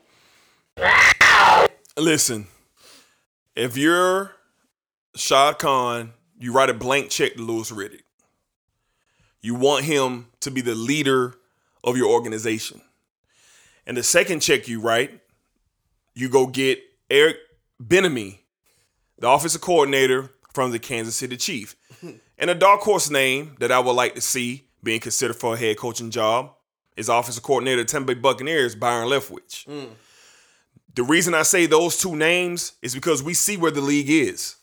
Listen, 1.96 2.46
if 3.56 3.76
you're 3.76 4.32
Shad 5.16 5.58
Khan, 5.58 6.12
you 6.38 6.52
write 6.52 6.70
a 6.70 6.74
blank 6.74 7.10
check 7.10 7.34
to 7.34 7.42
Louis 7.42 7.70
Riddick. 7.72 8.02
You 9.40 9.54
want 9.54 9.84
him 9.84 10.28
to 10.40 10.50
be 10.50 10.60
the 10.60 10.74
leader 10.74 11.34
of 11.82 11.96
your 11.96 12.08
organization. 12.08 12.80
And 13.86 13.96
the 13.96 14.02
second 14.02 14.40
check 14.40 14.68
you 14.68 14.80
write, 14.80 15.20
you 16.14 16.28
go 16.28 16.46
get 16.46 16.80
Eric 17.10 17.36
Bieniemy, 17.82 18.38
the 19.18 19.28
offensive 19.28 19.60
coordinator 19.60 20.30
from 20.52 20.72
the 20.72 20.78
Kansas 20.78 21.16
City 21.16 21.36
Chief. 21.36 21.74
And 22.38 22.50
a 22.50 22.54
dark 22.54 22.80
horse 22.80 23.10
name 23.10 23.56
that 23.58 23.72
I 23.72 23.80
would 23.80 23.92
like 23.92 24.14
to 24.14 24.20
see 24.20 24.68
being 24.82 25.00
considered 25.00 25.34
for 25.34 25.54
a 25.54 25.56
head 25.56 25.76
coaching 25.76 26.10
job 26.10 26.52
is 26.96 27.08
offensive 27.08 27.42
coordinator 27.42 27.80
of 27.80 27.86
the 27.86 27.92
Tampa 27.92 28.14
Bay 28.14 28.20
Buccaneers, 28.20 28.74
Byron 28.74 29.08
Leftwich. 29.08 29.66
Mm. 29.66 29.90
The 30.94 31.02
reason 31.02 31.34
I 31.34 31.42
say 31.42 31.66
those 31.66 31.96
two 31.96 32.16
names 32.16 32.72
is 32.82 32.94
because 32.94 33.22
we 33.22 33.34
see 33.34 33.56
where 33.56 33.70
the 33.70 33.80
league 33.80 34.10
is. 34.10 34.56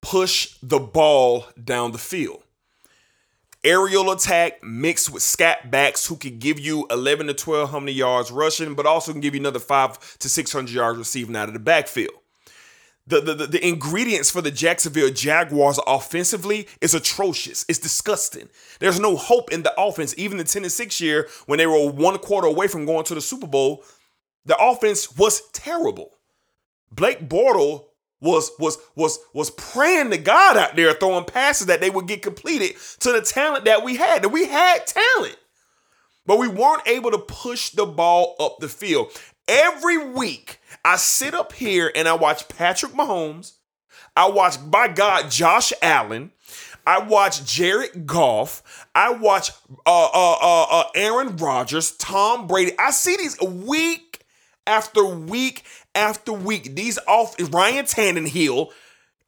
Push 0.00 0.56
the 0.62 0.78
ball 0.78 1.46
down 1.62 1.92
the 1.92 1.98
field. 1.98 2.42
Aerial 3.64 4.10
attack 4.10 4.62
mixed 4.64 5.12
with 5.12 5.22
scat 5.22 5.70
backs 5.70 6.06
who 6.06 6.16
can 6.16 6.38
give 6.38 6.58
you 6.58 6.86
11 6.90 7.28
to 7.28 7.32
1200 7.32 7.92
yards 7.92 8.32
rushing, 8.32 8.74
but 8.74 8.86
also 8.86 9.12
can 9.12 9.20
give 9.20 9.34
you 9.34 9.40
another 9.40 9.60
five 9.60 10.18
to 10.18 10.28
600 10.28 10.72
yards 10.72 10.98
receiving 10.98 11.36
out 11.36 11.48
of 11.48 11.54
the 11.54 11.60
backfield. 11.60 12.14
The, 13.04 13.20
the, 13.20 13.34
the, 13.34 13.66
ingredients 13.66 14.30
for 14.30 14.40
the 14.40 14.52
Jacksonville 14.52 15.10
Jaguars 15.10 15.80
offensively 15.88 16.68
is 16.80 16.94
atrocious. 16.94 17.64
It's 17.68 17.80
disgusting. 17.80 18.48
There's 18.78 19.00
no 19.00 19.16
hope 19.16 19.52
in 19.52 19.64
the 19.64 19.74
offense. 19.80 20.14
Even 20.16 20.38
the 20.38 20.44
10 20.44 20.62
and 20.62 20.70
6 20.70 21.00
year, 21.00 21.28
when 21.46 21.58
they 21.58 21.66
were 21.66 21.90
one 21.90 22.16
quarter 22.18 22.46
away 22.46 22.68
from 22.68 22.86
going 22.86 23.04
to 23.06 23.16
the 23.16 23.20
Super 23.20 23.48
Bowl, 23.48 23.82
the 24.44 24.56
offense 24.56 25.16
was 25.16 25.42
terrible. 25.50 26.12
Blake 26.92 27.28
Bortle 27.28 27.86
was 28.20 28.52
was 28.58 28.78
was 28.94 29.18
was 29.34 29.50
praying 29.50 30.10
to 30.10 30.18
God 30.18 30.56
out 30.56 30.76
there 30.76 30.92
throwing 30.94 31.24
passes 31.24 31.66
that 31.66 31.80
they 31.80 31.90
would 31.90 32.06
get 32.06 32.22
completed 32.22 32.76
to 33.00 33.12
the 33.12 33.20
talent 33.20 33.64
that 33.64 33.82
we 33.82 33.96
had. 33.96 34.22
That 34.22 34.28
we 34.28 34.46
had 34.46 34.86
talent. 34.86 35.36
But 36.24 36.38
we 36.38 36.46
weren't 36.46 36.86
able 36.86 37.10
to 37.10 37.18
push 37.18 37.70
the 37.70 37.84
ball 37.84 38.36
up 38.38 38.58
the 38.60 38.68
field. 38.68 39.10
Every 39.48 39.98
week, 39.98 40.60
I 40.84 40.96
sit 40.96 41.34
up 41.34 41.52
here 41.52 41.90
and 41.94 42.08
I 42.08 42.14
watch 42.14 42.48
Patrick 42.48 42.92
Mahomes. 42.92 43.54
I 44.16 44.28
watch, 44.28 44.56
by 44.70 44.88
God, 44.88 45.30
Josh 45.30 45.72
Allen. 45.82 46.32
I 46.86 47.00
watch 47.00 47.44
Jared 47.44 48.06
Goff. 48.06 48.86
I 48.94 49.12
watch 49.12 49.50
uh, 49.86 50.08
uh, 50.12 50.36
uh, 50.40 50.66
uh, 50.70 50.84
Aaron 50.94 51.36
Rodgers, 51.36 51.92
Tom 51.92 52.46
Brady. 52.46 52.72
I 52.78 52.90
see 52.90 53.16
these 53.16 53.40
week 53.40 54.24
after 54.66 55.04
week 55.04 55.64
after 55.94 56.32
week. 56.32 56.74
These 56.74 56.98
off 57.06 57.36
Ryan 57.52 57.84
Tannehill. 57.84 58.70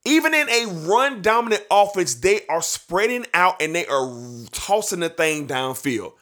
Even 0.05 0.35
in 0.35 0.49
a 0.51 0.67
run 0.87 1.23
dominant 1.23 1.65
offense, 1.71 2.17
they 2.17 2.45
are 2.49 2.61
spreading 2.61 3.25
out 3.33 3.63
and 3.63 3.75
they 3.75 3.87
are 3.87 4.13
tossing 4.51 5.01
the 5.01 5.09
thing 5.09 5.47
downfield. 5.47 6.13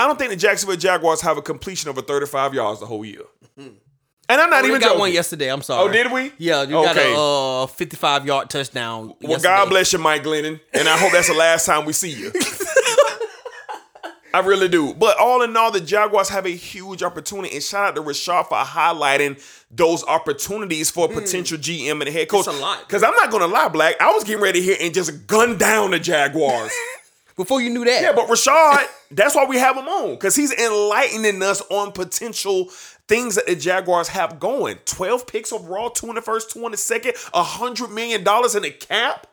I 0.00 0.06
don't 0.06 0.18
think 0.18 0.30
the 0.30 0.36
Jacksonville 0.36 0.76
Jaguars 0.76 1.20
have 1.20 1.36
a 1.36 1.42
completion 1.42 1.90
over 1.90 2.00
35 2.02 2.54
yards 2.54 2.80
the 2.80 2.86
whole 2.86 3.04
year. 3.04 3.22
And 3.56 4.40
I'm 4.40 4.48
not 4.48 4.64
Oh, 4.64 4.68
even 4.68 4.80
got 4.80 4.86
joking. 4.88 5.00
one 5.00 5.12
yesterday. 5.12 5.50
I'm 5.52 5.60
sorry. 5.60 5.88
Oh, 5.88 5.92
did 5.92 6.10
we? 6.12 6.32
Yeah, 6.38 6.62
you 6.62 6.70
got 6.70 6.96
Okay. 6.96 7.12
a 7.12 7.18
uh, 7.64 7.66
55 7.66 8.26
yard 8.26 8.48
touchdown. 8.48 9.08
Well, 9.20 9.32
yesterday. 9.32 9.42
God 9.42 9.68
bless 9.68 9.92
you, 9.92 9.98
Mike 9.98 10.22
Glennon, 10.22 10.60
and 10.72 10.88
I 10.88 10.96
hope 10.96 11.10
that's 11.12 11.26
the 11.28 11.34
last 11.34 11.66
time 11.66 11.84
we 11.84 11.92
see 11.92 12.10
you. 12.10 12.32
I 14.32 14.38
really 14.44 14.68
do. 14.68 14.94
But 14.94 15.18
all 15.18 15.42
in 15.42 15.56
all, 15.56 15.72
the 15.72 15.80
Jaguars 15.80 16.28
have 16.28 16.46
a 16.46 16.50
huge 16.50 17.02
opportunity, 17.02 17.52
and 17.52 17.62
shout 17.64 17.88
out 17.88 17.94
to 17.96 18.02
Rashad 18.02 18.46
for 18.48 18.54
highlighting 18.58 19.42
those 19.72 20.04
opportunities 20.04 20.88
for 20.88 21.06
a 21.06 21.08
potential 21.12 21.58
GM 21.58 22.00
and 22.00 22.08
head 22.08 22.28
coach. 22.28 22.44
Hmm. 22.44 22.50
It's 22.52 22.58
a 22.60 22.62
lot. 22.62 22.80
Because 22.86 23.02
I'm 23.02 23.14
not 23.14 23.32
gonna 23.32 23.48
lie, 23.48 23.66
Black, 23.66 24.00
I 24.00 24.12
was 24.12 24.22
getting 24.22 24.40
ready 24.42 24.62
here 24.62 24.76
and 24.80 24.94
just 24.94 25.26
gun 25.26 25.58
down 25.58 25.90
the 25.90 25.98
Jaguars. 25.98 26.70
Before 27.40 27.62
you 27.62 27.70
knew 27.70 27.86
that. 27.86 28.02
Yeah, 28.02 28.12
but 28.12 28.28
Rashad, 28.28 28.86
that's 29.10 29.34
why 29.34 29.46
we 29.46 29.56
have 29.56 29.74
him 29.74 29.88
on 29.88 30.10
because 30.10 30.36
he's 30.36 30.52
enlightening 30.52 31.42
us 31.42 31.62
on 31.70 31.90
potential 31.90 32.66
things 33.08 33.36
that 33.36 33.46
the 33.46 33.56
Jaguars 33.56 34.08
have 34.08 34.38
going. 34.38 34.76
12 34.84 35.26
picks 35.26 35.50
overall, 35.50 35.88
two 35.88 36.10
in 36.10 36.16
the 36.16 36.20
first, 36.20 36.50
two 36.50 36.62
in 36.66 36.72
the 36.72 36.76
second, 36.76 37.14
$100 37.14 37.94
million 37.94 38.20
in 38.20 38.62
the 38.62 38.76
cap. 38.78 39.26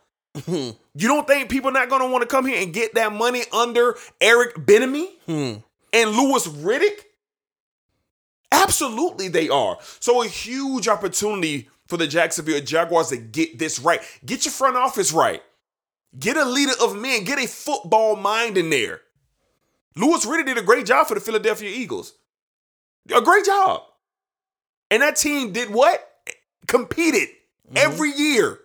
Hmm. 0.46 0.70
you 0.96 1.10
don't 1.10 1.28
think 1.28 1.50
people 1.50 1.70
not 1.72 1.90
going 1.90 2.02
to 2.02 2.08
want 2.08 2.22
to 2.22 2.28
come 2.28 2.46
here 2.46 2.62
and 2.62 2.74
get 2.74 2.94
that 2.94 3.12
money 3.12 3.44
under 3.52 3.98
Eric 4.22 4.56
Bieniemy 4.56 5.08
hmm. 5.26 5.54
and 5.92 6.12
Louis 6.12 6.48
Riddick? 6.48 7.00
Absolutely, 8.54 9.28
they 9.28 9.50
are. 9.50 9.80
So, 10.00 10.24
a 10.24 10.28
huge 10.28 10.88
opportunity 10.88 11.68
for 11.88 11.98
the 11.98 12.08
Jacksonville 12.08 12.62
Jaguars 12.62 13.10
to 13.10 13.18
get 13.18 13.60
this 13.60 13.80
right. 13.80 14.00
Get 14.26 14.46
your 14.46 14.54
front 14.54 14.78
office 14.78 15.12
right. 15.12 15.44
Get 16.18 16.38
a 16.38 16.46
leader 16.46 16.74
of 16.82 16.96
men. 16.96 17.24
Get 17.24 17.40
a 17.40 17.48
football 17.48 18.16
mind 18.16 18.58
in 18.58 18.70
there. 18.70 19.02
Louis 19.96 20.26
Riddick 20.26 20.46
did 20.46 20.58
a 20.58 20.64
great 20.64 20.86
job 20.86 21.08
for 21.08 21.16
the 21.16 21.20
Philadelphia 21.20 21.70
Eagles. 21.70 22.14
A 23.14 23.22
great 23.22 23.46
job. 23.46 23.82
And 24.92 25.02
that 25.02 25.16
team 25.16 25.52
did 25.52 25.70
what? 25.70 26.08
Competed 26.68 27.30
every 27.76 28.12
year. 28.12 28.60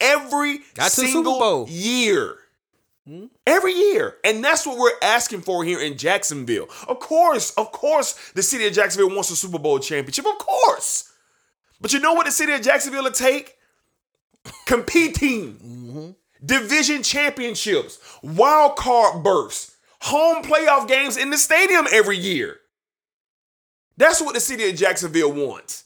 Every 0.00 0.58
Mm-hmm. 0.58 0.74
Got 0.74 0.92
single 0.92 1.66
year. 1.68 2.38
Every 3.46 3.72
year. 3.72 4.16
And 4.24 4.42
that's 4.42 4.66
what 4.66 4.78
we're 4.78 4.98
asking 5.02 5.42
for 5.42 5.62
here 5.62 5.80
in 5.80 5.96
Jacksonville. 5.98 6.68
Of 6.88 7.00
course, 7.00 7.52
of 7.52 7.70
course, 7.70 8.32
the 8.32 8.42
city 8.42 8.66
of 8.66 8.72
Jacksonville 8.72 9.14
wants 9.14 9.30
a 9.30 9.36
Super 9.36 9.58
Bowl 9.58 9.78
championship. 9.78 10.26
Of 10.26 10.38
course. 10.38 11.12
But 11.80 11.92
you 11.92 12.00
know 12.00 12.14
what 12.14 12.26
the 12.26 12.32
city 12.32 12.52
of 12.52 12.62
Jacksonville 12.62 13.04
will 13.04 13.10
take? 13.10 13.56
Competing. 14.66 15.58
Division 16.44 17.02
championships, 17.02 17.98
wild 18.22 18.76
card 18.76 19.22
bursts, 19.22 19.76
home 20.00 20.42
playoff 20.42 20.86
games 20.88 21.16
in 21.16 21.30
the 21.30 21.38
stadium 21.38 21.86
every 21.92 22.18
year. 22.18 22.58
That's 23.96 24.20
what 24.20 24.34
the 24.34 24.40
city 24.40 24.68
of 24.68 24.76
Jacksonville 24.76 25.32
wants. 25.32 25.84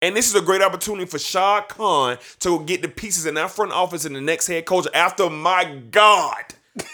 And 0.00 0.14
this 0.14 0.28
is 0.28 0.34
a 0.40 0.44
great 0.44 0.62
opportunity 0.62 1.06
for 1.06 1.18
Shad 1.18 1.68
Khan 1.68 2.18
to 2.40 2.64
get 2.64 2.82
the 2.82 2.88
pieces 2.88 3.26
in 3.26 3.34
that 3.34 3.50
front 3.50 3.72
office 3.72 4.04
and 4.04 4.14
the 4.14 4.20
next 4.20 4.46
head 4.46 4.64
coach 4.64 4.86
after 4.94 5.28
my 5.28 5.82
God, 5.90 6.44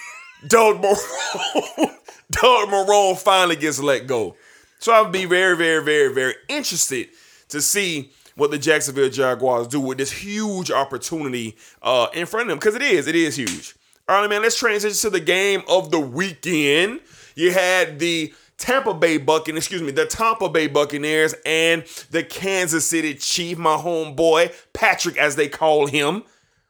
Doug 0.49 0.81
Marrone, 0.81 0.97
Doug 2.31 2.69
Marrone 2.69 3.19
finally 3.19 3.57
gets 3.57 3.79
let 3.79 4.07
go. 4.07 4.37
So 4.79 4.93
I'll 4.93 5.11
be 5.11 5.25
very, 5.25 5.57
very, 5.57 5.83
very, 5.83 6.13
very 6.13 6.35
interested 6.49 7.09
to 7.49 7.61
see 7.61 8.13
what 8.37 8.51
the 8.51 8.59
Jacksonville 8.59 9.11
Jaguars 9.11 9.69
do 9.69 9.81
with 9.81 9.99
this 9.99 10.13
huge 10.13 10.71
opportunity 10.71 11.57
uh, 11.83 12.09
in 12.15 12.27
front 12.27 12.43
of 12.43 12.49
them 12.49 12.59
because 12.59 12.75
it 12.75 12.83
is, 12.83 13.07
it 13.07 13.15
is 13.15 13.37
huge. 13.37 13.75
All 14.09 14.21
right, 14.21 14.29
man, 14.29 14.43
let's 14.43 14.59
transition 14.59 15.11
to 15.11 15.11
the 15.11 15.25
game 15.25 15.63
of 15.69 15.91
the 15.91 16.01
weekend. 16.01 17.01
You 17.37 17.53
had 17.53 17.99
the 17.99 18.35
Tampa 18.59 18.95
Bay 18.95 19.19
Buccaneers, 19.19 19.65
excuse 19.65 19.83
me, 19.83 19.91
the 19.91 20.07
Tampa 20.07 20.49
Bay 20.49 20.67
Buccaneers 20.67 21.35
and 21.45 21.85
the 22.11 22.23
Kansas 22.23 22.87
City 22.87 23.15
Chief, 23.15 23.59
my 23.59 23.77
homeboy, 23.77 24.55
Patrick, 24.73 25.17
as 25.17 25.37
they 25.37 25.49
call 25.49 25.87
him, 25.87 26.23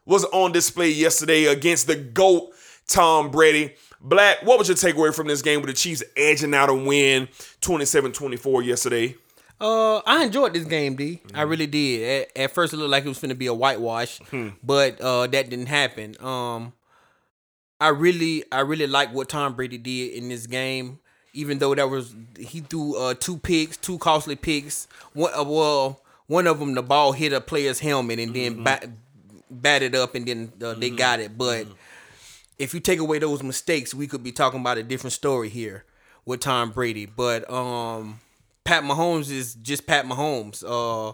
was 0.06 0.24
on 0.26 0.52
display 0.52 0.90
yesterday 0.90 1.46
against 1.46 1.86
the 1.86 1.96
GOAT, 1.96 2.52
Tom 2.86 3.30
Brady. 3.30 3.74
Black, 4.00 4.42
what 4.42 4.58
was 4.58 4.68
your 4.68 4.76
takeaway 4.76 5.14
from 5.14 5.26
this 5.26 5.42
game 5.42 5.60
with 5.60 5.70
the 5.70 5.74
Chiefs 5.74 6.02
edging 6.16 6.54
out 6.54 6.68
a 6.68 6.74
win 6.74 7.26
27-24 7.62 8.64
yesterday? 8.64 9.16
Uh, 9.64 10.02
I 10.04 10.24
enjoyed 10.24 10.52
this 10.52 10.66
game, 10.66 10.94
D. 10.94 11.22
I 11.32 11.42
really 11.42 11.66
did. 11.66 12.28
At, 12.36 12.42
at 12.44 12.50
first, 12.50 12.74
it 12.74 12.76
looked 12.76 12.90
like 12.90 13.06
it 13.06 13.08
was 13.08 13.18
going 13.18 13.30
to 13.30 13.34
be 13.34 13.46
a 13.46 13.54
whitewash, 13.54 14.20
but 14.62 15.00
uh, 15.00 15.26
that 15.28 15.48
didn't 15.48 15.66
happen. 15.66 16.16
Um, 16.20 16.74
I 17.80 17.88
really, 17.88 18.44
I 18.52 18.60
really 18.60 18.86
like 18.86 19.14
what 19.14 19.30
Tom 19.30 19.54
Brady 19.56 19.78
did 19.78 20.12
in 20.12 20.28
this 20.28 20.46
game. 20.46 20.98
Even 21.32 21.58
though 21.58 21.74
that 21.74 21.88
was 21.88 22.14
he 22.38 22.60
threw 22.60 22.94
uh 22.96 23.14
two 23.14 23.38
picks, 23.38 23.76
two 23.76 23.98
costly 23.98 24.36
picks. 24.36 24.86
One, 25.14 25.32
uh, 25.34 25.42
well, 25.42 26.00
one 26.26 26.46
of 26.46 26.60
them 26.60 26.74
the 26.74 26.82
ball 26.82 27.12
hit 27.12 27.32
a 27.32 27.40
player's 27.40 27.80
helmet 27.80 28.20
and 28.20 28.32
then 28.34 28.62
bat, 28.62 28.88
batted 29.50 29.96
up, 29.96 30.14
and 30.14 30.26
then 30.28 30.52
uh, 30.62 30.74
they 30.74 30.90
got 30.90 31.18
it. 31.18 31.36
But 31.36 31.66
if 32.58 32.72
you 32.72 32.78
take 32.80 33.00
away 33.00 33.18
those 33.18 33.42
mistakes, 33.42 33.94
we 33.94 34.06
could 34.06 34.22
be 34.22 34.30
talking 34.30 34.60
about 34.60 34.78
a 34.78 34.84
different 34.84 35.12
story 35.12 35.48
here 35.48 35.84
with 36.24 36.38
Tom 36.38 36.70
Brady. 36.70 37.06
But 37.06 37.50
um, 37.50 38.20
Pat 38.64 38.82
Mahomes 38.82 39.30
is 39.30 39.54
just 39.54 39.86
Pat 39.86 40.06
Mahomes. 40.06 40.64
Uh, 40.66 41.12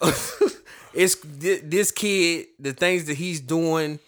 it's 0.94 1.14
thi- 1.14 1.60
this 1.62 1.90
kid, 1.90 2.46
the 2.58 2.72
things 2.72 3.04
that 3.06 3.14
he's 3.14 3.40
doing, 3.40 3.98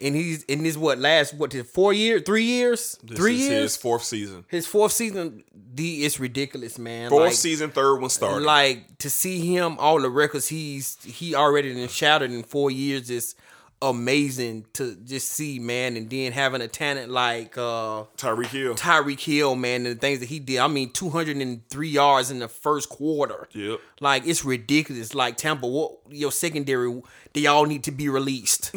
and 0.00 0.14
he's 0.14 0.42
in 0.44 0.62
this 0.62 0.76
what 0.76 0.98
last 0.98 1.34
what 1.34 1.52
four 1.66 1.92
years, 1.92 2.22
three 2.26 2.42
years, 2.44 2.98
This 3.02 3.16
three 3.16 3.34
is 3.36 3.40
years. 3.48 3.62
his 3.62 3.76
fourth 3.76 4.02
season. 4.02 4.44
His 4.48 4.66
fourth 4.66 4.92
season, 4.92 5.44
D, 5.74 6.04
it's 6.04 6.18
ridiculous, 6.20 6.78
man. 6.78 7.10
Fourth 7.10 7.22
Like- 7.26 7.32
season, 7.34 7.70
third 7.70 7.96
one 8.00 8.10
started. 8.10 8.44
Like 8.44 8.98
to 8.98 9.08
see 9.10 9.38
him, 9.54 9.76
all 9.78 10.00
the 10.00 10.10
records 10.10 10.48
he's 10.48 10.98
he 11.04 11.34
already 11.34 11.86
shattered 11.88 12.30
in 12.32 12.42
four 12.42 12.70
years 12.70 13.08
is 13.08 13.34
amazing 13.82 14.66
to 14.74 14.96
just 14.96 15.28
see, 15.28 15.58
man. 15.58 15.96
And 15.96 16.08
then 16.08 16.32
having 16.32 16.60
a 16.60 16.68
talent 16.68 17.10
like 17.10 17.56
uh 17.58 18.04
Tyreek 18.16 18.46
Hill, 18.46 18.74
Tyreek 18.74 19.20
Hill, 19.20 19.54
man, 19.54 19.86
and 19.86 19.96
the 19.96 20.00
things 20.00 20.20
that 20.20 20.28
he 20.28 20.38
did. 20.38 20.58
I 20.58 20.68
mean, 20.68 20.90
two 20.90 21.10
hundred 21.10 21.36
and 21.38 21.68
three 21.68 21.88
yards 21.88 22.30
in 22.30 22.38
the 22.38 22.48
first 22.48 22.88
quarter. 22.88 23.48
Yep. 23.52 23.80
Like 24.00 24.26
it's 24.26 24.44
ridiculous. 24.44 25.14
Like 25.14 25.36
Tampa, 25.36 25.66
what 25.66 25.98
your 26.10 26.32
secondary, 26.32 27.02
they 27.32 27.46
all 27.46 27.66
need 27.66 27.84
to 27.84 27.92
be 27.92 28.08
released 28.08 28.74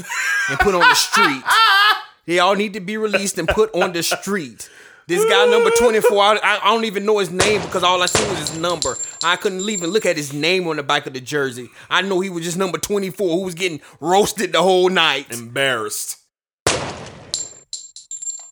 and 0.49 0.59
put 0.59 0.73
on 0.73 0.81
the 0.81 0.95
street. 0.95 1.43
They 2.29 2.37
all 2.37 2.53
need 2.53 2.73
to 2.73 2.79
be 2.79 2.95
released 2.95 3.39
and 3.39 3.47
put 3.47 3.73
on 3.73 3.91
the 3.91 4.03
street. 4.03 4.69
This 5.09 5.25
guy 5.25 5.47
number 5.47 5.71
24, 5.71 6.23
I, 6.23 6.59
I 6.61 6.65
don't 6.65 6.85
even 6.85 7.03
know 7.03 7.17
his 7.17 7.31
name 7.31 7.63
because 7.63 7.81
all 7.81 7.99
I 8.03 8.05
see 8.05 8.23
was 8.29 8.37
his 8.37 8.55
number. 8.59 8.95
I 9.23 9.37
couldn't 9.37 9.67
even 9.67 9.89
look 9.89 10.05
at 10.05 10.15
his 10.15 10.33
name 10.33 10.67
on 10.67 10.75
the 10.75 10.83
back 10.83 11.07
of 11.07 11.13
the 11.13 11.19
jersey. 11.19 11.71
I 11.89 12.03
know 12.03 12.19
he 12.19 12.29
was 12.29 12.43
just 12.43 12.59
number 12.59 12.77
24 12.77 13.27
who 13.27 13.43
was 13.43 13.55
getting 13.55 13.81
roasted 13.99 14.51
the 14.51 14.61
whole 14.61 14.87
night. 14.87 15.31
Embarrassed. 15.31 16.17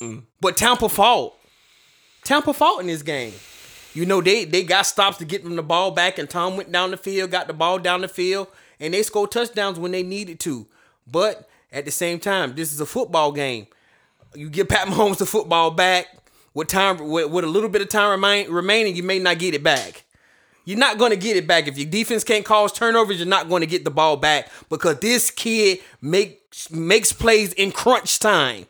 Mm. 0.02 0.24
But 0.42 0.58
Tampa 0.58 0.90
fought. 0.90 1.36
Tampa 2.24 2.54
fought 2.54 2.80
in 2.82 2.88
this 2.88 3.04
game. 3.04 3.34
You 3.94 4.08
know, 4.08 4.20
they 4.20 4.44
they 4.44 4.64
got 4.64 4.88
stops 4.88 5.18
to 5.18 5.26
get 5.26 5.44
them 5.44 5.58
the 5.58 5.64
ball 5.64 5.92
back, 5.92 6.18
and 6.18 6.28
Tom 6.28 6.58
went 6.58 6.72
down 6.72 6.90
the 6.90 6.98
field, 6.98 7.30
got 7.30 7.46
the 7.46 7.54
ball 7.54 7.78
down 7.78 8.02
the 8.02 8.08
field, 8.08 8.48
and 8.80 8.96
they 8.96 9.04
scored 9.04 9.30
touchdowns 9.30 9.78
when 9.78 9.92
they 9.92 10.02
needed 10.02 10.40
to. 10.40 10.66
But 11.06 11.48
at 11.72 11.86
the 11.86 11.92
same 11.92 12.20
time, 12.20 12.56
this 12.56 12.74
is 12.74 12.82
a 12.82 12.88
football 12.88 13.32
game. 13.32 13.68
You 14.34 14.50
give 14.50 14.70
Pat 14.70 14.88
Mahomes 14.88 15.18
the 15.18 15.28
football 15.28 15.70
back 15.70 16.08
with 16.58 16.70
time 16.70 16.98
with, 17.08 17.30
with 17.30 17.46
a 17.46 17.48
little 17.48 17.70
bit 17.70 17.84
of 17.84 17.90
time 17.90 18.10
remain, 18.10 18.50
remaining, 18.50 18.96
you 18.96 19.04
may 19.04 19.20
not 19.20 19.38
get 19.38 19.54
it 19.54 19.62
back. 19.62 20.06
You're 20.66 20.80
not 20.80 20.98
going 20.98 21.12
to 21.12 21.16
get 21.16 21.38
it 21.38 21.46
back 21.46 21.68
if 21.68 21.78
your 21.78 21.88
defense 21.88 22.24
can't 22.24 22.44
cause 22.44 22.74
turnovers. 22.74 23.20
You're 23.20 23.28
not 23.28 23.48
going 23.48 23.62
to 23.62 23.68
get 23.68 23.84
the 23.84 23.92
ball 23.92 24.18
back 24.18 24.50
because 24.68 24.98
this 24.98 25.30
kid 25.30 25.82
makes 26.02 26.72
makes 26.72 27.14
plays 27.14 27.54
in 27.54 27.72
crunch 27.72 28.18
time. 28.18 28.66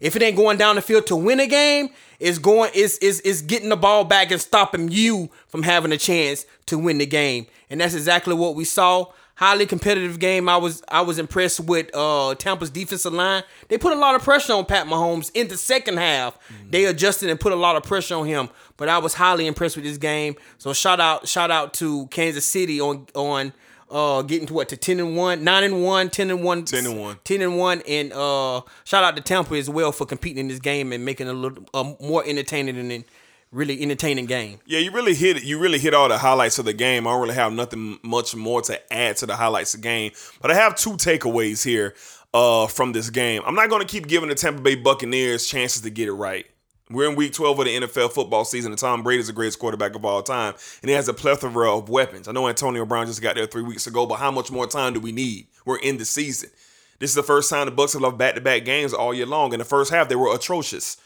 If 0.00 0.16
it 0.16 0.22
ain't 0.22 0.34
going 0.34 0.56
down 0.56 0.76
the 0.76 0.82
field 0.82 1.06
to 1.08 1.16
win 1.16 1.40
a 1.40 1.46
game, 1.46 1.90
it's 2.18 2.38
going 2.38 2.70
it's, 2.74 2.96
it's, 3.02 3.20
it's 3.20 3.42
getting 3.42 3.68
the 3.68 3.76
ball 3.76 4.04
back 4.04 4.30
and 4.30 4.40
stopping 4.40 4.88
you 4.90 5.28
from 5.46 5.62
having 5.62 5.92
a 5.92 5.98
chance 5.98 6.46
to 6.66 6.78
win 6.78 6.96
the 6.96 7.06
game. 7.06 7.46
And 7.68 7.82
that's 7.82 7.92
exactly 7.92 8.34
what 8.34 8.54
we 8.54 8.64
saw. 8.64 9.12
Highly 9.40 9.64
competitive 9.64 10.18
game. 10.18 10.50
I 10.50 10.58
was 10.58 10.82
I 10.86 11.00
was 11.00 11.18
impressed 11.18 11.60
with 11.60 11.90
uh 11.94 12.34
Tampa's 12.34 12.68
defensive 12.68 13.14
line. 13.14 13.42
They 13.68 13.78
put 13.78 13.94
a 13.94 13.98
lot 13.98 14.14
of 14.14 14.22
pressure 14.22 14.52
on 14.52 14.66
Pat 14.66 14.86
Mahomes 14.86 15.30
in 15.32 15.48
the 15.48 15.56
second 15.56 15.96
half. 15.96 16.38
They 16.68 16.84
adjusted 16.84 17.30
and 17.30 17.40
put 17.40 17.52
a 17.52 17.56
lot 17.56 17.74
of 17.74 17.82
pressure 17.82 18.16
on 18.16 18.26
him. 18.26 18.50
But 18.76 18.90
I 18.90 18.98
was 18.98 19.14
highly 19.14 19.46
impressed 19.46 19.76
with 19.76 19.86
this 19.86 19.96
game. 19.96 20.36
So 20.58 20.74
shout 20.74 21.00
out 21.00 21.26
shout 21.26 21.50
out 21.50 21.72
to 21.74 22.06
Kansas 22.08 22.46
City 22.46 22.82
on 22.82 23.06
on 23.14 23.54
uh 23.90 24.20
getting 24.22 24.46
to 24.46 24.52
what 24.52 24.68
to 24.68 24.76
10 24.76 25.00
and 25.00 25.16
1, 25.16 25.42
9 25.42 25.64
and 25.64 25.82
1, 25.82 26.10
10 26.10 26.30
and 26.30 26.44
1, 26.44 26.64
10 26.66 26.86
and 26.86 27.00
1. 27.00 27.18
10 27.24 27.40
and 27.40 27.58
1 27.58 27.82
and 27.88 28.12
uh 28.12 28.60
shout 28.84 29.02
out 29.02 29.16
to 29.16 29.22
Tampa 29.22 29.54
as 29.54 29.70
well 29.70 29.90
for 29.90 30.04
competing 30.04 30.40
in 30.42 30.48
this 30.48 30.60
game 30.60 30.92
and 30.92 31.02
making 31.02 31.28
it 31.28 31.30
a 31.30 31.32
little 31.32 31.64
uh, 31.72 31.94
more 31.98 32.22
entertaining 32.26 32.76
and 32.78 33.04
really 33.52 33.80
entertaining 33.82 34.26
game. 34.26 34.60
Yeah, 34.66 34.78
you 34.78 34.90
really 34.92 35.14
hit 35.14 35.38
it. 35.38 35.44
You 35.44 35.58
really 35.58 35.78
hit 35.78 35.94
all 35.94 36.08
the 36.08 36.18
highlights 36.18 36.58
of 36.58 36.64
the 36.64 36.72
game. 36.72 37.06
I 37.06 37.10
don't 37.10 37.22
really 37.22 37.34
have 37.34 37.52
nothing 37.52 37.98
much 38.02 38.34
more 38.34 38.62
to 38.62 38.92
add 38.92 39.16
to 39.18 39.26
the 39.26 39.36
highlights 39.36 39.74
of 39.74 39.80
the 39.80 39.88
game, 39.88 40.12
but 40.40 40.50
I 40.50 40.54
have 40.54 40.76
two 40.76 40.92
takeaways 40.92 41.64
here 41.64 41.94
uh, 42.32 42.66
from 42.66 42.92
this 42.92 43.10
game. 43.10 43.42
I'm 43.44 43.54
not 43.54 43.68
going 43.68 43.82
to 43.82 43.88
keep 43.88 44.06
giving 44.06 44.28
the 44.28 44.34
Tampa 44.34 44.62
Bay 44.62 44.76
Buccaneers 44.76 45.46
chances 45.46 45.82
to 45.82 45.90
get 45.90 46.08
it 46.08 46.12
right. 46.12 46.46
We're 46.92 47.08
in 47.08 47.14
week 47.14 47.32
12 47.32 47.58
of 47.60 47.64
the 47.66 47.76
NFL 47.76 48.10
football 48.12 48.44
season, 48.44 48.72
and 48.72 48.78
Tom 48.78 49.04
Brady 49.04 49.20
is 49.20 49.28
the 49.28 49.32
greatest 49.32 49.60
quarterback 49.60 49.94
of 49.94 50.04
all 50.04 50.22
time, 50.24 50.54
and 50.82 50.88
he 50.88 50.96
has 50.96 51.08
a 51.08 51.14
plethora 51.14 51.72
of 51.76 51.88
weapons. 51.88 52.26
I 52.26 52.32
know 52.32 52.48
Antonio 52.48 52.84
Brown 52.84 53.06
just 53.06 53.22
got 53.22 53.36
there 53.36 53.46
three 53.46 53.62
weeks 53.62 53.86
ago, 53.86 54.06
but 54.06 54.16
how 54.16 54.32
much 54.32 54.50
more 54.50 54.66
time 54.66 54.94
do 54.94 55.00
we 55.00 55.12
need? 55.12 55.46
We're 55.64 55.78
in 55.78 55.98
the 55.98 56.04
season. 56.04 56.50
This 56.98 57.10
is 57.10 57.14
the 57.14 57.22
first 57.22 57.48
time 57.48 57.66
the 57.66 57.70
Bucks 57.70 57.92
have 57.92 58.02
lost 58.02 58.18
back-to-back 58.18 58.64
games 58.64 58.92
all 58.92 59.14
year 59.14 59.24
long. 59.24 59.52
In 59.52 59.60
the 59.60 59.64
first 59.64 59.92
half, 59.92 60.08
they 60.08 60.16
were 60.16 60.34
atrocious. 60.34 60.96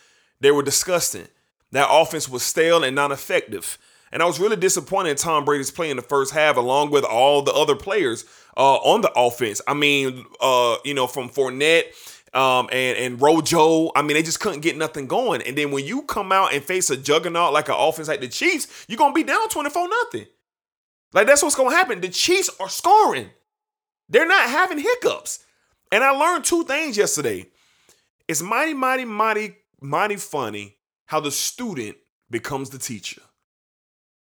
They 0.40 0.50
were 0.50 0.62
disgusting. 0.62 1.28
That 1.74 1.88
offense 1.90 2.28
was 2.28 2.44
stale 2.44 2.84
and 2.84 2.94
non 2.94 3.10
effective. 3.10 3.78
And 4.12 4.22
I 4.22 4.26
was 4.26 4.38
really 4.38 4.54
disappointed 4.54 5.10
in 5.10 5.16
Tom 5.16 5.44
Brady's 5.44 5.72
play 5.72 5.90
in 5.90 5.96
the 5.96 6.04
first 6.04 6.32
half, 6.32 6.56
along 6.56 6.92
with 6.92 7.02
all 7.04 7.42
the 7.42 7.52
other 7.52 7.74
players 7.74 8.24
uh, 8.56 8.76
on 8.76 9.00
the 9.00 9.10
offense. 9.16 9.60
I 9.66 9.74
mean, 9.74 10.24
uh, 10.40 10.76
you 10.84 10.94
know, 10.94 11.08
from 11.08 11.28
Fournette 11.28 11.86
um, 12.32 12.68
and 12.70 12.96
and 12.96 13.20
Rojo, 13.20 13.90
I 13.96 14.02
mean, 14.02 14.14
they 14.14 14.22
just 14.22 14.38
couldn't 14.38 14.60
get 14.60 14.76
nothing 14.76 15.08
going. 15.08 15.42
And 15.42 15.58
then 15.58 15.72
when 15.72 15.84
you 15.84 16.02
come 16.02 16.30
out 16.30 16.54
and 16.54 16.62
face 16.62 16.90
a 16.90 16.96
juggernaut 16.96 17.52
like 17.52 17.68
an 17.68 17.74
offense 17.76 18.06
like 18.06 18.20
the 18.20 18.28
Chiefs, 18.28 18.86
you're 18.86 18.96
gonna 18.96 19.12
be 19.12 19.24
down 19.24 19.48
twenty 19.48 19.70
four 19.70 19.88
nothing. 19.88 20.26
Like 21.12 21.26
that's 21.26 21.42
what's 21.42 21.56
gonna 21.56 21.74
happen. 21.74 22.00
The 22.00 22.08
Chiefs 22.08 22.50
are 22.60 22.68
scoring. 22.68 23.30
They're 24.08 24.28
not 24.28 24.48
having 24.48 24.78
hiccups. 24.78 25.40
And 25.90 26.04
I 26.04 26.10
learned 26.10 26.44
two 26.44 26.62
things 26.62 26.96
yesterday. 26.96 27.46
It's 28.28 28.42
mighty, 28.42 28.74
mighty, 28.74 29.04
mighty, 29.04 29.56
mighty 29.80 30.16
funny 30.16 30.76
how 31.06 31.20
the 31.20 31.30
student 31.30 31.96
becomes 32.30 32.70
the 32.70 32.78
teacher. 32.78 33.22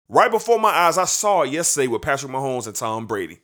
Right 0.09 0.31
before 0.31 0.59
my 0.59 0.69
eyes, 0.69 0.97
I 0.97 1.05
saw 1.05 1.43
it 1.43 1.51
yesterday 1.51 1.87
with 1.87 2.01
Patrick 2.01 2.31
Mahomes 2.31 2.67
and 2.67 2.75
Tom 2.75 3.07
Brady. 3.07 3.39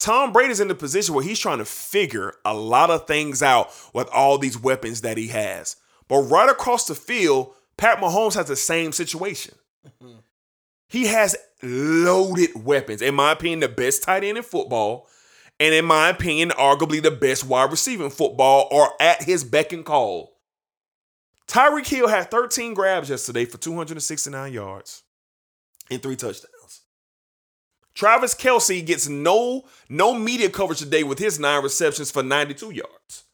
Tom 0.00 0.32
Brady's 0.32 0.60
in 0.60 0.68
the 0.68 0.74
position 0.74 1.14
where 1.14 1.24
he's 1.24 1.38
trying 1.38 1.58
to 1.58 1.64
figure 1.64 2.34
a 2.44 2.54
lot 2.54 2.90
of 2.90 3.06
things 3.06 3.42
out 3.42 3.70
with 3.92 4.08
all 4.08 4.38
these 4.38 4.58
weapons 4.58 5.00
that 5.02 5.16
he 5.16 5.28
has. 5.28 5.76
But 6.08 6.22
right 6.22 6.48
across 6.48 6.86
the 6.86 6.94
field, 6.94 7.52
Pat 7.76 7.98
Mahomes 7.98 8.34
has 8.34 8.46
the 8.46 8.56
same 8.56 8.92
situation. 8.92 9.54
He 10.88 11.06
has 11.06 11.36
loaded 11.62 12.64
weapons. 12.64 13.02
In 13.02 13.14
my 13.14 13.32
opinion, 13.32 13.60
the 13.60 13.68
best 13.68 14.02
tight 14.02 14.24
end 14.24 14.38
in 14.38 14.42
football. 14.42 15.06
And 15.60 15.74
in 15.74 15.84
my 15.84 16.08
opinion, 16.08 16.50
arguably 16.50 17.02
the 17.02 17.10
best 17.10 17.44
wide 17.44 17.70
receiver 17.70 18.04
in 18.04 18.10
football 18.10 18.68
are 18.72 18.92
at 19.00 19.22
his 19.22 19.44
beck 19.44 19.72
and 19.72 19.84
call. 19.84 20.37
Tyreek 21.48 21.86
Hill 21.88 22.08
had 22.08 22.30
13 22.30 22.74
grabs 22.74 23.08
yesterday 23.10 23.46
for 23.46 23.58
269 23.58 24.52
yards 24.52 25.02
and 25.90 26.02
three 26.02 26.16
touchdowns. 26.16 26.82
Travis 27.94 28.34
Kelce 28.34 28.84
gets 28.86 29.08
no 29.08 29.64
no 29.88 30.14
media 30.14 30.48
coverage 30.50 30.78
today 30.78 31.02
with 31.02 31.18
his 31.18 31.40
nine 31.40 31.64
receptions 31.64 32.12
for 32.12 32.22
92 32.22 32.70
yards. 32.70 33.24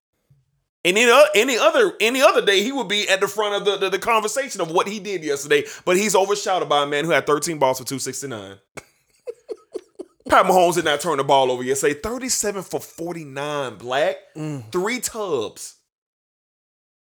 And 0.87 0.97
any, 0.97 1.11
uh, 1.11 1.23
any 1.35 1.59
other 1.59 1.93
any 2.01 2.23
other 2.23 2.45
day, 2.45 2.63
he 2.63 2.73
would 2.73 2.89
be 2.89 3.09
at 3.09 3.21
the 3.21 3.29
front 3.29 3.57
of 3.57 3.65
the, 3.65 3.77
the, 3.77 3.91
the 3.91 3.99
conversation 3.99 4.61
of 4.61 4.71
what 4.71 4.87
he 4.87 5.01
did 5.01 5.25
yesterday. 5.25 5.65
But 5.85 5.97
he's 5.97 6.15
overshadowed 6.15 6.69
by 6.69 6.85
a 6.85 6.87
man 6.87 7.05
who 7.05 7.11
had 7.11 7.27
13 7.27 7.59
balls 7.59 7.79
for 7.79 7.85
269. 7.85 8.59
Pat 10.29 10.47
Mahomes 10.47 10.75
did 10.77 10.85
not 10.87 11.01
turn 11.01 11.19
the 11.19 11.25
ball 11.25 11.51
over 11.51 11.63
yesterday. 11.63 11.95
37 11.95 12.63
for 12.63 12.81
49, 12.81 13.77
black. 13.77 14.17
Mm. 14.37 14.71
Three 14.73 15.01
tubs. 15.01 15.77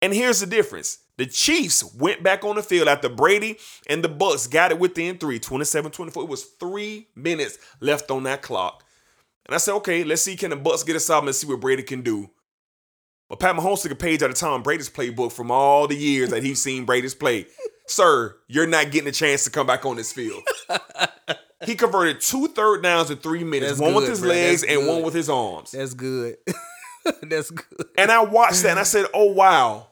And 0.01 0.13
here's 0.13 0.39
the 0.39 0.47
difference. 0.47 0.99
The 1.17 1.25
Chiefs 1.27 1.93
went 1.95 2.23
back 2.23 2.43
on 2.43 2.55
the 2.55 2.63
field 2.63 2.87
after 2.87 3.07
Brady 3.07 3.57
and 3.87 4.03
the 4.03 4.09
Bucks 4.09 4.47
got 4.47 4.71
it 4.71 4.79
within 4.79 5.17
three, 5.17 5.39
27-24. 5.39 6.23
It 6.23 6.29
was 6.29 6.43
three 6.59 7.07
minutes 7.15 7.59
left 7.79 8.09
on 8.09 8.23
that 8.23 8.41
clock. 8.41 8.83
And 9.45 9.53
I 9.53 9.57
said, 9.59 9.75
okay, 9.75 10.03
let's 10.03 10.23
see 10.23 10.35
can 10.35 10.49
the 10.49 10.55
Bucks 10.55 10.83
get 10.83 10.95
us 10.95 11.09
out 11.09 11.23
and 11.23 11.35
see 11.35 11.47
what 11.47 11.59
Brady 11.59 11.83
can 11.83 12.01
do. 12.01 12.29
But 13.29 13.39
Pat 13.39 13.55
Mahomes 13.55 13.81
took 13.81 13.91
a 13.91 13.95
page 13.95 14.21
out 14.23 14.29
of 14.29 14.35
Tom 14.35 14.61
Brady's 14.61 14.89
playbook 14.89 15.31
from 15.31 15.51
all 15.51 15.87
the 15.87 15.95
years 15.95 16.31
that 16.31 16.43
he's 16.43 16.61
seen 16.61 16.85
Brady's 16.85 17.15
play. 17.15 17.45
Sir, 17.87 18.35
you're 18.47 18.67
not 18.67 18.91
getting 18.91 19.07
a 19.07 19.11
chance 19.13 19.43
to 19.45 19.49
come 19.49 19.67
back 19.67 19.85
on 19.85 19.95
this 19.95 20.11
field. 20.11 20.43
he 21.65 21.75
converted 21.75 22.19
two 22.21 22.47
third 22.49 22.83
downs 22.83 23.09
in 23.09 23.17
three 23.17 23.43
minutes, 23.43 23.73
That's 23.73 23.81
one 23.81 23.93
with 23.93 24.09
his 24.09 24.19
bro. 24.19 24.29
legs 24.29 24.61
That's 24.61 24.73
and 24.73 24.87
one 24.87 25.03
with 25.03 25.13
his 25.13 25.29
arms. 25.29 25.71
That's 25.71 25.93
good. 25.93 26.37
That's 27.23 27.51
good. 27.51 27.87
And 27.97 28.11
I 28.11 28.23
watched 28.23 28.63
that 28.63 28.71
and 28.71 28.79
I 28.79 28.83
said, 28.83 29.05
oh, 29.13 29.31
wow. 29.31 29.87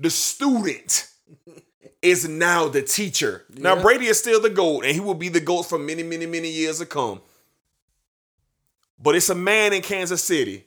The 0.00 0.08
student 0.08 1.08
is 2.00 2.26
now 2.26 2.68
the 2.68 2.80
teacher. 2.80 3.44
Now, 3.54 3.80
Brady 3.80 4.06
is 4.06 4.18
still 4.18 4.40
the 4.40 4.48
GOAT, 4.48 4.86
and 4.86 4.94
he 4.94 5.00
will 5.00 5.14
be 5.14 5.28
the 5.28 5.40
GOAT 5.40 5.64
for 5.64 5.78
many, 5.78 6.02
many, 6.02 6.24
many 6.24 6.48
years 6.48 6.78
to 6.78 6.86
come. 6.86 7.20
But 8.98 9.14
it's 9.14 9.28
a 9.28 9.34
man 9.34 9.74
in 9.74 9.82
Kansas 9.82 10.24
City. 10.24 10.64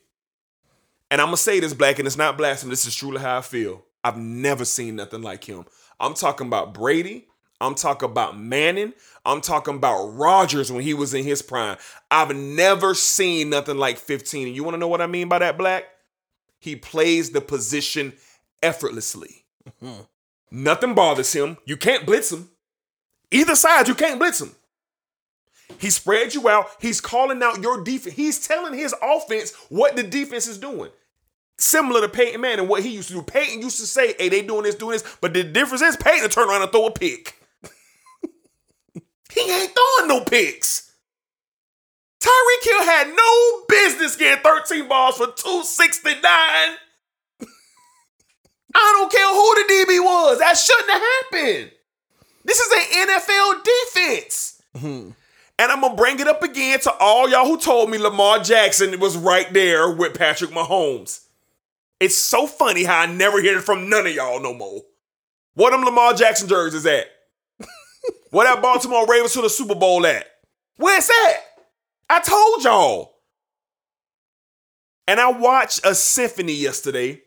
And 1.09 1.19
I'm 1.19 1.27
going 1.27 1.37
to 1.37 1.41
say 1.41 1.59
this, 1.59 1.73
Black, 1.73 1.97
and 1.97 2.05
it's 2.05 2.17
not 2.17 2.37
blasphemy. 2.37 2.69
This 2.69 2.85
is 2.85 2.95
truly 2.95 3.19
how 3.19 3.39
I 3.39 3.41
feel. 3.41 3.83
I've 4.03 4.17
never 4.17 4.65
seen 4.65 4.95
nothing 4.95 5.23
like 5.23 5.43
him. 5.43 5.65
I'm 5.99 6.13
talking 6.13 6.45
about 6.45 6.75
Brady. 6.75 7.27
I'm 7.59 7.73
talking 7.73 8.09
about 8.09 8.37
Manning. 8.37 8.93
I'm 9.25 9.41
talking 9.41 9.75
about 9.75 10.09
Rodgers 10.09 10.71
when 10.71 10.83
he 10.83 10.93
was 10.93 11.15
in 11.15 11.23
his 11.23 11.41
prime. 11.41 11.77
I've 12.11 12.35
never 12.35 12.93
seen 12.93 13.49
nothing 13.49 13.77
like 13.77 13.97
15. 13.97 14.47
And 14.47 14.55
you 14.55 14.63
want 14.63 14.75
to 14.75 14.79
know 14.79 14.87
what 14.87 15.01
I 15.01 15.07
mean 15.07 15.27
by 15.27 15.39
that, 15.39 15.57
Black? 15.57 15.85
He 16.59 16.75
plays 16.75 17.31
the 17.31 17.41
position 17.41 18.13
effortlessly. 18.63 19.45
Nothing 20.51 20.93
bothers 20.93 21.33
him. 21.33 21.57
You 21.65 21.77
can't 21.77 22.05
blitz 22.05 22.31
him. 22.31 22.49
Either 23.31 23.55
side, 23.55 23.87
you 23.87 23.95
can't 23.95 24.19
blitz 24.19 24.41
him. 24.41 24.51
He 25.79 25.89
spreads 25.89 26.35
you 26.35 26.47
out. 26.47 26.67
He's 26.79 27.01
calling 27.01 27.41
out 27.41 27.61
your 27.61 27.83
defense. 27.83 28.15
He's 28.15 28.45
telling 28.45 28.73
his 28.73 28.93
offense 29.01 29.53
what 29.69 29.95
the 29.95 30.03
defense 30.03 30.47
is 30.47 30.57
doing. 30.57 30.91
Similar 31.57 32.01
to 32.01 32.09
Peyton 32.09 32.41
Manning, 32.41 32.59
and 32.59 32.69
what 32.69 32.83
he 32.83 32.89
used 32.89 33.09
to 33.09 33.15
do. 33.15 33.21
Peyton 33.21 33.61
used 33.61 33.79
to 33.79 33.85
say, 33.85 34.13
hey, 34.17 34.29
they 34.29 34.41
doing 34.41 34.63
this, 34.63 34.75
doing 34.75 34.93
this. 34.93 35.17
But 35.21 35.33
the 35.33 35.43
difference 35.43 35.81
is 35.81 35.95
Peyton 35.97 36.29
turn 36.29 36.49
around 36.49 36.63
and 36.63 36.71
throw 36.71 36.87
a 36.87 36.91
pick. 36.91 37.39
he 39.33 39.51
ain't 39.51 39.71
throwing 39.73 40.07
no 40.07 40.23
picks. 40.23 40.91
Tyreek 42.19 42.63
Hill 42.63 42.83
had 42.85 43.07
no 43.15 43.63
business 43.67 44.15
getting 44.15 44.43
13 44.43 44.87
balls 44.87 45.17
for 45.17 45.27
269. 45.27 46.21
I 48.75 48.95
don't 48.97 49.11
care 49.11 49.27
who 49.27 49.55
the 49.55 49.93
DB 49.93 50.03
was. 50.03 50.39
That 50.39 50.57
shouldn't 50.57 50.91
have 50.91 51.01
happened. 51.01 51.71
This 52.45 52.59
is 52.59 52.71
an 52.71 53.07
NFL 53.07 53.63
defense. 53.63 54.61
Mm-hmm. 54.75 55.09
And 55.59 55.71
I'm 55.71 55.81
gonna 55.81 55.95
bring 55.95 56.19
it 56.19 56.27
up 56.27 56.41
again 56.43 56.79
to 56.81 56.93
all 56.93 57.29
y'all 57.29 57.45
who 57.45 57.59
told 57.59 57.89
me 57.89 57.97
Lamar 57.97 58.39
Jackson 58.39 58.99
was 58.99 59.15
right 59.15 59.51
there 59.53 59.89
with 59.89 60.17
Patrick 60.17 60.51
Mahomes. 60.51 61.25
It's 61.99 62.15
so 62.15 62.47
funny 62.47 62.83
how 62.83 63.01
I 63.01 63.05
never 63.05 63.41
hear 63.41 63.59
it 63.59 63.63
from 63.63 63.89
none 63.89 64.07
of 64.07 64.13
y'all 64.13 64.41
no 64.41 64.53
more. 64.53 64.81
What 65.53 65.69
them 65.69 65.83
Lamar 65.83 66.15
Jackson 66.15 66.47
jerseys 66.47 66.85
at? 66.85 67.05
Where 68.31 68.47
that 68.47 68.61
Baltimore 68.61 69.05
Ravens 69.05 69.33
to 69.33 69.41
the 69.41 69.49
Super 69.49 69.75
Bowl 69.75 70.05
at? 70.05 70.25
Where's 70.77 71.07
that? 71.07 71.37
I 72.09 72.19
told 72.19 72.63
y'all. 72.63 73.13
And 75.07 75.19
I 75.19 75.31
watched 75.31 75.85
a 75.85 75.93
symphony 75.93 76.53
yesterday. 76.53 77.21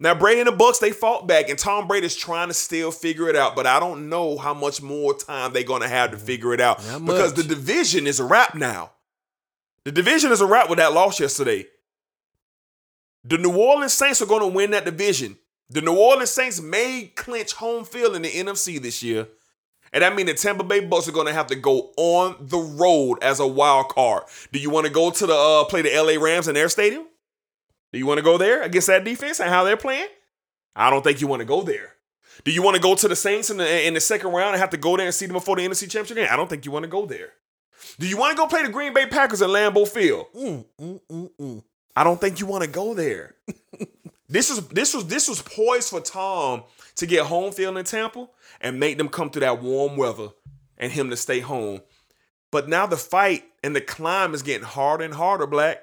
Now 0.00 0.14
Brady 0.14 0.40
and 0.40 0.48
the 0.48 0.52
Bucks 0.52 0.78
they 0.78 0.92
fought 0.92 1.26
back, 1.26 1.48
and 1.48 1.58
Tom 1.58 1.88
Brady's 1.88 2.14
trying 2.14 2.48
to 2.48 2.54
still 2.54 2.90
figure 2.92 3.28
it 3.28 3.34
out, 3.36 3.56
but 3.56 3.66
I 3.66 3.80
don't 3.80 4.08
know 4.08 4.38
how 4.38 4.54
much 4.54 4.80
more 4.80 5.12
time 5.14 5.52
they're 5.52 5.64
gonna 5.64 5.88
have 5.88 6.12
to 6.12 6.16
figure 6.16 6.54
it 6.54 6.60
out 6.60 6.84
Not 6.86 7.04
because 7.04 7.36
much. 7.36 7.46
the 7.46 7.54
division 7.54 8.06
is 8.06 8.20
a 8.20 8.24
wrap 8.24 8.54
now. 8.54 8.92
The 9.84 9.92
division 9.92 10.32
is 10.32 10.40
a 10.40 10.46
wrap 10.46 10.68
with 10.68 10.78
that 10.78 10.92
loss 10.92 11.18
yesterday. 11.18 11.66
The 13.24 13.38
New 13.38 13.56
Orleans 13.56 13.92
Saints 13.92 14.22
are 14.22 14.26
going 14.26 14.42
to 14.42 14.46
win 14.46 14.70
that 14.72 14.84
division. 14.84 15.38
The 15.70 15.80
New 15.80 15.96
Orleans 15.96 16.30
Saints 16.30 16.60
may 16.60 17.12
clinch 17.14 17.52
home 17.54 17.84
field 17.84 18.16
in 18.16 18.22
the 18.22 18.30
NFC 18.30 18.80
this 18.80 19.02
year. 19.02 19.28
And 19.92 20.02
that 20.02 20.14
means 20.14 20.28
the 20.30 20.34
Tampa 20.34 20.64
Bay 20.64 20.80
Bucks 20.80 21.08
are 21.08 21.12
going 21.12 21.26
to 21.26 21.32
have 21.32 21.46
to 21.46 21.56
go 21.56 21.92
on 21.96 22.36
the 22.40 22.58
road 22.58 23.18
as 23.22 23.40
a 23.40 23.46
wild 23.46 23.88
card. 23.88 24.24
Do 24.52 24.58
you 24.58 24.68
want 24.70 24.86
to 24.86 24.92
go 24.92 25.10
to 25.10 25.26
the 25.26 25.34
uh, 25.34 25.64
play 25.64 25.82
the 25.82 25.90
LA 25.90 26.22
Rams 26.22 26.48
in 26.48 26.54
their 26.54 26.68
stadium? 26.68 27.06
Do 27.92 27.98
you 27.98 28.06
want 28.06 28.18
to 28.18 28.24
go 28.24 28.38
there 28.38 28.62
against 28.62 28.88
that 28.88 29.04
defense 29.04 29.40
and 29.40 29.50
how 29.50 29.64
they're 29.64 29.76
playing? 29.76 30.08
I 30.76 30.90
don't 30.90 31.02
think 31.02 31.20
you 31.20 31.26
want 31.26 31.40
to 31.40 31.46
go 31.46 31.62
there. 31.62 31.94
Do 32.44 32.52
you 32.52 32.62
want 32.62 32.76
to 32.76 32.82
go 32.82 32.94
to 32.94 33.08
the 33.08 33.16
Saints 33.16 33.50
in 33.50 33.56
the 33.56 33.86
in 33.86 33.94
the 33.94 34.00
second 34.00 34.30
round 34.30 34.54
and 34.54 34.60
have 34.60 34.70
to 34.70 34.76
go 34.76 34.96
there 34.96 35.06
and 35.06 35.14
see 35.14 35.26
them 35.26 35.34
before 35.34 35.56
the 35.56 35.62
NFC 35.66 35.90
Championship 35.90 36.16
game? 36.16 36.28
I 36.30 36.36
don't 36.36 36.48
think 36.48 36.64
you 36.64 36.70
want 36.70 36.84
to 36.84 36.90
go 36.90 37.06
there. 37.06 37.32
Do 37.98 38.06
you 38.06 38.16
want 38.16 38.32
to 38.32 38.36
go 38.36 38.46
play 38.46 38.62
the 38.62 38.68
Green 38.70 38.94
Bay 38.94 39.06
Packers 39.06 39.42
at 39.42 39.48
Lambeau 39.48 39.86
Field? 39.86 40.26
Mm, 40.36 40.64
mm, 40.80 41.30
mm. 41.40 41.62
I 41.96 42.04
don't 42.04 42.20
think 42.20 42.38
you 42.38 42.46
want 42.46 42.62
to 42.64 42.70
go 42.70 42.94
there. 42.94 43.34
this 44.28 44.50
was 44.50 44.68
this 44.68 44.94
was 44.94 45.06
this 45.06 45.28
was 45.28 45.42
poised 45.42 45.90
for 45.90 46.00
Tom 46.00 46.62
to 46.96 47.06
get 47.06 47.26
home 47.26 47.52
field 47.52 47.76
in 47.76 47.84
Tampa 47.84 48.28
and 48.60 48.78
make 48.78 48.98
them 48.98 49.08
come 49.08 49.30
through 49.30 49.40
that 49.40 49.62
warm 49.62 49.96
weather 49.96 50.28
and 50.76 50.92
him 50.92 51.10
to 51.10 51.16
stay 51.16 51.40
home. 51.40 51.80
But 52.50 52.68
now 52.68 52.86
the 52.86 52.96
fight 52.96 53.44
and 53.62 53.74
the 53.74 53.80
climb 53.80 54.34
is 54.34 54.42
getting 54.42 54.66
harder 54.66 55.04
and 55.04 55.14
harder, 55.14 55.46
Black. 55.46 55.82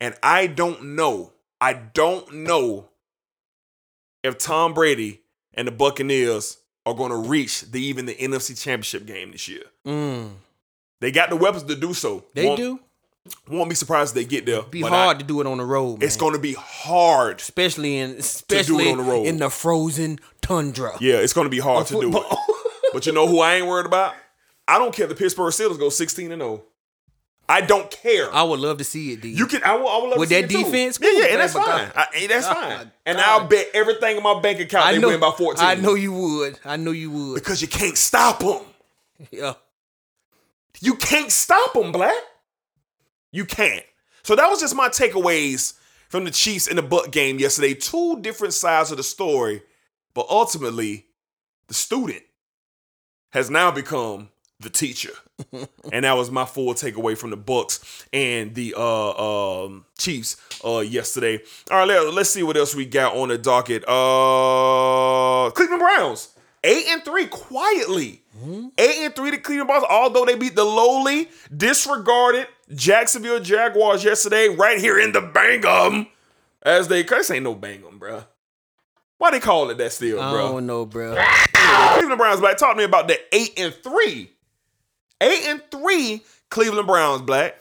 And 0.00 0.14
I 0.22 0.46
don't 0.46 0.94
know. 0.94 1.32
I 1.60 1.72
don't 1.74 2.32
know 2.32 2.88
if 4.22 4.38
Tom 4.38 4.74
Brady 4.74 5.22
and 5.54 5.66
the 5.66 5.72
Buccaneers 5.72 6.58
are 6.84 6.94
going 6.94 7.10
to 7.10 7.16
reach 7.16 7.62
the 7.62 7.80
even 7.80 8.06
the 8.06 8.14
NFC 8.14 8.60
Championship 8.60 9.06
game 9.06 9.32
this 9.32 9.48
year. 9.48 9.62
Mm. 9.86 10.32
They 11.00 11.10
got 11.10 11.30
the 11.30 11.36
weapons 11.36 11.64
to 11.64 11.74
do 11.76 11.94
so. 11.94 12.24
They 12.34 12.46
Won't- 12.46 12.58
do. 12.58 12.80
Won't 13.48 13.68
be 13.68 13.74
surprised 13.74 14.16
if 14.16 14.22
they 14.22 14.28
get 14.28 14.46
there. 14.46 14.62
Be 14.62 14.82
hard 14.82 15.16
I- 15.16 15.18
to 15.18 15.24
do 15.24 15.40
it 15.40 15.48
on 15.48 15.58
the 15.58 15.64
road. 15.64 16.00
it's 16.00 16.14
man. 16.16 16.20
going 16.20 16.32
to 16.34 16.38
be 16.38 16.54
hard. 16.56 17.40
especially 17.40 17.96
in 17.98 18.12
especially 18.12 18.88
on 18.92 18.98
the 18.98 19.02
road. 19.02 19.26
in 19.26 19.38
the 19.38 19.50
frozen 19.50 20.20
tundra. 20.42 20.96
Yeah, 21.00 21.16
it's 21.16 21.32
going 21.32 21.46
to 21.46 21.50
be 21.50 21.58
hard 21.58 21.88
to 21.88 22.00
do 22.00 22.16
it. 22.16 22.38
But 22.92 23.04
you 23.04 23.12
know 23.12 23.26
who 23.26 23.40
I 23.40 23.56
ain't 23.56 23.66
worried 23.66 23.86
about? 23.86 24.14
I 24.68 24.78
don't 24.78 24.94
care 24.94 25.04
if 25.04 25.08
the 25.10 25.16
Pittsburgh 25.16 25.52
Steelers 25.52 25.76
go 25.78 25.88
16 25.88 26.30
and 26.30 26.40
0. 26.40 26.62
I 27.48 27.60
don't 27.60 27.90
care. 27.90 28.32
I 28.34 28.42
would 28.42 28.58
love 28.60 28.78
to 28.78 28.84
see 28.84 29.12
it, 29.12 29.20
D. 29.20 29.30
You 29.30 29.46
can. 29.46 29.62
I 29.62 29.76
will. 29.76 29.88
I 29.88 29.96
will 29.98 30.10
love 30.10 30.18
With 30.18 30.28
to 30.30 30.34
see 30.34 30.40
that 30.40 30.50
it 30.50 30.50
too. 30.50 30.58
With 30.58 30.72
that 30.72 30.72
defense? 30.72 30.98
Yeah, 31.00 31.10
yeah, 31.12 31.26
and 31.32 31.40
that's 31.40 31.52
fine. 31.52 31.92
I, 31.94 32.06
hey, 32.12 32.26
that's 32.26 32.46
fine. 32.48 32.90
And 33.04 33.18
I'll 33.18 33.46
bet 33.46 33.68
everything 33.72 34.16
in 34.16 34.22
my 34.22 34.40
bank 34.40 34.60
account 34.60 34.86
I 34.86 34.92
they 34.92 34.98
know, 34.98 35.08
win 35.08 35.20
by 35.20 35.30
14. 35.30 35.64
I 35.64 35.74
know 35.76 35.94
you 35.94 36.12
would. 36.12 36.58
I 36.64 36.76
know 36.76 36.90
you 36.90 37.10
would. 37.10 37.34
because 37.34 37.62
you 37.62 37.68
can't 37.68 37.96
stop 37.96 38.40
them. 38.40 38.60
Yeah. 39.30 39.54
You 40.80 40.94
can't 40.96 41.32
stop 41.32 41.72
them, 41.72 41.90
Black. 41.90 42.12
You 43.32 43.46
can't. 43.46 43.84
So 44.22 44.36
that 44.36 44.46
was 44.48 44.60
just 44.60 44.74
my 44.74 44.88
takeaways 44.88 45.72
from 46.08 46.24
the 46.24 46.30
Chiefs 46.30 46.68
and 46.68 46.76
the 46.76 46.82
Buck 46.82 47.10
game 47.10 47.38
yesterday. 47.38 47.72
Two 47.74 48.20
different 48.20 48.52
sides 48.52 48.90
of 48.90 48.98
the 48.98 49.02
story, 49.02 49.62
but 50.12 50.26
ultimately, 50.28 51.06
the 51.68 51.74
student 51.74 52.22
has 53.30 53.48
now 53.50 53.70
become 53.70 54.28
the 54.60 54.70
teacher. 54.70 55.10
and 55.92 56.04
that 56.04 56.16
was 56.16 56.30
my 56.30 56.44
full 56.46 56.72
takeaway 56.74 57.16
from 57.16 57.30
the 57.30 57.36
Bucks 57.36 58.06
and 58.12 58.54
the 58.54 58.74
uh 58.76 59.64
um 59.64 59.84
Chiefs 59.98 60.36
uh 60.64 60.78
yesterday. 60.78 61.40
All 61.70 61.78
right, 61.78 61.86
let, 61.88 62.14
let's 62.14 62.30
see 62.30 62.42
what 62.42 62.56
else 62.56 62.74
we 62.74 62.86
got 62.86 63.14
on 63.14 63.28
the 63.28 63.36
docket. 63.38 63.84
Uh 63.86 65.50
Cleveland 65.50 65.80
Browns. 65.80 66.30
Eight 66.64 66.86
and 66.88 67.04
three 67.04 67.26
quietly. 67.26 68.22
Eight 68.78 68.96
and 69.04 69.14
three 69.14 69.30
to 69.30 69.38
Cleveland 69.38 69.68
Browns, 69.68 69.84
although 69.88 70.24
they 70.24 70.34
beat 70.34 70.56
the 70.56 70.64
lowly, 70.64 71.28
disregarded 71.54 72.48
Jacksonville 72.74 73.40
Jaguars 73.40 74.02
yesterday, 74.04 74.48
right 74.48 74.78
here 74.78 74.98
in 74.98 75.12
the 75.12 75.20
Bangum. 75.20 76.08
As 76.62 76.88
they, 76.88 77.02
this 77.02 77.30
ain't 77.30 77.44
no 77.44 77.54
Bangum, 77.54 78.00
bruh. 78.00 78.26
Why 79.18 79.30
they 79.30 79.40
call 79.40 79.70
it 79.70 79.78
that 79.78 79.92
still, 79.92 80.16
bro? 80.18 80.26
I 80.26 80.52
don't 80.52 80.66
know, 80.66 80.84
bro. 80.84 81.14
Cleveland 81.54 82.18
Browns, 82.18 82.40
black. 82.40 82.58
Talk 82.58 82.72
to 82.74 82.78
me 82.78 82.84
about 82.84 83.06
the 83.08 83.18
eight 83.32 83.54
and 83.56 83.72
three. 83.72 84.32
Eight 85.20 85.46
and 85.46 85.62
three 85.70 86.22
Cleveland 86.50 86.86
Browns, 86.86 87.22
black. 87.22 87.60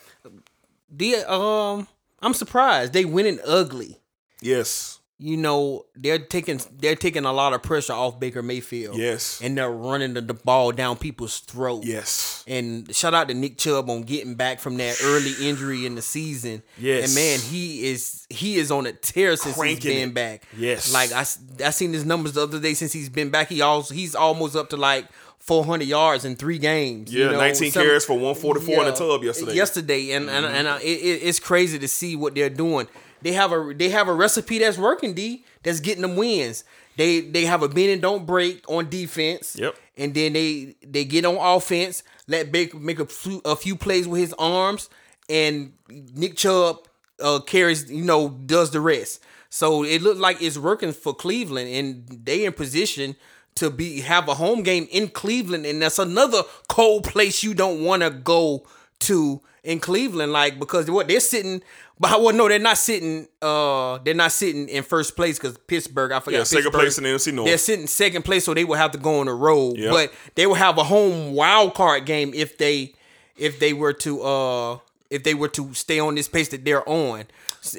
The 0.89 1.15
um, 1.31 1.87
I'm 2.21 2.33
surprised 2.33 2.93
they 2.93 3.05
winning 3.05 3.39
ugly. 3.45 3.99
Yes. 4.41 4.99
You 5.17 5.37
know 5.37 5.85
they're 5.95 6.19
taking 6.19 6.59
they're 6.77 6.97
taking 6.97 7.23
a 7.23 7.31
lot 7.31 7.53
of 7.53 7.63
pressure 7.63 7.93
off 7.93 8.19
Baker 8.19 8.43
Mayfield. 8.43 8.97
Yes. 8.97 9.39
and 9.41 9.57
they're 9.57 9.71
running 9.71 10.13
the, 10.13 10.19
the 10.19 10.33
ball 10.33 10.73
down 10.73 10.97
people's 10.97 11.39
throats. 11.39 11.87
Yes. 11.87 12.43
And 12.47 12.93
shout 12.93 13.13
out 13.13 13.29
to 13.29 13.33
Nick 13.33 13.57
Chubb 13.57 13.89
on 13.89 14.01
getting 14.03 14.35
back 14.35 14.59
from 14.59 14.75
that 14.77 14.97
early 15.01 15.31
injury 15.41 15.85
in 15.85 15.95
the 15.95 16.01
season. 16.01 16.61
Yes. 16.77 17.05
And 17.05 17.15
man, 17.15 17.39
he 17.39 17.87
is 17.87 18.27
he 18.29 18.57
is 18.57 18.71
on 18.71 18.85
a 18.87 18.91
tear 18.91 19.37
since 19.37 19.55
Cranking 19.55 19.75
he's 19.91 19.99
been 20.01 20.09
it. 20.09 20.13
back. 20.13 20.43
Yes. 20.57 20.93
Like 20.93 21.13
I 21.13 21.21
I 21.65 21.69
seen 21.71 21.93
his 21.93 22.03
numbers 22.05 22.33
the 22.33 22.43
other 22.43 22.59
day 22.59 22.73
since 22.73 22.91
he's 22.91 23.09
been 23.09 23.29
back. 23.29 23.47
He 23.47 23.61
also 23.61 23.93
he's 23.93 24.15
almost 24.15 24.57
up 24.57 24.69
to 24.71 24.77
like 24.77 25.05
400 25.45 25.87
yards 25.87 26.25
in 26.25 26.35
three 26.35 26.57
games. 26.57 27.13
Yeah, 27.13 27.25
you 27.25 27.31
know, 27.33 27.37
19 27.37 27.71
some- 27.71 27.83
carries 27.83 28.05
for 28.05 28.13
144 28.13 28.79
in 28.79 28.85
the 28.85 28.91
tub 28.91 29.23
yesterday. 29.23 29.51
Mm-hmm. 29.51 29.57
Yesterday, 29.57 30.11
and 30.11 30.29
and, 30.29 30.45
and 30.45 30.67
uh, 30.67 30.79
it, 30.81 30.85
it- 30.87 31.21
it's 31.23 31.39
crazy 31.39 31.79
to 31.79 31.87
see 31.87 32.15
what 32.15 32.35
they're 32.35 32.49
doing. 32.49 32.87
They 33.21 33.31
have 33.33 33.51
a 33.51 33.73
they 33.75 33.89
have 33.89 34.07
a 34.07 34.13
recipe 34.13 34.59
that's 34.59 34.77
working. 34.77 35.13
D 35.13 35.43
that's 35.63 35.79
getting 35.79 36.01
them 36.01 36.15
wins. 36.15 36.63
They 36.97 37.21
they 37.21 37.45
have 37.45 37.63
a 37.63 37.69
bend 37.69 37.89
and 37.91 38.01
don't 38.01 38.25
break 38.25 38.63
on 38.69 38.89
defense. 38.89 39.55
Yep. 39.59 39.75
And 39.97 40.13
then 40.13 40.33
they 40.33 40.75
they 40.85 41.05
get 41.05 41.25
on 41.25 41.35
offense, 41.37 42.03
let 42.27 42.51
Baker 42.51 42.77
make 42.77 42.99
a 42.99 43.05
few, 43.05 43.41
a 43.45 43.55
few 43.55 43.75
plays 43.75 44.07
with 44.07 44.19
his 44.21 44.33
arms, 44.37 44.89
and 45.29 45.73
Nick 45.89 46.35
Chubb 46.37 46.87
uh, 47.21 47.39
carries 47.39 47.89
you 47.91 48.03
know 48.03 48.29
does 48.29 48.71
the 48.71 48.81
rest. 48.81 49.21
So 49.49 49.83
it 49.83 50.01
looked 50.01 50.19
like 50.19 50.41
it's 50.41 50.57
working 50.57 50.91
for 50.91 51.13
Cleveland, 51.13 51.69
and 51.69 52.25
they 52.25 52.45
in 52.45 52.53
position 52.53 53.15
to 53.55 53.69
be 53.69 54.01
have 54.01 54.27
a 54.27 54.35
home 54.35 54.63
game 54.63 54.87
in 54.91 55.07
Cleveland, 55.07 55.65
and 55.65 55.81
that's 55.81 55.99
another 55.99 56.43
cold 56.67 57.05
place 57.05 57.43
you 57.43 57.53
don't 57.53 57.83
want 57.83 58.03
to 58.03 58.09
go 58.09 58.65
to 58.99 59.41
in 59.63 59.79
Cleveland, 59.79 60.31
like 60.31 60.59
because 60.59 60.89
what 60.89 61.07
they're 61.07 61.19
sitting. 61.19 61.61
But 61.97 62.21
well, 62.21 62.35
no, 62.35 62.49
they're 62.49 62.59
not 62.59 62.77
sitting. 62.77 63.27
Uh, 63.41 63.99
they're 63.99 64.13
not 64.13 64.33
sitting 64.33 64.67
in 64.67 64.83
first 64.83 65.15
place 65.15 65.39
because 65.39 65.57
Pittsburgh. 65.57 66.11
I 66.11 66.19
forgot. 66.19 66.37
Yeah, 66.37 66.43
second 66.43 66.65
Pittsburgh, 66.65 66.81
place 66.81 66.97
in 66.97 67.03
the 67.05 67.09
NFC 67.09 67.33
North. 67.33 67.47
They're 67.47 67.57
sitting 67.57 67.87
second 67.87 68.23
place, 68.23 68.43
so 68.43 68.53
they 68.53 68.65
will 68.65 68.75
have 68.75 68.91
to 68.91 68.97
go 68.97 69.19
on 69.19 69.27
the 69.27 69.33
road. 69.33 69.77
Yep. 69.77 69.91
But 69.91 70.13
they 70.35 70.45
will 70.45 70.55
have 70.55 70.77
a 70.77 70.83
home 70.83 71.33
wild 71.33 71.73
card 71.73 72.05
game 72.05 72.33
if 72.33 72.57
they 72.57 72.93
if 73.37 73.59
they 73.59 73.73
were 73.73 73.93
to 73.93 74.21
uh 74.21 74.77
if 75.09 75.23
they 75.23 75.33
were 75.33 75.47
to 75.49 75.73
stay 75.73 75.99
on 75.99 76.15
this 76.15 76.27
pace 76.27 76.49
that 76.49 76.65
they're 76.65 76.87
on, 76.87 77.25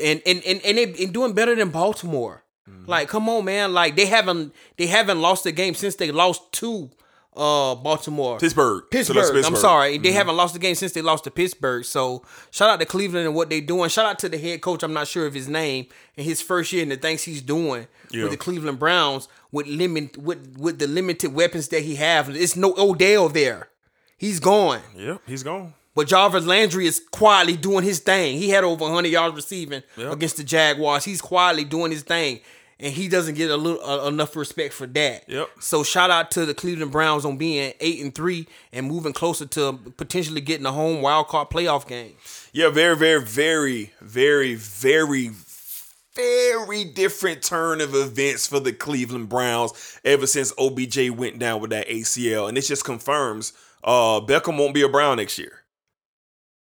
and 0.00 0.22
and 0.24 0.42
and 0.46 0.60
and 0.64 0.78
they 0.78 0.84
and 1.04 1.12
doing 1.12 1.34
better 1.34 1.54
than 1.54 1.70
Baltimore. 1.70 2.42
Mm-hmm. 2.68 2.90
Like, 2.90 3.08
come 3.08 3.28
on, 3.28 3.44
man! 3.44 3.72
Like 3.72 3.96
they 3.96 4.06
haven't 4.06 4.52
they 4.76 4.86
haven't 4.86 5.20
lost 5.20 5.46
a 5.46 5.52
game 5.52 5.74
since 5.74 5.94
they 5.96 6.10
lost 6.10 6.50
to 6.54 6.90
uh 7.36 7.74
Baltimore. 7.74 8.38
Pittsburgh. 8.38 8.82
So 8.84 8.88
Pittsburgh. 8.90 9.44
I'm 9.44 9.56
sorry. 9.56 9.98
They 9.98 10.08
Mhm. 10.10 10.14
haven't 10.14 10.36
lost 10.36 10.54
the 10.54 10.58
game 10.58 10.74
since 10.74 10.92
they 10.92 11.02
lost 11.02 11.24
to 11.24 11.30
Pittsburgh. 11.30 11.84
So 11.84 12.22
shout 12.50 12.70
out 12.70 12.80
to 12.80 12.86
Cleveland 12.86 13.26
and 13.26 13.34
what 13.36 13.50
they're 13.50 13.60
doing. 13.60 13.90
Shout 13.90 14.06
out 14.06 14.18
to 14.20 14.28
the 14.28 14.38
head 14.38 14.62
coach. 14.62 14.82
I'm 14.82 14.94
not 14.94 15.06
sure 15.06 15.26
of 15.26 15.34
his 15.34 15.46
name 15.46 15.86
in 16.16 16.24
his 16.24 16.40
first 16.40 16.72
year 16.72 16.82
and 16.82 16.90
the 16.92 16.96
things 16.96 17.22
he's 17.24 17.42
doing 17.42 17.86
Yeah. 18.10 18.22
with 18.24 18.32
the 18.32 18.38
Cleveland 18.38 18.78
Browns 18.78 19.28
with 19.52 19.66
limit 19.66 20.16
with 20.16 20.56
with 20.58 20.78
the 20.78 20.86
limited 20.86 21.34
weapons 21.34 21.68
that 21.68 21.82
he 21.82 21.96
have. 21.96 22.30
It's 22.34 22.56
no 22.56 22.74
Odell 22.78 23.28
there. 23.28 23.68
He's 24.16 24.40
gone. 24.40 24.80
Yep, 24.96 25.20
he's 25.26 25.42
gone. 25.42 25.74
But 25.94 26.08
Jarvis 26.08 26.44
Landry 26.44 26.86
is 26.86 27.00
quietly 27.10 27.56
doing 27.56 27.82
his 27.84 28.00
thing. 28.00 28.38
He 28.38 28.50
had 28.50 28.64
over 28.64 28.84
100 28.84 29.08
yards 29.08 29.34
receiving 29.34 29.82
Yep. 29.96 30.12
against 30.12 30.36
the 30.38 30.44
Jaguars. 30.44 31.04
He's 31.04 31.20
quietly 31.22 31.64
doing 31.64 31.90
his 31.90 32.02
thing, 32.02 32.40
and 32.78 32.92
he 32.92 33.08
doesn't 33.08 33.34
get 33.34 33.50
a 33.50 33.56
little 33.56 33.82
uh, 33.82 34.06
enough 34.06 34.36
respect 34.36 34.74
for 34.74 34.86
that. 34.88 35.28
Yep. 35.28 35.48
So 35.60 35.82
shout 35.82 36.10
out 36.10 36.30
to 36.32 36.44
the 36.44 36.54
Cleveland 36.54 36.92
Browns 36.92 37.24
on 37.24 37.36
being 37.36 37.72
eight 37.80 38.02
and 38.02 38.14
three 38.14 38.46
and 38.72 38.86
moving 38.86 39.12
closer 39.12 39.46
to 39.46 39.78
potentially 39.96 40.40
getting 40.40 40.66
a 40.66 40.72
home 40.72 41.00
wild 41.00 41.28
card 41.28 41.48
playoff 41.48 41.86
game. 41.86 42.14
Yeah, 42.52 42.70
very, 42.70 42.96
very, 42.96 43.22
very, 43.22 43.92
very, 44.00 44.54
very, 44.54 45.30
very 46.14 46.84
different 46.84 47.42
turn 47.42 47.80
of 47.80 47.94
events 47.94 48.46
for 48.46 48.60
the 48.60 48.72
Cleveland 48.72 49.28
Browns 49.28 50.00
ever 50.04 50.26
since 50.26 50.52
OBJ 50.58 51.10
went 51.10 51.38
down 51.38 51.60
with 51.60 51.70
that 51.70 51.88
ACL. 51.88 52.48
And 52.48 52.58
it 52.58 52.62
just 52.62 52.84
confirms 52.84 53.52
uh 53.84 54.20
Beckham 54.20 54.58
won't 54.58 54.74
be 54.74 54.82
a 54.82 54.88
Brown 54.88 55.16
next 55.16 55.38
year. 55.38 55.62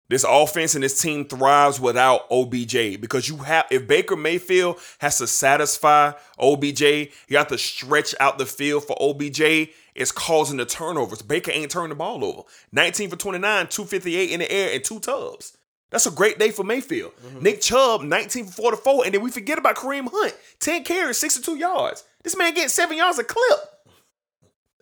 This 0.07 0.23
offense 0.27 0.76
and 0.76 0.84
this 0.84 1.02
team 1.02 1.26
thrives 1.26 1.80
without 1.80 2.27
OBJ 2.30 3.02
because 3.02 3.27
you 3.27 3.38
have 3.38 3.65
if 3.72 3.88
Baker 3.88 4.15
Mayfield 4.15 4.80
has 4.99 5.18
to 5.18 5.26
satisfy 5.26 6.11
OBJ, 6.40 6.82
you 7.27 7.38
have 7.38 7.48
to 7.48 7.57
stretch 7.57 8.14
out 8.19 8.38
the 8.38 8.45
field 8.45 8.86
for 8.86 8.95
OBJ. 9.02 9.69
It's 9.95 10.11
causing 10.11 10.57
the 10.57 10.65
turnovers. 10.65 11.23
Baker 11.23 11.52
ain't 11.52 11.72
turning 11.72 11.90
the 11.90 11.95
ball 11.95 12.23
over. 12.23 12.44
19 12.72 13.10
for 13.10 13.15
29, 13.15 13.68
258 13.68 14.32
in 14.32 14.40
the 14.41 14.52
air, 14.52 14.76
and 14.76 14.84
two 14.84 14.99
tubs. 14.99 15.57
That's 15.90 16.06
a 16.06 16.11
great 16.11 16.38
day 16.38 16.52
for 16.52 16.64
Mayfield. 16.64 17.14
Mm-hmm. 17.15 17.41
Nick 17.41 17.61
Chubb, 17.61 18.02
19 18.02 18.45
for 18.48 18.52
44, 18.52 19.06
and 19.06 19.14
then 19.14 19.22
we 19.22 19.32
forget 19.32 19.57
about 19.57 19.77
Kareem 19.77 20.10
Hunt, 20.11 20.36
10 20.60 20.84
carries, 20.84 21.18
62 21.18 21.56
yards. 21.56 22.03
This 22.22 22.36
man 22.36 22.53
getting 22.53 22.69
seven 22.69 22.98
yards 22.98 23.18
a 23.18 23.23
clip. 23.23 23.60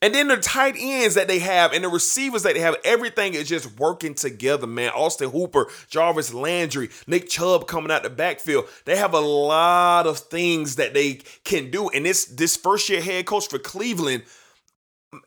And 0.03 0.13
then 0.13 0.27
the 0.27 0.35
tight 0.35 0.75
ends 0.77 1.15
that 1.15 1.29
they 1.29 1.39
have 1.39 1.71
and 1.71 1.81
the 1.81 1.87
receivers 1.87 2.43
that 2.43 2.55
they 2.55 2.59
have, 2.59 2.75
everything 2.83 3.35
is 3.35 3.47
just 3.47 3.79
working 3.79 4.13
together, 4.13 4.67
man. 4.67 4.91
Austin 4.91 5.29
Hooper, 5.29 5.69
Jarvis 5.87 6.33
Landry, 6.33 6.89
Nick 7.07 7.29
Chubb 7.29 7.67
coming 7.69 7.89
out 7.89 8.03
the 8.03 8.09
backfield. 8.09 8.67
They 8.83 8.97
have 8.97 9.13
a 9.13 9.21
lot 9.21 10.05
of 10.05 10.19
things 10.19 10.75
that 10.75 10.93
they 10.93 11.21
can 11.45 11.71
do. 11.71 11.87
And 11.87 12.05
this 12.05 12.25
this 12.25 12.57
first 12.57 12.89
year 12.89 13.01
head 13.01 13.25
coach 13.25 13.47
for 13.47 13.59
Cleveland, 13.59 14.23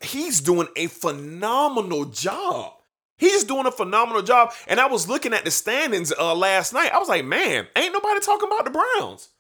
he's 0.02 0.42
doing 0.42 0.68
a 0.76 0.88
phenomenal 0.88 2.04
job. 2.04 2.74
He's 3.16 3.44
doing 3.44 3.64
a 3.64 3.72
phenomenal 3.72 4.20
job. 4.20 4.52
And 4.68 4.78
I 4.78 4.88
was 4.88 5.08
looking 5.08 5.32
at 5.32 5.46
the 5.46 5.50
standings 5.50 6.12
uh, 6.12 6.34
last 6.34 6.74
night. 6.74 6.92
I 6.92 6.98
was 6.98 7.08
like, 7.08 7.24
man, 7.24 7.66
ain't 7.76 7.94
nobody 7.94 8.20
talking 8.20 8.46
about 8.46 8.66
the 8.66 8.78
Browns. 8.98 9.30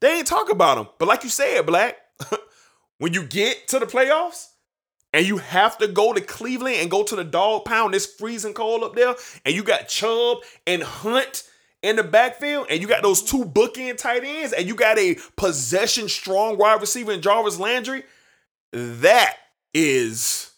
They 0.00 0.18
ain't 0.18 0.28
talking 0.28 0.54
about 0.54 0.76
them. 0.76 0.88
But 1.00 1.08
like 1.08 1.24
you 1.24 1.30
said, 1.30 1.66
Black, 1.66 1.96
when 2.98 3.12
you 3.14 3.24
get 3.24 3.68
to 3.68 3.78
the 3.78 3.86
playoffs 3.86 4.48
and 5.12 5.26
you 5.26 5.38
have 5.38 5.78
to 5.78 5.88
go 5.88 6.12
to 6.12 6.20
Cleveland 6.20 6.76
and 6.80 6.90
go 6.90 7.02
to 7.02 7.16
the 7.16 7.24
dog 7.24 7.64
pound, 7.64 7.94
it's 7.94 8.06
freezing 8.06 8.54
cold 8.54 8.82
up 8.82 8.94
there, 8.94 9.14
and 9.44 9.54
you 9.54 9.62
got 9.62 9.88
Chubb 9.88 10.38
and 10.66 10.82
Hunt 10.82 11.44
in 11.82 11.96
the 11.96 12.02
backfield, 12.02 12.66
and 12.70 12.80
you 12.80 12.88
got 12.88 13.02
those 13.02 13.22
two 13.22 13.44
bookend 13.44 13.98
tight 13.98 14.24
ends, 14.24 14.54
and 14.54 14.66
you 14.66 14.74
got 14.74 14.98
a 14.98 15.18
possession 15.36 16.08
strong 16.08 16.56
wide 16.56 16.80
receiver 16.80 17.12
in 17.12 17.20
Jarvis 17.20 17.58
Landry, 17.58 18.04
that 18.72 19.36
is 19.74 20.50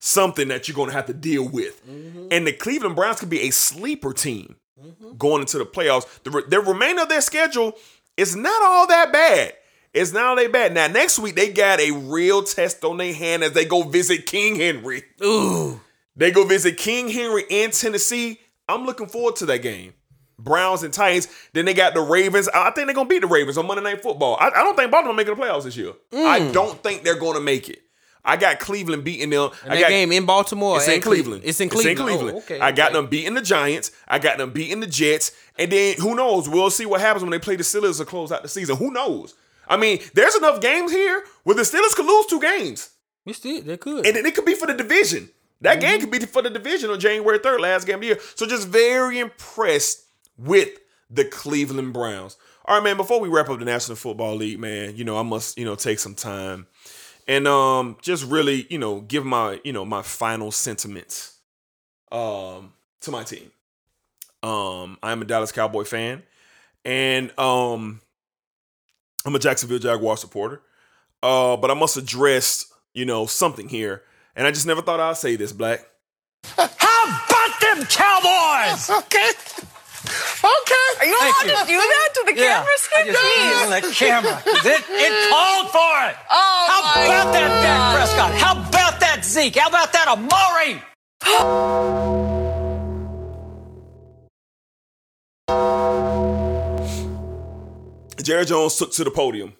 something 0.00 0.48
that 0.48 0.68
you're 0.68 0.76
going 0.76 0.88
to 0.88 0.94
have 0.94 1.06
to 1.06 1.12
deal 1.12 1.48
with. 1.48 1.84
Mm-hmm. 1.84 2.28
And 2.30 2.46
the 2.46 2.52
Cleveland 2.52 2.94
Browns 2.94 3.18
could 3.18 3.28
be 3.28 3.40
a 3.40 3.50
sleeper 3.50 4.12
team 4.12 4.56
mm-hmm. 4.80 5.16
going 5.16 5.40
into 5.40 5.58
the 5.58 5.66
playoffs. 5.66 6.06
The, 6.22 6.30
re- 6.30 6.42
the 6.46 6.60
remainder 6.60 7.02
of 7.02 7.08
their 7.08 7.20
schedule 7.20 7.74
is 8.16 8.36
not 8.36 8.62
all 8.62 8.86
that 8.86 9.12
bad. 9.12 9.54
It's 9.94 10.12
not 10.12 10.36
they 10.36 10.46
bad. 10.46 10.74
Now, 10.74 10.86
next 10.86 11.18
week, 11.18 11.34
they 11.34 11.52
got 11.52 11.80
a 11.80 11.90
real 11.92 12.42
test 12.42 12.84
on 12.84 12.98
their 12.98 13.14
hand 13.14 13.42
as 13.42 13.52
they 13.52 13.64
go 13.64 13.82
visit 13.82 14.26
King 14.26 14.56
Henry. 14.56 15.02
Ooh. 15.24 15.80
They 16.14 16.30
go 16.30 16.44
visit 16.44 16.76
King 16.76 17.08
Henry 17.08 17.44
in 17.48 17.70
Tennessee. 17.70 18.40
I'm 18.68 18.84
looking 18.84 19.06
forward 19.06 19.36
to 19.36 19.46
that 19.46 19.62
game. 19.62 19.94
Browns 20.38 20.82
and 20.82 20.92
Titans. 20.92 21.28
Then 21.52 21.64
they 21.64 21.74
got 21.74 21.94
the 21.94 22.00
Ravens. 22.00 22.48
I 22.48 22.70
think 22.70 22.86
they're 22.86 22.94
gonna 22.94 23.08
beat 23.08 23.20
the 23.20 23.26
Ravens 23.26 23.58
on 23.58 23.66
Monday 23.66 23.82
Night 23.82 24.02
Football. 24.02 24.36
I, 24.40 24.48
I 24.48 24.62
don't 24.62 24.76
think 24.76 24.90
Baltimore 24.90 25.14
making 25.14 25.34
the 25.34 25.40
playoffs 25.42 25.64
this 25.64 25.76
year. 25.76 25.92
I 26.12 26.40
mm. 26.40 26.52
don't 26.52 26.80
think 26.82 27.02
they're 27.02 27.18
gonna 27.18 27.40
make 27.40 27.68
it. 27.68 27.80
I 28.24 28.36
got 28.36 28.58
Cleveland 28.58 29.04
beating 29.04 29.30
them. 29.30 29.50
And 29.62 29.72
I 29.72 29.76
that 29.76 29.80
got, 29.82 29.88
game 29.88 30.12
in 30.12 30.26
Baltimore. 30.26 30.76
It's 30.76 30.86
in 30.86 30.94
and 30.94 31.02
Cle- 31.02 31.12
Cleveland. 31.12 31.42
It's 31.44 31.60
in 31.60 31.68
Cleveland. 31.68 32.20
Oh, 32.22 32.38
okay. 32.38 32.60
I 32.60 32.72
got 32.72 32.90
okay. 32.90 32.94
them 32.94 33.06
beating 33.06 33.34
the 33.34 33.42
Giants. 33.42 33.90
I 34.06 34.18
got 34.18 34.38
them 34.38 34.50
beating 34.50 34.80
the 34.80 34.86
Jets. 34.86 35.32
And 35.58 35.72
then 35.72 35.96
who 35.98 36.14
knows? 36.14 36.48
We'll 36.48 36.70
see 36.70 36.84
what 36.84 37.00
happens 37.00 37.22
when 37.22 37.30
they 37.30 37.38
play 37.38 37.56
the 37.56 37.62
Steelers 37.62 37.98
to 37.98 38.04
close 38.04 38.30
out 38.30 38.42
the 38.42 38.48
season. 38.48 38.76
Who 38.76 38.90
knows? 38.90 39.34
I 39.68 39.76
mean, 39.76 40.00
there's 40.14 40.34
enough 40.34 40.60
games 40.60 40.90
here 40.90 41.22
where 41.44 41.56
the 41.56 41.62
Steelers 41.62 41.94
could 41.94 42.06
lose 42.06 42.26
two 42.26 42.40
games. 42.40 42.90
It's 43.26 43.44
it. 43.44 43.66
They 43.66 43.76
could. 43.76 44.06
And 44.06 44.16
then 44.16 44.26
it 44.26 44.34
could 44.34 44.46
be 44.46 44.54
for 44.54 44.66
the 44.66 44.74
division. 44.74 45.28
That 45.60 45.80
game 45.80 46.00
could 46.00 46.10
be 46.10 46.20
for 46.20 46.40
the 46.40 46.50
division 46.50 46.90
on 46.90 47.00
January 47.00 47.38
3rd, 47.38 47.60
last 47.60 47.84
game 47.84 47.96
of 47.96 48.00
the 48.02 48.06
year. 48.06 48.18
So 48.36 48.46
just 48.46 48.68
very 48.68 49.18
impressed 49.18 50.04
with 50.36 50.70
the 51.10 51.24
Cleveland 51.24 51.92
Browns. 51.92 52.36
All 52.64 52.76
right, 52.76 52.84
man, 52.84 52.96
before 52.96 53.18
we 53.20 53.28
wrap 53.28 53.48
up 53.48 53.58
the 53.58 53.64
National 53.64 53.96
Football 53.96 54.36
League, 54.36 54.60
man, 54.60 54.96
you 54.96 55.04
know, 55.04 55.18
I 55.18 55.22
must, 55.22 55.58
you 55.58 55.64
know, 55.64 55.74
take 55.74 55.98
some 55.98 56.14
time 56.14 56.66
and 57.26 57.46
um 57.46 57.96
just 58.00 58.24
really, 58.24 58.66
you 58.70 58.78
know, 58.78 59.00
give 59.00 59.24
my, 59.24 59.60
you 59.64 59.72
know, 59.72 59.84
my 59.84 60.02
final 60.02 60.50
sentiments 60.50 61.38
um 62.10 62.72
to 63.02 63.10
my 63.10 63.22
team. 63.24 63.50
Um 64.42 64.98
I'm 65.02 65.22
a 65.22 65.24
Dallas 65.24 65.52
Cowboy 65.52 65.84
fan 65.84 66.22
and 66.84 67.36
um 67.38 68.00
I'm 69.24 69.34
a 69.34 69.38
Jacksonville 69.38 69.78
Jaguar 69.78 70.16
supporter. 70.16 70.62
Uh 71.22 71.56
but 71.56 71.70
I 71.70 71.74
must 71.74 71.96
address, 71.96 72.72
you 72.94 73.04
know, 73.04 73.26
something 73.26 73.68
here. 73.68 74.02
And 74.36 74.46
I 74.46 74.50
just 74.52 74.66
never 74.66 74.82
thought 74.82 75.00
I'd 75.00 75.16
say 75.16 75.36
this, 75.36 75.52
Black. 75.52 75.84
How 76.56 76.66
about 77.04 77.60
them 77.60 77.84
Cowboys? 77.86 78.90
Okay. 79.04 79.30
Okay. 80.40 80.88
Are 81.00 81.06
you 81.06 81.18
allowed 81.18 81.42
to 81.42 81.66
do 81.66 81.76
that 81.76 82.08
to 82.14 82.22
the 82.26 82.34
Yeah, 82.40 82.54
camera, 82.54 82.70
I 82.70 82.76
Skip? 82.78 83.06
just 83.06 83.18
Jeez. 83.18 83.82
the 83.82 83.94
camera. 84.06 84.42
It, 84.46 84.84
it 84.88 85.30
called 85.30 85.70
for 85.70 86.08
it. 86.08 86.16
Oh, 86.30 86.66
How 86.70 86.80
my 86.94 87.02
about 87.04 87.32
that 87.32 87.50
Dak 87.62 87.80
Prescott? 87.96 88.32
How 88.40 88.52
about 88.68 89.00
that 89.00 89.24
Zeke? 89.24 89.56
How 89.56 89.68
about 89.68 89.92
that 89.92 90.06
Amari? 90.08 90.82
Jerry 98.28 98.44
Jones 98.44 98.76
took 98.76 98.92
to 98.92 99.04
the 99.04 99.10
podium 99.10 99.54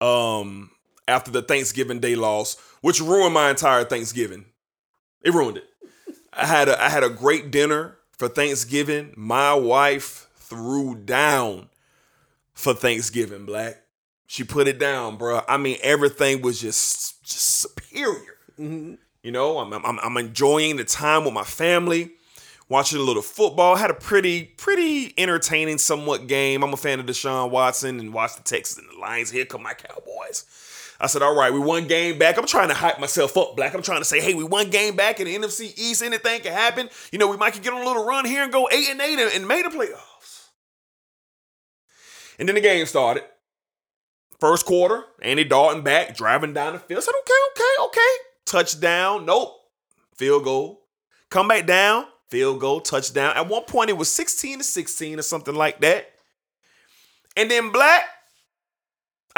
um, 0.00 0.70
after 1.06 1.30
the 1.30 1.42
Thanksgiving 1.42 2.00
Day 2.00 2.14
loss, 2.16 2.56
which 2.80 3.02
ruined 3.02 3.34
my 3.34 3.50
entire 3.50 3.84
Thanksgiving. 3.84 4.46
It 5.22 5.34
ruined 5.34 5.58
it. 5.58 5.64
I 6.32 6.46
had 6.46 6.70
a 6.70 6.82
I 6.82 6.88
had 6.88 7.04
a 7.04 7.10
great 7.10 7.50
dinner 7.50 7.98
for 8.12 8.26
Thanksgiving. 8.26 9.12
My 9.14 9.52
wife 9.52 10.30
threw 10.36 10.94
down 10.94 11.68
for 12.54 12.72
Thanksgiving, 12.72 13.44
Black. 13.44 13.76
She 14.26 14.42
put 14.42 14.68
it 14.68 14.78
down, 14.78 15.18
bro. 15.18 15.42
I 15.46 15.58
mean, 15.58 15.76
everything 15.82 16.40
was 16.40 16.58
just 16.62 17.22
just 17.22 17.60
superior. 17.60 18.36
You 19.22 19.32
know, 19.32 19.58
I'm, 19.58 19.74
I'm 19.74 19.98
I'm 19.98 20.16
enjoying 20.16 20.76
the 20.76 20.84
time 20.84 21.26
with 21.26 21.34
my 21.34 21.44
family, 21.44 22.12
watching 22.68 22.98
a 22.98 23.02
little 23.02 23.22
football. 23.22 23.76
Had 23.76 23.90
a 23.90 23.94
pretty 23.94 24.44
pretty 24.44 25.14
entertaining, 25.18 25.78
somewhat 25.78 26.26
game. 26.26 26.62
I'm 26.62 26.72
a 26.72 26.76
fan 26.76 27.00
of 27.00 27.06
Deshaun 27.06 27.50
Watson 27.50 28.00
and 28.00 28.12
watched 28.12 28.36
the 28.36 28.42
Texans 28.42 28.78
and 28.78 28.96
the 28.96 29.00
Lions. 29.00 29.30
Here 29.30 29.44
come 29.44 29.62
my 29.62 29.74
Cowboys. 29.74 30.44
I 31.00 31.06
said, 31.06 31.22
all 31.22 31.36
right, 31.36 31.52
we 31.52 31.60
won 31.60 31.86
game 31.86 32.18
back. 32.18 32.38
I'm 32.38 32.46
trying 32.46 32.68
to 32.68 32.74
hype 32.74 32.98
myself 32.98 33.36
up, 33.36 33.54
Black. 33.54 33.72
I'm 33.72 33.82
trying 33.82 34.00
to 34.00 34.04
say, 34.04 34.20
hey, 34.20 34.34
we 34.34 34.42
won 34.42 34.68
game 34.68 34.96
back 34.96 35.20
in 35.20 35.26
the 35.26 35.36
NFC 35.36 35.72
East. 35.78 36.02
Anything 36.02 36.40
can 36.40 36.52
happen. 36.52 36.90
You 37.12 37.20
know, 37.20 37.28
we 37.28 37.36
might 37.36 37.60
get 37.62 37.72
on 37.72 37.80
a 37.80 37.86
little 37.86 38.04
run 38.04 38.24
here 38.24 38.42
and 38.42 38.52
go 38.52 38.68
eight 38.72 38.88
and 38.90 39.00
eight 39.00 39.18
and, 39.18 39.32
and 39.32 39.46
make 39.46 39.62
the 39.64 39.70
playoffs. 39.70 40.48
And 42.38 42.48
then 42.48 42.56
the 42.56 42.60
game 42.60 42.84
started. 42.86 43.22
First 44.40 44.66
quarter, 44.66 45.04
Andy 45.22 45.44
Dalton 45.44 45.82
back, 45.82 46.16
driving 46.16 46.52
down 46.52 46.72
the 46.72 46.78
field. 46.78 46.98
I 46.98 47.02
said, 47.02 47.14
okay, 47.22 47.32
okay, 47.52 47.84
okay. 47.86 48.24
Touchdown. 48.44 49.24
Nope. 49.24 49.54
Field 50.14 50.44
goal. 50.44 50.82
Come 51.30 51.48
back 51.48 51.66
down. 51.66 52.06
Field 52.28 52.60
goal. 52.60 52.80
Touchdown. 52.80 53.36
At 53.36 53.48
one 53.48 53.64
point, 53.64 53.90
it 53.90 53.96
was 53.96 54.10
16 54.10 54.58
to 54.58 54.64
16 54.64 55.18
or 55.18 55.22
something 55.22 55.54
like 55.54 55.80
that. 55.80 56.10
And 57.36 57.50
then 57.50 57.70
Black, 57.70 58.04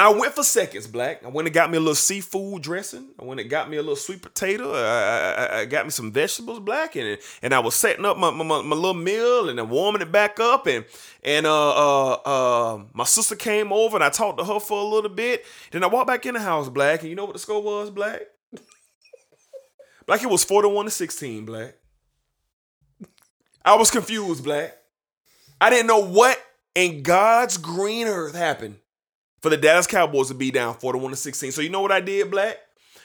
I 0.00 0.08
went 0.08 0.32
for 0.32 0.42
seconds, 0.42 0.86
Black. 0.86 1.22
I 1.22 1.28
went 1.28 1.46
and 1.46 1.54
got 1.54 1.70
me 1.70 1.76
a 1.76 1.80
little 1.80 1.94
seafood 1.94 2.62
dressing. 2.62 3.08
I 3.20 3.24
went 3.24 3.38
and 3.38 3.50
got 3.50 3.68
me 3.68 3.76
a 3.76 3.82
little 3.82 3.96
sweet 3.96 4.22
potato. 4.22 4.72
I, 4.72 4.78
I, 4.78 5.58
I 5.58 5.64
got 5.66 5.84
me 5.84 5.90
some 5.90 6.10
vegetables, 6.10 6.60
Black, 6.60 6.96
and 6.96 7.18
and 7.42 7.52
I 7.52 7.58
was 7.58 7.74
setting 7.74 8.06
up 8.06 8.16
my, 8.16 8.30
my, 8.30 8.42
my, 8.42 8.74
little 8.74 8.94
meal 8.94 9.50
and 9.50 9.58
then 9.58 9.68
warming 9.68 10.00
it 10.00 10.10
back 10.10 10.40
up. 10.40 10.66
And 10.66 10.86
and 11.22 11.44
uh, 11.44 11.70
uh 11.70 12.12
uh 12.24 12.84
my 12.94 13.04
sister 13.04 13.36
came 13.36 13.74
over 13.74 13.98
and 13.98 14.02
I 14.02 14.08
talked 14.08 14.38
to 14.38 14.44
her 14.44 14.58
for 14.58 14.80
a 14.80 14.84
little 14.84 15.10
bit. 15.10 15.44
Then 15.70 15.84
I 15.84 15.88
walked 15.88 16.06
back 16.06 16.24
in 16.24 16.32
the 16.32 16.40
house, 16.40 16.70
Black, 16.70 17.00
and 17.00 17.10
you 17.10 17.14
know 17.14 17.26
what 17.26 17.34
the 17.34 17.38
score 17.38 17.62
was, 17.62 17.90
Black? 17.90 18.22
Black, 20.06 20.22
it 20.22 20.30
was 20.30 20.44
41 20.44 20.86
to 20.86 20.90
16, 20.90 21.44
Black. 21.44 21.74
I 23.64 23.74
was 23.76 23.90
confused, 23.90 24.44
Black. 24.44 24.76
I 25.60 25.70
didn't 25.70 25.86
know 25.86 26.02
what 26.04 26.38
in 26.74 27.02
God's 27.02 27.58
green 27.58 28.06
earth 28.06 28.34
happened 28.34 28.76
for 29.40 29.50
the 29.50 29.56
Dallas 29.56 29.86
Cowboys 29.86 30.28
to 30.28 30.34
be 30.34 30.50
down 30.50 30.74
41 30.74 31.10
to 31.10 31.16
16. 31.16 31.52
So 31.52 31.60
you 31.60 31.68
know 31.68 31.82
what 31.82 31.92
I 31.92 32.00
did, 32.00 32.30
Black? 32.30 32.56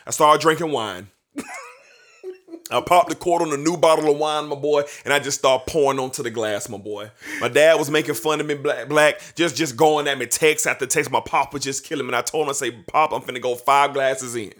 I 0.07 0.11
started 0.11 0.41
drinking 0.41 0.72
wine. 0.72 1.07
I 2.72 2.82
popped 2.82 3.10
the 3.10 3.15
cork 3.15 3.44
on 3.44 3.53
a 3.53 3.57
new 3.57 3.77
bottle 3.77 4.10
of 4.10 4.18
wine, 4.18 4.48
my 4.48 4.56
boy, 4.56 4.84
and 5.03 5.14
I 5.14 5.19
just 5.19 5.40
started 5.40 5.68
pouring 5.68 5.99
onto 5.99 6.23
the 6.23 6.32
glass, 6.32 6.68
my 6.68 6.80
boy. 6.80 7.11
My 7.40 7.48
dad 7.48 7.77
was 7.77 7.91
making 7.91 8.15
fun 8.15 8.40
of 8.40 8.48
me, 8.48 8.56
black, 8.56 8.88
black, 8.88 9.22
just 9.36 9.56
just 9.56 9.76
going 9.76 10.07
at 10.07 10.18
me, 10.18 10.26
text 10.26 10.65
after 10.65 10.88
text. 10.88 11.11
My 11.11 11.19
pop 11.19 11.53
was 11.53 11.64
just 11.64 11.84
killing 11.84 12.06
me. 12.06 12.10
And 12.10 12.15
I 12.15 12.22
told 12.22 12.45
him, 12.45 12.49
I 12.49 12.53
say, 12.53 12.72
Pop, 12.72 13.11
I'm 13.14 13.22
finna 13.22 13.41
go 13.41 13.56
five 13.56 13.94
glasses 13.94 14.36
in. 14.36 14.53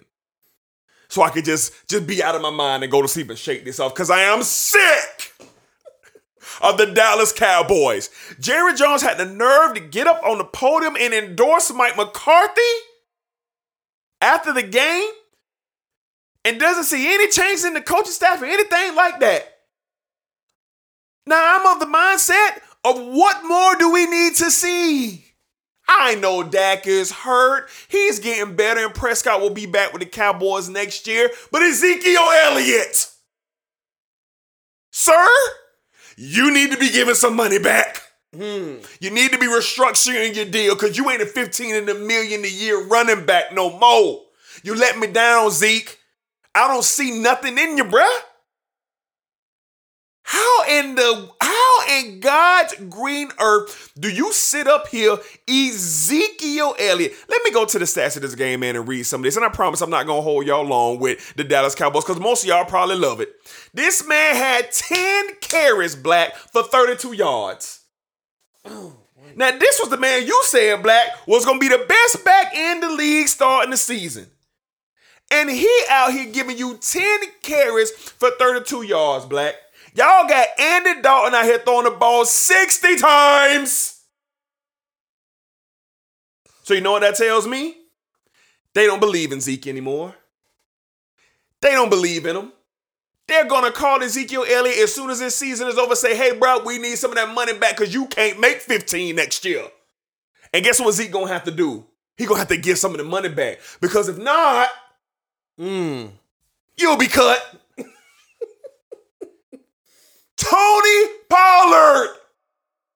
So 1.08 1.22
I 1.22 1.30
could 1.30 1.44
just 1.44 1.72
just 1.88 2.06
be 2.06 2.22
out 2.22 2.36
of 2.36 2.42
my 2.42 2.50
mind 2.50 2.84
and 2.84 2.92
go 2.92 3.02
to 3.02 3.08
sleep 3.08 3.28
and 3.28 3.38
shake 3.38 3.64
this 3.64 3.80
off. 3.80 3.94
Cause 3.94 4.10
I 4.10 4.20
am 4.20 4.42
sick 4.42 5.32
of 6.60 6.78
the 6.78 6.86
Dallas 6.86 7.32
Cowboys. 7.32 8.10
Jerry 8.40 8.74
Jones 8.74 9.02
had 9.02 9.18
the 9.18 9.24
nerve 9.24 9.74
to 9.74 9.80
get 9.80 10.06
up 10.06 10.22
on 10.24 10.38
the 10.38 10.44
podium 10.44 10.96
and 10.98 11.12
endorse 11.14 11.72
Mike 11.72 11.96
McCarthy 11.96 12.60
after 14.20 14.52
the 14.52 14.62
game 14.62 15.10
and 16.44 16.60
doesn't 16.60 16.84
see 16.84 17.12
any 17.12 17.28
change 17.28 17.64
in 17.64 17.74
the 17.74 17.80
coaching 17.80 18.12
staff 18.12 18.40
or 18.40 18.46
anything 18.46 18.94
like 18.94 19.20
that. 19.20 19.52
Now 21.26 21.58
I'm 21.58 21.74
of 21.74 21.80
the 21.80 21.86
mindset 21.86 22.60
of 22.84 23.04
what 23.04 23.44
more 23.44 23.74
do 23.76 23.92
we 23.92 24.06
need 24.06 24.36
to 24.36 24.50
see? 24.50 25.24
I 25.88 26.16
know 26.16 26.42
Dak 26.42 26.86
is 26.86 27.10
hurt. 27.12 27.68
He's 27.88 28.18
getting 28.18 28.56
better, 28.56 28.84
and 28.84 28.94
Prescott 28.94 29.40
will 29.40 29.50
be 29.50 29.66
back 29.66 29.92
with 29.92 30.02
the 30.02 30.08
Cowboys 30.08 30.68
next 30.68 31.06
year. 31.06 31.30
But 31.52 31.62
Ezekiel 31.62 32.28
Elliott, 32.44 33.10
sir, 34.90 35.26
you 36.16 36.52
need 36.52 36.72
to 36.72 36.78
be 36.78 36.90
giving 36.90 37.14
some 37.14 37.36
money 37.36 37.58
back. 37.58 38.02
Hmm. 38.34 38.76
You 39.00 39.10
need 39.10 39.32
to 39.32 39.38
be 39.38 39.46
restructuring 39.46 40.34
your 40.34 40.44
deal 40.44 40.74
because 40.74 40.96
you 40.96 41.08
ain't 41.10 41.22
a 41.22 41.26
15 41.26 41.74
and 41.74 41.88
a 41.88 41.94
million 41.94 42.44
a 42.44 42.48
year 42.48 42.86
running 42.86 43.24
back 43.24 43.54
no 43.54 43.78
more. 43.78 44.22
You 44.62 44.74
let 44.74 44.98
me 44.98 45.06
down, 45.06 45.50
Zeke. 45.50 45.98
I 46.54 46.68
don't 46.68 46.84
see 46.84 47.20
nothing 47.20 47.58
in 47.58 47.76
you, 47.76 47.84
bruh. 47.84 48.18
How 50.28 50.64
in 50.68 50.96
the 50.96 51.30
how 51.40 51.86
in 51.88 52.18
God's 52.18 52.74
green 52.90 53.30
earth 53.38 53.92
do 53.96 54.10
you 54.10 54.32
sit 54.32 54.66
up 54.66 54.88
here, 54.88 55.18
Ezekiel 55.48 56.74
Elliott? 56.80 57.14
Let 57.28 57.44
me 57.44 57.52
go 57.52 57.64
to 57.64 57.78
the 57.78 57.84
stats 57.84 58.16
of 58.16 58.22
this 58.22 58.34
game, 58.34 58.58
man, 58.58 58.74
and 58.74 58.88
read 58.88 59.04
some 59.04 59.20
of 59.20 59.24
this. 59.24 59.36
And 59.36 59.44
I 59.44 59.50
promise 59.50 59.82
I'm 59.82 59.90
not 59.90 60.04
gonna 60.04 60.22
hold 60.22 60.44
y'all 60.44 60.64
long 60.64 60.98
with 60.98 61.36
the 61.36 61.44
Dallas 61.44 61.76
Cowboys 61.76 62.02
because 62.02 62.20
most 62.20 62.42
of 62.42 62.48
y'all 62.48 62.64
probably 62.64 62.96
love 62.96 63.20
it. 63.20 63.36
This 63.72 64.04
man 64.04 64.34
had 64.34 64.72
10 64.72 65.36
carries 65.40 65.94
black 65.94 66.34
for 66.34 66.64
32 66.64 67.12
yards. 67.12 67.82
Now, 69.36 69.56
this 69.56 69.78
was 69.80 69.90
the 69.90 69.96
man 69.96 70.26
you 70.26 70.40
said, 70.46 70.82
Black, 70.82 71.08
was 71.28 71.44
gonna 71.44 71.60
be 71.60 71.68
the 71.68 71.84
best 71.86 72.24
back 72.24 72.52
in 72.52 72.80
the 72.80 72.90
league 72.90 73.28
starting 73.28 73.70
the 73.70 73.76
season. 73.76 74.26
And 75.30 75.50
he 75.50 75.70
out 75.90 76.12
here 76.12 76.32
giving 76.32 76.56
you 76.56 76.78
10 76.78 77.20
carries 77.42 77.90
for 77.90 78.30
32 78.38 78.82
yards, 78.82 79.26
Black. 79.26 79.54
Y'all 79.96 80.28
got 80.28 80.48
Andy 80.58 81.00
Dalton 81.00 81.34
out 81.34 81.44
here 81.46 81.58
throwing 81.58 81.84
the 81.84 81.90
ball 81.90 82.26
60 82.26 82.96
times. 82.96 84.02
So 86.64 86.74
you 86.74 86.82
know 86.82 86.92
what 86.92 87.00
that 87.00 87.14
tells 87.14 87.46
me? 87.46 87.74
They 88.74 88.84
don't 88.84 89.00
believe 89.00 89.32
in 89.32 89.40
Zeke 89.40 89.68
anymore. 89.68 90.14
They 91.62 91.70
don't 91.70 91.88
believe 91.88 92.26
in 92.26 92.36
him. 92.36 92.52
They're 93.26 93.46
gonna 93.46 93.72
call 93.72 94.02
Ezekiel 94.02 94.44
Elliott 94.46 94.78
as 94.78 94.94
soon 94.94 95.08
as 95.08 95.18
this 95.18 95.34
season 95.34 95.66
is 95.66 95.78
over. 95.78 95.96
Say, 95.96 96.14
hey, 96.14 96.36
bro, 96.36 96.62
we 96.62 96.78
need 96.78 96.96
some 96.98 97.10
of 97.10 97.16
that 97.16 97.34
money 97.34 97.54
back 97.54 97.78
because 97.78 97.94
you 97.94 98.06
can't 98.06 98.38
make 98.38 98.60
15 98.60 99.16
next 99.16 99.46
year. 99.46 99.64
And 100.52 100.62
guess 100.62 100.78
what 100.78 100.92
Zeke 100.92 101.10
gonna 101.10 101.28
have 101.28 101.44
to 101.44 101.50
do? 101.50 101.86
He 102.18 102.26
gonna 102.26 102.38
have 102.38 102.48
to 102.48 102.58
give 102.58 102.76
some 102.76 102.92
of 102.92 102.98
the 102.98 103.04
money 103.04 103.30
back 103.30 103.60
because 103.80 104.10
if 104.10 104.18
not, 104.18 104.68
mm. 105.58 106.10
you'll 106.76 106.98
be 106.98 107.08
cut. 107.08 107.40
Tony 110.48 111.06
Pollard 111.28 112.16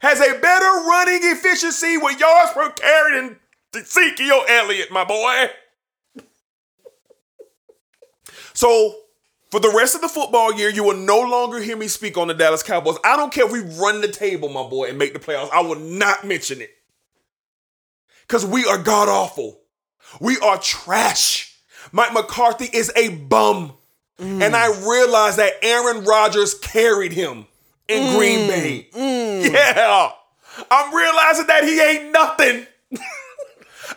has 0.01 0.21
a 0.21 0.39
better 0.39 0.65
running 0.87 1.21
efficiency 1.23 1.97
with 1.97 2.19
yards 2.21 2.53
per 2.53 2.71
carry 2.71 3.21
than 3.21 3.37
Ezekiel 3.75 4.45
Elliott, 4.49 4.91
my 4.91 5.05
boy. 5.05 5.51
So 8.55 8.95
for 9.51 9.59
the 9.59 9.73
rest 9.77 9.95
of 9.95 10.01
the 10.01 10.09
football 10.09 10.55
year, 10.55 10.71
you 10.71 10.85
will 10.85 10.97
no 10.97 11.21
longer 11.21 11.61
hear 11.61 11.77
me 11.77 11.89
speak 11.89 12.17
on 12.17 12.29
the 12.29 12.35
Dallas 12.35 12.63
Cowboys. 12.63 12.99
I 13.05 13.17
don't 13.17 13.33
care 13.33 13.47
if 13.47 13.53
we 13.53 13.61
run 13.61 14.01
the 14.01 14.09
table, 14.09 14.49
my 14.49 14.69
boy, 14.69 14.89
and 14.89 14.99
make 14.99 15.13
the 15.13 15.19
playoffs. 15.19 15.51
I 15.53 15.61
will 15.61 15.79
not 15.79 16.25
mention 16.25 16.61
it. 16.61 16.71
Because 18.27 18.47
we 18.47 18.65
are 18.65 18.79
god 18.79 19.09
awful. 19.09 19.61
We 20.21 20.39
are 20.39 20.59
trash. 20.59 21.59
Mike 21.91 22.13
McCarthy 22.13 22.69
is 22.73 22.93
a 22.95 23.09
bum. 23.09 23.73
Mm. 24.21 24.43
And 24.43 24.55
I 24.55 24.67
realized 24.87 25.39
that 25.39 25.55
Aaron 25.63 26.05
Rodgers 26.05 26.55
carried 26.55 27.13
him 27.13 27.47
in 27.89 28.03
Mm. 28.03 28.17
Green 28.17 28.49
Bay. 28.49 28.87
Yeah. 28.95 30.11
I'm 30.71 30.95
realizing 30.95 31.47
that 31.47 31.65
he 31.65 31.81
ain't 31.81 32.13
nothing. 32.13 32.67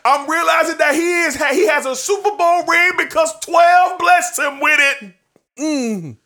I'm 0.05 0.29
realizing 0.29 0.77
that 0.77 0.95
he 0.95 1.21
is 1.23 1.35
he 1.35 1.67
has 1.67 1.85
a 1.85 1.95
Super 1.95 2.31
Bowl 2.35 2.65
ring 2.65 2.91
because 2.97 3.37
12 3.41 3.99
blessed 3.99 4.39
him 4.39 4.59
with 4.59 4.79
it. 4.79 5.13
Mm. 5.59 6.17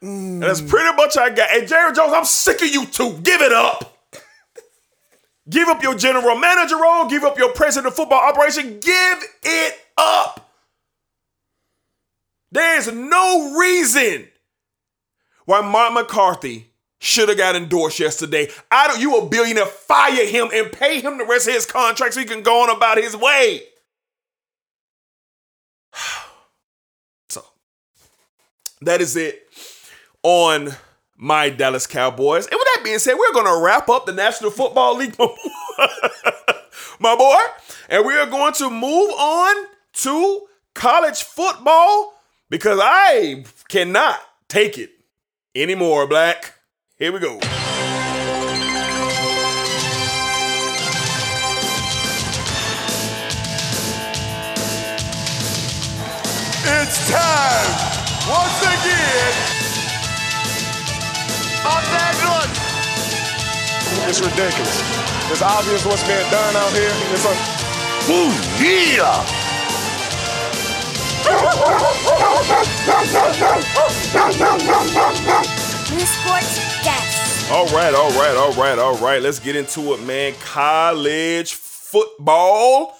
And 0.00 0.42
that's 0.42 0.60
pretty 0.60 0.94
much 0.96 1.16
I 1.16 1.30
got. 1.30 1.50
And 1.50 1.68
Jerry 1.68 1.92
Jones, 1.94 2.12
I'm 2.14 2.24
sick 2.24 2.60
of 2.62 2.68
you 2.68 2.84
two. 2.86 3.18
Give 3.22 3.40
it 3.40 3.52
up. 3.52 3.96
give 5.48 5.68
up 5.68 5.82
your 5.82 5.94
general 5.94 6.36
manager 6.36 6.76
role. 6.76 7.06
Give 7.06 7.24
up 7.24 7.38
your 7.38 7.52
president 7.52 7.86
of 7.88 7.94
football 7.96 8.20
operation. 8.20 8.80
Give 8.80 9.18
it 9.44 9.74
up. 9.96 10.43
There 12.54 12.78
is 12.78 12.90
no 12.92 13.58
reason 13.58 14.28
why 15.44 15.60
Mark 15.60 15.92
McCarthy 15.92 16.70
should 17.00 17.28
have 17.28 17.36
got 17.36 17.56
endorsed 17.56 17.98
yesterday. 17.98 18.48
I 18.70 18.86
don't. 18.86 19.00
You 19.00 19.18
a 19.18 19.26
billionaire? 19.26 19.66
Fire 19.66 20.24
him 20.24 20.50
and 20.54 20.70
pay 20.70 21.00
him 21.00 21.18
the 21.18 21.24
rest 21.24 21.48
of 21.48 21.54
his 21.54 21.66
contract 21.66 22.14
so 22.14 22.20
he 22.20 22.26
can 22.26 22.42
go 22.42 22.62
on 22.62 22.70
about 22.74 22.96
his 22.96 23.16
way. 23.16 23.62
So 27.28 27.42
that 28.82 29.00
is 29.00 29.16
it 29.16 29.48
on 30.22 30.70
my 31.16 31.48
Dallas 31.48 31.88
Cowboys. 31.88 32.46
And 32.46 32.54
with 32.54 32.68
that 32.74 32.82
being 32.84 33.00
said, 33.00 33.14
we're 33.14 33.32
to 33.32 33.60
wrap 33.64 33.88
up 33.88 34.06
the 34.06 34.12
National 34.12 34.52
Football 34.52 34.98
League, 34.98 35.16
my 37.00 37.16
boy, 37.16 37.36
and 37.88 38.06
we 38.06 38.14
are 38.14 38.26
going 38.26 38.52
to 38.54 38.70
move 38.70 39.10
on 39.10 39.66
to 39.94 40.46
college 40.74 41.22
football 41.22 42.13
because 42.50 42.78
I 42.82 43.44
cannot 43.68 44.20
take 44.48 44.78
it 44.78 44.90
anymore, 45.54 46.06
Black. 46.06 46.54
Here 46.98 47.12
we 47.12 47.18
go. 47.20 47.40
It's 56.66 57.10
time 57.10 57.68
once 58.28 58.60
again. 58.64 59.32
On 61.64 61.82
that 61.92 62.16
one. 62.24 62.50
It's 64.08 64.20
ridiculous. 64.20 64.80
It's 65.30 65.42
obvious 65.42 65.84
what's 65.84 66.04
being 66.04 66.28
done 66.30 66.56
out 66.56 66.72
here. 66.72 66.92
It's 67.12 67.24
un- 67.24 67.36
Ooh, 68.12 68.32
yeah. 68.60 69.43
All 77.50 77.66
right, 77.68 77.94
all 77.94 78.10
right, 78.10 78.36
all 78.36 78.52
right, 78.52 78.78
all 78.78 78.96
right. 78.98 79.22
Let's 79.22 79.38
get 79.38 79.56
into 79.56 79.94
it, 79.94 80.02
man. 80.02 80.34
College 80.40 81.54
football. 81.54 82.98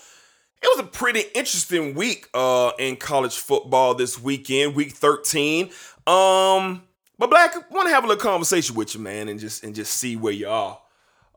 It 0.62 0.68
was 0.74 0.80
a 0.80 0.88
pretty 0.88 1.20
interesting 1.34 1.94
week 1.94 2.28
uh 2.32 2.72
in 2.78 2.96
college 2.96 3.36
football 3.36 3.94
this 3.94 4.18
weekend, 4.18 4.74
week 4.74 4.92
13. 4.92 5.70
Um, 6.06 6.82
but 7.18 7.28
Black, 7.30 7.70
want 7.70 7.88
to 7.88 7.94
have 7.94 8.04
a 8.04 8.06
little 8.06 8.22
conversation 8.22 8.74
with 8.74 8.94
you, 8.94 9.00
man, 9.00 9.28
and 9.28 9.38
just 9.38 9.64
and 9.64 9.74
just 9.74 9.92
see 9.94 10.16
where 10.16 10.32
you 10.32 10.48
are. 10.48 10.78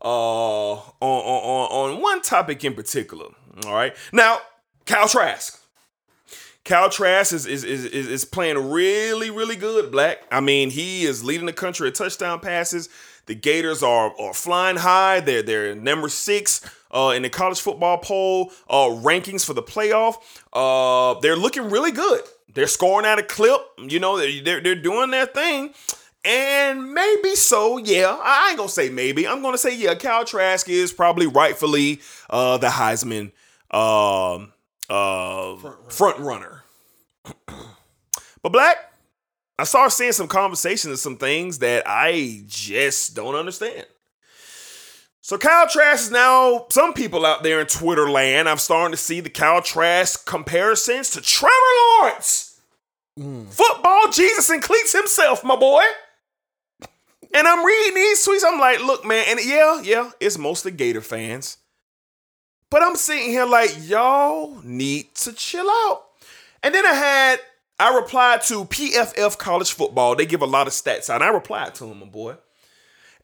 Uh 0.01 0.71
on 0.75 0.85
on 1.01 1.11
on, 1.81 1.91
on 1.95 2.01
one 2.01 2.21
topic 2.21 2.63
in 2.63 2.73
particular. 2.75 3.25
All 3.65 3.73
right. 3.73 3.93
Now, 4.13 4.39
Cal 4.85 5.09
Trask. 5.09 5.61
Cal 6.67 6.89
Trask 6.89 7.31
is, 7.31 7.45
is 7.45 7.63
is 7.63 7.85
is 7.85 8.25
playing 8.25 8.69
really 8.69 9.29
really 9.29 9.55
good. 9.55 9.89
Black. 9.89 10.17
I 10.29 10.41
mean, 10.41 10.69
he 10.69 11.05
is 11.05 11.23
leading 11.23 11.45
the 11.45 11.53
country 11.53 11.87
at 11.87 11.95
touchdown 11.95 12.41
passes. 12.41 12.89
The 13.25 13.35
Gators 13.35 13.81
are 13.81 14.13
are 14.19 14.33
flying 14.33 14.75
high. 14.75 15.21
They're 15.21 15.41
they're 15.41 15.75
number 15.75 16.09
six 16.09 16.59
uh, 16.91 17.13
in 17.15 17.21
the 17.21 17.29
college 17.29 17.61
football 17.61 17.99
poll 17.99 18.51
uh, 18.69 18.89
rankings 18.89 19.45
for 19.45 19.53
the 19.53 19.63
playoff. 19.63 20.15
Uh, 20.51 21.17
they're 21.21 21.37
looking 21.37 21.69
really 21.69 21.91
good. 21.91 22.19
They're 22.53 22.67
scoring 22.67 23.05
at 23.05 23.17
a 23.17 23.23
clip. 23.23 23.61
You 23.77 24.01
know, 24.01 24.17
they're 24.17 24.59
they're, 24.59 24.75
doing 24.75 25.09
their 25.09 25.25
thing. 25.25 25.73
And 26.25 26.93
maybe 26.93 27.35
so, 27.35 27.77
yeah. 27.77 28.17
I 28.21 28.49
ain't 28.49 28.57
gonna 28.57 28.67
say 28.67 28.89
maybe. 28.89 29.25
I'm 29.25 29.41
gonna 29.41 29.57
say 29.57 29.73
yeah. 29.73 29.95
Cal 29.95 30.25
Trask 30.25 30.67
is 30.67 30.91
probably 30.91 31.27
rightfully 31.27 32.01
uh, 32.29 32.57
the 32.57 32.67
Heisman 32.67 33.31
um, 33.71 34.51
uh, 34.89 35.55
front 35.87 36.19
runner. 36.19 36.56
but 38.41 38.51
Black, 38.51 38.77
I 39.59 39.63
started 39.63 39.91
seeing 39.91 40.11
some 40.11 40.27
conversations 40.27 40.85
and 40.85 40.99
some 40.99 41.17
things 41.17 41.59
that 41.59 41.83
I 41.85 42.43
just 42.47 43.15
don't 43.15 43.35
understand. 43.35 43.85
So 45.21 45.37
Kyle 45.37 45.67
Trask 45.67 46.05
is 46.05 46.11
now 46.11 46.67
some 46.69 46.93
people 46.93 47.25
out 47.25 47.43
there 47.43 47.59
in 47.59 47.67
Twitter 47.67 48.09
land. 48.09 48.47
I'm 48.47 48.57
starting 48.57 48.91
to 48.91 48.97
see 48.97 49.19
the 49.19 49.29
Kyle 49.29 49.61
Trask 49.61 50.25
comparisons 50.25 51.09
to 51.11 51.21
Trevor 51.21 51.53
Lawrence. 51.99 52.61
Mm. 53.19 53.47
Football 53.47 54.09
Jesus 54.11 54.49
and 54.49 54.61
cleats 54.61 54.93
himself, 54.93 55.43
my 55.43 55.57
boy. 55.57 55.83
And 57.33 57.45
I'm 57.47 57.65
reading 57.65 57.95
these 57.95 58.25
tweets. 58.25 58.43
I'm 58.45 58.59
like, 58.59 58.79
look, 58.79 59.05
man, 59.05 59.25
and 59.27 59.39
yeah, 59.43 59.81
yeah, 59.81 60.11
it's 60.19 60.37
mostly 60.37 60.71
Gator 60.71 61.01
fans. 61.01 61.57
But 62.69 62.83
I'm 62.83 62.95
sitting 62.95 63.29
here 63.29 63.45
like, 63.45 63.71
y'all 63.81 64.61
need 64.63 65.13
to 65.15 65.33
chill 65.33 65.69
out. 65.69 66.06
And 66.63 66.73
then 66.73 66.85
I 66.85 66.93
had, 66.93 67.39
I 67.79 67.95
replied 67.95 68.41
to 68.43 68.65
PFF 68.65 69.37
College 69.37 69.71
Football. 69.71 70.15
They 70.15 70.25
give 70.25 70.41
a 70.41 70.45
lot 70.45 70.67
of 70.67 70.73
stats 70.73 71.09
out. 71.09 71.21
I 71.21 71.29
replied 71.29 71.75
to 71.75 71.85
them, 71.85 71.99
my 71.99 72.05
boy. 72.05 72.35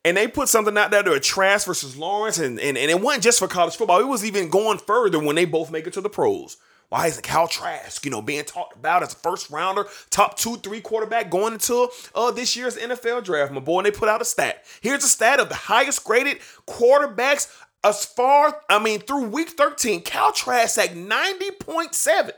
And 0.05 0.17
they 0.17 0.27
put 0.27 0.49
something 0.49 0.77
out 0.77 0.91
there 0.91 1.03
to 1.03 1.13
a 1.13 1.19
Trask 1.19 1.65
versus 1.65 1.95
Lawrence. 1.95 2.37
And, 2.37 2.59
and, 2.59 2.77
and 2.77 2.91
it 2.91 3.01
wasn't 3.01 3.23
just 3.23 3.39
for 3.39 3.47
college 3.47 3.75
football. 3.75 3.99
It 3.99 4.07
was 4.07 4.25
even 4.25 4.49
going 4.49 4.79
further 4.79 5.19
when 5.19 5.35
they 5.35 5.45
both 5.45 5.71
make 5.71 5.87
it 5.87 5.93
to 5.93 6.01
the 6.01 6.09
pros. 6.09 6.57
Why 6.89 7.07
is 7.07 7.19
Cal 7.21 7.47
Trask, 7.47 8.05
you 8.05 8.11
know, 8.11 8.21
being 8.21 8.43
talked 8.43 8.75
about 8.75 9.01
as 9.01 9.13
a 9.13 9.15
first 9.15 9.49
rounder, 9.49 9.87
top 10.11 10.37
two, 10.37 10.57
three 10.57 10.79
quarterback 10.79 11.31
going 11.31 11.53
into 11.53 11.89
uh, 12.13 12.29
this 12.29 12.55
year's 12.55 12.77
NFL 12.77 13.23
draft, 13.23 13.51
my 13.51 13.59
boy? 13.59 13.79
And 13.79 13.87
they 13.87 13.91
put 13.91 14.09
out 14.09 14.21
a 14.21 14.25
stat. 14.25 14.63
Here's 14.79 15.03
a 15.03 15.07
stat 15.07 15.39
of 15.39 15.49
the 15.49 15.55
highest 15.55 16.03
graded 16.03 16.37
quarterbacks 16.67 17.51
as 17.83 18.05
far, 18.05 18.61
I 18.69 18.77
mean, 18.77 18.99
through 18.99 19.29
week 19.29 19.49
13. 19.49 20.01
Cal 20.01 20.31
Trask 20.33 20.77
at 20.77 20.91
90.7. 20.91 22.31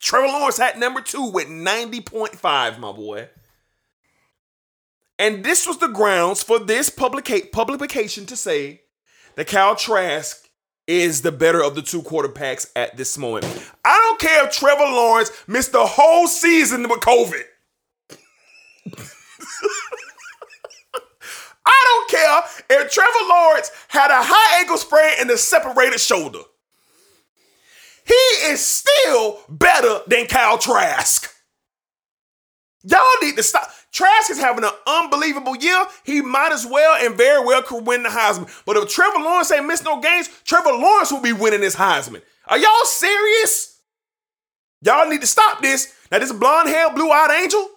Trevor 0.00 0.28
Lawrence 0.28 0.60
at 0.60 0.78
number 0.78 1.00
two 1.00 1.30
with 1.30 1.48
90.5, 1.48 2.78
my 2.78 2.92
boy. 2.92 3.28
And 5.18 5.44
this 5.44 5.66
was 5.66 5.78
the 5.78 5.88
grounds 5.88 6.42
for 6.42 6.58
this 6.58 6.90
publica- 6.90 7.50
publication 7.50 8.26
to 8.26 8.36
say 8.36 8.82
that 9.34 9.46
Cal 9.46 9.74
Trask 9.74 10.46
is 10.86 11.22
the 11.22 11.32
better 11.32 11.62
of 11.62 11.74
the 11.74 11.82
two 11.82 12.02
quarterbacks 12.02 12.70
at 12.76 12.96
this 12.96 13.18
moment. 13.18 13.46
I 13.84 13.96
don't 13.96 14.20
care 14.20 14.46
if 14.46 14.52
Trevor 14.52 14.84
Lawrence 14.84 15.30
missed 15.46 15.72
the 15.72 15.84
whole 15.84 16.28
season 16.28 16.82
with 16.82 17.00
COVID. 17.00 17.42
I 21.68 22.06
don't 22.08 22.10
care 22.10 22.42
if 22.70 22.92
Trevor 22.92 23.28
Lawrence 23.28 23.70
had 23.88 24.10
a 24.10 24.22
high 24.22 24.60
ankle 24.60 24.76
sprain 24.76 25.14
and 25.18 25.30
a 25.30 25.38
separated 25.38 25.98
shoulder. 25.98 26.40
He 28.06 28.14
is 28.50 28.64
still 28.64 29.40
better 29.48 30.00
than 30.06 30.26
Kyle 30.26 30.58
Trask. 30.58 31.32
Y'all 32.84 33.02
need 33.20 33.36
to 33.36 33.42
stop. 33.42 33.68
Trask 33.92 34.30
is 34.30 34.38
having 34.38 34.62
an 34.62 34.70
unbelievable 34.86 35.56
year. 35.56 35.86
He 36.04 36.20
might 36.20 36.52
as 36.52 36.66
well 36.66 37.04
and 37.04 37.16
very 37.16 37.44
well 37.44 37.62
could 37.62 37.86
win 37.86 38.04
the 38.04 38.10
Heisman. 38.10 38.48
But 38.64 38.76
if 38.76 38.88
Trevor 38.88 39.18
Lawrence 39.18 39.50
ain't 39.50 39.66
missed 39.66 39.84
no 39.84 40.00
games, 40.00 40.28
Trevor 40.44 40.70
Lawrence 40.70 41.10
will 41.10 41.20
be 41.22 41.32
winning 41.32 41.62
this 41.62 41.74
Heisman. 41.74 42.22
Are 42.46 42.58
y'all 42.58 42.84
serious? 42.84 43.80
Y'all 44.82 45.08
need 45.08 45.22
to 45.22 45.26
stop 45.26 45.62
this. 45.62 45.92
Now, 46.12 46.18
this 46.20 46.32
blonde 46.32 46.68
haired, 46.68 46.94
blue 46.94 47.10
eyed 47.10 47.42
angel, 47.42 47.68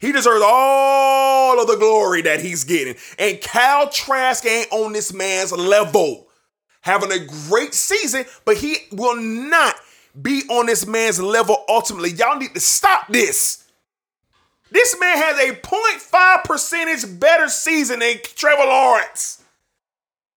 he 0.00 0.12
deserves 0.12 0.44
all 0.46 1.60
of 1.60 1.66
the 1.66 1.76
glory 1.76 2.22
that 2.22 2.40
he's 2.40 2.64
getting. 2.64 2.94
And 3.18 3.40
Cal 3.40 3.90
Trask 3.90 4.46
ain't 4.46 4.72
on 4.72 4.92
this 4.92 5.12
man's 5.12 5.52
level. 5.52 6.27
Having 6.88 7.12
a 7.12 7.18
great 7.50 7.74
season, 7.74 8.24
but 8.46 8.56
he 8.56 8.78
will 8.92 9.20
not 9.20 9.74
be 10.20 10.44
on 10.48 10.64
this 10.64 10.86
man's 10.86 11.20
level 11.20 11.62
ultimately. 11.68 12.12
Y'all 12.12 12.38
need 12.38 12.54
to 12.54 12.60
stop 12.60 13.08
this. 13.08 13.68
This 14.70 14.98
man 14.98 15.18
has 15.18 15.38
a 15.38 15.54
0.5 15.54 16.44
percentage 16.44 17.20
better 17.20 17.48
season 17.48 17.98
than 17.98 18.16
Trevor 18.22 18.64
Lawrence. 18.64 19.42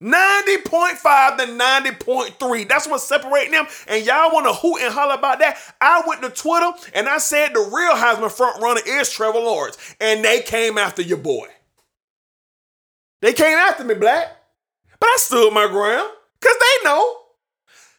90.5 0.02 1.36
to 1.36 1.44
90.3. 1.44 2.68
That's 2.68 2.88
what's 2.88 3.04
separating 3.04 3.52
them. 3.52 3.66
And 3.86 4.04
y'all 4.04 4.32
want 4.32 4.46
to 4.46 4.52
hoot 4.52 4.82
and 4.82 4.92
holler 4.92 5.14
about 5.14 5.38
that. 5.38 5.56
I 5.80 6.02
went 6.04 6.20
to 6.22 6.30
Twitter 6.30 6.72
and 6.94 7.08
I 7.08 7.18
said 7.18 7.54
the 7.54 7.60
real 7.60 7.94
Heisman 7.94 8.32
front 8.32 8.60
runner 8.60 8.80
is 8.84 9.12
Trevor 9.12 9.38
Lawrence. 9.38 9.78
And 10.00 10.24
they 10.24 10.42
came 10.42 10.78
after 10.78 11.00
your 11.00 11.18
boy. 11.18 11.46
They 13.22 13.34
came 13.34 13.56
after 13.56 13.84
me, 13.84 13.94
Black. 13.94 14.36
But 14.98 15.10
I 15.10 15.16
stood 15.18 15.52
my 15.52 15.68
ground. 15.68 16.10
Because 16.40 16.56
they 16.58 16.84
know. 16.84 17.16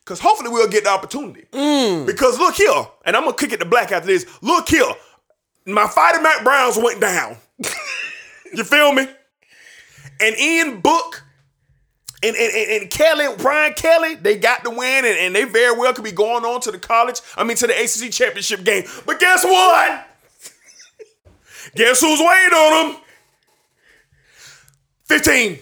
Because 0.04 0.20
hopefully 0.20 0.50
we'll 0.50 0.68
get 0.68 0.84
the 0.84 0.90
opportunity. 0.90 1.46
Mm. 1.52 2.06
Because 2.06 2.40
look 2.40 2.56
here, 2.56 2.88
and 3.06 3.16
I'm 3.16 3.24
going 3.24 3.36
to 3.36 3.40
kick 3.40 3.54
it 3.54 3.60
to 3.60 3.66
Black 3.66 3.92
after 3.92 4.08
this. 4.08 4.26
Look 4.42 4.70
here, 4.70 4.84
my 5.66 5.88
fighting 5.88 6.24
Mack 6.24 6.44
Browns 6.44 6.78
went 6.78 7.00
down. 7.00 7.38
you 8.54 8.64
feel 8.64 8.94
me? 8.94 9.08
And 10.20 10.38
Ian 10.38 10.82
Book 10.82 11.24
and, 12.24 12.36
and, 12.36 12.54
and, 12.54 12.82
and 12.82 12.90
Kelly, 12.90 13.26
Brian 13.38 13.74
Kelly, 13.74 14.16
they 14.16 14.38
got 14.38 14.64
the 14.64 14.70
win, 14.70 15.06
and, 15.06 15.18
and 15.18 15.36
they 15.36 15.44
very 15.46 15.78
well 15.78 15.94
could 15.94 16.04
be 16.04 16.12
going 16.12 16.46
on 16.46 16.62
to 16.62 16.72
the 16.72 16.78
college, 16.78 17.20
I 17.36 17.44
mean 17.44 17.58
to 17.58 17.68
the 17.68 17.74
ACC 17.74 18.12
championship 18.12 18.64
game. 18.64 18.84
But 19.06 19.20
guess 19.20 19.44
what? 19.44 20.08
guess 21.76 22.02
who's 22.02 22.20
waiting 22.20 22.54
on 22.54 22.92
him? 22.92 23.02
15. 25.06 25.60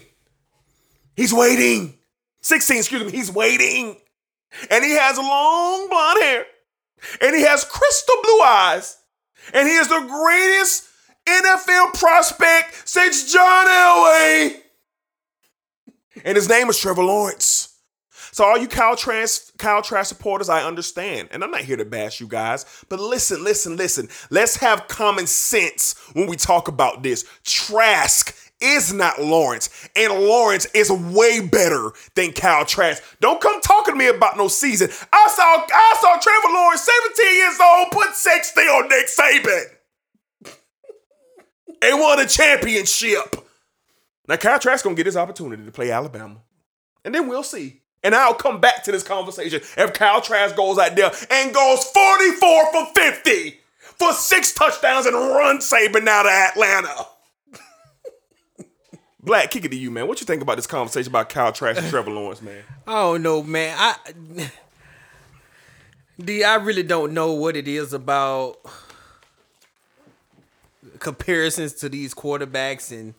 He's 1.16 1.32
waiting. 1.32 1.94
16, 2.42 2.78
excuse 2.78 3.04
me, 3.04 3.10
he's 3.10 3.30
waiting. 3.30 3.96
And 4.70 4.84
he 4.84 4.92
has 4.92 5.16
long 5.16 5.88
blonde 5.88 6.22
hair. 6.22 6.46
And 7.20 7.34
he 7.34 7.42
has 7.42 7.64
crystal 7.64 8.16
blue 8.22 8.40
eyes. 8.40 8.96
And 9.54 9.68
he 9.68 9.74
is 9.74 9.88
the 9.88 10.00
greatest 10.00 10.88
NFL 11.26 11.94
prospect 11.94 12.88
since 12.88 13.32
John 13.32 13.66
Elway. 13.66 14.56
And 16.24 16.36
his 16.36 16.48
name 16.48 16.68
is 16.68 16.78
Trevor 16.78 17.04
Lawrence. 17.04 17.70
So 18.32 18.44
all 18.44 18.58
you 18.58 18.68
Kyle 18.68 18.96
Trask, 18.96 19.56
Kyle 19.58 19.82
Trask 19.82 20.08
supporters, 20.08 20.48
I 20.48 20.64
understand. 20.64 21.28
And 21.32 21.42
I'm 21.42 21.50
not 21.50 21.62
here 21.62 21.76
to 21.76 21.84
bash 21.84 22.20
you 22.20 22.28
guys, 22.28 22.64
but 22.88 23.00
listen, 23.00 23.42
listen, 23.42 23.76
listen. 23.76 24.08
Let's 24.30 24.56
have 24.56 24.88
common 24.88 25.26
sense 25.26 25.94
when 26.12 26.26
we 26.26 26.36
talk 26.36 26.68
about 26.68 27.02
this. 27.02 27.24
Trask 27.44 28.34
is 28.60 28.92
not 28.92 29.20
Lawrence, 29.20 29.70
and 29.96 30.12
Lawrence 30.12 30.66
is 30.74 30.90
way 30.90 31.40
better 31.40 31.92
than 32.14 32.32
Kyle 32.32 32.64
Trask. 32.64 33.02
Don't 33.20 33.40
come 33.40 33.60
talking 33.60 33.94
to 33.94 33.98
me 33.98 34.08
about 34.08 34.36
no 34.36 34.48
season. 34.48 34.88
I 35.12 35.28
saw 35.28 35.66
I 35.72 35.96
saw 36.00 36.18
Trevor 36.20 36.54
Lawrence, 36.54 36.88
17 37.14 37.34
years 37.36 37.58
old, 37.60 37.90
put 37.90 38.14
60 38.14 38.60
on 38.60 38.88
Nick 38.88 39.06
Saban. 39.06 39.64
and 41.82 42.00
won 42.00 42.20
a 42.20 42.26
championship. 42.26 43.36
Now 44.28 44.36
Kyle 44.36 44.58
Trask 44.58 44.84
gonna 44.84 44.96
get 44.96 45.06
his 45.06 45.16
opportunity 45.16 45.64
to 45.64 45.72
play 45.72 45.90
Alabama. 45.90 46.36
And 47.04 47.14
then 47.14 47.28
we'll 47.28 47.42
see. 47.42 47.80
And 48.02 48.14
I'll 48.14 48.34
come 48.34 48.60
back 48.60 48.84
to 48.84 48.92
this 48.92 49.02
conversation 49.02 49.60
if 49.76 49.92
Kyle 49.92 50.20
Trask 50.20 50.56
goes 50.56 50.78
out 50.78 50.96
there 50.96 51.10
and 51.30 51.54
goes 51.54 51.84
44 51.84 52.72
for 52.72 52.86
50 52.94 53.60
for 53.98 54.12
six 54.12 54.54
touchdowns 54.54 55.06
and 55.06 55.14
run 55.14 55.58
Saban 55.58 56.08
out 56.08 56.26
of 56.26 56.32
Atlanta. 56.32 57.06
Black, 59.22 59.50
kick 59.50 59.64
it 59.66 59.70
to 59.70 59.76
you, 59.76 59.90
man. 59.90 60.06
What 60.08 60.20
you 60.20 60.26
think 60.26 60.40
about 60.42 60.56
this 60.56 60.66
conversation 60.66 61.10
about 61.12 61.28
Kyle 61.28 61.52
Trask 61.52 61.78
and 61.80 61.90
Trevor 61.90 62.10
Lawrence, 62.10 62.40
man? 62.40 62.62
I 62.86 62.94
don't 63.02 63.22
know, 63.22 63.42
man. 63.42 63.76
I 63.78 63.96
D, 66.22 66.42
I 66.44 66.54
really 66.56 66.82
don't 66.82 67.12
know 67.12 67.32
what 67.32 67.56
it 67.56 67.68
is 67.68 67.92
about 67.92 68.56
comparisons 70.98 71.74
to 71.74 71.88
these 71.88 72.14
quarterbacks 72.14 72.92
and 72.92 73.14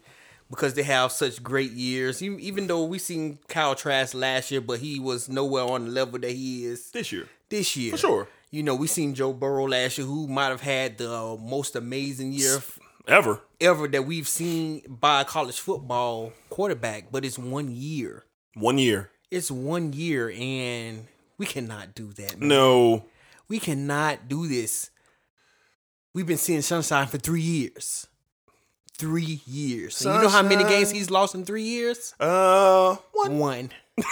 because 0.49 0.73
they 0.73 0.83
have 0.83 1.11
such 1.11 1.41
great 1.41 1.71
years. 1.71 2.21
Even 2.21 2.67
though 2.67 2.83
we 2.83 2.99
seen 2.99 3.39
Kyle 3.47 3.73
Trask 3.75 4.13
last 4.13 4.51
year, 4.51 4.59
but 4.61 4.79
he 4.79 4.99
was 4.99 5.29
nowhere 5.29 5.63
on 5.63 5.85
the 5.85 5.91
level 5.91 6.19
that 6.19 6.31
he 6.31 6.65
is 6.65 6.91
This 6.91 7.11
year. 7.11 7.27
this 7.49 7.75
year. 7.77 7.91
For 7.91 7.97
sure. 7.97 8.27
You 8.51 8.63
know, 8.63 8.75
we 8.75 8.87
seen 8.87 9.15
Joe 9.15 9.31
Burrow 9.31 9.65
last 9.67 9.97
year, 9.97 10.05
who 10.05 10.27
might 10.27 10.47
have 10.49 10.59
had 10.61 10.97
the 10.97 11.37
most 11.41 11.75
amazing 11.77 12.33
year 12.33 12.61
Ever. 13.07 13.41
ever 13.59 13.87
that 13.89 14.05
we've 14.05 14.27
seen 14.27 14.81
by 14.87 15.21
a 15.21 15.25
college 15.25 15.59
football 15.59 16.31
quarterback. 16.49 17.11
But 17.11 17.25
it's 17.25 17.37
one 17.39 17.69
year. 17.75 18.25
One 18.55 18.77
year. 18.77 19.09
It's 19.29 19.49
one 19.49 19.93
year, 19.93 20.31
and 20.37 21.07
we 21.37 21.45
cannot 21.45 21.95
do 21.95 22.11
that. 22.13 22.39
Man. 22.39 22.49
No. 22.49 23.05
we 23.47 23.59
cannot 23.59 24.27
do 24.27 24.47
this. 24.47 24.89
We've 26.13 26.25
been 26.27 26.37
seeing 26.37 26.61
Sunshine 26.61 27.07
for 27.07 27.17
three 27.17 27.41
years. 27.41 28.07
Three 28.97 29.41
years. 29.45 30.05
And 30.05 30.15
you 30.15 30.21
know 30.21 30.29
how 30.29 30.43
many 30.43 30.63
games 30.65 30.91
he's 30.91 31.09
lost 31.09 31.33
in 31.33 31.45
three 31.45 31.63
years? 31.63 32.13
Uh 32.19 32.95
one. 33.13 33.37
One. 33.39 33.69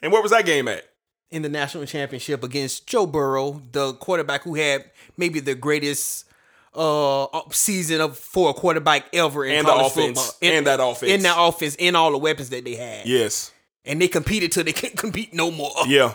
And 0.00 0.12
where 0.12 0.22
was 0.22 0.30
that 0.30 0.46
game 0.46 0.68
at? 0.68 0.84
In 1.32 1.42
the 1.42 1.48
national 1.48 1.84
championship 1.84 2.44
against 2.44 2.86
Joe 2.86 3.04
Burrow, 3.04 3.60
the 3.72 3.94
quarterback 3.94 4.42
who 4.44 4.54
had 4.54 4.84
maybe 5.16 5.40
the 5.40 5.56
greatest 5.56 6.26
uh 6.74 7.26
season 7.50 8.00
of 8.00 8.16
for 8.18 8.50
a 8.50 8.54
quarterback 8.54 9.06
ever 9.12 9.44
in 9.44 9.56
And 9.56 9.66
the 9.66 9.72
college 9.72 9.92
offense. 9.92 10.26
football. 10.32 10.48
And 10.56 10.66
that 10.66 10.80
offense. 10.80 11.12
In 11.12 11.22
that 11.22 11.36
offense, 11.38 11.74
in 11.78 11.96
all 11.96 12.10
the 12.12 12.18
weapons 12.18 12.50
that 12.50 12.64
they 12.64 12.74
had. 12.76 13.06
Yes. 13.06 13.52
And 13.84 14.00
they 14.00 14.08
competed 14.08 14.52
till 14.52 14.64
they 14.64 14.72
can't 14.72 14.96
compete 14.96 15.32
no 15.34 15.50
more. 15.50 15.72
Yeah. 15.86 16.14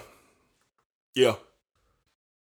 Yeah. 1.15 1.35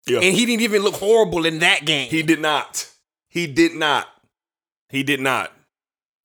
Yeah. 0.08 0.20
And 0.22 0.36
he 0.36 0.46
didn't 0.46 0.62
even 0.62 0.84
look 0.84 0.96
horrible 0.96 1.46
in 1.46 1.60
that 1.60 1.86
game. 1.86 2.10
He 2.10 2.24
did 2.24 2.40
not. 2.40 2.90
He 3.28 3.46
did 3.48 3.74
not. 3.76 4.08
He 4.90 5.04
did 5.04 5.20
not. 5.20 5.52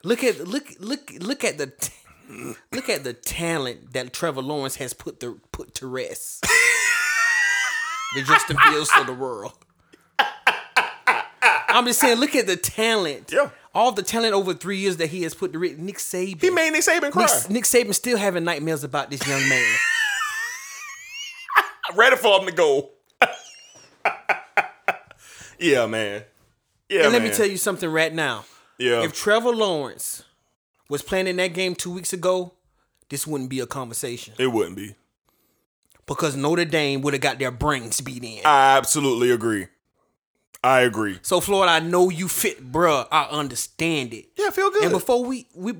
Look 0.04 0.22
at 0.24 0.46
look 0.46 0.66
look 0.78 1.10
look 1.18 1.42
at 1.44 1.58
the 1.58 1.66
t- 1.68 2.54
look 2.72 2.88
at 2.88 3.02
the 3.04 3.12
talent 3.12 3.92
that 3.92 4.12
Trevor 4.12 4.40
Lawrence 4.42 4.76
has 4.76 4.92
put 4.94 5.20
the 5.20 5.38
put 5.52 5.74
to 5.76 5.86
rest. 5.86 6.42
the 8.14 8.22
Justin 8.22 8.56
Fields 8.68 8.90
of 8.98 9.06
the 9.06 9.14
world. 9.14 9.52
I'm 11.72 11.86
just 11.86 12.00
saying, 12.00 12.18
look 12.18 12.36
at 12.36 12.46
the 12.46 12.56
talent. 12.56 13.30
Yeah. 13.32 13.50
All 13.74 13.92
the 13.92 14.02
talent 14.02 14.34
over 14.34 14.54
three 14.54 14.78
years 14.78 14.98
that 14.98 15.08
he 15.08 15.22
has 15.22 15.34
put 15.34 15.52
to. 15.52 15.58
Nick 15.58 15.96
Saban. 15.96 16.40
He 16.40 16.50
made 16.50 16.72
Nick 16.72 16.82
Saban 16.82 17.10
cry. 17.10 17.24
Nick, 17.24 17.50
Nick 17.50 17.64
Saban 17.64 17.94
still 17.94 18.18
having 18.18 18.44
nightmares 18.44 18.84
about 18.84 19.10
this 19.10 19.26
young 19.26 19.48
man. 19.48 19.74
Ready 21.96 22.16
for 22.16 22.40
him 22.40 22.46
to 22.46 22.52
go. 22.52 22.90
yeah, 25.58 25.86
man. 25.86 26.24
Yeah, 26.88 27.04
and 27.04 27.12
let 27.12 27.22
man. 27.22 27.30
me 27.30 27.36
tell 27.36 27.46
you 27.46 27.56
something 27.56 27.90
right 27.90 28.12
now. 28.12 28.44
Yeah. 28.78 29.02
If 29.02 29.12
Trevor 29.14 29.54
Lawrence 29.54 30.24
was 30.88 31.02
playing 31.02 31.26
in 31.26 31.36
that 31.36 31.54
game 31.54 31.74
two 31.74 31.92
weeks 31.92 32.12
ago, 32.12 32.54
this 33.08 33.26
wouldn't 33.26 33.50
be 33.50 33.60
a 33.60 33.66
conversation. 33.66 34.34
it 34.38 34.48
wouldn't 34.48 34.76
be. 34.76 34.94
Because 36.06 36.36
Notre 36.36 36.64
Dame 36.64 37.00
would 37.02 37.14
have 37.14 37.20
got 37.20 37.38
their 37.38 37.50
brains 37.50 38.00
beat 38.00 38.24
in. 38.24 38.40
I 38.44 38.76
absolutely 38.76 39.30
agree. 39.30 39.68
I 40.64 40.80
agree. 40.82 41.18
So 41.22 41.40
Florida, 41.40 41.72
I 41.72 41.80
know 41.80 42.08
you 42.08 42.28
fit, 42.28 42.70
bruh. 42.72 43.06
I 43.10 43.24
understand 43.24 44.14
it. 44.14 44.26
Yeah, 44.36 44.46
I 44.46 44.50
feel 44.50 44.70
good. 44.70 44.84
And 44.84 44.92
before 44.92 45.24
we 45.24 45.46
we 45.54 45.74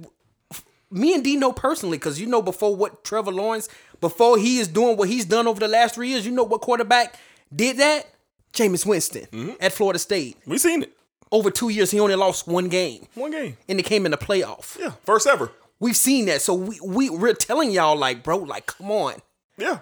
me 0.91 1.15
and 1.15 1.23
D 1.25 1.37
know 1.37 1.53
personally, 1.53 1.99
because 1.99 2.21
you 2.21 2.27
know 2.27 2.43
before 2.43 2.75
what 2.75 3.05
Trevor 3.05 3.31
Lawrence, 3.33 3.69
before 4.01 4.39
he 4.39 4.59
is 4.59 4.69
doing 4.69 4.97
what 4.97 5.09
he's 5.09 5.25
done 5.25 5.47
over 5.47 5.61
the 5.61 5.69
last 5.69 5.95
three 5.95 6.09
years, 6.09 6.27
you 6.27 6.33
know 6.33 6.43
what 6.43 6.61
quarterback 6.61 7.17
did 7.55 7.77
that? 7.79 8.07
Jameis 8.53 8.85
Winston 8.85 9.27
Mm-hmm. 9.33 9.53
at 9.61 9.73
Florida 9.73 9.99
State. 9.99 10.37
We 10.47 10.59
seen 10.59 10.83
it. 10.83 10.93
Over 11.31 11.51
two 11.51 11.71
years, 11.71 11.91
he 11.91 11.99
only 11.99 12.15
lost 12.17 12.47
one 12.47 12.69
game. 12.69 13.07
One 13.15 13.31
game. 13.31 13.57
And 13.67 13.81
it 13.81 13.85
came 13.85 14.05
in 14.05 14.11
the 14.11 14.19
playoff. 14.19 14.79
Yeah. 14.79 14.91
First 15.05 15.27
ever. 15.27 15.51
We've 15.81 15.97
seen 15.97 16.27
that. 16.27 16.43
So 16.43 16.53
we, 16.53 16.79
we 16.85 17.09
we're 17.09 17.33
telling 17.33 17.71
y'all, 17.71 17.97
like, 17.97 18.23
bro, 18.23 18.37
like, 18.37 18.67
come 18.67 18.91
on. 18.91 19.15
Yeah. 19.57 19.79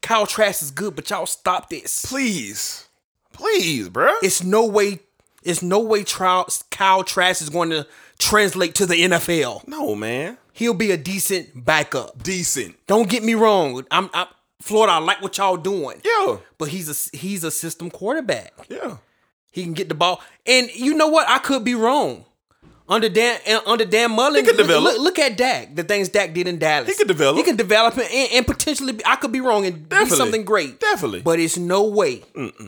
Kyle 0.00 0.26
Trask 0.26 0.62
is 0.62 0.70
good, 0.70 0.96
but 0.96 1.10
y'all 1.10 1.26
stop 1.26 1.68
this. 1.68 2.06
Please. 2.06 2.88
Please, 3.32 3.88
bruh. 3.88 4.14
It's 4.22 4.42
no 4.42 4.66
way, 4.66 5.00
it's 5.42 5.62
no 5.62 5.80
way 5.80 6.04
Trout, 6.04 6.62
Kyle 6.70 7.04
Trask 7.04 7.42
is 7.42 7.48
going 7.48 7.70
to 7.70 7.86
translate 8.18 8.74
to 8.76 8.86
the 8.86 8.94
NFL. 8.94 9.66
No, 9.66 9.94
man. 9.94 10.38
He'll 10.52 10.74
be 10.74 10.90
a 10.90 10.96
decent 10.96 11.64
backup. 11.64 12.22
Decent. 12.22 12.76
Don't 12.86 13.08
get 13.08 13.22
me 13.24 13.34
wrong. 13.34 13.84
I'm, 13.90 14.10
I'm 14.12 14.26
Florida, 14.60 14.92
I 14.92 14.98
like 14.98 15.20
what 15.20 15.36
y'all 15.38 15.56
doing. 15.56 16.00
Yeah. 16.04 16.36
But 16.56 16.68
he's 16.68 16.88
a 16.88 17.16
he's 17.16 17.42
a 17.42 17.50
system 17.50 17.90
quarterback. 17.90 18.52
Yeah. 18.68 18.98
He 19.50 19.64
can 19.64 19.72
get 19.72 19.88
the 19.88 19.94
ball. 19.94 20.22
And 20.46 20.72
you 20.74 20.94
know 20.94 21.08
what? 21.08 21.28
I 21.28 21.38
could 21.38 21.64
be 21.64 21.74
wrong. 21.74 22.24
Under 22.92 23.08
Dan 23.08 23.40
uh, 23.48 23.60
under 23.66 23.84
Dan 23.86 24.10
Mullen, 24.10 24.36
He 24.36 24.42
could 24.42 24.56
look, 24.58 24.66
develop. 24.66 24.92
Look, 24.92 25.00
look 25.02 25.18
at 25.18 25.36
Dak. 25.36 25.74
The 25.74 25.82
things 25.82 26.10
Dak 26.10 26.34
did 26.34 26.46
in 26.46 26.58
Dallas. 26.58 26.88
He 26.88 26.94
could 26.94 27.08
develop. 27.08 27.38
He 27.38 27.42
can 27.42 27.56
develop 27.56 27.96
and, 27.96 28.28
and 28.32 28.46
potentially. 28.46 28.92
Be, 28.92 29.06
I 29.06 29.16
could 29.16 29.32
be 29.32 29.40
wrong 29.40 29.64
and 29.64 29.88
Definitely. 29.88 30.10
be 30.10 30.16
something 30.16 30.44
great. 30.44 30.78
Definitely. 30.78 31.22
But 31.22 31.40
it's 31.40 31.56
no 31.56 31.84
way 31.84 32.22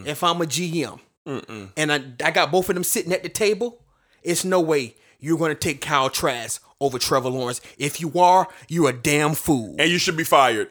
if 0.06 0.24
I'm 0.24 0.40
a 0.40 0.46
GM 0.46 0.98
and 1.26 1.92
I, 1.92 2.02
I 2.24 2.30
got 2.30 2.50
both 2.50 2.68
of 2.68 2.74
them 2.74 2.84
sitting 2.84 3.12
at 3.12 3.22
the 3.22 3.28
table. 3.28 3.82
It's 4.22 4.44
no 4.44 4.60
way 4.60 4.96
you're 5.18 5.38
going 5.38 5.50
to 5.50 5.58
take 5.58 5.80
Kyle 5.80 6.10
Trask 6.10 6.62
over 6.80 6.98
Trevor 6.98 7.30
Lawrence. 7.30 7.60
If 7.78 8.00
you 8.00 8.18
are, 8.18 8.48
you're 8.68 8.90
a 8.90 8.92
damn 8.92 9.34
fool. 9.34 9.76
And 9.78 9.90
you 9.90 9.98
should 9.98 10.16
be 10.16 10.24
fired. 10.24 10.70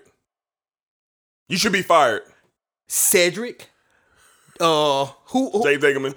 You 1.47 1.57
should 1.57 1.73
be 1.73 1.81
fired. 1.81 2.23
Cedric, 2.87 3.69
uh, 4.59 5.05
who, 5.25 5.49
who 5.51 5.63
James 5.63 5.83
Engelman. 5.83 6.15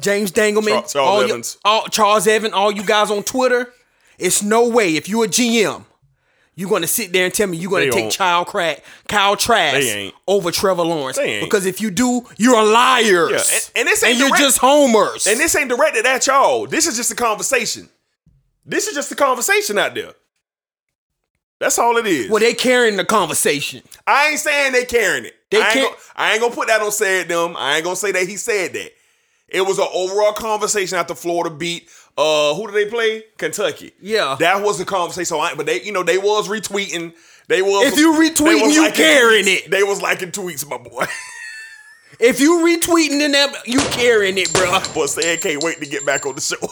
James 0.00 0.30
Dangleman, 0.30 0.72
Char- 0.74 0.86
Charles 0.88 0.96
all 1.08 1.22
you- 1.22 1.28
Evans. 1.28 1.58
all, 1.64 1.84
Charles 1.86 2.26
Evans, 2.26 2.54
all 2.54 2.72
you 2.72 2.82
guys 2.84 3.10
on 3.10 3.22
Twitter. 3.22 3.72
It's 4.18 4.42
no 4.42 4.68
way 4.68 4.96
if 4.96 5.08
you're 5.08 5.26
a 5.26 5.28
GM, 5.28 5.84
you're 6.56 6.68
going 6.68 6.82
to 6.82 6.88
sit 6.88 7.12
there 7.12 7.24
and 7.24 7.32
tell 7.32 7.46
me 7.46 7.56
you're 7.56 7.70
going 7.70 7.88
to 7.88 7.94
take. 7.96 8.10
Child 8.10 8.48
Crack, 8.48 8.82
Kyle 9.06 9.36
Trask 9.36 10.12
over 10.26 10.50
Trevor 10.50 10.82
Lawrence. 10.82 11.18
Because 11.18 11.66
if 11.66 11.80
you 11.80 11.90
do, 11.92 12.22
you're 12.36 12.64
liars. 12.64 13.30
Yeah, 13.30 13.36
and, 13.56 13.70
and 13.76 13.88
this 13.88 14.02
ain't 14.02 14.12
and 14.12 14.18
you're 14.18 14.36
just 14.36 14.58
homers. 14.58 15.26
And 15.28 15.38
this 15.38 15.54
ain't 15.54 15.68
directed 15.68 16.04
at 16.06 16.26
y'all. 16.26 16.66
This 16.66 16.86
is 16.88 16.96
just 16.96 17.12
a 17.12 17.14
conversation. 17.14 17.88
This 18.66 18.88
is 18.88 18.94
just 18.94 19.12
a 19.12 19.14
conversation 19.14 19.78
out 19.78 19.94
there. 19.94 20.12
That's 21.60 21.78
all 21.78 21.96
it 21.96 22.06
is. 22.06 22.30
well, 22.30 22.40
they 22.40 22.54
carrying 22.54 22.96
the 22.96 23.04
conversation. 23.04 23.82
I 24.06 24.28
ain't 24.28 24.38
saying 24.38 24.72
they 24.72 24.84
carrying 24.84 25.24
it. 25.24 25.34
They 25.50 25.58
I, 25.60 25.64
ain't 25.64 25.72
can't- 25.72 25.90
gonna, 25.90 26.02
I 26.16 26.32
ain't 26.32 26.40
gonna 26.40 26.54
put 26.54 26.68
that 26.68 26.80
on 26.80 26.92
said 26.92 27.28
them. 27.28 27.54
I 27.56 27.76
ain't 27.76 27.84
gonna 27.84 27.96
say 27.96 28.12
that 28.12 28.28
he 28.28 28.36
said 28.36 28.72
that. 28.74 28.92
It 29.48 29.62
was 29.62 29.78
an 29.78 29.86
overall 29.94 30.32
conversation 30.32 30.98
after 30.98 31.14
Florida 31.14 31.54
beat. 31.54 31.88
Uh, 32.16 32.54
who 32.54 32.66
did 32.66 32.74
they 32.74 32.90
play? 32.90 33.24
Kentucky. 33.36 33.92
Yeah. 34.00 34.36
that 34.40 34.62
was 34.62 34.78
the 34.78 34.84
conversation. 34.84 35.26
So, 35.26 35.40
I, 35.40 35.54
but 35.54 35.66
they, 35.66 35.80
you 35.82 35.92
know, 35.92 36.02
they 36.02 36.18
was 36.18 36.48
retweeting. 36.48 37.14
They 37.46 37.62
was. 37.62 37.92
If 37.92 37.98
you 37.98 38.12
retweeting, 38.14 38.72
you 38.74 38.90
carrying 38.92 39.44
tweets. 39.46 39.66
it. 39.66 39.70
They 39.70 39.82
was 39.82 40.02
liking 40.02 40.30
tweets, 40.32 40.68
my 40.68 40.78
boy. 40.78 41.06
If 42.20 42.40
you 42.40 42.58
retweeting 42.66 43.20
in 43.20 43.30
that, 43.30 43.54
you 43.64 43.78
carrying 43.92 44.38
it, 44.38 44.52
bro. 44.52 44.80
but 44.92 45.06
said 45.06 45.40
can't 45.40 45.62
wait 45.62 45.78
to 45.78 45.86
get 45.86 46.04
back 46.04 46.26
on 46.26 46.34
the 46.34 46.40
show. 46.40 46.56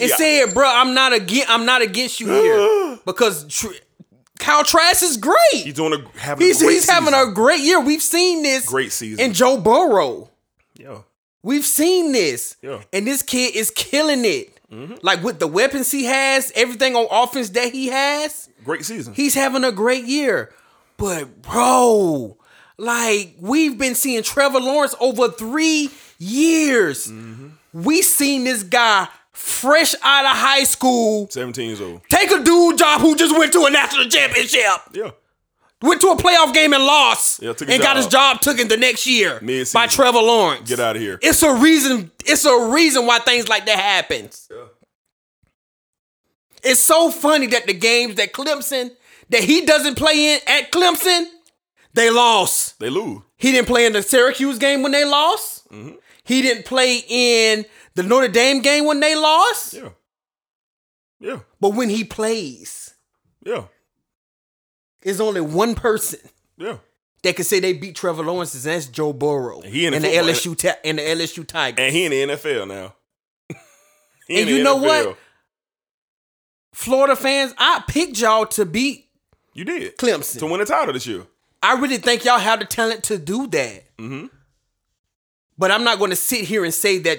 And 0.00 0.08
Yeah. 0.10 0.16
said, 0.16 0.54
bro, 0.54 0.66
I'm 0.68 0.94
not 0.94 1.12
against. 1.12 1.50
I'm 1.50 1.66
not 1.66 1.82
against 1.82 2.20
you 2.20 2.28
here 2.28 2.98
because 3.04 3.46
tr- 3.48 3.72
Kyle 4.38 4.64
Trask 4.64 5.02
is 5.02 5.16
great. 5.16 5.36
He's 5.52 5.74
doing 5.74 5.92
a 5.94 6.18
having 6.18 6.46
He's 6.46 6.60
a 6.60 6.64
great 6.64 6.74
he's 6.74 6.88
having 6.90 7.14
a 7.14 7.32
great 7.32 7.60
year. 7.60 7.80
We've 7.80 8.02
seen 8.02 8.42
this 8.42 8.66
great 8.66 8.92
season. 8.92 9.24
in 9.24 9.32
Joe 9.34 9.58
Burrow. 9.58 10.30
yeah, 10.76 10.98
We've 11.42 11.64
seen 11.66 12.12
this. 12.12 12.56
Yeah. 12.62 12.70
Mm-hmm. 12.70 12.82
And 12.92 13.06
this 13.06 13.22
kid 13.22 13.54
is 13.56 13.70
killing 13.70 14.24
it. 14.24 14.54
Like 15.02 15.22
with 15.22 15.38
the 15.38 15.46
weapons 15.46 15.90
he 15.90 16.04
has, 16.04 16.52
everything 16.54 16.94
on 16.94 17.06
offense 17.10 17.48
that 17.50 17.72
he 17.72 17.86
has, 17.88 18.50
great 18.64 18.84
season. 18.84 19.14
he's 19.14 19.34
having 19.34 19.64
a 19.64 19.72
great 19.72 20.04
year. 20.04 20.52
But 20.98 21.40
bro, 21.40 22.36
like 22.76 23.34
we've 23.40 23.78
been 23.78 23.94
seeing 23.94 24.22
Trevor 24.22 24.60
Lawrence 24.60 24.94
over 25.00 25.28
three 25.30 25.90
years. 26.18 27.06
Mm-hmm. 27.06 27.48
We 27.72 28.02
seen 28.02 28.44
this 28.44 28.62
guy 28.62 29.08
fresh 29.38 29.94
out 30.02 30.24
of 30.24 30.36
high 30.36 30.64
school 30.64 31.28
Seventeen 31.30 31.68
years 31.68 31.80
old. 31.80 32.02
take 32.08 32.30
a 32.30 32.42
dude 32.42 32.76
job 32.78 33.00
who 33.00 33.16
just 33.16 33.36
went 33.38 33.52
to 33.52 33.64
a 33.64 33.70
national 33.70 34.08
championship, 34.08 34.62
Yeah, 34.92 35.10
went 35.80 36.00
to 36.00 36.08
a 36.08 36.16
playoff 36.16 36.52
game 36.52 36.72
and 36.72 36.84
lost, 36.84 37.40
Yeah, 37.42 37.54
and 37.68 37.80
got 37.82 37.96
his 37.96 38.06
job. 38.06 38.40
job 38.40 38.40
taken 38.42 38.68
the 38.68 38.76
next 38.76 39.06
year 39.06 39.40
by 39.72 39.86
Trevor 39.86 40.18
Lawrence. 40.18 40.68
get 40.68 40.80
out 40.80 40.96
of 40.96 41.02
here. 41.02 41.18
It's 41.22 41.42
a 41.42 41.54
reason. 41.54 42.10
It's 42.26 42.44
a 42.44 42.68
reason 42.70 43.06
why 43.06 43.20
things 43.20 43.48
like 43.48 43.66
that 43.66 43.78
happens. 43.78 44.48
Yeah. 44.50 44.64
It's 46.62 46.80
so 46.80 47.10
funny 47.10 47.46
that 47.48 47.66
the 47.66 47.74
games 47.74 48.16
that 48.16 48.32
Clemson 48.32 48.90
that 49.30 49.44
he 49.44 49.64
doesn't 49.64 49.96
play 49.96 50.34
in 50.34 50.40
at 50.46 50.72
Clemson, 50.72 51.26
they 51.94 52.10
lost. 52.10 52.78
They 52.80 52.90
lose. 52.90 53.20
He 53.36 53.52
didn't 53.52 53.68
play 53.68 53.86
in 53.86 53.92
the 53.92 54.02
Syracuse 54.02 54.58
game 54.58 54.82
when 54.82 54.90
they 54.92 55.04
lost. 55.04 55.68
Mm-hmm. 55.70 55.96
He 56.24 56.42
didn't 56.42 56.64
play 56.66 57.02
in 57.08 57.64
the 57.98 58.04
Notre 58.04 58.28
Dame 58.28 58.62
game 58.62 58.84
when 58.84 59.00
they 59.00 59.16
lost. 59.16 59.74
Yeah, 59.74 59.88
yeah, 61.18 61.40
But 61.60 61.70
when 61.74 61.88
he 61.88 62.04
plays, 62.04 62.94
yeah, 63.44 63.64
there's 65.02 65.20
only 65.20 65.40
one 65.40 65.74
person 65.74 66.20
yeah. 66.56 66.76
that 67.24 67.34
can 67.34 67.44
say 67.44 67.58
they 67.58 67.72
beat 67.72 67.96
Trevor 67.96 68.22
Lawrence, 68.22 68.54
and 68.54 68.62
that's 68.62 68.86
Joe 68.86 69.12
Burrow 69.12 69.62
He 69.62 69.84
in 69.84 69.90
the 69.90 69.96
and 69.96 70.04
the 70.04 70.08
LSU 70.32 70.56
ta- 70.56 70.78
and 70.84 70.98
the 70.98 71.02
LSU 71.02 71.44
Tigers. 71.44 71.84
And 71.84 71.92
he 71.94 72.04
in 72.04 72.12
the 72.12 72.34
NFL 72.34 72.68
now. 72.68 72.94
And 74.30 74.48
you 74.48 74.62
know 74.62 74.76
NFL. 74.78 75.06
what? 75.06 75.18
Florida 76.74 77.16
fans, 77.16 77.52
I 77.58 77.82
picked 77.88 78.20
y'all 78.20 78.46
to 78.46 78.64
beat 78.64 79.08
You 79.54 79.64
did 79.64 79.96
Clemson. 79.98 80.38
to 80.38 80.46
win 80.46 80.60
the 80.60 80.66
title 80.66 80.92
this 80.92 81.06
year. 81.06 81.22
I 81.62 81.72
really 81.80 81.96
think 81.96 82.24
y'all 82.24 82.38
have 82.38 82.60
the 82.60 82.64
talent 82.66 83.02
to 83.04 83.18
do 83.18 83.46
that. 83.48 83.96
Mm-hmm. 83.96 84.26
But 85.56 85.72
I'm 85.72 85.82
not 85.82 85.98
going 85.98 86.10
to 86.10 86.16
sit 86.16 86.42
here 86.44 86.62
and 86.64 86.72
say 86.72 86.98
that 86.98 87.18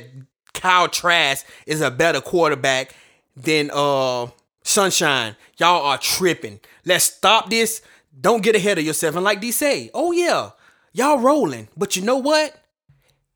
Kyle 0.59 0.87
Trask 0.87 1.45
is 1.65 1.81
a 1.81 1.89
better 1.89 2.21
quarterback 2.21 2.95
than 3.35 3.71
uh 3.73 4.27
Sunshine. 4.63 5.35
Y'all 5.57 5.85
are 5.85 5.97
tripping. 5.97 6.59
Let's 6.85 7.05
stop 7.05 7.49
this. 7.49 7.81
Don't 8.19 8.43
get 8.43 8.55
ahead 8.55 8.77
of 8.77 8.83
yourself. 8.85 9.15
And 9.15 9.23
like 9.23 9.39
D 9.41 9.51
say, 9.51 9.89
oh 9.93 10.11
yeah, 10.11 10.51
y'all 10.93 11.19
rolling. 11.19 11.69
But 11.77 11.95
you 11.95 12.01
know 12.01 12.17
what? 12.17 12.55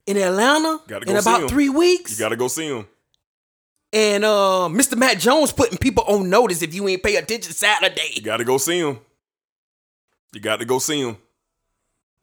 In 0.05 0.17
Atlanta, 0.17 0.79
Gotta 0.87 1.09
in 1.09 1.15
about 1.15 1.49
three 1.49 1.69
weeks, 1.69 2.11
You 2.11 2.25
got 2.25 2.29
to 2.29 2.35
go 2.35 2.49
see 2.49 2.67
him. 2.67 2.85
and 3.93 4.25
uh 4.25 4.67
Mr. 4.69 4.97
Mac 4.97 5.17
Jones 5.17 5.53
putting 5.53 5.77
people 5.77 6.03
on 6.07 6.29
notice 6.29 6.61
if 6.61 6.73
you 6.75 6.85
ain't 6.89 7.01
pay 7.03 7.15
attention 7.15 7.53
Saturday. 7.53 8.11
You 8.13 8.21
got 8.21 8.37
to 8.37 8.43
go 8.43 8.57
see 8.57 8.79
him. 8.79 8.99
You 10.33 10.41
got 10.41 10.57
to 10.59 10.65
go 10.65 10.79
see 10.79 10.99
him. 11.01 11.15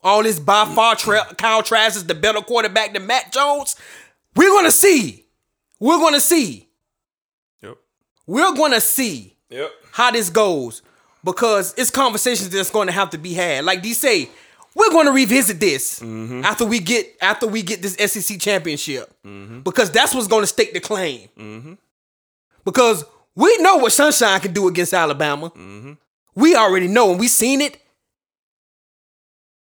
all 0.02 0.22
this 0.22 0.39
by 0.39 0.66
far 0.66 0.94
tra- 0.97 1.35
Kyle 1.39 1.62
Trask 1.62 1.97
is 1.97 2.05
the 2.06 2.14
better 2.14 2.40
quarterback 2.43 2.93
than 2.93 3.06
Mac 3.06 3.32
Jones. 3.32 3.77
We're 4.36 4.51
gonna 4.51 4.70
see. 4.70 5.27
We're 5.78 5.98
gonna 5.98 6.20
see. 6.20 6.69
Yep. 7.62 7.77
We're 8.27 8.55
gonna 8.55 8.81
see 8.81 9.36
Yep. 9.51 9.70
how 9.93 10.11
this 10.12 10.31
goes 10.31 10.82
because 11.24 11.74
it's 11.77 11.90
conversations 11.90 12.48
that's 12.51 12.70
going 12.70 12.86
to 12.86 12.93
have 12.93 13.11
to 13.11 13.19
be 13.19 13.35
had. 13.35 13.65
Like 13.65 13.82
D 13.82 13.93
say, 13.93 14.31
we're 14.74 14.90
going 14.90 15.07
to 15.07 15.12
revisit 15.12 15.59
this 15.59 15.98
Mm-hmm. 16.01 16.44
after 16.44 16.65
we 16.65 16.78
get 16.78 17.16
after 17.20 17.47
we 17.48 17.62
get 17.62 17.82
this 17.82 17.94
SEC 17.94 18.39
championship 18.40 19.12
because 19.65 19.90
that's 19.90 20.15
what's 20.15 20.28
going 20.28 20.43
to 20.43 20.47
stake 20.47 20.73
the 20.73 20.81
claim. 20.81 21.28
Mm-hmm. 21.36 21.73
Because 22.65 23.05
we 23.35 23.57
know 23.59 23.78
what 23.78 23.93
Sunshine 23.93 24.39
can 24.40 24.52
do 24.52 24.69
against 24.69 24.94
Alabama. 24.94 25.51
Mm-hmm. 25.51 25.93
We 26.36 26.55
already 26.55 26.86
know 26.89 27.11
and 27.11 27.19
we 27.20 27.27
seen 27.28 27.61
it. 27.61 27.77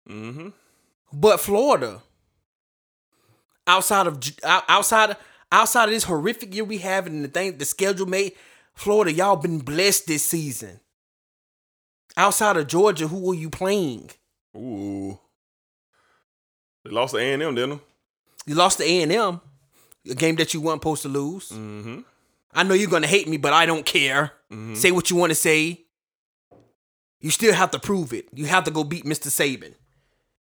Mm-hmm. 0.10 0.50
But 1.12 1.40
Florida, 1.40 2.02
outside 3.68 4.08
of 4.08 4.20
out- 4.44 4.64
outside 4.68 5.18
outside 5.52 5.86
of 5.86 5.92
this 5.92 6.04
horrific 6.06 6.54
year 6.54 6.64
we 6.64 6.80
have 6.80 7.06
and 7.08 7.24
the 7.24 7.28
thing 7.28 7.58
the 7.58 7.66
schedule 7.66 8.06
made, 8.08 8.34
Florida, 8.74 9.12
y'all 9.12 9.36
been 9.36 9.60
blessed 9.60 10.08
this 10.08 10.26
season. 10.26 10.80
Outside 12.16 12.58
of 12.58 12.68
Georgia, 12.68 13.08
who 13.08 13.20
were 13.20 13.34
you 13.34 13.50
playing? 13.50 14.10
Ooh. 14.56 15.18
They 16.84 16.92
lost 16.92 17.14
to 17.14 17.20
A 17.20 17.34
and 17.34 17.42
M, 17.42 17.56
didn't 17.56 17.78
they? 17.78 17.82
You 18.46 18.56
lost 18.56 18.78
to 18.80 18.84
A&M, 18.84 19.10
M, 19.10 19.42
a 20.10 20.16
game 20.16 20.36
that 20.36 20.54
you 20.54 20.60
weren't 20.62 20.82
supposed 20.82 21.02
to 21.04 21.08
lose. 21.08 21.50
Mm-hmm. 21.50 22.02
I 22.54 22.64
know 22.64 22.74
you're 22.74 22.90
gonna 22.90 23.08
hate 23.08 23.28
me, 23.28 23.38
but 23.38 23.54
I 23.54 23.66
don't 23.66 23.86
care. 23.86 24.34
Mhm. 24.52 24.76
Say 24.76 24.92
what 24.92 25.10
you 25.10 25.16
want 25.16 25.32
to 25.32 25.36
say. 25.36 25.86
You 27.22 27.32
still 27.32 27.54
have 27.54 27.72
to 27.72 27.80
prove 27.80 28.12
it. 28.14 28.28
You 28.34 28.46
have 28.48 28.66
to 28.66 28.72
go 28.72 28.84
beat 28.84 29.06
Mr. 29.06 29.30
Saban 29.30 29.74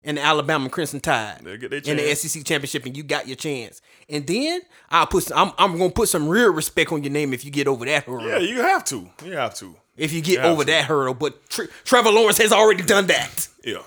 and 0.04 0.18
the 0.18 0.22
Alabama 0.22 0.70
Crimson 0.70 1.00
Tide 1.00 1.42
in 1.46 1.98
the. 1.98 2.16
SEC 2.16 2.44
championship, 2.44 2.86
and 2.86 2.96
you 2.98 3.04
got 3.04 3.28
your 3.28 3.36
chance. 3.36 3.82
And 4.10 4.26
then 4.26 4.62
I'll 4.90 5.08
put. 5.08 5.24
Some, 5.24 5.38
I'm 5.38 5.72
I'm 5.72 5.78
gonna 5.78 5.92
put 5.92 6.10
some 6.10 6.28
real 6.28 6.52
respect 6.52 6.92
on 6.92 7.04
your 7.04 7.12
name 7.12 7.34
if 7.34 7.46
you 7.46 7.52
get 7.52 7.68
over 7.68 7.86
that 7.86 8.06
hurdle. 8.06 8.28
Yeah, 8.28 8.40
you 8.40 8.62
have 8.62 8.84
to. 8.86 9.10
You 9.24 9.34
have 9.34 9.54
to. 9.56 9.76
if 9.98 10.12
you 10.14 10.22
get 10.22 10.40
you 10.40 10.50
over 10.50 10.64
to. 10.64 10.72
that 10.72 10.86
hurdle, 10.86 11.14
but 11.14 11.50
Tre- 11.50 11.68
Trevor 11.84 12.10
Lawrence 12.10 12.38
has 12.40 12.52
already 12.52 12.84
done 12.84 13.08
that. 13.08 13.48
Yeah. 13.64 13.84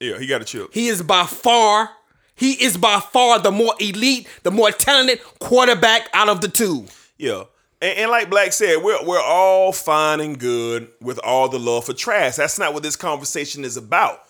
Yeah, 0.00 0.18
he 0.18 0.26
got 0.26 0.40
a 0.42 0.44
chip. 0.44 0.72
He 0.72 0.86
is 0.88 1.02
by 1.02 1.24
far. 1.24 1.90
He 2.36 2.52
is 2.52 2.76
by 2.76 3.00
far 3.00 3.40
the 3.40 3.50
more 3.50 3.74
elite, 3.80 4.28
the 4.44 4.52
more 4.52 4.70
talented 4.70 5.20
quarterback 5.40 6.08
out 6.14 6.28
of 6.28 6.40
the 6.40 6.46
two. 6.48 6.86
Yeah. 7.16 7.44
And, 7.82 7.98
and 7.98 8.10
like 8.10 8.30
Black 8.30 8.52
said, 8.52 8.76
we're 8.82 9.04
we're 9.04 9.20
all 9.20 9.72
fine 9.72 10.20
and 10.20 10.38
good 10.38 10.88
with 11.00 11.18
all 11.24 11.48
the 11.48 11.58
love 11.58 11.86
for 11.86 11.94
Trask. 11.94 12.36
That's 12.36 12.58
not 12.58 12.74
what 12.74 12.84
this 12.84 12.94
conversation 12.94 13.64
is 13.64 13.76
about. 13.76 14.20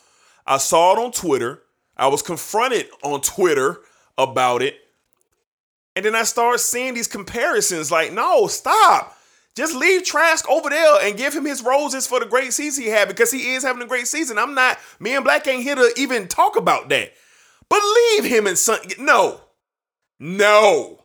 I 0.48 0.56
saw 0.56 0.92
it 0.94 0.98
on 0.98 1.12
Twitter. 1.12 1.62
I 1.96 2.08
was 2.08 2.22
confronted 2.22 2.88
on 3.02 3.20
Twitter 3.20 3.80
about 4.16 4.62
it. 4.62 4.76
And 5.94 6.04
then 6.04 6.14
I 6.14 6.22
started 6.22 6.58
seeing 6.58 6.94
these 6.94 7.08
comparisons 7.08 7.90
like, 7.90 8.12
no, 8.12 8.46
stop. 8.46 9.16
Just 9.54 9.74
leave 9.74 10.04
Trask 10.04 10.48
over 10.48 10.70
there 10.70 11.00
and 11.02 11.18
give 11.18 11.34
him 11.34 11.44
his 11.44 11.62
roses 11.62 12.06
for 12.06 12.20
the 12.20 12.26
great 12.26 12.52
season 12.52 12.84
he 12.84 12.90
had 12.90 13.08
because 13.08 13.32
he 13.32 13.54
is 13.54 13.64
having 13.64 13.82
a 13.82 13.86
great 13.86 14.06
season. 14.06 14.38
I'm 14.38 14.54
not, 14.54 14.78
me 15.00 15.16
and 15.16 15.24
Black 15.24 15.46
ain't 15.48 15.64
here 15.64 15.74
to 15.74 15.92
even 15.96 16.28
talk 16.28 16.56
about 16.56 16.88
that. 16.88 17.12
But 17.68 17.82
leave 17.82 18.24
him 18.24 18.46
and 18.46 18.56
son. 18.56 18.78
No. 18.98 19.40
No. 20.18 21.04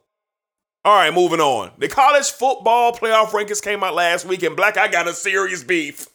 All 0.85 0.95
right, 0.95 1.13
moving 1.13 1.39
on. 1.39 1.71
The 1.79 1.87
college 1.87 2.29
football 2.29 2.93
playoff 2.93 3.29
rankings 3.29 3.61
came 3.61 3.83
out 3.83 3.95
last 3.95 4.25
week, 4.25 4.43
and 4.43 4.55
Black, 4.55 4.77
I 4.77 4.87
got 4.87 5.07
a 5.07 5.13
serious 5.13 5.63
beef. 5.63 6.07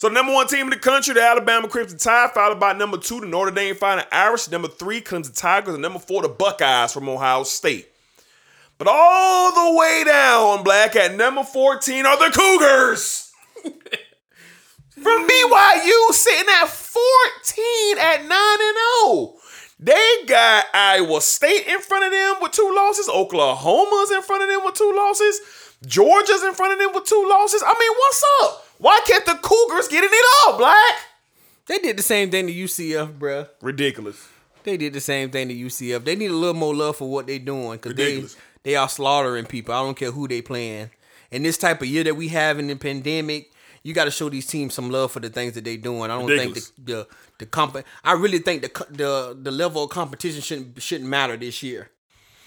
So, 0.00 0.08
the 0.08 0.14
number 0.14 0.32
one 0.32 0.46
team 0.46 0.60
in 0.64 0.70
the 0.70 0.78
country, 0.78 1.12
the 1.12 1.20
Alabama 1.20 1.68
Crimson 1.68 1.98
Tide, 1.98 2.30
followed 2.30 2.58
by 2.58 2.72
number 2.72 2.96
two, 2.96 3.20
the 3.20 3.26
Notre 3.26 3.50
Dame 3.50 3.74
Fighting 3.74 4.06
Irish, 4.10 4.50
number 4.50 4.68
three, 4.68 5.02
Clemson 5.02 5.38
Tigers, 5.38 5.74
and 5.74 5.82
number 5.82 5.98
four, 5.98 6.22
the 6.22 6.28
Buckeyes 6.30 6.94
from 6.94 7.06
Ohio 7.06 7.42
State. 7.42 7.86
But 8.78 8.88
all 8.88 9.52
the 9.52 9.78
way 9.78 10.04
down, 10.06 10.64
Black, 10.64 10.96
at 10.96 11.14
number 11.14 11.44
14 11.44 12.06
are 12.06 12.16
the 12.16 12.34
Cougars. 12.34 13.30
from 13.62 15.28
BYU, 15.28 16.12
sitting 16.12 16.48
at 16.62 16.66
14 16.66 17.98
at 17.98 18.22
9 18.22 18.30
and 18.30 18.76
0. 19.04 19.34
They 19.80 20.24
got 20.26 20.64
Iowa 20.72 21.20
State 21.20 21.66
in 21.66 21.78
front 21.80 22.06
of 22.06 22.10
them 22.10 22.36
with 22.40 22.52
two 22.52 22.72
losses. 22.74 23.06
Oklahoma's 23.10 24.12
in 24.12 24.22
front 24.22 24.44
of 24.44 24.48
them 24.48 24.64
with 24.64 24.76
two 24.76 24.94
losses. 24.96 25.42
Georgia's 25.84 26.42
in 26.42 26.54
front 26.54 26.72
of 26.72 26.78
them 26.78 26.92
with 26.94 27.04
two 27.04 27.26
losses. 27.28 27.62
I 27.62 27.74
mean, 27.78 27.92
what's 27.98 28.24
up? 28.44 28.66
Why 28.80 28.98
can't 29.06 29.26
the 29.26 29.34
Cougars 29.42 29.88
get 29.88 30.02
it 30.04 30.24
all, 30.46 30.56
Black? 30.56 30.96
They 31.66 31.78
did 31.78 31.98
the 31.98 32.02
same 32.02 32.30
thing 32.30 32.46
to 32.46 32.52
UCF, 32.52 33.18
bruh. 33.18 33.46
Ridiculous. 33.60 34.26
They 34.64 34.78
did 34.78 34.94
the 34.94 35.00
same 35.00 35.30
thing 35.30 35.48
to 35.48 35.54
UCF. 35.54 36.02
They 36.04 36.16
need 36.16 36.30
a 36.30 36.34
little 36.34 36.54
more 36.54 36.74
love 36.74 36.96
for 36.96 37.08
what 37.10 37.26
they're 37.26 37.38
doing 37.38 37.72
because 37.78 37.94
they 37.94 38.24
they 38.62 38.76
are 38.76 38.88
slaughtering 38.88 39.44
people. 39.44 39.74
I 39.74 39.82
don't 39.82 39.96
care 39.96 40.10
who 40.10 40.26
they 40.26 40.40
playing. 40.42 40.90
In 41.30 41.42
this 41.42 41.58
type 41.58 41.80
of 41.82 41.88
year 41.88 42.04
that 42.04 42.16
we 42.16 42.28
have 42.28 42.58
in 42.58 42.66
the 42.68 42.74
pandemic, 42.76 43.52
you 43.82 43.94
got 43.94 44.04
to 44.06 44.10
show 44.10 44.28
these 44.30 44.46
teams 44.46 44.74
some 44.74 44.90
love 44.90 45.12
for 45.12 45.20
the 45.20 45.28
things 45.30 45.54
that 45.54 45.64
they're 45.64 45.76
doing. 45.76 46.10
I 46.10 46.18
don't 46.18 46.26
Ridiculous. 46.26 46.68
think 46.70 46.86
the 46.86 46.92
the, 46.92 47.06
the 47.40 47.46
comp. 47.46 47.76
I 48.02 48.12
really 48.14 48.38
think 48.38 48.62
the 48.62 48.86
the 48.90 49.38
the 49.40 49.50
level 49.50 49.84
of 49.84 49.90
competition 49.90 50.40
shouldn't 50.40 50.82
shouldn't 50.82 51.08
matter 51.08 51.36
this 51.36 51.62
year 51.62 51.90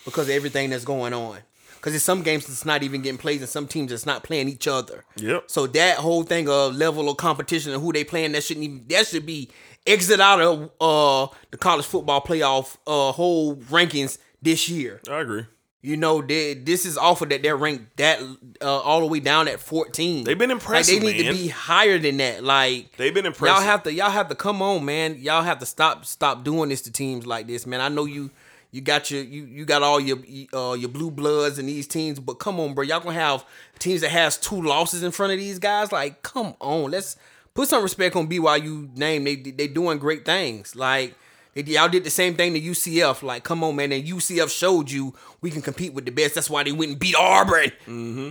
because 0.03 0.27
of 0.29 0.35
everything 0.35 0.71
that's 0.71 0.85
going 0.85 1.13
on. 1.13 1.37
Because 1.83 1.95
in 1.95 1.99
some 1.99 2.21
games 2.23 2.47
it's 2.47 2.63
not 2.63 2.81
even 2.81 3.01
getting 3.01 3.17
played, 3.17 3.41
and 3.41 3.49
some 3.49 3.67
teams 3.67 3.91
it's 3.91 4.05
not 4.05 4.23
playing 4.23 4.47
each 4.47 4.69
other. 4.69 5.03
Yep. 5.17 5.51
So 5.51 5.67
that 5.67 5.97
whole 5.97 6.23
thing 6.23 6.47
of 6.47 6.73
level 6.77 7.09
of 7.09 7.17
competition 7.17 7.73
and 7.73 7.83
who 7.83 7.91
they 7.91 8.05
playing, 8.05 8.31
that 8.31 8.43
shouldn't 8.43 8.63
even 8.63 8.85
that 8.87 9.05
should 9.05 9.25
be 9.25 9.49
exit 9.85 10.21
out 10.21 10.39
of 10.39 10.71
uh 10.79 11.27
the 11.51 11.57
college 11.57 11.85
football 11.85 12.21
playoff 12.21 12.77
uh 12.87 13.11
whole 13.11 13.57
rankings 13.57 14.17
this 14.41 14.69
year. 14.69 15.01
I 15.11 15.19
agree. 15.19 15.43
You 15.81 15.97
know, 15.97 16.21
they, 16.21 16.53
this 16.53 16.85
is 16.85 16.97
awful 16.97 17.27
that 17.27 17.43
they're 17.43 17.57
ranked 17.57 17.97
that 17.97 18.21
uh, 18.61 18.79
all 18.79 19.01
the 19.01 19.05
way 19.07 19.19
down 19.19 19.49
at 19.49 19.59
14. 19.59 20.23
They've 20.23 20.37
been 20.37 20.51
impressive, 20.51 21.03
Like, 21.03 21.17
they 21.17 21.17
need 21.17 21.25
man. 21.25 21.35
to 21.35 21.41
be 21.41 21.47
higher 21.49 21.99
than 21.99 22.15
that. 22.17 22.41
Like 22.45 22.95
They've 22.95 23.13
been 23.13 23.25
impressive. 23.25 23.57
Y'all 23.57 23.65
have 23.65 23.83
to 23.83 23.93
y'all 23.93 24.09
have 24.09 24.29
to 24.29 24.35
come 24.35 24.61
on, 24.61 24.85
man. 24.85 25.17
Y'all 25.19 25.41
have 25.43 25.59
to 25.59 25.65
stop 25.65 26.05
stop 26.05 26.45
doing 26.45 26.69
this 26.69 26.81
to 26.83 26.93
teams 26.93 27.27
like 27.27 27.47
this, 27.47 27.67
man. 27.67 27.81
I 27.81 27.89
know 27.89 28.05
you 28.05 28.31
you 28.73 28.81
got 28.81 29.11
your 29.11 29.21
you 29.21 29.45
you 29.45 29.65
got 29.65 29.83
all 29.83 29.99
your 29.99 30.17
uh 30.51 30.73
your 30.73 30.89
blue 30.89 31.11
bloods 31.11 31.59
and 31.59 31.69
these 31.69 31.85
teams, 31.85 32.19
but 32.19 32.33
come 32.39 32.59
on, 32.59 32.73
bro. 32.73 32.83
Y'all 32.83 32.99
gonna 32.99 33.13
have 33.13 33.45
teams 33.77 34.01
that 34.01 34.09
has 34.09 34.35
two 34.35 34.59
losses 34.59 35.03
in 35.03 35.11
front 35.11 35.31
of 35.31 35.37
these 35.37 35.59
guys. 35.59 35.91
Like, 35.91 36.23
come 36.23 36.55
on, 36.59 36.89
let's 36.89 37.15
put 37.53 37.69
some 37.69 37.83
respect 37.83 38.15
on 38.15 38.27
BYU 38.27 38.97
name. 38.97 39.25
They 39.25 39.35
they 39.35 39.67
doing 39.67 39.99
great 39.99 40.25
things. 40.25 40.75
Like 40.75 41.13
y'all 41.53 41.87
did 41.87 42.03
the 42.03 42.09
same 42.09 42.33
thing 42.33 42.55
to 42.55 42.59
UCF. 42.59 43.21
Like, 43.21 43.43
come 43.43 43.63
on, 43.63 43.75
man. 43.75 43.91
And 43.91 44.03
UCF 44.03 44.49
showed 44.49 44.89
you 44.89 45.13
we 45.39 45.51
can 45.51 45.61
compete 45.61 45.93
with 45.93 46.05
the 46.05 46.11
best. 46.11 46.33
That's 46.33 46.49
why 46.49 46.63
they 46.63 46.71
went 46.71 46.91
and 46.91 46.99
beat 46.99 47.15
Auburn. 47.15 47.71
Mm-hmm. 47.85 48.29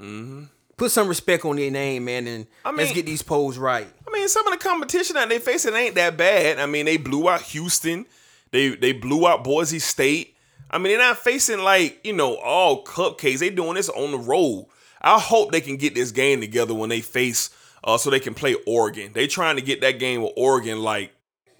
Mm-hmm. 0.00 0.44
Put 0.78 0.92
some 0.92 1.08
respect 1.08 1.44
on 1.44 1.56
their 1.56 1.70
name, 1.70 2.06
man, 2.06 2.26
and 2.26 2.46
I 2.64 2.70
let's 2.70 2.88
mean- 2.88 2.94
get 2.94 3.04
these 3.06 3.20
polls 3.20 3.58
right. 3.58 3.86
I 4.06 4.10
mean, 4.12 4.28
some 4.28 4.46
of 4.46 4.52
the 4.54 4.58
competition 4.58 5.16
that 5.16 5.28
they 5.28 5.40
facing 5.40 5.74
ain't 5.74 5.96
that 5.96 6.16
bad. 6.16 6.58
I 6.58 6.64
mean, 6.64 6.86
they 6.86 6.96
blew 6.96 7.28
out 7.28 7.42
Houston. 7.42 8.06
They 8.50 8.70
they 8.70 8.92
blew 8.92 9.26
out 9.26 9.44
Boise 9.44 9.78
State. 9.78 10.36
I 10.70 10.78
mean, 10.78 10.88
they're 10.88 10.98
not 10.98 11.18
facing 11.18 11.60
like 11.60 12.00
you 12.04 12.12
know 12.12 12.36
all 12.36 12.84
cupcakes. 12.84 13.38
They 13.38 13.50
doing 13.50 13.74
this 13.74 13.88
on 13.88 14.10
the 14.10 14.18
road. 14.18 14.66
I 15.00 15.18
hope 15.18 15.52
they 15.52 15.60
can 15.60 15.76
get 15.76 15.94
this 15.94 16.10
game 16.10 16.40
together 16.40 16.74
when 16.74 16.88
they 16.88 17.00
face, 17.00 17.50
uh, 17.84 17.98
so 17.98 18.10
they 18.10 18.20
can 18.20 18.34
play 18.34 18.56
Oregon. 18.66 19.12
They 19.12 19.26
trying 19.26 19.56
to 19.56 19.62
get 19.62 19.80
that 19.82 19.98
game 19.98 20.22
with 20.22 20.32
Oregon 20.36 20.80
like 20.80 21.12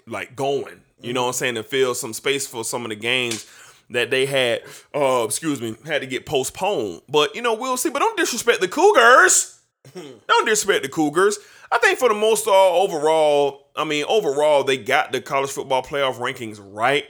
like 0.07 0.35
going. 0.35 0.81
You 1.01 1.13
know 1.13 1.21
what 1.23 1.27
I'm 1.27 1.33
saying? 1.33 1.55
To 1.55 1.63
fill 1.63 1.95
some 1.95 2.11
space 2.11 2.45
for 2.45 2.65
some 2.65 2.83
of 2.83 2.89
the 2.89 2.95
games 2.95 3.47
that 3.89 4.11
they 4.11 4.25
had. 4.25 4.61
Uh, 4.93 5.23
excuse 5.25 5.61
me, 5.61 5.75
had 5.85 6.01
to 6.01 6.07
get 6.07 6.25
postponed. 6.25 7.01
But 7.07 7.35
you 7.35 7.41
know, 7.41 7.53
we'll 7.53 7.77
see. 7.77 7.89
But 7.89 7.99
don't 7.99 8.17
disrespect 8.17 8.61
the 8.61 8.67
Cougars. 8.67 9.55
Don't 9.95 10.45
disrespect 10.45 10.83
the 10.83 10.89
Cougars. 10.89 11.39
I 11.71 11.77
think 11.77 11.97
for 11.97 12.09
the 12.09 12.13
most 12.13 12.47
uh, 12.47 12.73
overall, 12.73 13.68
I 13.79 13.85
mean, 13.85 14.05
overall, 14.07 14.63
they 14.63 14.77
got 14.77 15.11
the 15.11 15.21
college 15.21 15.51
football 15.51 15.81
playoff 15.81 16.15
rankings 16.15 16.59
right. 16.61 17.05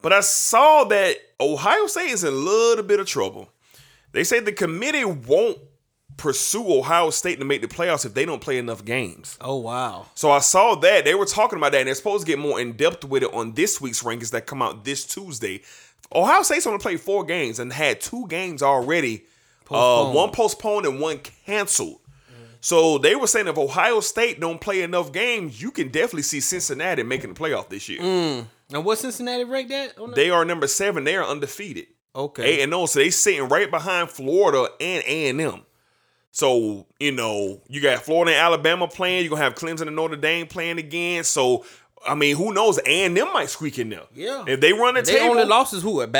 But 0.00 0.12
I 0.12 0.20
saw 0.20 0.84
that 0.84 1.16
Ohio 1.40 1.86
State 1.86 2.10
is 2.10 2.24
in 2.24 2.32
a 2.32 2.36
little 2.36 2.84
bit 2.84 3.00
of 3.00 3.06
trouble. 3.06 3.50
They 4.12 4.24
say 4.24 4.40
the 4.40 4.52
committee 4.52 5.04
won't 5.04 5.58
pursue 6.16 6.78
Ohio 6.78 7.10
State 7.10 7.38
to 7.38 7.44
make 7.44 7.62
the 7.62 7.68
playoffs 7.68 8.04
if 8.04 8.14
they 8.14 8.24
don't 8.24 8.40
play 8.40 8.58
enough 8.58 8.84
games. 8.84 9.36
Oh 9.40 9.56
wow. 9.56 10.06
So 10.14 10.30
I 10.30 10.40
saw 10.40 10.74
that 10.76 11.04
they 11.04 11.14
were 11.14 11.24
talking 11.24 11.58
about 11.58 11.72
that, 11.72 11.78
and 11.78 11.88
they're 11.88 11.94
supposed 11.94 12.26
to 12.26 12.30
get 12.30 12.38
more 12.38 12.60
in 12.60 12.72
depth 12.72 13.04
with 13.04 13.22
it 13.22 13.32
on 13.32 13.52
this 13.54 13.80
week's 13.80 14.02
rankings 14.02 14.30
that 14.30 14.46
come 14.46 14.62
out 14.62 14.84
this 14.84 15.04
Tuesday. 15.06 15.62
Ohio 16.14 16.42
State's 16.42 16.66
only 16.66 16.78
played 16.78 17.00
four 17.00 17.24
games 17.24 17.58
and 17.58 17.72
had 17.72 18.00
two 18.00 18.26
games 18.28 18.62
already, 18.62 19.24
uh, 19.70 20.12
one 20.12 20.30
postponed 20.30 20.84
and 20.84 21.00
one 21.00 21.18
canceled. 21.46 22.00
So 22.64 22.96
they 22.98 23.16
were 23.16 23.26
saying 23.26 23.48
if 23.48 23.58
Ohio 23.58 23.98
State 24.00 24.38
don't 24.40 24.60
play 24.60 24.82
enough 24.82 25.12
games, 25.12 25.60
you 25.60 25.72
can 25.72 25.88
definitely 25.88 26.22
see 26.22 26.40
Cincinnati 26.40 27.02
making 27.02 27.34
the 27.34 27.38
playoff 27.38 27.68
this 27.68 27.88
year. 27.88 28.00
Mm. 28.00 28.46
And 28.72 28.84
what 28.84 28.98
Cincinnati 28.98 29.42
ranked 29.44 29.70
that? 29.70 29.98
on 29.98 30.10
the- 30.10 30.16
They 30.16 30.30
are 30.30 30.44
number 30.44 30.68
seven. 30.68 31.02
They 31.04 31.16
are 31.16 31.24
undefeated. 31.26 31.86
Okay. 32.14 32.60
A 32.60 32.62
and 32.62 32.72
O, 32.72 32.86
So 32.86 33.00
they 33.00 33.10
sitting 33.10 33.48
right 33.48 33.70
behind 33.70 34.10
Florida 34.10 34.68
and 34.80 35.02
A 35.06 35.28
and 35.28 35.40
M. 35.40 35.62
So 36.30 36.86
you 37.00 37.12
know 37.12 37.60
you 37.68 37.80
got 37.80 38.02
Florida 38.04 38.32
and 38.32 38.40
Alabama 38.40 38.86
playing. 38.88 39.22
You're 39.24 39.30
gonna 39.30 39.42
have 39.42 39.54
Clemson 39.54 39.86
and 39.88 39.96
Notre 39.96 40.16
Dame 40.16 40.46
playing 40.46 40.78
again. 40.78 41.24
So 41.24 41.64
I 42.06 42.14
mean, 42.14 42.36
who 42.36 42.52
knows? 42.54 42.78
A 42.78 43.04
and 43.04 43.16
M 43.18 43.32
might 43.32 43.50
squeak 43.50 43.78
in 43.78 43.90
there. 43.90 44.02
Yeah. 44.14 44.44
If 44.46 44.60
they 44.60 44.72
run 44.72 44.94
the 44.94 45.02
They 45.02 45.14
table, 45.18 45.30
only 45.32 45.44
losses 45.44 45.82
who 45.82 46.00
at 46.00 46.10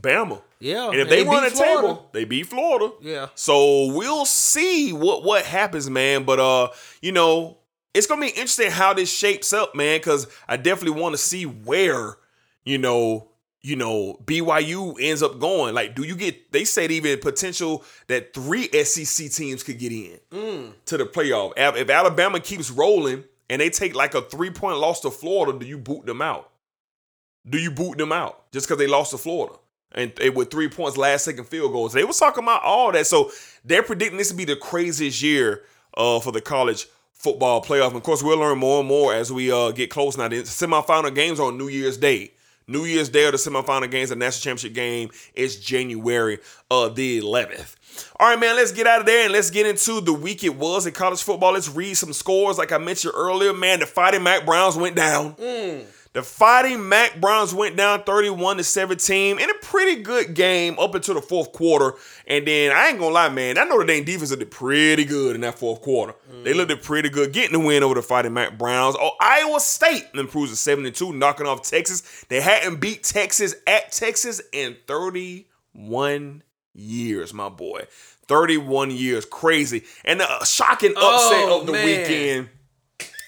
Bama? 0.00 0.40
Yeah. 0.60 0.90
And 0.90 1.00
if 1.00 1.08
they, 1.08 1.24
run 1.24 1.44
the 1.44 1.50
beat 1.50 1.56
Florida. 1.56 1.80
table, 1.88 2.08
they 2.12 2.24
beat 2.24 2.46
Florida. 2.46 2.92
Yeah. 3.00 3.28
So 3.34 3.92
we'll 3.94 4.24
see 4.24 4.92
what 4.92 5.22
what 5.24 5.44
happens, 5.44 5.88
man. 5.90 6.24
But 6.24 6.40
uh, 6.40 6.68
you 7.02 7.12
know, 7.12 7.58
it's 7.92 8.06
gonna 8.06 8.20
be 8.22 8.28
interesting 8.28 8.70
how 8.70 8.92
this 8.94 9.10
shapes 9.12 9.52
up, 9.52 9.74
man. 9.74 9.98
Because 9.98 10.26
I 10.48 10.56
definitely 10.56 11.00
want 11.00 11.12
to 11.14 11.18
see 11.18 11.44
where, 11.44 12.16
you 12.64 12.78
know, 12.78 13.28
you 13.62 13.76
know, 13.76 14.20
BYU 14.24 14.96
ends 15.00 15.22
up 15.22 15.38
going. 15.38 15.74
Like, 15.74 15.94
do 15.94 16.02
you 16.02 16.16
get? 16.16 16.50
They 16.52 16.64
said 16.64 16.90
even 16.90 17.18
potential 17.20 17.84
that 18.08 18.34
three 18.34 18.68
SEC 18.84 19.30
teams 19.30 19.62
could 19.62 19.78
get 19.78 19.92
in 19.92 20.18
Mm. 20.30 20.72
to 20.86 20.96
the 20.98 21.04
playoff. 21.04 21.52
If 21.56 21.76
if 21.76 21.90
Alabama 21.90 22.40
keeps 22.40 22.70
rolling 22.70 23.24
and 23.50 23.60
they 23.60 23.70
take 23.70 23.94
like 23.94 24.14
a 24.14 24.22
three 24.22 24.50
point 24.50 24.78
loss 24.78 25.00
to 25.00 25.10
Florida, 25.10 25.58
do 25.58 25.66
you 25.66 25.78
boot 25.78 26.04
them 26.06 26.20
out? 26.22 26.50
Do 27.48 27.58
you 27.58 27.70
boot 27.70 27.98
them 27.98 28.12
out 28.12 28.50
just 28.52 28.66
because 28.66 28.78
they 28.78 28.86
lost 28.86 29.10
to 29.10 29.18
Florida? 29.18 29.54
And 29.94 30.12
they 30.16 30.30
with 30.30 30.50
three 30.50 30.68
points, 30.68 30.96
last 30.96 31.24
second 31.24 31.44
field 31.44 31.72
goals. 31.72 31.92
They 31.92 32.04
was 32.04 32.18
talking 32.18 32.42
about 32.42 32.62
all 32.62 32.90
that. 32.92 33.06
So 33.06 33.30
they're 33.64 33.82
predicting 33.82 34.18
this 34.18 34.30
to 34.30 34.34
be 34.34 34.44
the 34.44 34.56
craziest 34.56 35.22
year 35.22 35.62
uh, 35.96 36.20
for 36.20 36.32
the 36.32 36.40
college 36.40 36.88
football 37.12 37.62
playoff. 37.62 37.88
And 37.88 37.96
of 37.96 38.02
course, 38.02 38.22
we'll 38.22 38.38
learn 38.38 38.58
more 38.58 38.80
and 38.80 38.88
more 38.88 39.14
as 39.14 39.32
we 39.32 39.50
uh, 39.50 39.70
get 39.70 39.90
close. 39.90 40.16
Now, 40.16 40.28
the 40.28 40.42
semifinal 40.42 41.14
games 41.14 41.40
are 41.40 41.46
on 41.48 41.58
New 41.58 41.68
Year's 41.68 41.96
Day. 41.96 42.32
New 42.66 42.84
Year's 42.84 43.10
Day 43.10 43.24
are 43.26 43.30
the 43.30 43.36
semifinal 43.36 43.90
games. 43.90 44.08
The 44.08 44.16
national 44.16 44.42
championship 44.42 44.74
game 44.74 45.10
is 45.34 45.60
January 45.60 46.38
uh, 46.70 46.88
the 46.88 47.20
11th. 47.20 47.76
All 48.18 48.28
right, 48.28 48.38
man, 48.38 48.56
let's 48.56 48.72
get 48.72 48.86
out 48.86 49.00
of 49.00 49.06
there 49.06 49.24
and 49.24 49.32
let's 49.32 49.50
get 49.50 49.66
into 49.66 50.00
the 50.00 50.12
week 50.12 50.42
it 50.44 50.56
was 50.56 50.86
in 50.86 50.92
college 50.92 51.22
football. 51.22 51.52
Let's 51.52 51.68
read 51.68 51.94
some 51.94 52.12
scores. 52.12 52.58
Like 52.58 52.72
I 52.72 52.78
mentioned 52.78 53.14
earlier, 53.16 53.52
man, 53.52 53.80
the 53.80 53.86
Fighting 53.86 54.22
Mack 54.22 54.44
Browns 54.46 54.76
went 54.76 54.96
down. 54.96 55.36
The 56.14 56.22
Fighting 56.22 56.88
Mack 56.88 57.20
Browns 57.20 57.52
went 57.52 57.76
down 57.76 58.04
31 58.04 58.58
to 58.58 58.64
17 58.64 59.36
in 59.40 59.50
a 59.50 59.54
pretty 59.62 60.00
good 60.00 60.34
game 60.34 60.78
up 60.78 60.94
until 60.94 61.14
the 61.14 61.20
fourth 61.20 61.50
quarter. 61.52 61.94
And 62.28 62.46
then 62.46 62.70
I 62.70 62.86
ain't 62.90 63.00
gonna 63.00 63.12
lie, 63.12 63.28
man, 63.30 63.56
that 63.56 63.66
Notre 63.68 63.84
Dame 63.84 64.04
defense 64.04 64.30
did 64.34 64.48
pretty 64.48 65.04
good 65.04 65.34
in 65.34 65.40
that 65.40 65.58
fourth 65.58 65.82
quarter. 65.82 66.14
They 66.44 66.54
looked 66.54 66.84
pretty 66.84 67.08
good, 67.08 67.32
getting 67.32 67.58
the 67.58 67.66
win 67.66 67.82
over 67.82 67.96
the 67.96 68.02
Fighting 68.02 68.32
Mack 68.32 68.56
Browns. 68.56 68.94
Oh, 68.96 69.10
Iowa 69.20 69.58
State 69.58 70.06
improves 70.14 70.52
to 70.52 70.56
72, 70.56 71.12
knocking 71.14 71.46
off 71.48 71.62
Texas. 71.62 72.24
They 72.28 72.40
hadn't 72.40 72.80
beat 72.80 73.02
Texas 73.02 73.56
at 73.66 73.90
Texas 73.90 74.40
in 74.52 74.76
31 74.86 76.42
years, 76.74 77.34
my 77.34 77.48
boy. 77.48 77.86
31 78.28 78.92
years, 78.92 79.24
crazy. 79.24 79.82
And 80.04 80.20
the 80.20 80.30
uh, 80.30 80.44
shocking 80.44 80.92
upset 80.92 81.44
Oh, 81.48 81.60
of 81.60 81.66
the 81.66 81.72
man. 81.72 81.84
weekend 81.86 82.48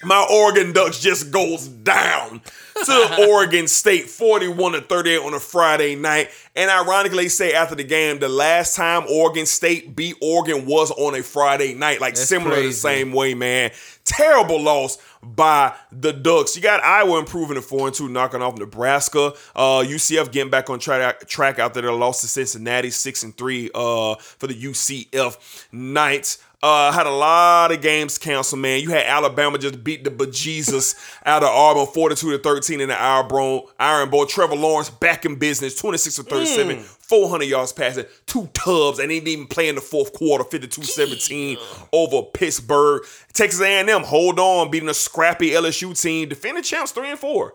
my 0.03 0.27
Oregon 0.31 0.73
Ducks 0.73 0.99
just 0.99 1.31
goes 1.31 1.67
down 1.67 2.41
to 2.85 3.27
Oregon 3.29 3.67
State 3.67 4.09
41 4.09 4.73
to 4.73 4.81
38 4.81 5.17
on 5.19 5.33
a 5.33 5.39
Friday 5.39 5.95
night. 5.95 6.29
And 6.55 6.69
ironically, 6.69 7.29
say 7.29 7.53
after 7.53 7.75
the 7.75 7.83
game, 7.83 8.19
the 8.19 8.29
last 8.29 8.75
time 8.75 9.05
Oregon 9.09 9.45
State 9.45 9.95
beat 9.95 10.15
Oregon 10.21 10.65
was 10.65 10.91
on 10.91 11.15
a 11.15 11.23
Friday 11.23 11.73
night, 11.73 12.01
like 12.01 12.15
That's 12.15 12.27
similar 12.27 12.61
the 12.61 12.71
same 12.71 13.11
way, 13.11 13.33
man. 13.33 13.71
Terrible 14.03 14.61
loss 14.61 14.97
by 15.21 15.75
the 15.91 16.13
Ducks. 16.13 16.55
You 16.55 16.61
got 16.61 16.83
Iowa 16.83 17.19
improving 17.19 17.55
to 17.55 17.61
four 17.61 17.87
and 17.87 17.95
two, 17.95 18.07
knocking 18.07 18.41
off 18.41 18.57
Nebraska. 18.57 19.33
Uh, 19.55 19.83
UCF 19.83 20.31
getting 20.31 20.51
back 20.51 20.69
on 20.69 20.79
track 20.79 21.27
track 21.27 21.59
after 21.59 21.81
their 21.81 21.91
loss 21.91 22.21
to 22.21 22.27
Cincinnati, 22.27 22.89
six 22.89 23.23
and 23.23 23.35
three. 23.35 23.69
Uh, 23.73 24.15
for 24.15 24.47
the 24.47 24.53
UCF 24.53 25.67
Knights. 25.71 26.37
Uh, 26.63 26.91
had 26.91 27.05
a 27.05 27.11
lot 27.11 27.71
of 27.71 27.81
games 27.81 28.17
canceled, 28.17 28.61
man. 28.61 28.81
You 28.81 28.89
had 28.89 29.05
Alabama 29.05 29.59
just 29.59 29.83
beat 29.83 30.03
the 30.03 30.09
bejesus 30.09 30.95
out 31.25 31.43
of 31.43 31.49
Auburn, 31.49 31.85
42 31.85 32.31
to 32.31 32.39
13 32.39 32.81
in 32.81 32.89
the 32.89 32.99
Iron 32.99 33.27
Bowl. 33.27 33.69
Iron 33.79 34.09
Bowl. 34.09 34.25
Trevor 34.25 34.55
Lawrence 34.55 34.89
back 34.89 35.23
in 35.23 35.35
business, 35.35 35.75
26 35.75 36.15
to 36.15 36.23
37, 36.23 36.79
400 36.79 37.45
yards 37.45 37.73
passing, 37.73 38.05
two 38.25 38.49
tubs, 38.53 38.97
and 38.97 39.11
he 39.11 39.19
didn't 39.19 39.27
even 39.29 39.47
play 39.47 39.69
in 39.69 39.75
the 39.75 39.81
fourth 39.81 40.13
quarter, 40.13 40.43
52-17 40.43 41.59
over 41.93 42.23
Pittsburgh. 42.23 43.03
Texas 43.33 43.61
A&M, 43.61 44.03
hold 44.03 44.39
on, 44.39 44.71
beating 44.71 44.89
a 44.89 44.95
scrappy 44.95 45.51
LSU 45.51 45.99
team. 45.99 46.27
Defending 46.27 46.63
champs, 46.63 46.91
three 46.91 47.11
and 47.11 47.19
four, 47.19 47.53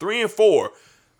three 0.00 0.22
and 0.22 0.30
four. 0.30 0.72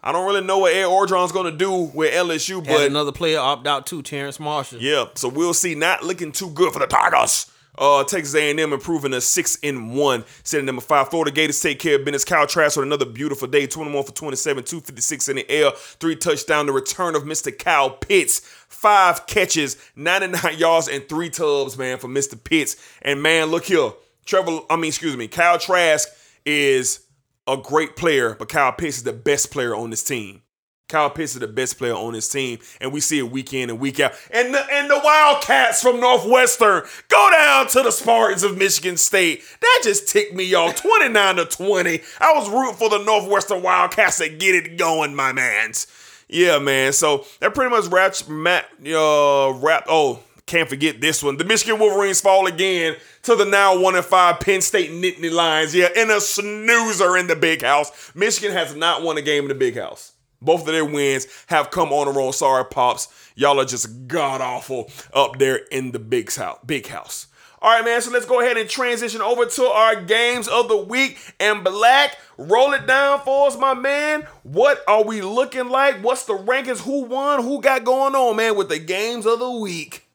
I 0.02 0.12
don't 0.12 0.26
really 0.26 0.40
know 0.40 0.58
what 0.58 0.72
Ed 0.72 0.84
Orgeron's 0.84 1.32
gonna 1.32 1.50
do 1.52 1.70
with 1.94 2.12
LSU, 2.14 2.64
Had 2.64 2.66
but 2.66 2.86
another 2.86 3.12
player 3.12 3.38
opt 3.38 3.66
out 3.66 3.86
too, 3.86 4.02
Terrace 4.02 4.40
Marshall. 4.40 4.78
yeah, 4.80 5.06
so 5.14 5.28
we'll 5.28 5.54
see. 5.54 5.74
Not 5.74 6.02
looking 6.02 6.32
too 6.32 6.50
good 6.50 6.72
for 6.72 6.78
the 6.78 6.86
Tigers. 6.86 7.46
Uh, 7.78 8.04
Texas 8.04 8.34
A&M 8.34 8.58
improving 8.74 9.12
to 9.12 9.20
six 9.22 9.56
in 9.56 9.94
one, 9.94 10.24
sitting 10.42 10.66
number 10.66 10.82
five. 10.82 11.08
Florida 11.08 11.30
Gators 11.30 11.60
take 11.60 11.78
care 11.78 11.94
of 11.98 12.04
business. 12.04 12.24
Kyle 12.26 12.46
Trask 12.46 12.76
with 12.76 12.84
another 12.84 13.06
beautiful 13.06 13.48
day, 13.48 13.66
21 13.66 14.04
for 14.04 14.12
27, 14.12 14.64
256 14.64 15.28
in 15.30 15.36
the 15.36 15.50
air, 15.50 15.70
three 15.74 16.16
touchdown. 16.16 16.66
The 16.66 16.72
return 16.72 17.14
of 17.14 17.22
Mr. 17.22 17.56
Kyle 17.56 17.88
Pitts, 17.90 18.40
five 18.68 19.26
catches, 19.26 19.78
99 19.96 20.40
yards, 20.58 20.88
and 20.88 21.08
three 21.08 21.30
tubs, 21.30 21.78
man, 21.78 21.96
for 21.98 22.08
Mr. 22.08 22.42
Pitts. 22.42 22.76
And 23.00 23.22
man, 23.22 23.46
look 23.48 23.64
here, 23.64 23.92
Trevor. 24.26 24.60
I 24.68 24.76
mean, 24.76 24.88
excuse 24.88 25.16
me, 25.16 25.28
Kyle 25.28 25.58
Trask 25.58 26.06
is 26.44 27.00
a 27.46 27.56
great 27.56 27.96
player, 27.96 28.34
but 28.38 28.48
Kyle 28.48 28.72
Pitts 28.72 28.98
is 28.98 29.02
the 29.04 29.12
best 29.12 29.50
player 29.50 29.74
on 29.74 29.90
this 29.90 30.02
team. 30.02 30.42
Kyle 30.90 31.08
Pitts 31.08 31.34
is 31.34 31.40
the 31.40 31.46
best 31.46 31.78
player 31.78 31.94
on 31.94 32.12
this 32.12 32.28
team, 32.28 32.58
and 32.80 32.92
we 32.92 33.00
see 33.00 33.18
it 33.18 33.30
week 33.30 33.54
in 33.54 33.70
and 33.70 33.78
week 33.78 34.00
out. 34.00 34.12
And 34.30 34.52
the, 34.52 34.60
and 34.72 34.90
the 34.90 35.00
Wildcats 35.02 35.80
from 35.80 36.00
Northwestern 36.00 36.82
go 37.08 37.30
down 37.30 37.68
to 37.68 37.82
the 37.82 37.92
Spartans 37.92 38.42
of 38.42 38.58
Michigan 38.58 38.96
State. 38.96 39.42
That 39.60 39.80
just 39.84 40.08
ticked 40.08 40.34
me 40.34 40.52
off. 40.54 40.74
29 40.74 41.36
to 41.36 41.44
20. 41.44 42.00
I 42.20 42.32
was 42.34 42.50
rooting 42.50 42.74
for 42.74 42.90
the 42.90 43.04
Northwestern 43.04 43.62
Wildcats 43.62 44.18
to 44.18 44.28
get 44.28 44.54
it 44.56 44.76
going, 44.76 45.14
my 45.14 45.32
mans. 45.32 45.86
Yeah, 46.28 46.58
man. 46.58 46.92
So 46.92 47.24
that 47.40 47.54
pretty 47.54 47.70
much 47.70 47.86
wraps 47.86 48.28
Matt 48.28 48.66
uh 48.86 49.52
wrap 49.56 49.86
oh, 49.88 50.20
can't 50.46 50.68
forget 50.68 51.00
this 51.00 51.22
one. 51.22 51.36
The 51.36 51.44
Michigan 51.44 51.78
Wolverines 51.78 52.20
fall 52.20 52.46
again 52.46 52.96
to 53.22 53.36
the 53.36 53.44
now 53.44 53.78
one 53.80 53.94
and 53.94 54.04
five 54.04 54.40
Penn 54.40 54.60
State 54.60 54.90
Nittany 54.90 55.32
Lions. 55.32 55.74
Yeah, 55.74 55.88
in 55.96 56.10
a 56.10 56.20
snoozer 56.20 57.16
in 57.16 57.26
the 57.26 57.36
big 57.36 57.62
house. 57.62 58.12
Michigan 58.14 58.52
has 58.52 58.74
not 58.74 59.02
won 59.02 59.18
a 59.18 59.22
game 59.22 59.44
in 59.44 59.48
the 59.48 59.54
big 59.54 59.76
house. 59.76 60.12
Both 60.42 60.62
of 60.62 60.68
their 60.68 60.84
wins 60.84 61.26
have 61.48 61.70
come 61.70 61.92
on 61.92 62.06
the 62.06 62.12
road. 62.12 62.32
Sorry, 62.32 62.64
pops. 62.64 63.08
Y'all 63.34 63.60
are 63.60 63.64
just 63.64 64.08
god 64.08 64.40
awful 64.40 64.90
up 65.12 65.38
there 65.38 65.56
in 65.70 65.92
the 65.92 65.98
big 65.98 66.32
house. 66.32 66.58
Big 66.64 66.86
house. 66.86 67.26
All 67.62 67.70
right, 67.70 67.84
man. 67.84 68.00
So 68.00 68.10
let's 68.10 68.24
go 68.24 68.40
ahead 68.40 68.56
and 68.56 68.68
transition 68.68 69.20
over 69.20 69.44
to 69.44 69.64
our 69.64 70.00
games 70.00 70.48
of 70.48 70.68
the 70.68 70.78
week. 70.78 71.18
And 71.38 71.62
Black, 71.62 72.16
roll 72.38 72.72
it 72.72 72.86
down 72.86 73.20
for 73.20 73.48
us, 73.48 73.58
my 73.58 73.74
man. 73.74 74.26
What 74.44 74.82
are 74.88 75.04
we 75.04 75.20
looking 75.20 75.68
like? 75.68 76.02
What's 76.02 76.24
the 76.24 76.38
rankings? 76.38 76.80
Who 76.80 77.04
won? 77.04 77.42
Who 77.42 77.60
got 77.60 77.84
going 77.84 78.14
on, 78.14 78.36
man, 78.36 78.56
with 78.56 78.70
the 78.70 78.78
games 78.78 79.26
of 79.26 79.40
the 79.40 79.50
week? 79.50 80.06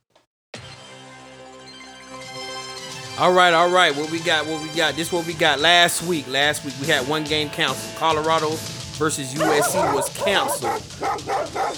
All 3.18 3.32
right, 3.32 3.54
all 3.54 3.70
right. 3.70 3.96
What 3.96 4.12
we 4.12 4.20
got? 4.20 4.46
What 4.46 4.62
we 4.62 4.68
got? 4.76 4.96
This 4.96 5.10
what 5.12 5.26
we 5.26 5.34
got 5.34 5.60
last 5.62 6.04
week. 6.04 6.28
Last 6.28 6.66
week 6.66 6.74
we 6.82 6.88
had 6.88 7.08
one 7.08 7.24
game 7.24 7.50
canceled. 7.50 7.96
Colorado 7.98 8.50
versus 8.98 9.34
USC 9.34 9.94
was 9.94 10.10
canceled. 10.18 10.72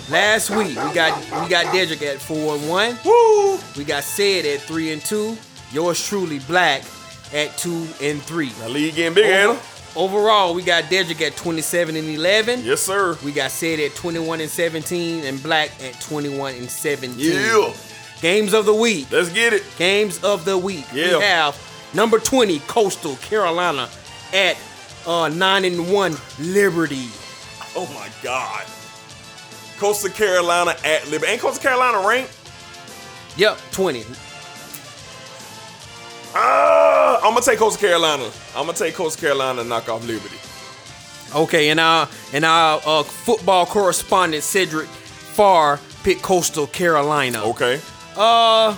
Last 0.10 0.50
week 0.50 0.70
we 0.70 0.94
got 0.94 1.16
we 1.44 1.48
got 1.48 1.68
Dedrick 1.68 2.02
at 2.02 2.20
four 2.20 2.56
and 2.56 2.68
one. 2.68 2.98
Woo! 3.06 3.60
We 3.78 3.84
got 3.84 4.04
Said 4.04 4.46
at 4.46 4.62
three 4.62 4.92
and 4.92 5.02
two. 5.02 5.38
Yours 5.72 6.04
truly 6.08 6.40
Black 6.40 6.84
at 7.32 7.56
two 7.56 7.88
and 8.02 8.20
three. 8.24 8.50
The 8.50 8.70
league 8.70 8.96
getting 8.96 9.14
big, 9.14 9.26
Anna. 9.26 9.60
Overall, 9.96 10.56
we 10.56 10.64
got 10.64 10.86
Dedrick 10.86 11.22
at 11.22 11.36
27 11.36 11.96
and 11.96 12.08
11. 12.08 12.64
Yes, 12.64 12.82
sir. 12.82 13.18
We 13.26 13.32
got 13.32 13.50
Said 13.50 13.80
at 13.80 13.96
21 13.96 14.42
and 14.42 14.50
17 14.50 15.26
and 15.26 15.42
Black 15.42 15.72
at 15.82 16.00
21 16.02 16.54
and 16.54 16.70
17. 16.70 17.16
Yeah. 17.18 17.74
Games 18.22 18.54
of 18.54 18.66
the 18.66 18.74
week. 18.74 19.08
Let's 19.12 19.30
get 19.30 19.54
it. 19.54 19.64
Games 19.78 20.24
of 20.24 20.44
the 20.46 20.58
week. 20.58 20.86
Yeah. 20.94 21.18
We 21.18 21.24
have 21.24 21.92
number 21.94 22.20
20, 22.20 22.60
Coastal 22.62 23.16
Carolina 23.18 23.90
at 24.34 24.58
uh, 25.06 25.30
9 25.30 25.66
and 25.66 25.92
1, 25.92 26.18
Liberty. 26.40 27.10
Oh 27.76 27.86
my 27.94 28.10
God. 28.24 28.66
Coastal 29.78 30.10
Carolina 30.10 30.76
at 30.84 31.08
Liberty. 31.10 31.32
Ain't 31.32 31.42
Coastal 31.42 31.62
Carolina 31.62 32.08
ranked? 32.08 32.36
Yep, 33.38 33.60
20. 33.72 34.04
Ah, 36.34 37.18
I'm 37.18 37.34
gonna 37.34 37.42
take 37.42 37.60
Coastal 37.60 37.80
Carolina. 37.80 38.30
I'm 38.56 38.66
gonna 38.66 38.78
take 38.78 38.96
Coastal 38.96 39.22
Carolina 39.22 39.62
and 39.62 39.70
knock 39.70 39.90
off 39.90 40.06
Liberty. 40.06 40.36
Okay, 41.36 41.70
and 41.70 41.80
our 41.80 42.08
and 42.34 42.46
our 42.46 42.82
uh, 42.86 43.04
football 43.04 43.66
correspondent 43.66 44.44
Cedric 44.44 44.88
Farr 44.88 45.80
picked 46.04 46.22
Coastal 46.22 46.68
Carolina. 46.68 47.44
Okay. 47.44 47.80
Uh, 48.18 48.76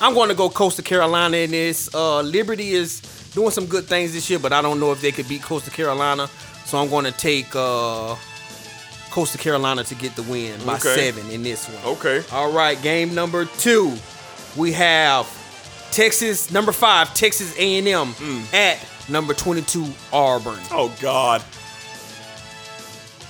I'm 0.00 0.14
going 0.14 0.28
to 0.28 0.34
go 0.34 0.48
Coastal 0.50 0.84
Carolina 0.84 1.36
in 1.38 1.50
this. 1.50 1.92
Uh, 1.94 2.20
Liberty 2.22 2.70
is 2.72 3.00
doing 3.34 3.50
some 3.50 3.66
good 3.66 3.84
things 3.84 4.12
this 4.12 4.28
year, 4.28 4.38
but 4.38 4.52
I 4.52 4.60
don't 4.62 4.80
know 4.80 4.92
if 4.92 5.00
they 5.00 5.12
could 5.12 5.28
beat 5.28 5.42
Coastal 5.42 5.72
Carolina. 5.72 6.28
So 6.64 6.78
I'm 6.78 6.88
going 6.90 7.04
to 7.04 7.12
take 7.12 7.46
uh, 7.54 8.14
Coastal 9.10 9.40
Carolina 9.40 9.84
to 9.84 9.94
get 9.94 10.14
the 10.16 10.22
win 10.24 10.58
by 10.66 10.74
Okay. 10.76 11.12
seven 11.12 11.30
in 11.30 11.42
this 11.42 11.68
one. 11.68 11.96
Okay. 11.96 12.22
All 12.32 12.52
right, 12.52 12.80
game 12.82 13.14
number 13.14 13.46
two, 13.46 13.94
we 14.56 14.72
have 14.72 15.26
Texas 15.90 16.50
number 16.50 16.72
five, 16.72 17.14
Texas 17.14 17.56
A&M 17.58 18.14
at 18.52 18.78
number 19.08 19.32
22 19.34 19.86
Auburn. 20.12 20.58
Oh 20.70 20.94
God. 21.00 21.42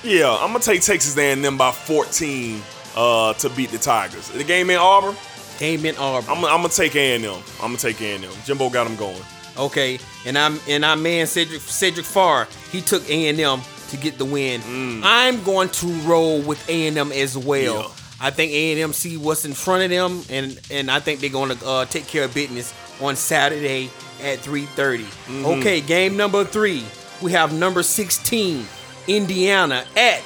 Yeah, 0.02 0.30
I'm 0.40 0.48
gonna 0.52 0.60
take 0.60 0.80
Texas 0.82 1.16
A&M 1.16 1.56
by 1.56 1.70
14 1.72 2.60
uh, 2.98 3.32
to 3.34 3.48
beat 3.50 3.70
the 3.70 3.78
Tigers. 3.78 4.28
The 4.30 4.42
game 4.44 4.68
in 4.70 4.76
Auburn. 4.76 5.14
Game 5.58 5.86
in 5.86 5.96
Auburn. 5.96 6.30
I'm, 6.36 6.44
I'm 6.44 6.60
gonna 6.60 6.68
take 6.68 6.96
A&M. 6.96 7.24
I'm 7.24 7.42
gonna 7.60 7.76
take 7.76 8.00
A&M. 8.02 8.22
Jimbo 8.44 8.68
got 8.70 8.84
them 8.84 8.96
going. 8.96 9.22
Okay, 9.56 9.98
and 10.26 10.36
I'm 10.36 10.58
and 10.68 10.84
our 10.84 10.96
man 10.96 11.26
Cedric 11.26 11.60
Cedric 11.60 12.04
Farr, 12.04 12.48
he 12.70 12.80
took 12.80 13.08
A 13.08 13.28
and 13.28 13.40
M 13.40 13.60
to 13.90 13.96
get 13.96 14.18
the 14.18 14.24
win. 14.24 14.60
I'm 15.04 15.42
going 15.44 15.68
to 15.70 15.86
roll 16.02 16.42
with 16.42 16.68
A 16.68 16.88
and 16.88 16.98
M 16.98 17.12
as 17.12 17.38
well. 17.38 17.82
Yeah. 17.82 17.88
I 18.20 18.30
think 18.30 18.52
A 18.52 18.72
and 18.72 18.80
M 18.80 18.92
see 18.92 19.16
what's 19.16 19.44
in 19.44 19.52
front 19.52 19.84
of 19.84 19.90
them, 19.90 20.22
and 20.28 20.60
and 20.70 20.90
I 20.90 21.00
think 21.00 21.20
they're 21.20 21.30
going 21.30 21.56
to 21.56 21.66
uh, 21.66 21.84
take 21.86 22.06
care 22.06 22.24
of 22.24 22.34
business 22.34 22.74
on 23.00 23.16
Saturday 23.16 23.90
at 24.22 24.38
3:30. 24.40 25.58
Okay, 25.58 25.80
game 25.80 26.16
number 26.16 26.44
three, 26.44 26.84
we 27.22 27.32
have 27.32 27.52
number 27.52 27.82
16 27.82 28.64
Indiana 29.08 29.84
at 29.96 30.22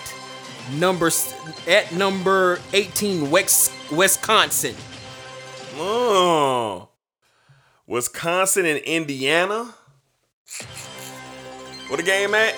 number 0.72 1.10
at 1.68 1.92
number 1.92 2.58
18 2.72 3.30
West 3.30 3.72
Wisconsin. 3.90 4.74
Oh. 5.74 6.88
Wisconsin 7.86 8.66
and 8.66 8.78
Indiana. 8.80 9.74
What 11.88 11.96
the 11.96 12.02
game 12.02 12.34
at? 12.34 12.54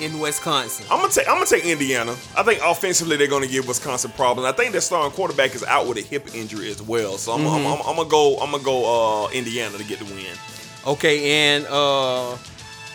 In 0.00 0.20
Wisconsin. 0.20 0.86
I'm 0.90 1.00
gonna 1.00 1.12
take 1.12 1.26
I'm 1.26 1.34
gonna 1.34 1.46
take 1.46 1.64
Indiana. 1.64 2.12
I 2.36 2.44
think 2.44 2.60
offensively 2.64 3.16
they're 3.16 3.26
gonna 3.26 3.48
give 3.48 3.66
Wisconsin 3.66 4.12
problems. 4.12 4.48
I 4.48 4.52
think 4.52 4.70
their 4.70 4.80
starting 4.80 5.10
quarterback 5.10 5.56
is 5.56 5.64
out 5.64 5.88
with 5.88 5.98
a 5.98 6.02
hip 6.02 6.32
injury 6.34 6.70
as 6.70 6.80
well. 6.80 7.18
So 7.18 7.32
I'm, 7.32 7.44
I'm, 7.44 7.66
I'm, 7.66 7.80
I'm 7.84 7.96
gonna 7.96 8.08
go 8.08 8.38
I'm 8.38 8.52
gonna 8.52 8.62
go 8.62 9.24
uh, 9.24 9.30
Indiana 9.30 9.76
to 9.76 9.84
get 9.84 9.98
the 9.98 10.04
win. 10.04 10.26
Okay, 10.86 11.54
and 11.54 11.66
uh 11.68 12.36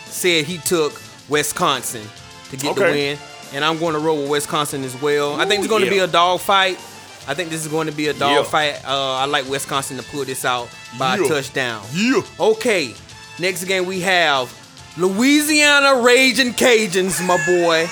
said 0.06 0.46
he 0.46 0.56
took 0.58 0.98
Wisconsin 1.28 2.06
to 2.50 2.56
get 2.56 2.74
the 2.76 2.80
win. 2.82 3.18
And 3.54 3.64
I'm 3.64 3.78
going 3.78 3.94
to 3.94 4.00
roll 4.00 4.20
with 4.22 4.30
Wisconsin 4.30 4.82
as 4.84 5.00
well. 5.00 5.40
I 5.40 5.46
think 5.46 5.60
it's 5.60 5.68
going 5.68 5.84
to 5.84 5.90
be 5.90 5.98
a 6.00 6.06
dog 6.08 6.40
fight. 6.40 6.76
I 7.26 7.32
think 7.34 7.48
this 7.50 7.64
is 7.64 7.68
going 7.70 7.86
to 7.86 7.92
be 7.92 8.08
a 8.08 8.12
dog 8.12 8.30
Yeah. 8.36 8.42
fight. 8.42 8.84
Uh, 8.84 9.14
I 9.14 9.24
like 9.26 9.48
Wisconsin 9.48 9.96
to 9.96 10.02
pull 10.02 10.24
this 10.26 10.44
out 10.44 10.68
by 10.98 11.16
Yeah. 11.16 11.24
a 11.24 11.28
touchdown. 11.28 11.82
Yeah. 11.92 12.20
Okay, 12.38 12.94
next 13.38 13.64
game 13.64 13.86
we 13.86 14.00
have 14.00 14.52
Louisiana 14.98 16.02
Raging 16.02 16.52
Cajuns, 16.52 17.24
my 17.26 17.38
boy. 17.46 17.86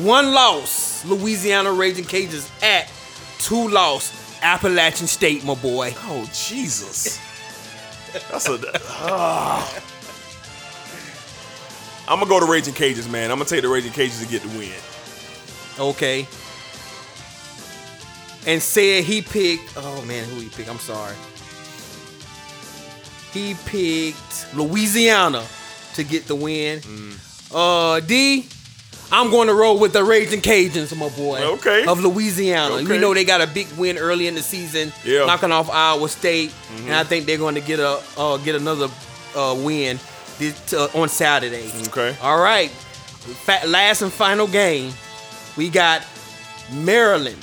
One 0.02 0.32
loss, 0.32 1.04
Louisiana 1.04 1.70
Raging 1.72 2.04
Cajuns 2.04 2.48
at 2.62 2.90
two 3.38 3.68
loss, 3.68 4.12
Appalachian 4.42 5.06
State, 5.06 5.44
my 5.44 5.54
boy. 5.54 5.94
Oh 6.04 6.28
Jesus. 6.32 7.18
That's 8.30 8.48
a 8.48 8.58
ah. 8.88 9.82
I'm 12.08 12.18
gonna 12.18 12.28
go 12.28 12.40
to 12.40 12.46
Raging 12.46 12.74
Cajuns, 12.74 13.10
man. 13.10 13.30
I'm 13.30 13.38
gonna 13.38 13.48
take 13.48 13.62
the 13.62 13.68
Raging 13.68 13.92
Cajuns 13.92 14.22
to 14.22 14.28
get 14.28 14.42
the 14.42 14.48
win. 14.58 14.72
Okay. 15.78 16.26
and 18.46 18.62
said 18.62 19.04
he 19.04 19.20
picked. 19.22 19.74
Oh 19.76 20.02
man, 20.06 20.24
who 20.28 20.40
he 20.40 20.48
picked? 20.48 20.68
I'm 20.70 20.78
sorry. 20.78 21.14
He 23.32 23.54
picked 23.66 24.54
Louisiana 24.54 25.44
to 25.94 26.02
get 26.04 26.26
the 26.26 26.34
win. 26.34 26.80
Uh, 27.54 28.00
D. 28.00 28.46
I'm 29.10 29.30
going 29.30 29.48
to 29.48 29.54
roll 29.54 29.78
with 29.78 29.94
the 29.94 30.04
Raging 30.04 30.42
Cajuns, 30.42 30.94
my 30.94 31.08
boy. 31.08 31.40
Okay. 31.54 31.86
Of 31.86 32.00
Louisiana. 32.00 32.74
Okay. 32.74 32.84
We 32.84 32.98
know 32.98 33.14
they 33.14 33.24
got 33.24 33.40
a 33.40 33.46
big 33.46 33.66
win 33.78 33.96
early 33.96 34.26
in 34.26 34.34
the 34.34 34.42
season, 34.42 34.92
Yeah. 35.02 35.24
knocking 35.24 35.50
off 35.50 35.70
Iowa 35.70 36.10
State, 36.10 36.50
Mhm. 36.50 36.84
and 36.88 36.94
I 36.94 37.04
think 37.04 37.24
they're 37.24 37.38
going 37.38 37.54
to 37.54 37.62
get 37.62 37.80
a 37.80 38.00
uh, 38.18 38.36
get 38.38 38.54
another 38.54 38.88
uh, 39.34 39.54
win 39.58 39.98
this, 40.38 40.72
uh, 40.72 40.88
on 40.94 41.08
Saturday. 41.08 41.70
Okay. 41.88 42.16
All 42.22 42.40
right. 42.40 42.70
Last 43.66 44.02
and 44.02 44.12
final 44.12 44.46
game, 44.46 44.92
we 45.56 45.68
got 45.68 46.02
Maryland 46.72 47.38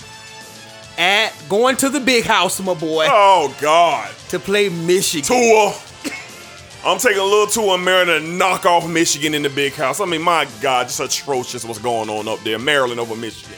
at 0.97 1.33
going 1.49 1.75
to 1.77 1.89
the 1.89 1.99
big 1.99 2.23
house, 2.25 2.59
my 2.61 2.73
boy. 2.73 3.07
Oh 3.09 3.55
God. 3.61 4.09
To 4.29 4.39
play 4.39 4.69
Michigan. 4.69 5.27
Tua. 5.27 5.73
I'm 6.85 6.99
taking 6.99 7.19
a 7.19 7.23
little 7.23 7.47
Tua 7.47 7.75
and 7.75 7.83
Maryland 7.85 8.25
and 8.25 8.37
knock 8.37 8.65
off 8.65 8.87
Michigan 8.87 9.33
in 9.33 9.41
the 9.41 9.49
big 9.49 9.73
house. 9.73 9.99
I 9.99 10.05
mean, 10.05 10.21
my 10.21 10.47
God, 10.61 10.83
just 10.87 10.99
atrocious 10.99 11.65
what's 11.65 11.79
going 11.79 12.09
on 12.09 12.27
up 12.27 12.39
there. 12.43 12.59
Maryland 12.59 12.99
over 12.99 13.15
Michigan. 13.15 13.57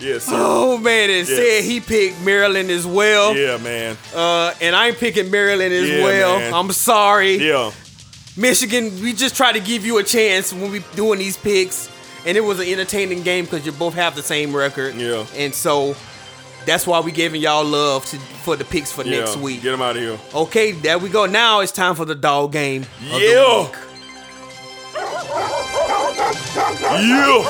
Yes, 0.00 0.24
sir. 0.24 0.32
Oh 0.36 0.76
man, 0.78 1.08
it 1.10 1.28
Yes. 1.28 1.28
said 1.28 1.64
he 1.64 1.80
picked 1.80 2.20
Maryland 2.20 2.70
as 2.70 2.86
well. 2.86 3.34
Yeah, 3.36 3.56
man. 3.58 3.96
Uh, 4.14 4.54
and 4.60 4.76
I'm 4.76 4.94
picking 4.94 5.28
Maryland 5.30 5.72
as 5.72 5.88
Yeah, 5.88 6.04
well. 6.04 6.38
man. 6.38 6.54
I'm 6.54 6.70
sorry. 6.72 7.36
Yeah. 7.44 7.72
Michigan, 8.38 8.92
we 9.02 9.12
just 9.12 9.34
try 9.36 9.52
to 9.52 9.58
give 9.60 9.84
you 9.84 9.98
a 9.98 10.04
chance 10.04 10.52
when 10.52 10.70
we 10.70 10.78
doing 10.94 11.18
these 11.18 11.36
picks, 11.36 11.90
and 12.24 12.36
it 12.36 12.40
was 12.40 12.60
an 12.60 12.68
entertaining 12.68 13.22
game 13.24 13.44
because 13.44 13.66
you 13.66 13.72
both 13.72 13.94
have 13.94 14.14
the 14.14 14.22
same 14.22 14.54
record. 14.54 14.94
Yeah. 14.94 15.26
And 15.34 15.52
so 15.52 15.96
that's 16.64 16.86
why 16.86 17.00
we 17.00 17.10
giving 17.10 17.40
y'all 17.40 17.64
love 17.64 18.06
to, 18.06 18.16
for 18.18 18.54
the 18.54 18.64
picks 18.64 18.92
for 18.92 19.02
Yeah. 19.04 19.20
next 19.20 19.36
week. 19.38 19.62
Get 19.62 19.72
them 19.72 19.82
out 19.82 19.96
of 19.96 20.02
here. 20.02 20.18
Okay, 20.34 20.70
there 20.72 20.98
we 20.98 21.08
go. 21.08 21.26
Now 21.26 21.60
it's 21.60 21.72
time 21.72 21.96
for 21.96 22.04
the 22.04 22.14
dog 22.14 22.52
game. 22.52 22.82
of 22.82 23.10
the 23.10 23.18
Yeah. 23.26 23.62
week. 23.62 23.74
Yeah. 26.80 27.42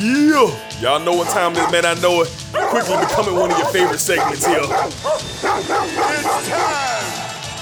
Yeah. 0.00 0.50
Y'all 0.80 0.98
know 1.00 1.12
what 1.14 1.28
time 1.28 1.52
it 1.52 1.58
is, 1.58 1.70
man. 1.70 1.84
I 1.86 1.94
know 2.00 2.22
it. 2.22 2.28
Quickly 2.52 2.96
becoming 2.98 3.36
one 3.36 3.52
of 3.52 3.58
your 3.58 3.68
favorite 3.68 4.00
segments 4.00 4.44
here. 4.44 4.58
It's 4.58 5.42
time 5.42 7.04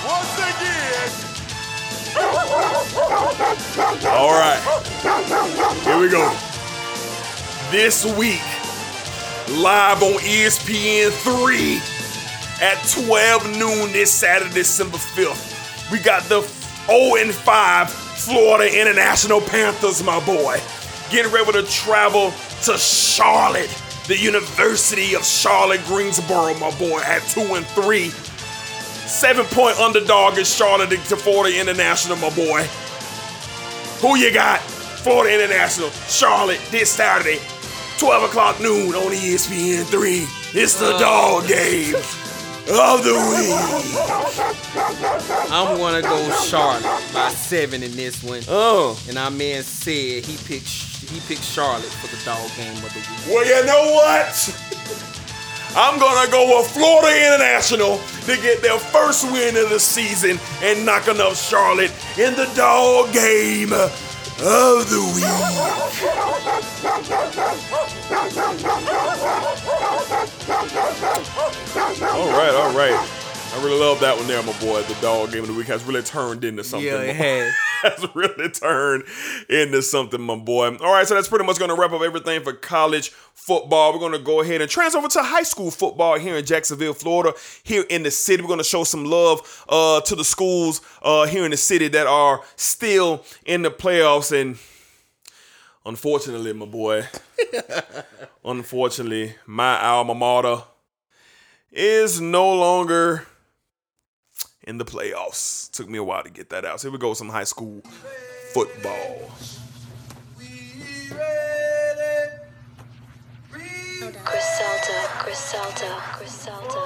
once 0.06 0.38
again. 0.38 1.21
All 4.06 4.32
right. 4.32 4.60
Here 5.84 5.98
we 5.98 6.08
go. 6.10 6.36
This 7.70 8.04
week, 8.18 8.42
live 9.58 10.02
on 10.02 10.18
ESPN 10.20 11.10
3 11.10 11.80
at 12.60 12.76
12 13.06 13.58
noon 13.58 13.92
this 13.92 14.12
Saturday, 14.12 14.52
December 14.52 14.98
5th. 14.98 15.90
We 15.90 15.98
got 15.98 16.24
the 16.24 16.42
0 16.86 17.16
and 17.16 17.32
5 17.34 17.90
Florida 17.90 18.80
International 18.80 19.40
Panthers, 19.40 20.02
my 20.02 20.20
boy. 20.26 20.60
Getting 21.10 21.32
ready 21.32 21.52
to 21.52 21.62
travel 21.64 22.30
to 22.64 22.76
Charlotte, 22.76 23.74
the 24.06 24.18
University 24.18 25.14
of 25.14 25.24
Charlotte 25.24 25.82
Greensboro, 25.86 26.54
my 26.54 26.70
boy, 26.78 27.00
at 27.04 27.22
2 27.22 27.40
and 27.54 27.66
3. 27.68 28.12
Seven 29.12 29.44
point 29.44 29.78
underdog 29.78 30.38
in 30.38 30.44
Charlotte 30.44 30.88
to 30.88 31.16
Florida 31.16 31.60
International, 31.60 32.16
my 32.16 32.30
boy. 32.30 32.62
Who 34.00 34.16
you 34.16 34.32
got? 34.32 34.58
Florida 34.60 35.34
International, 35.34 35.90
Charlotte, 36.08 36.58
this 36.70 36.90
Saturday, 36.90 37.38
12 37.98 38.24
o'clock 38.24 38.58
noon 38.58 38.94
on 38.94 39.12
ESPN 39.12 39.84
3. 39.84 40.26
It's 40.58 40.80
the 40.80 40.96
dog 40.98 41.46
game 41.46 41.94
of 41.94 43.04
the 43.04 43.12
week. 43.12 43.52
I'm 45.52 45.76
gonna 45.76 46.00
go 46.00 46.30
Charlotte 46.46 46.82
by 47.12 47.28
seven 47.28 47.82
in 47.82 47.92
this 47.94 48.24
one. 48.24 48.40
Oh. 48.48 48.98
And 49.10 49.18
our 49.18 49.30
man 49.30 49.62
said 49.62 50.24
he 50.24 50.38
picked 50.48 50.66
he 50.66 51.20
picked 51.28 51.44
Charlotte 51.44 51.84
for 51.84 52.08
the 52.16 52.24
dog 52.24 52.50
game 52.56 52.82
of 52.82 52.92
the 52.94 53.00
week. 53.00 53.26
Well, 53.28 53.44
you 53.46 53.66
know 53.66 53.92
what? 53.92 55.11
I'm 55.74 55.98
gonna 55.98 56.30
go 56.30 56.58
with 56.58 56.70
Florida 56.70 57.16
International 57.26 57.98
to 58.26 58.36
get 58.36 58.60
their 58.60 58.78
first 58.78 59.24
win 59.32 59.56
of 59.56 59.70
the 59.70 59.80
season 59.80 60.38
and 60.62 60.84
knocking 60.84 61.20
up 61.20 61.34
Charlotte 61.34 61.92
in 62.18 62.34
the 62.34 62.50
dog 62.54 63.12
game 63.12 63.72
of 63.72 64.88
the 64.90 65.00
week. 65.14 65.24
All 72.12 72.28
right, 72.28 72.54
all 72.54 72.72
right. 72.74 73.21
I 73.54 73.62
really 73.62 73.78
love 73.78 74.00
that 74.00 74.16
one 74.16 74.26
there, 74.26 74.42
my 74.42 74.58
boy. 74.60 74.80
The 74.80 74.96
dog 75.02 75.30
game 75.30 75.42
of 75.42 75.48
the 75.48 75.52
week 75.52 75.66
has 75.66 75.84
really 75.84 76.00
turned 76.00 76.42
into 76.42 76.64
something. 76.64 76.86
Yeah, 76.86 77.00
it 77.00 77.16
has. 77.16 77.52
has 77.82 78.14
really 78.14 78.48
turned 78.48 79.04
into 79.50 79.82
something, 79.82 80.22
my 80.22 80.36
boy. 80.36 80.74
All 80.76 80.90
right, 80.90 81.06
so 81.06 81.14
that's 81.14 81.28
pretty 81.28 81.44
much 81.44 81.58
going 81.58 81.68
to 81.68 81.74
wrap 81.74 81.92
up 81.92 82.00
everything 82.00 82.42
for 82.42 82.54
college 82.54 83.10
football. 83.10 83.92
We're 83.92 83.98
going 83.98 84.12
to 84.12 84.18
go 84.20 84.40
ahead 84.40 84.62
and 84.62 84.70
transfer 84.70 84.98
over 84.98 85.08
to 85.08 85.22
high 85.22 85.42
school 85.42 85.70
football 85.70 86.18
here 86.18 86.34
in 86.38 86.46
Jacksonville, 86.46 86.94
Florida. 86.94 87.36
Here 87.62 87.84
in 87.90 88.04
the 88.04 88.10
city, 88.10 88.42
we're 88.42 88.48
going 88.48 88.56
to 88.56 88.64
show 88.64 88.84
some 88.84 89.04
love 89.04 89.64
uh, 89.68 90.00
to 90.00 90.16
the 90.16 90.24
schools 90.24 90.80
uh, 91.02 91.26
here 91.26 91.44
in 91.44 91.50
the 91.50 91.58
city 91.58 91.88
that 91.88 92.06
are 92.06 92.40
still 92.56 93.22
in 93.44 93.60
the 93.60 93.70
playoffs. 93.70 94.32
And 94.32 94.56
unfortunately, 95.84 96.54
my 96.54 96.64
boy, 96.64 97.06
unfortunately, 98.46 99.34
my 99.44 99.78
alma 99.78 100.14
mater 100.14 100.62
is 101.70 102.18
no 102.18 102.50
longer 102.54 103.26
in 104.64 104.78
the 104.78 104.84
playoffs. 104.84 105.70
Took 105.70 105.88
me 105.88 105.98
a 105.98 106.04
while 106.04 106.22
to 106.22 106.30
get 106.30 106.50
that 106.50 106.64
out. 106.64 106.80
So 106.80 106.88
here 106.88 106.92
we 106.92 106.98
go 106.98 107.14
some 107.14 107.28
high 107.28 107.44
school 107.44 107.82
football. 108.52 109.30
Griselda, 114.24 115.08
Griselda, 115.22 116.02
Griselda, 116.18 116.82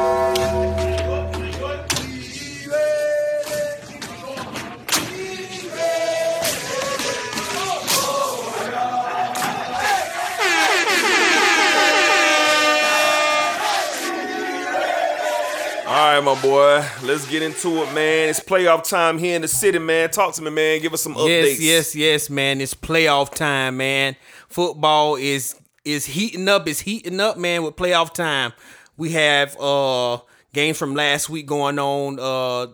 Griselda. 0.00 0.33
All 16.04 16.10
right, 16.10 16.22
my 16.22 16.42
boy. 16.42 16.86
Let's 17.02 17.26
get 17.30 17.40
into 17.40 17.82
it, 17.82 17.94
man. 17.94 18.28
It's 18.28 18.38
playoff 18.38 18.86
time 18.86 19.16
here 19.16 19.36
in 19.36 19.40
the 19.40 19.48
city, 19.48 19.78
man. 19.78 20.10
Talk 20.10 20.34
to 20.34 20.42
me, 20.42 20.50
man. 20.50 20.82
Give 20.82 20.92
us 20.92 21.00
some 21.00 21.14
updates. 21.14 21.56
Yes, 21.58 21.60
yes, 21.60 21.96
yes, 21.96 22.30
man. 22.30 22.60
It's 22.60 22.74
playoff 22.74 23.34
time, 23.34 23.78
man. 23.78 24.14
Football 24.50 25.16
is 25.16 25.58
is 25.82 26.04
heating 26.04 26.46
up. 26.46 26.68
It's 26.68 26.80
heating 26.80 27.20
up, 27.20 27.38
man. 27.38 27.62
With 27.62 27.76
playoff 27.76 28.12
time, 28.12 28.52
we 28.98 29.12
have 29.12 29.58
uh 29.58 30.18
games 30.52 30.76
from 30.76 30.94
last 30.94 31.30
week 31.30 31.46
going 31.46 31.78
on. 31.78 32.20
Uh, 32.20 32.66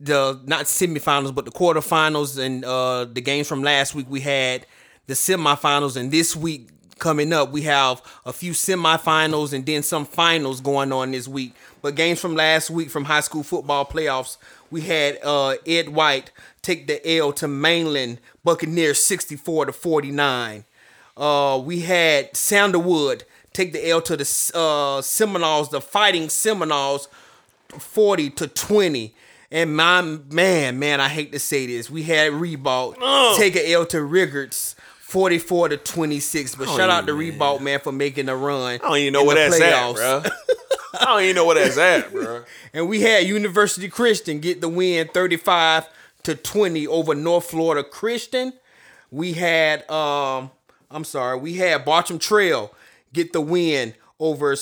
the 0.00 0.40
not 0.46 0.64
semifinals, 0.64 1.34
but 1.34 1.44
the 1.44 1.50
quarterfinals, 1.50 2.42
and 2.42 2.64
uh 2.64 3.04
the 3.04 3.20
games 3.20 3.46
from 3.46 3.62
last 3.62 3.94
week 3.94 4.06
we 4.08 4.20
had 4.20 4.64
the 5.08 5.14
semifinals, 5.14 5.98
and 5.98 6.10
this 6.10 6.34
week 6.34 6.70
coming 7.02 7.32
up 7.32 7.50
we 7.50 7.62
have 7.62 8.00
a 8.24 8.32
few 8.32 8.52
semifinals 8.52 9.52
and 9.52 9.66
then 9.66 9.82
some 9.82 10.06
finals 10.06 10.60
going 10.60 10.92
on 10.92 11.10
this 11.10 11.26
week. 11.26 11.54
But 11.82 11.96
games 11.96 12.20
from 12.20 12.36
last 12.36 12.70
week 12.70 12.90
from 12.90 13.04
high 13.04 13.20
school 13.20 13.42
football 13.42 13.84
playoffs, 13.84 14.36
we 14.70 14.82
had 14.82 15.18
uh 15.24 15.56
Ed 15.66 15.88
White 15.90 16.30
take 16.62 16.86
the 16.86 17.16
L 17.18 17.32
to 17.34 17.48
Mainland 17.48 18.20
Buccaneers 18.44 19.04
64 19.04 19.66
to 19.66 19.72
49. 19.72 20.64
Uh, 21.16 21.60
we 21.62 21.80
had 21.80 22.34
Sandalwood 22.36 23.24
take 23.52 23.72
the 23.72 23.88
L 23.88 24.00
to 24.00 24.16
the 24.16 24.52
uh, 24.54 25.02
Seminoles, 25.02 25.68
the 25.70 25.80
Fighting 25.80 26.28
Seminoles, 26.28 27.08
40 27.68 28.30
to 28.30 28.46
20. 28.46 29.14
And 29.50 29.76
my 29.76 30.00
man, 30.00 30.78
man, 30.78 31.00
I 31.00 31.08
hate 31.08 31.32
to 31.32 31.38
say 31.38 31.66
this. 31.66 31.90
We 31.90 32.04
had 32.04 32.32
Ribault 32.32 32.96
Ugh. 33.02 33.36
take 33.36 33.56
an 33.56 33.64
L 33.66 33.84
to 33.86 33.98
Riggards. 33.98 34.74
44 35.12 35.68
to 35.68 35.76
26. 35.76 36.54
But 36.54 36.68
Oh, 36.68 36.76
shout 36.76 36.88
out 36.88 37.06
to. 37.06 37.12
Ribault, 37.14 37.60
man, 37.60 37.80
for 37.80 37.92
making 37.92 38.28
a 38.30 38.34
run. 38.36 38.74
I 38.74 38.78
don't 38.78 38.96
even 38.96 39.12
know 39.12 39.24
where 39.24 39.36
that's 39.36 39.60
at, 39.60 39.94
bro. 39.94 40.22
I 40.98 41.04
don't 41.04 41.22
even 41.22 41.36
know 41.36 41.44
where 41.46 41.56
that's 41.56 41.76
at, 41.78 42.10
bro. 42.10 42.44
And 42.72 42.88
we 42.88 43.02
had 43.02 43.26
University 43.26 43.88
Christian 43.88 44.40
get 44.40 44.60
the 44.62 44.68
win 44.68 45.08
35 45.08 45.86
to 46.22 46.34
20 46.34 46.86
over 46.86 47.14
North 47.14 47.44
Florida 47.50 47.86
Christian. 47.86 48.54
We 49.10 49.34
had 49.34 49.88
um 49.90 50.50
I'm 50.90 51.04
sorry, 51.04 51.38
we 51.38 51.54
had 51.54 51.84
Bartram 51.84 52.18
Trail 52.18 52.72
get 53.12 53.32
the 53.34 53.40
win 53.40 53.94
over 54.18 54.56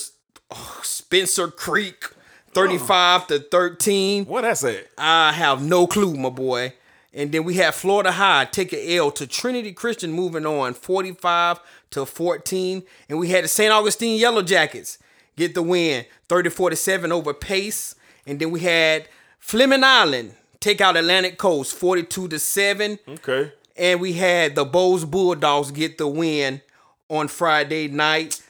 oh, 0.50 0.80
Spruce 0.82 1.38
Creek 1.56 2.04
35 2.52 3.28
to 3.28 3.38
13. 3.38 4.24
What 4.24 4.42
that's 4.42 4.64
at? 4.64 4.88
I 4.98 5.32
have 5.32 5.62
no 5.62 5.86
clue, 5.86 6.16
my 6.16 6.30
boy. 6.30 6.72
And 7.12 7.32
then 7.32 7.44
we 7.44 7.54
had 7.54 7.74
Florida 7.74 8.12
High 8.12 8.44
take 8.44 8.72
a 8.72 8.96
L 8.96 9.10
to 9.12 9.26
Trinity 9.26 9.72
Christian, 9.72 10.12
moving 10.12 10.46
on 10.46 10.74
45 10.74 11.60
to 11.90 12.06
14. 12.06 12.82
And 13.08 13.18
we 13.18 13.28
had 13.30 13.44
the 13.44 13.48
St. 13.48 13.72
Augustine 13.72 14.18
Yellow 14.18 14.42
Jackets 14.42 14.98
get 15.36 15.54
the 15.54 15.62
win 15.62 16.04
34 16.28 16.70
to 16.70 16.76
7 16.76 17.10
over 17.10 17.34
Pace. 17.34 17.96
And 18.26 18.38
then 18.38 18.50
we 18.50 18.60
had 18.60 19.08
Fleming 19.38 19.82
Island 19.82 20.34
take 20.60 20.80
out 20.80 20.96
Atlantic 20.96 21.36
Coast 21.38 21.74
42 21.74 22.28
to 22.28 22.38
7. 22.38 22.98
Okay. 23.08 23.52
And 23.76 24.00
we 24.00 24.12
had 24.12 24.54
the 24.54 24.64
Bolles 24.64 25.04
Bulldogs 25.04 25.70
get 25.70 25.98
the 25.98 26.06
win 26.06 26.60
on 27.08 27.26
Friday 27.28 27.88
night 27.88 28.40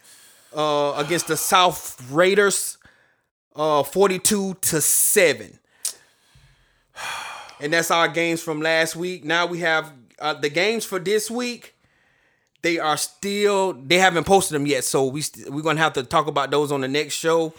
uh, 0.55 0.95
against 0.97 1.29
the 1.29 1.37
South 1.37 2.11
Raiders 2.11 2.77
uh, 3.57 3.83
42 3.83 4.55
to 4.61 4.81
7. 4.81 5.59
And 7.63 7.73
that's 7.73 7.91
our 7.91 8.09
games 8.09 8.43
from 8.43 8.61
last 8.61 8.97
week. 8.97 9.25
Now 9.25 9.47
we 9.47 9.59
have 9.61 9.93
uh, 10.19 10.35
the 10.35 10.49
games 10.49 10.85
for 10.85 10.99
this 10.99 11.31
week. 11.31 11.75
They 12.63 12.79
are 12.79 12.97
still 12.97 13.73
they 13.73 13.97
haven't 13.99 14.25
posted 14.25 14.55
them 14.55 14.67
yet, 14.67 14.85
so 14.85 15.07
we 15.07 15.23
st- 15.23 15.51
we're 15.51 15.63
gonna 15.63 15.81
have 15.81 15.95
to 15.95 16.03
talk 16.03 16.27
about 16.27 16.51
those 16.51 16.71
on 16.71 16.83
the 16.83 16.89
next 16.89 17.15
show. 17.15 17.55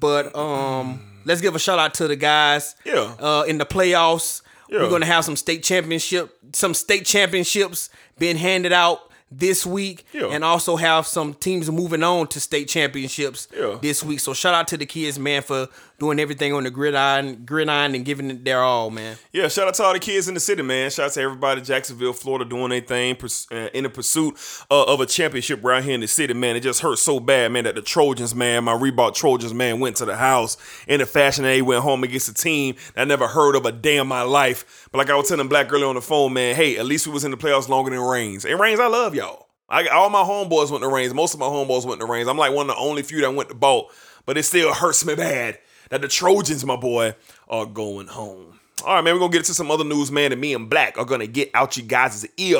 But 0.00 0.34
um, 0.34 1.00
let's 1.24 1.40
give 1.40 1.54
a 1.54 1.58
shout 1.60 1.78
out 1.78 1.94
to 1.94 2.08
the 2.08 2.16
guys. 2.16 2.74
Yeah. 2.84 3.14
Uh, 3.20 3.44
in 3.46 3.58
the 3.58 3.66
playoffs, 3.66 4.42
Yeah. 4.68 4.80
we're 4.80 4.90
gonna 4.90 5.06
have 5.06 5.24
some 5.24 5.36
state 5.36 5.62
championship, 5.62 6.36
some 6.54 6.74
state 6.74 7.04
championships 7.06 7.88
being 8.18 8.36
handed 8.36 8.72
out 8.72 9.10
this 9.30 9.64
week, 9.64 10.04
Yeah. 10.12 10.26
and 10.26 10.42
also 10.44 10.76
have 10.76 11.06
some 11.06 11.34
teams 11.34 11.70
moving 11.70 12.02
on 12.02 12.26
to 12.28 12.40
state 12.40 12.68
championships 12.68 13.46
Yeah. 13.56 13.78
this 13.80 14.02
week. 14.02 14.18
So 14.20 14.34
shout 14.34 14.54
out 14.54 14.66
to 14.68 14.76
the 14.76 14.86
kids, 14.86 15.18
man, 15.20 15.42
for 15.42 15.68
doing 16.02 16.18
everything 16.18 16.52
on 16.52 16.64
the 16.64 16.70
gridiron, 16.70 17.44
gridiron, 17.44 17.94
and 17.94 18.04
giving 18.04 18.28
it 18.28 18.44
their 18.44 18.60
all, 18.60 18.90
man. 18.90 19.16
Yeah, 19.32 19.46
shout 19.46 19.68
out 19.68 19.74
to 19.74 19.84
all 19.84 19.92
the 19.92 20.00
kids 20.00 20.26
in 20.26 20.34
the 20.34 20.40
city, 20.40 20.60
man. 20.60 20.90
Shout 20.90 21.06
out 21.06 21.12
to 21.12 21.20
everybody 21.20 21.60
Jacksonville, 21.60 22.12
Florida, 22.12 22.44
doing 22.44 22.70
their 22.70 22.80
thing 22.80 23.16
uh, 23.52 23.68
in 23.72 23.84
the 23.84 23.88
pursuit 23.88 24.36
uh, 24.68 24.82
of 24.82 25.00
a 25.00 25.06
championship 25.06 25.62
right 25.62 25.82
here 25.82 25.94
in 25.94 26.00
the 26.00 26.08
city, 26.08 26.34
man. 26.34 26.56
It 26.56 26.60
just 26.60 26.80
hurt 26.80 26.98
so 26.98 27.20
bad, 27.20 27.52
man, 27.52 27.62
that 27.64 27.76
the 27.76 27.82
Trojans, 27.82 28.34
man, 28.34 28.64
my 28.64 28.74
Ribault 28.74 29.14
Trojans, 29.14 29.54
man, 29.54 29.78
went 29.78 29.94
to 29.98 30.04
the 30.04 30.16
house 30.16 30.56
in 30.88 30.98
the 30.98 31.06
fashion 31.06 31.44
they 31.44 31.62
went 31.62 31.82
home 31.82 32.02
against 32.02 32.28
a 32.28 32.34
team 32.34 32.74
that 32.94 33.02
I 33.02 33.04
never 33.04 33.28
heard 33.28 33.54
of 33.54 33.64
a 33.64 33.70
day 33.70 33.98
in 33.98 34.08
my 34.08 34.22
life. 34.22 34.88
But 34.90 34.98
like 34.98 35.08
I 35.08 35.14
was 35.14 35.28
telling 35.28 35.46
Black 35.46 35.68
Girl 35.68 35.84
on 35.84 35.94
the 35.94 36.02
phone, 36.02 36.32
man, 36.32 36.56
hey, 36.56 36.78
at 36.78 36.84
least 36.84 37.06
we 37.06 37.12
was 37.12 37.24
in 37.24 37.30
the 37.30 37.36
playoffs 37.36 37.68
longer 37.68 37.92
than 37.92 38.00
Raines. 38.00 38.44
And 38.44 38.58
Raines, 38.58 38.80
I 38.80 38.88
love 38.88 39.14
y'all. 39.14 39.46
I, 39.68 39.86
all 39.86 40.10
my 40.10 40.24
homeboys 40.24 40.72
went 40.72 40.82
to 40.82 40.88
Raines. 40.88 41.14
Most 41.14 41.32
of 41.32 41.38
my 41.38 41.46
homeboys 41.46 41.86
went 41.86 42.00
to 42.00 42.06
Raines. 42.06 42.26
I'm 42.26 42.36
like 42.36 42.52
one 42.52 42.68
of 42.68 42.74
the 42.74 42.82
only 42.82 43.04
few 43.04 43.20
that 43.20 43.32
went 43.32 43.50
to 43.50 43.54
Bolt. 43.54 43.94
But 44.26 44.36
it 44.36 44.42
still 44.42 44.74
hurts 44.74 45.04
me 45.04 45.14
bad 45.14 45.58
that 45.92 46.00
the 46.00 46.08
Trojans, 46.08 46.64
my 46.64 46.74
boy, 46.74 47.14
are 47.50 47.66
going 47.66 48.06
home. 48.06 48.58
All 48.82 48.94
right, 48.94 49.04
man, 49.04 49.12
we're 49.12 49.20
gonna 49.20 49.30
get 49.30 49.40
into 49.40 49.52
some 49.52 49.70
other 49.70 49.84
news, 49.84 50.10
man, 50.10 50.32
and 50.32 50.40
me 50.40 50.54
and 50.54 50.70
Black 50.70 50.96
are 50.96 51.04
gonna 51.04 51.26
get 51.26 51.50
out 51.52 51.76
you 51.76 51.82
guys' 51.82 52.26
ear. 52.38 52.58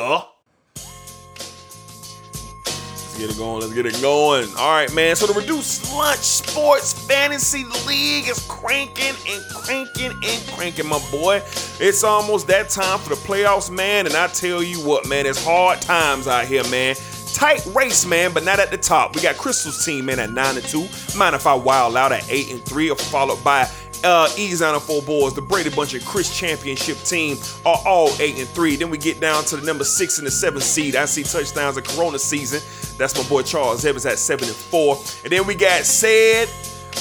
Let's 2.66 3.16
get 3.18 3.30
it 3.30 3.38
going, 3.38 3.62
let's 3.62 3.72
get 3.72 3.86
it 3.86 3.98
going. 4.02 4.48
All 4.58 4.72
right, 4.72 4.92
man. 4.94 5.16
So 5.16 5.26
the 5.26 5.32
Reduced 5.32 5.90
Lunch 5.94 6.18
Sports 6.18 6.92
Fantasy 7.06 7.64
League 7.86 8.28
is 8.28 8.44
cranking 8.48 9.16
and 9.26 9.42
cranking 9.54 10.12
and 10.12 10.46
cranking, 10.48 10.86
my 10.86 11.00
boy. 11.10 11.36
It's 11.80 12.04
almost 12.04 12.46
that 12.48 12.68
time 12.68 12.98
for 12.98 13.08
the 13.08 13.20
playoffs, 13.22 13.70
man. 13.70 14.04
And 14.04 14.14
I 14.14 14.26
tell 14.26 14.62
you 14.62 14.86
what, 14.86 15.08
man, 15.08 15.24
it's 15.24 15.42
hard 15.42 15.80
times 15.80 16.28
out 16.28 16.44
here, 16.44 16.64
man. 16.64 16.96
Tight 17.34 17.64
race, 17.74 18.04
man, 18.06 18.32
but 18.32 18.44
not 18.44 18.58
at 18.58 18.70
the 18.70 18.76
top. 18.76 19.14
We 19.14 19.22
got 19.22 19.36
Crystal's 19.36 19.84
team, 19.84 20.06
man, 20.06 20.18
at 20.18 20.30
9 20.30 20.56
and 20.56 20.64
2. 20.64 20.88
Mind 21.16 21.34
if 21.34 21.46
I 21.46 21.54
wild 21.54 21.96
out 21.96 22.12
at 22.12 22.30
8 22.30 22.50
and 22.52 22.64
3, 22.64 22.94
followed 22.94 23.42
by 23.42 23.68
uh, 24.04 24.28
Ease 24.36 24.62
on 24.62 24.78
four 24.80 25.02
boys, 25.02 25.34
the 25.34 25.42
Brady 25.42 25.70
Bunch 25.70 25.94
and 25.94 26.04
Chris 26.04 26.36
Championship 26.36 26.98
team 26.98 27.36
are 27.64 27.78
all 27.86 28.10
eight 28.20 28.38
and 28.38 28.48
three. 28.48 28.76
Then 28.76 28.90
we 28.90 28.98
get 28.98 29.20
down 29.20 29.44
to 29.44 29.56
the 29.56 29.64
number 29.64 29.84
six 29.84 30.18
and 30.18 30.26
the 30.26 30.30
seventh 30.30 30.64
seed. 30.64 30.96
I 30.96 31.04
see 31.04 31.22
touchdowns 31.22 31.76
of 31.76 31.84
Corona 31.84 32.18
season. 32.18 32.60
That's 32.98 33.16
my 33.16 33.28
boy 33.28 33.42
Charles 33.42 33.84
Evans 33.84 34.06
at 34.06 34.18
seven 34.18 34.48
and 34.48 34.56
four. 34.56 34.96
And 35.24 35.32
then 35.32 35.46
we 35.46 35.54
got 35.54 35.84
Said, 35.84 36.48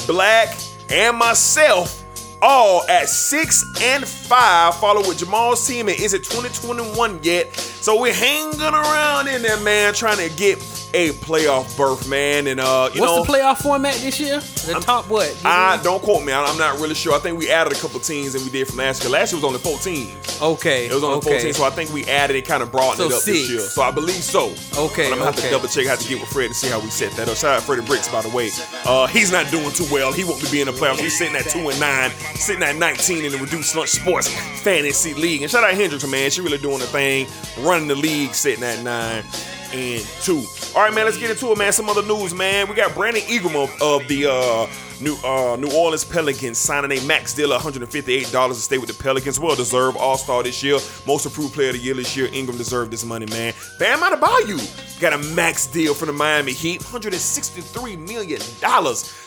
Black, 0.06 0.56
and 0.90 1.18
myself 1.18 2.01
all 2.42 2.88
at 2.90 3.10
six 3.10 3.64
and 3.82 4.08
five. 4.08 4.76
Followed 4.76 5.08
with 5.08 5.20
Jamal's 5.20 5.66
team 5.68 5.88
and 5.90 6.00
is 6.00 6.14
it 6.14 6.24
2021 6.24 7.20
yet? 7.24 7.54
So 7.56 8.00
we're 8.00 8.14
hanging 8.14 8.60
around 8.62 9.28
in 9.28 9.42
there, 9.42 9.60
man, 9.62 9.94
trying 9.94 10.18
to 10.18 10.34
get 10.36 10.58
a 10.94 11.10
playoff 11.12 11.78
berth, 11.78 12.08
man. 12.10 12.48
And 12.48 12.60
uh, 12.60 12.90
you 12.94 13.02
What's 13.02 13.14
know, 13.16 13.24
the 13.24 13.32
playoff 13.32 13.58
format 13.62 13.96
this 13.96 14.20
year? 14.20 14.40
The 14.40 14.80
top 14.82 15.10
what? 15.10 15.40
I 15.46 15.80
don't 15.82 16.02
quote 16.02 16.24
me. 16.26 16.34
I'm 16.34 16.58
not 16.58 16.80
really 16.80 16.96
sure. 16.96 17.14
I 17.14 17.20
think 17.20 17.40
we 17.40 17.50
added 17.50 17.74
a 17.74 17.80
couple 17.80 18.00
teams 18.00 18.34
than 18.34 18.44
we 18.44 18.50
did 18.50 18.68
from 18.68 18.78
last 18.78 19.02
year. 19.04 19.12
Last 19.12 19.32
year 19.32 19.38
was 19.38 19.46
only 19.46 19.60
14. 19.60 20.12
Okay. 20.42 20.88
It 20.88 20.94
was 20.94 21.04
only 21.04 21.18
okay. 21.18 21.32
14, 21.32 21.54
so 21.54 21.64
I 21.64 21.70
think 21.70 21.94
we 21.94 22.04
added 22.06 22.36
it, 22.36 22.46
kind 22.46 22.62
of 22.62 22.72
broadened 22.72 22.98
So 22.98 23.06
it 23.06 23.14
up 23.14 23.22
six. 23.22 23.40
this 23.40 23.50
year. 23.50 23.60
So 23.62 23.82
I 23.84 23.92
believe 23.92 24.16
so. 24.16 24.54
Okay, 24.78 25.06
But 25.10 25.14
I'm 25.14 25.20
gonna 25.20 25.26
have 25.32 25.36
to 25.38 25.50
double 25.50 25.68
check. 25.70 25.86
Have 25.88 26.00
to 26.00 26.10
get 26.10 26.20
with 26.20 26.30
Fred 26.30 26.50
to 26.50 26.54
see 26.54 26.68
how 26.70 26.80
we 26.82 26.90
set 26.90 27.12
that 27.14 27.30
up. 27.30 27.38
Shout 27.38 27.56
out 27.58 27.64
Freddie 27.64 27.86
Bricks, 27.86 28.10
by 28.10 28.22
the 28.22 28.30
way. 28.30 28.50
Uh, 28.86 29.08
he's 29.08 29.32
not 29.32 29.50
doing 29.50 29.72
too 29.72 29.86
well. 29.92 30.12
He 30.12 30.24
won't 30.26 30.50
be 30.52 30.60
in 30.62 30.68
the 30.68 30.74
playoffs. 30.74 31.00
He's 31.00 31.18
sitting 31.18 31.36
at 31.36 31.46
two 31.46 31.70
and 31.70 31.80
nine, 31.80 32.12
sitting 32.36 32.64
at 32.64 32.76
19 32.76 33.26
in 33.26 33.32
the 33.32 33.38
Reduced 33.38 33.76
Lunch 33.76 33.90
Sports 33.90 34.28
Fantasy 34.62 35.14
League. 35.14 35.42
And 35.42 35.52
shout 35.52 35.64
out 35.64 35.74
Hendricks, 35.74 36.08
man. 36.08 36.30
She 36.30 36.42
really 36.42 36.58
doing 36.58 36.80
the 36.80 36.88
thing, 36.88 37.28
running 37.60 37.88
the 37.88 37.96
league, 37.96 38.34
sitting 38.34 38.64
at 38.64 38.84
nine 38.84 39.24
and 39.74 40.04
two. 40.22 40.44
All 40.76 40.84
right, 40.84 40.94
man. 40.94 41.06
Let's 41.06 41.18
get 41.18 41.32
into 41.32 41.52
it, 41.52 41.58
man. 41.58 41.72
Some 41.74 41.90
other 41.90 42.04
news, 42.04 42.34
man. 42.34 42.68
We 42.68 42.76
got 42.76 42.94
Brandon 42.94 43.24
Ingram 43.28 43.56
of, 43.56 43.82
of 43.82 44.08
the 44.08 44.28
uh, 44.30 44.68
New 45.02 45.16
uh, 45.24 45.56
New 45.56 45.72
Orleans 45.72 46.04
Pelicans 46.04 46.58
signing 46.58 46.98
a 46.98 47.02
max 47.06 47.34
deal 47.34 47.52
of 47.52 47.62
$158 47.62 48.48
to 48.48 48.54
stay 48.56 48.78
with 48.78 48.96
the 48.96 49.04
Pelicans. 49.04 49.40
Well 49.40 49.56
deserved 49.56 49.98
All 49.98 50.18
Star 50.18 50.44
this 50.44 50.62
year, 50.62 50.78
most 51.08 51.26
improved 51.26 51.54
player 51.54 51.70
of 51.70 51.76
the 51.76 51.82
year 51.82 51.96
this 51.96 52.16
year. 52.16 52.30
Ingram 52.32 52.58
deserved 52.58 52.92
this 52.92 53.04
money, 53.04 53.26
man. 53.28 53.54
Bam 53.80 54.00
Adebayo 54.00 55.00
got 55.02 55.14
a 55.14 55.18
max 55.34 55.66
deal 55.66 55.94
for 55.94 56.06
the 56.06 56.14
Miami 56.14 56.54
Heat, 56.54 56.82
$163 56.82 57.98
million 58.08 58.40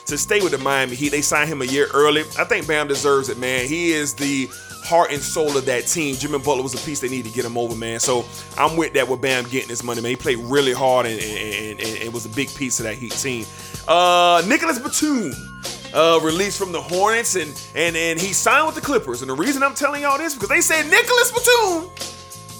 to 0.05 0.17
stay 0.17 0.41
with 0.41 0.51
the 0.51 0.57
Miami 0.57 0.95
Heat. 0.95 1.09
They 1.09 1.21
signed 1.21 1.49
him 1.49 1.61
a 1.61 1.65
year 1.65 1.87
early. 1.93 2.21
I 2.37 2.43
think 2.43 2.67
Bam 2.67 2.87
deserves 2.87 3.29
it, 3.29 3.37
man. 3.37 3.67
He 3.67 3.91
is 3.91 4.13
the 4.13 4.47
heart 4.83 5.11
and 5.11 5.21
soul 5.21 5.57
of 5.57 5.65
that 5.65 5.87
team. 5.87 6.15
Jimmy 6.15 6.37
Butler 6.37 6.61
was 6.61 6.73
a 6.75 6.85
piece 6.85 6.99
they 6.99 7.09
need 7.09 7.25
to 7.25 7.31
get 7.31 7.43
him 7.43 7.57
over, 7.57 7.75
man. 7.75 7.99
So 7.99 8.25
I'm 8.57 8.77
with 8.77 8.93
that 8.93 9.07
with 9.07 9.21
Bam 9.21 9.45
getting 9.45 9.69
this 9.69 9.83
money, 9.83 10.01
man. 10.01 10.11
He 10.11 10.15
played 10.15 10.37
really 10.39 10.73
hard 10.73 11.07
and, 11.07 11.19
and, 11.19 11.79
and, 11.79 12.01
and 12.03 12.13
was 12.13 12.25
a 12.25 12.29
big 12.29 12.53
piece 12.53 12.79
of 12.79 12.85
that 12.85 12.95
Heat 12.95 13.13
team. 13.13 13.45
Uh, 13.87 14.43
Nicolas 14.47 14.79
Batum. 14.79 15.33
Uh, 15.93 16.19
released 16.21 16.59
from 16.59 16.73
the 16.73 16.81
Hornets 16.81 17.37
and 17.37 17.49
and 17.73 17.95
and 17.95 18.19
he 18.19 18.33
signed 18.33 18.65
with 18.65 18.75
the 18.75 18.81
Clippers. 18.81 19.21
And 19.21 19.29
the 19.29 19.33
reason 19.33 19.63
I'm 19.63 19.73
telling 19.73 20.01
y'all 20.01 20.17
this 20.17 20.33
because 20.33 20.49
they 20.49 20.59
said 20.59 20.89
Nicolas 20.89 21.31
Batum 21.31 21.89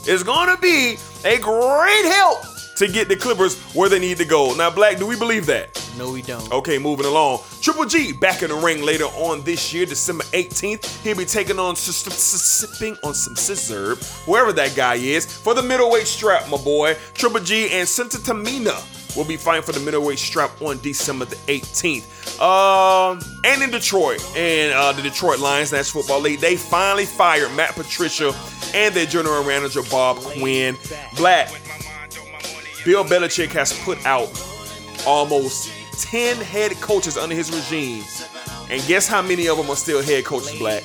is 0.08 0.24
going 0.24 0.56
to 0.56 0.62
be 0.62 0.96
a 1.26 1.38
great 1.38 2.06
help 2.06 2.46
to 2.78 2.88
get 2.88 3.10
the 3.10 3.16
Clippers 3.18 3.60
where 3.74 3.90
they 3.90 4.00
need 4.00 4.18
to 4.20 4.26
go. 4.26 4.54
Now, 4.56 4.70
Black, 4.70 5.00
do 5.00 5.06
we 5.06 5.18
believe 5.18 5.46
that? 5.48 5.85
No, 5.98 6.12
we 6.12 6.22
don't. 6.22 6.52
Okay, 6.52 6.78
moving 6.78 7.06
along. 7.06 7.40
Triple 7.62 7.86
G 7.86 8.12
back 8.12 8.44
in 8.44 8.50
the 8.50 8.56
ring 8.56 8.82
later 8.82 9.06
on 9.06 9.42
this 9.44 9.74
year, 9.74 9.86
December 9.86 10.24
18th. 10.26 11.02
He'll 11.04 11.18
be 11.18 11.26
taking 11.26 11.58
on 11.58 11.76
sipping 11.76 12.98
on 13.04 13.14
some 13.14 13.36
scissor, 13.36 13.96
whoever 14.26 14.52
that 14.54 14.76
guy 14.76 14.96
is, 14.96 15.26
for 15.26 15.54
the 15.54 15.64
middleweight 15.64 16.08
strap, 16.08 16.50
my 16.50 16.58
boy. 16.58 16.96
Triple 17.14 17.40
G 17.40 17.70
and 17.72 17.88
Santa 17.88 18.18
Tamina 18.18 18.76
will 19.16 19.24
be 19.26 19.38
fighting 19.38 19.64
for 19.64 19.72
the 19.72 19.80
middleweight 19.80 20.20
strap 20.20 20.62
on 20.62 20.80
December 20.80 21.26
the 21.26 21.36
18th. 21.48 22.40
Um, 22.42 23.22
and 23.46 23.64
in 23.64 23.72
Detroit, 23.72 24.22
and 24.36 24.74
uh, 24.74 24.92
the 24.92 25.02
Detroit 25.02 25.40
Lions 25.40 25.72
National 25.72 26.04
Football 26.04 26.22
League, 26.22 26.40
they 26.42 26.58
finally 26.58 27.06
fired 27.06 27.54
Matt 27.56 27.76
Patricia 27.76 28.34
and 28.74 28.94
their 28.94 29.06
general 29.06 29.44
manager 29.44 29.82
Bob 29.90 30.18
Quinn. 30.18 30.76
Black. 31.16 31.50
Bill 32.84 33.04
Belichick 33.04 33.50
has 33.50 33.74
put 33.80 34.06
out 34.06 34.30
almost 35.08 35.72
10 36.00 36.38
head 36.38 36.72
coaches 36.82 37.18
under 37.18 37.36
his 37.36 37.52
regime. 37.52 38.04
And 38.70 38.82
guess 38.88 39.08
how 39.08 39.22
many 39.22 39.48
of 39.48 39.58
them 39.58 39.70
are 39.70 39.76
still 39.76 40.02
head 40.02 40.26
coaches, 40.26 40.58
Black? 40.58 40.84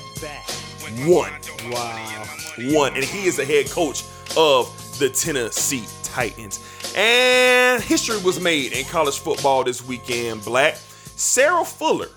One. 1.07 1.33
Wow. 1.71 2.25
One. 2.73 2.95
And 2.95 3.05
he 3.05 3.27
is 3.27 3.37
the 3.37 3.45
head 3.45 3.71
coach 3.71 4.05
of 4.37 4.99
the 4.99 5.09
Tennessee 5.09 5.85
Titans. 6.03 6.61
And 6.97 7.83
history 7.83 8.19
was 8.23 8.41
made 8.41 8.73
in 8.73 8.85
college 8.87 9.19
football 9.19 9.65
this 9.65 9.87
weekend, 9.87 10.45
Black. 10.45 10.77
Sarah 10.77 11.65
Fuller. 11.65 12.09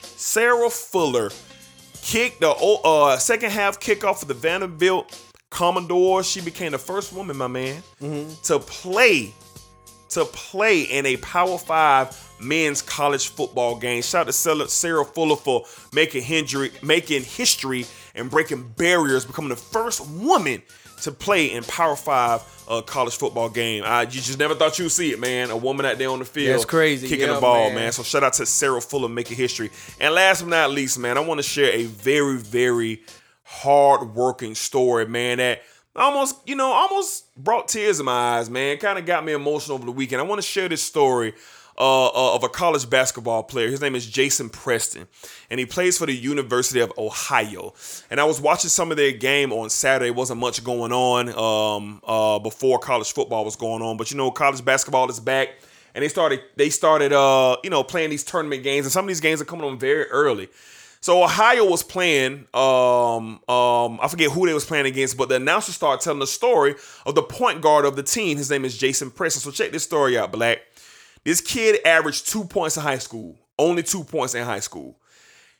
Sarah 0.00 0.70
Fuller 0.70 1.30
kicked 2.02 2.40
the 2.40 2.50
uh, 2.50 3.16
second 3.18 3.50
half 3.50 3.80
kickoff 3.80 4.18
for 4.18 4.26
the 4.26 4.34
Vanderbilt 4.34 5.30
Commodores. 5.50 6.28
She 6.28 6.40
became 6.40 6.72
the 6.72 6.78
first 6.78 7.12
woman, 7.12 7.36
my 7.36 7.46
man, 7.46 7.82
to 8.44 8.58
play 8.58 9.32
to 10.10 10.24
play 10.24 10.82
in 10.82 11.06
a 11.06 11.16
Power 11.18 11.58
Five 11.58 12.08
men's 12.40 12.82
college 12.82 13.28
football 13.28 13.76
game. 13.76 14.02
Shout 14.02 14.22
out 14.28 14.32
to 14.32 14.68
Sarah- 14.68 15.04
Fuller 15.04 15.36
for 15.36 15.64
making 15.92 16.22
history, 16.22 16.70
making 16.82 17.22
history 17.24 17.86
and 18.14 18.30
breaking 18.30 18.68
barriers, 18.76 19.24
becoming 19.24 19.50
the 19.50 19.56
first 19.56 20.06
woman 20.08 20.62
to 21.02 21.12
play 21.12 21.52
in 21.52 21.62
Power 21.64 21.94
Five 21.94 22.42
uh, 22.68 22.82
college 22.82 23.16
football 23.16 23.48
game. 23.48 23.84
Uh, 23.84 24.00
you 24.00 24.06
just 24.20 24.38
never 24.38 24.54
thought 24.54 24.78
you'd 24.80 24.88
see 24.90 25.12
it, 25.12 25.20
man. 25.20 25.50
A 25.50 25.56
woman 25.56 25.86
out 25.86 25.96
there 25.98 26.10
on 26.10 26.18
the 26.18 26.24
field, 26.24 26.54
That's 26.54 26.64
crazy. 26.64 27.08
kicking 27.08 27.28
Yeah, 27.28 27.34
the 27.34 27.40
ball, 27.40 27.66
man. 27.66 27.74
man. 27.76 27.92
So 27.92 28.02
shout 28.02 28.24
out 28.24 28.32
to 28.34 28.46
Sarah 28.46 28.80
Fuller 28.80 29.08
making 29.08 29.36
history. 29.36 29.70
And 30.00 30.12
last 30.12 30.42
but 30.42 30.48
not 30.48 30.70
least, 30.72 30.98
man, 30.98 31.16
I 31.16 31.20
want 31.20 31.38
to 31.38 31.44
share 31.44 31.70
a 31.72 31.84
very, 31.84 32.36
very 32.38 33.02
hard-working 33.44 34.54
story, 34.54 35.06
man. 35.06 35.38
That 35.38 35.62
almost, 35.94 36.36
you 36.46 36.56
know, 36.56 36.70
almost 36.72 37.32
brought 37.36 37.68
tears 37.68 38.00
in 38.00 38.06
my 38.06 38.38
eyes, 38.38 38.50
man. 38.50 38.76
Kind 38.78 38.98
of 38.98 39.06
got 39.06 39.24
me 39.24 39.32
emotional 39.32 39.76
over 39.76 39.86
the 39.86 39.92
weekend. 39.92 40.20
I 40.20 40.24
want 40.24 40.40
to 40.40 40.46
share 40.46 40.68
this 40.68 40.82
story 40.82 41.34
uh, 41.78 42.06
uh, 42.08 42.34
of 42.34 42.42
a 42.42 42.48
college 42.48 42.90
basketball 42.90 43.44
player. 43.44 43.68
His 43.68 43.80
name 43.80 43.94
is 43.94 44.04
Jason 44.04 44.50
Preston, 44.50 45.06
and 45.48 45.60
he 45.60 45.66
plays 45.66 45.96
for 45.96 46.06
the 46.06 46.12
University 46.12 46.80
of 46.80 46.92
Ohio. 46.98 47.72
And 48.10 48.20
I 48.20 48.24
was 48.24 48.40
watching 48.40 48.68
some 48.68 48.90
of 48.90 48.96
their 48.96 49.12
game 49.12 49.52
on 49.52 49.70
Saturday. 49.70 50.08
It 50.08 50.16
wasn't 50.16 50.40
much 50.40 50.64
going 50.64 50.92
on 50.92 51.28
um, 51.38 52.00
uh, 52.04 52.40
before 52.40 52.80
college 52.80 53.12
football 53.12 53.44
was 53.44 53.56
going 53.56 53.80
on, 53.80 53.96
but 53.96 54.10
you 54.10 54.16
know, 54.16 54.30
college 54.32 54.64
basketball 54.64 55.08
is 55.08 55.20
back, 55.20 55.50
and 55.94 56.02
they 56.02 56.08
started 56.08 56.40
they 56.56 56.68
started 56.68 57.12
uh, 57.12 57.56
you 57.62 57.70
know 57.70 57.84
playing 57.84 58.10
these 58.10 58.24
tournament 58.24 58.64
games, 58.64 58.84
and 58.84 58.92
some 58.92 59.04
of 59.04 59.08
these 59.08 59.20
games 59.20 59.40
are 59.40 59.46
coming 59.46 59.64
on 59.64 59.78
very 59.78 60.04
early. 60.06 60.48
So 61.00 61.22
Ohio 61.22 61.64
was 61.64 61.82
playing. 61.82 62.46
Um, 62.52 63.40
um, 63.48 64.00
I 64.02 64.08
forget 64.10 64.32
who 64.32 64.46
they 64.46 64.54
was 64.54 64.64
playing 64.64 64.86
against, 64.86 65.16
but 65.16 65.28
the 65.28 65.36
announcer 65.36 65.72
started 65.72 66.02
telling 66.02 66.18
the 66.18 66.26
story 66.26 66.74
of 67.06 67.14
the 67.14 67.22
point 67.22 67.60
guard 67.60 67.84
of 67.84 67.94
the 67.94 68.02
team. 68.02 68.36
His 68.36 68.50
name 68.50 68.64
is 68.64 68.76
Jason 68.76 69.10
Preston. 69.10 69.40
So 69.40 69.50
check 69.52 69.70
this 69.70 69.84
story 69.84 70.18
out, 70.18 70.32
Black. 70.32 70.58
This 71.24 71.40
kid 71.40 71.80
averaged 71.84 72.28
two 72.28 72.44
points 72.44 72.76
in 72.76 72.82
high 72.82 72.98
school, 72.98 73.36
only 73.58 73.82
two 73.82 74.04
points 74.04 74.34
in 74.34 74.44
high 74.44 74.60
school. 74.60 74.96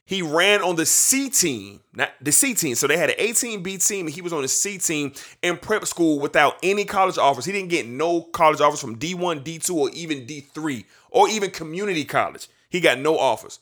He 0.04 0.22
ran 0.22 0.62
on 0.62 0.76
the 0.76 0.86
C 0.86 1.28
team, 1.28 1.80
not 1.92 2.12
the 2.22 2.32
C 2.32 2.54
team. 2.54 2.74
So 2.74 2.86
they 2.86 2.96
had 2.96 3.10
an 3.10 3.16
A 3.18 3.32
team, 3.32 3.62
B 3.62 3.76
team, 3.76 4.06
and 4.06 4.14
he 4.14 4.22
was 4.22 4.32
on 4.32 4.40
the 4.40 4.48
C 4.48 4.78
team 4.78 5.12
in 5.42 5.58
prep 5.58 5.84
school 5.84 6.18
without 6.18 6.56
any 6.62 6.86
college 6.86 7.18
offers. 7.18 7.44
He 7.44 7.52
didn't 7.52 7.68
get 7.68 7.86
no 7.86 8.22
college 8.22 8.62
offers 8.62 8.80
from 8.80 8.98
D1, 8.98 9.44
D2, 9.44 9.74
or 9.74 9.90
even 9.90 10.24
D3, 10.24 10.86
or 11.10 11.28
even 11.28 11.50
community 11.50 12.06
college. 12.06 12.48
He 12.70 12.80
got 12.80 12.98
no 12.98 13.18
offers. 13.18 13.58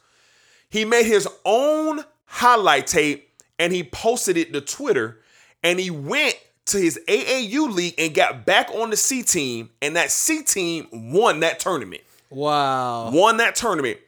He 0.70 0.84
made 0.84 1.06
his 1.06 1.28
own 1.44 2.04
highlight 2.26 2.86
tape 2.86 3.28
and 3.58 3.72
he 3.72 3.82
posted 3.82 4.36
it 4.36 4.52
to 4.52 4.60
Twitter, 4.60 5.20
and 5.62 5.80
he 5.80 5.90
went 5.90 6.38
to 6.66 6.78
his 6.78 6.98
AAU 7.08 7.72
league 7.72 7.94
and 7.98 8.14
got 8.14 8.44
back 8.44 8.70
on 8.70 8.90
the 8.90 8.96
C 8.96 9.22
team, 9.22 9.70
and 9.80 9.96
that 9.96 10.10
C 10.10 10.42
team 10.42 10.86
won 11.12 11.40
that 11.40 11.60
tournament. 11.60 12.02
Wow. 12.30 13.10
Won 13.10 13.36
that 13.38 13.54
tournament. 13.54 13.98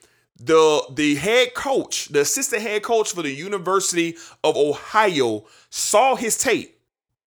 The 0.40 0.82
the 0.93 1.16
head 1.16 1.55
coach, 1.55 2.09
the 2.09 2.20
assistant 2.20 2.62
head 2.62 2.82
coach 2.82 3.12
for 3.12 3.22
the 3.22 3.32
University 3.32 4.16
of 4.44 4.56
Ohio 4.56 5.47
saw 5.70 6.14
his 6.14 6.39
tape. 6.39 6.78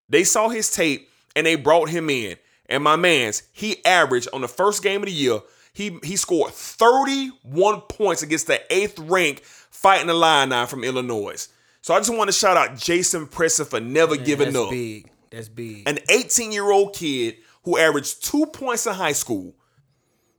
They 0.09 0.24
saw 0.24 0.48
his 0.48 0.70
tape 0.70 1.09
and 1.35 1.47
they 1.47 1.57
brought 1.57 1.89
him 1.89 2.11
in. 2.11 2.36
And 2.66 2.85
my 2.85 2.94
man's, 2.97 3.43
he 3.52 3.85
averaged 3.85 4.28
on 4.32 4.43
the 4.43 4.48
first 4.48 4.82
game 4.82 5.02
of 5.02 5.07
the 5.07 5.12
year, 5.12 5.40
he 5.73 5.98
he 6.05 6.16
scored 6.16 6.52
31 6.52 7.81
points 7.82 8.23
against 8.23 8.47
the 8.47 8.61
eighth 8.73 8.98
ranked 8.98 9.43
fighting 9.44 10.07
the 10.07 10.12
Illini 10.12 10.66
from 10.66 10.85
Illinois. 10.85 11.48
So 11.82 11.94
I 11.94 11.98
just 11.98 12.15
want 12.15 12.28
to 12.28 12.32
shout 12.32 12.57
out 12.57 12.77
Jason 12.77 13.27
Preston 13.27 13.66
for 13.66 13.81
never 13.81 14.15
Man, 14.15 14.24
giving 14.24 14.52
that's 14.52 14.65
up 14.65 14.70
big. 14.70 15.11
That's 15.31 15.48
big. 15.48 15.89
an 15.89 15.98
18 16.09 16.52
year 16.52 16.70
old 16.70 16.94
kid 16.94 17.36
who 17.65 17.78
averaged 17.78 18.24
two 18.24 18.47
points 18.47 18.86
in 18.86 18.94
high 18.94 19.12
school. 19.12 19.55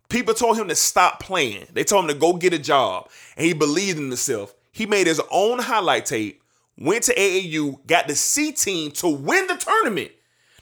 People 0.09 0.34
told 0.34 0.57
him 0.57 0.68
to 0.68 0.76
stop 0.76 1.22
playing. 1.22 1.68
They 1.72 1.85
told 1.85 2.03
him 2.03 2.09
to 2.09 2.19
go 2.19 2.34
get 2.34 2.53
a 2.53 2.59
job. 2.59 3.09
And 3.38 3.45
he 3.45 3.53
believed 3.53 3.97
in 3.97 4.07
himself. 4.09 4.53
He 4.73 4.85
made 4.85 5.07
his 5.07 5.22
own 5.31 5.59
highlight 5.59 6.05
tape, 6.05 6.43
went 6.77 7.03
to 7.05 7.15
AAU, 7.15 7.85
got 7.88 8.07
the 8.07 8.15
C 8.15 8.51
team 8.51 8.91
to 8.91 9.07
win 9.07 9.47
the 9.47 9.55
tournament. 9.55 10.11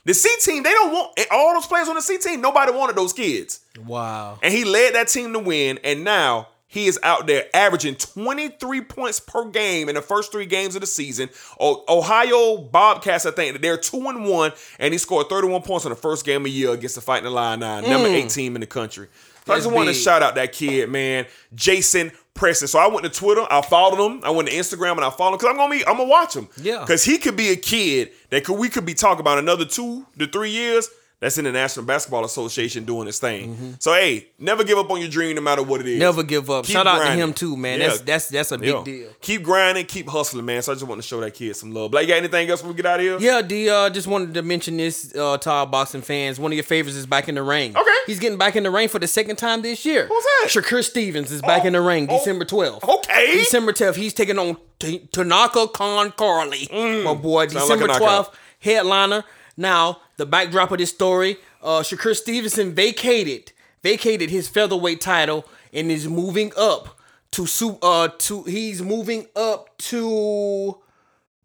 The 0.04 0.14
C 0.14 0.28
team, 0.40 0.62
they 0.62 0.70
don't 0.70 0.92
want 0.92 1.18
all 1.30 1.54
those 1.54 1.66
players 1.66 1.88
on 1.88 1.94
the 1.96 2.02
C 2.02 2.18
team. 2.18 2.40
Nobody 2.40 2.72
wanted 2.72 2.96
those 2.96 3.12
kids. 3.12 3.60
Wow. 3.84 4.38
And 4.42 4.52
he 4.52 4.64
led 4.64 4.94
that 4.94 5.08
team 5.08 5.32
to 5.32 5.38
win. 5.40 5.78
And 5.84 6.04
now 6.04 6.48
he 6.70 6.86
is 6.86 6.98
out 7.02 7.26
there 7.26 7.44
averaging 7.52 7.96
23 7.96 8.80
points 8.82 9.18
per 9.20 9.44
game 9.46 9.88
in 9.88 9.96
the 9.96 10.00
first 10.02 10.30
three 10.32 10.46
games 10.46 10.76
of 10.76 10.80
the 10.80 10.86
season. 10.86 11.28
Ohio 11.60 12.58
Bobcats, 12.58 13.26
I 13.26 13.30
think, 13.32 13.60
they're 13.60 13.76
two 13.76 14.08
and 14.08 14.24
one, 14.24 14.52
and 14.78 14.94
he 14.94 14.98
scored 14.98 15.28
31 15.28 15.62
points 15.62 15.84
in 15.84 15.90
the 15.90 15.96
first 15.96 16.24
game 16.24 16.42
of 16.42 16.44
the 16.44 16.50
year 16.50 16.70
against 16.72 16.94
the 16.94 17.00
Fighting 17.00 17.26
Illini, 17.26 17.60
number 17.88 18.08
Mm. 18.08 18.14
eight 18.14 18.30
team 18.30 18.54
in 18.54 18.60
the 18.60 18.66
country. 18.66 19.08
So 19.46 19.54
I 19.54 19.56
just 19.56 19.70
want 19.70 19.88
to 19.88 19.94
shout 19.94 20.22
out 20.22 20.36
that 20.36 20.52
kid, 20.52 20.88
man, 20.90 21.26
Jason 21.54 22.12
Preston. 22.34 22.68
So 22.68 22.78
I 22.78 22.86
went 22.86 23.02
to 23.02 23.10
Twitter, 23.10 23.44
I 23.50 23.62
followed 23.62 24.04
him, 24.04 24.20
I 24.22 24.30
went 24.30 24.48
to 24.48 24.54
Instagram, 24.54 24.92
and 24.92 25.04
I 25.04 25.10
followed 25.10 25.32
him 25.32 25.38
because 25.38 25.50
I'm 25.50 25.56
gonna 25.56 25.74
be, 25.74 25.84
I'm 25.86 25.96
gonna 25.96 26.08
watch 26.08 26.36
him. 26.36 26.48
Yeah. 26.56 26.80
because 26.80 27.02
he 27.02 27.18
could 27.18 27.36
be 27.36 27.48
a 27.50 27.56
kid 27.56 28.12
that 28.30 28.44
could 28.44 28.58
we 28.58 28.68
could 28.68 28.86
be 28.86 28.94
talking 28.94 29.20
about 29.20 29.38
another 29.38 29.64
two 29.64 30.06
to 30.18 30.26
three 30.28 30.50
years. 30.50 30.88
That's 31.20 31.36
in 31.36 31.44
the 31.44 31.52
National 31.52 31.84
Basketball 31.84 32.24
Association 32.24 32.86
doing 32.86 33.06
his 33.06 33.18
thing. 33.18 33.76
So 33.78 33.92
hey, 33.92 34.28
never 34.38 34.64
give 34.64 34.78
up 34.78 34.90
on 34.90 35.00
your 35.00 35.10
dream, 35.10 35.36
no 35.36 35.42
matter 35.42 35.62
what 35.62 35.82
it 35.82 35.86
is. 35.86 35.92
Mm-hmm. 35.92 36.00
Never 36.00 36.22
give 36.22 36.48
up. 36.48 36.64
Keep 36.64 36.72
Shout 36.72 36.86
out 36.86 37.04
to 37.04 37.12
him 37.12 37.34
too, 37.34 37.58
man. 37.58 37.78
Yeah. 37.78 37.88
That's 37.88 38.00
that's 38.00 38.28
that's 38.28 38.52
a 38.52 38.58
big 38.58 38.70
Yeah. 38.70 38.82
deal. 38.82 39.08
Keep 39.20 39.42
grinding, 39.42 39.84
keep 39.84 40.08
hustling, 40.08 40.46
man. 40.46 40.62
So 40.62 40.72
I 40.72 40.76
just 40.76 40.86
want 40.86 41.00
to 41.02 41.06
show 41.06 41.20
that 41.20 41.34
kid 41.34 41.54
some 41.56 41.72
love. 41.74 41.92
Like, 41.92 42.06
you 42.06 42.14
got 42.14 42.16
anything 42.18 42.48
else 42.48 42.60
before 42.62 42.72
we 42.72 42.76
get 42.78 42.86
out 42.86 43.00
of 43.00 43.04
here? 43.04 43.18
Yeah, 43.20 43.42
D. 43.42 43.68
Uh, 43.68 43.90
just 43.90 44.06
wanted 44.06 44.32
to 44.32 44.40
mention 44.42 44.78
this 44.78 45.14
uh, 45.14 45.36
to 45.36 45.50
our 45.50 45.66
boxing 45.66 46.00
fans. 46.00 46.40
One 46.40 46.52
of 46.52 46.56
your 46.56 46.64
favorites 46.64 46.96
is 46.96 47.04
back 47.04 47.28
in 47.28 47.34
the 47.34 47.42
ring. 47.42 47.76
Okay. 47.76 47.90
He's 48.06 48.18
getting 48.18 48.38
back 48.38 48.56
in 48.56 48.62
the 48.62 48.70
ring 48.70 48.88
for 48.88 48.98
the 48.98 49.06
second 49.06 49.36
time 49.36 49.60
this 49.60 49.84
year. 49.84 50.06
Who's 50.06 50.24
that? 50.24 50.46
Shakur 50.48 50.82
Stevens 50.82 51.30
is 51.30 51.42
back 51.42 51.66
in 51.66 51.74
the 51.74 51.82
ring 51.82 52.06
December 52.06 52.46
12th. 52.46 52.82
Okay. 52.82 53.34
December 53.34 53.74
12th. 53.74 53.96
He's 53.96 54.14
taking 54.14 54.38
on 54.38 54.56
T- 54.78 55.06
Tanaka 55.12 55.68
Kahn 55.68 56.12
Clary. 56.12 56.66
my 57.04 57.12
boy. 57.12 57.44
Mm. 57.46 57.52
Sound 57.52 57.68
like 57.68 57.78
December 57.78 57.86
12th, 57.88 58.32
headliner. 58.60 59.22
Now, 59.60 60.00
the 60.16 60.24
backdrop 60.24 60.72
of 60.72 60.78
this 60.78 60.88
story, 60.88 61.36
uh, 61.62 61.80
Shakur 61.80 62.16
Stevenson 62.16 62.74
vacated 62.74 63.52
vacated 63.82 64.30
his 64.30 64.48
featherweight 64.48 65.02
title 65.02 65.44
and 65.72 65.90
is 65.90 66.08
moving 66.08 66.50
up 66.56 66.98
to 67.32 67.46
uh 67.82 68.08
to 68.18 68.42
he's 68.44 68.80
moving 68.82 69.26
up 69.36 69.76
to 69.78 70.78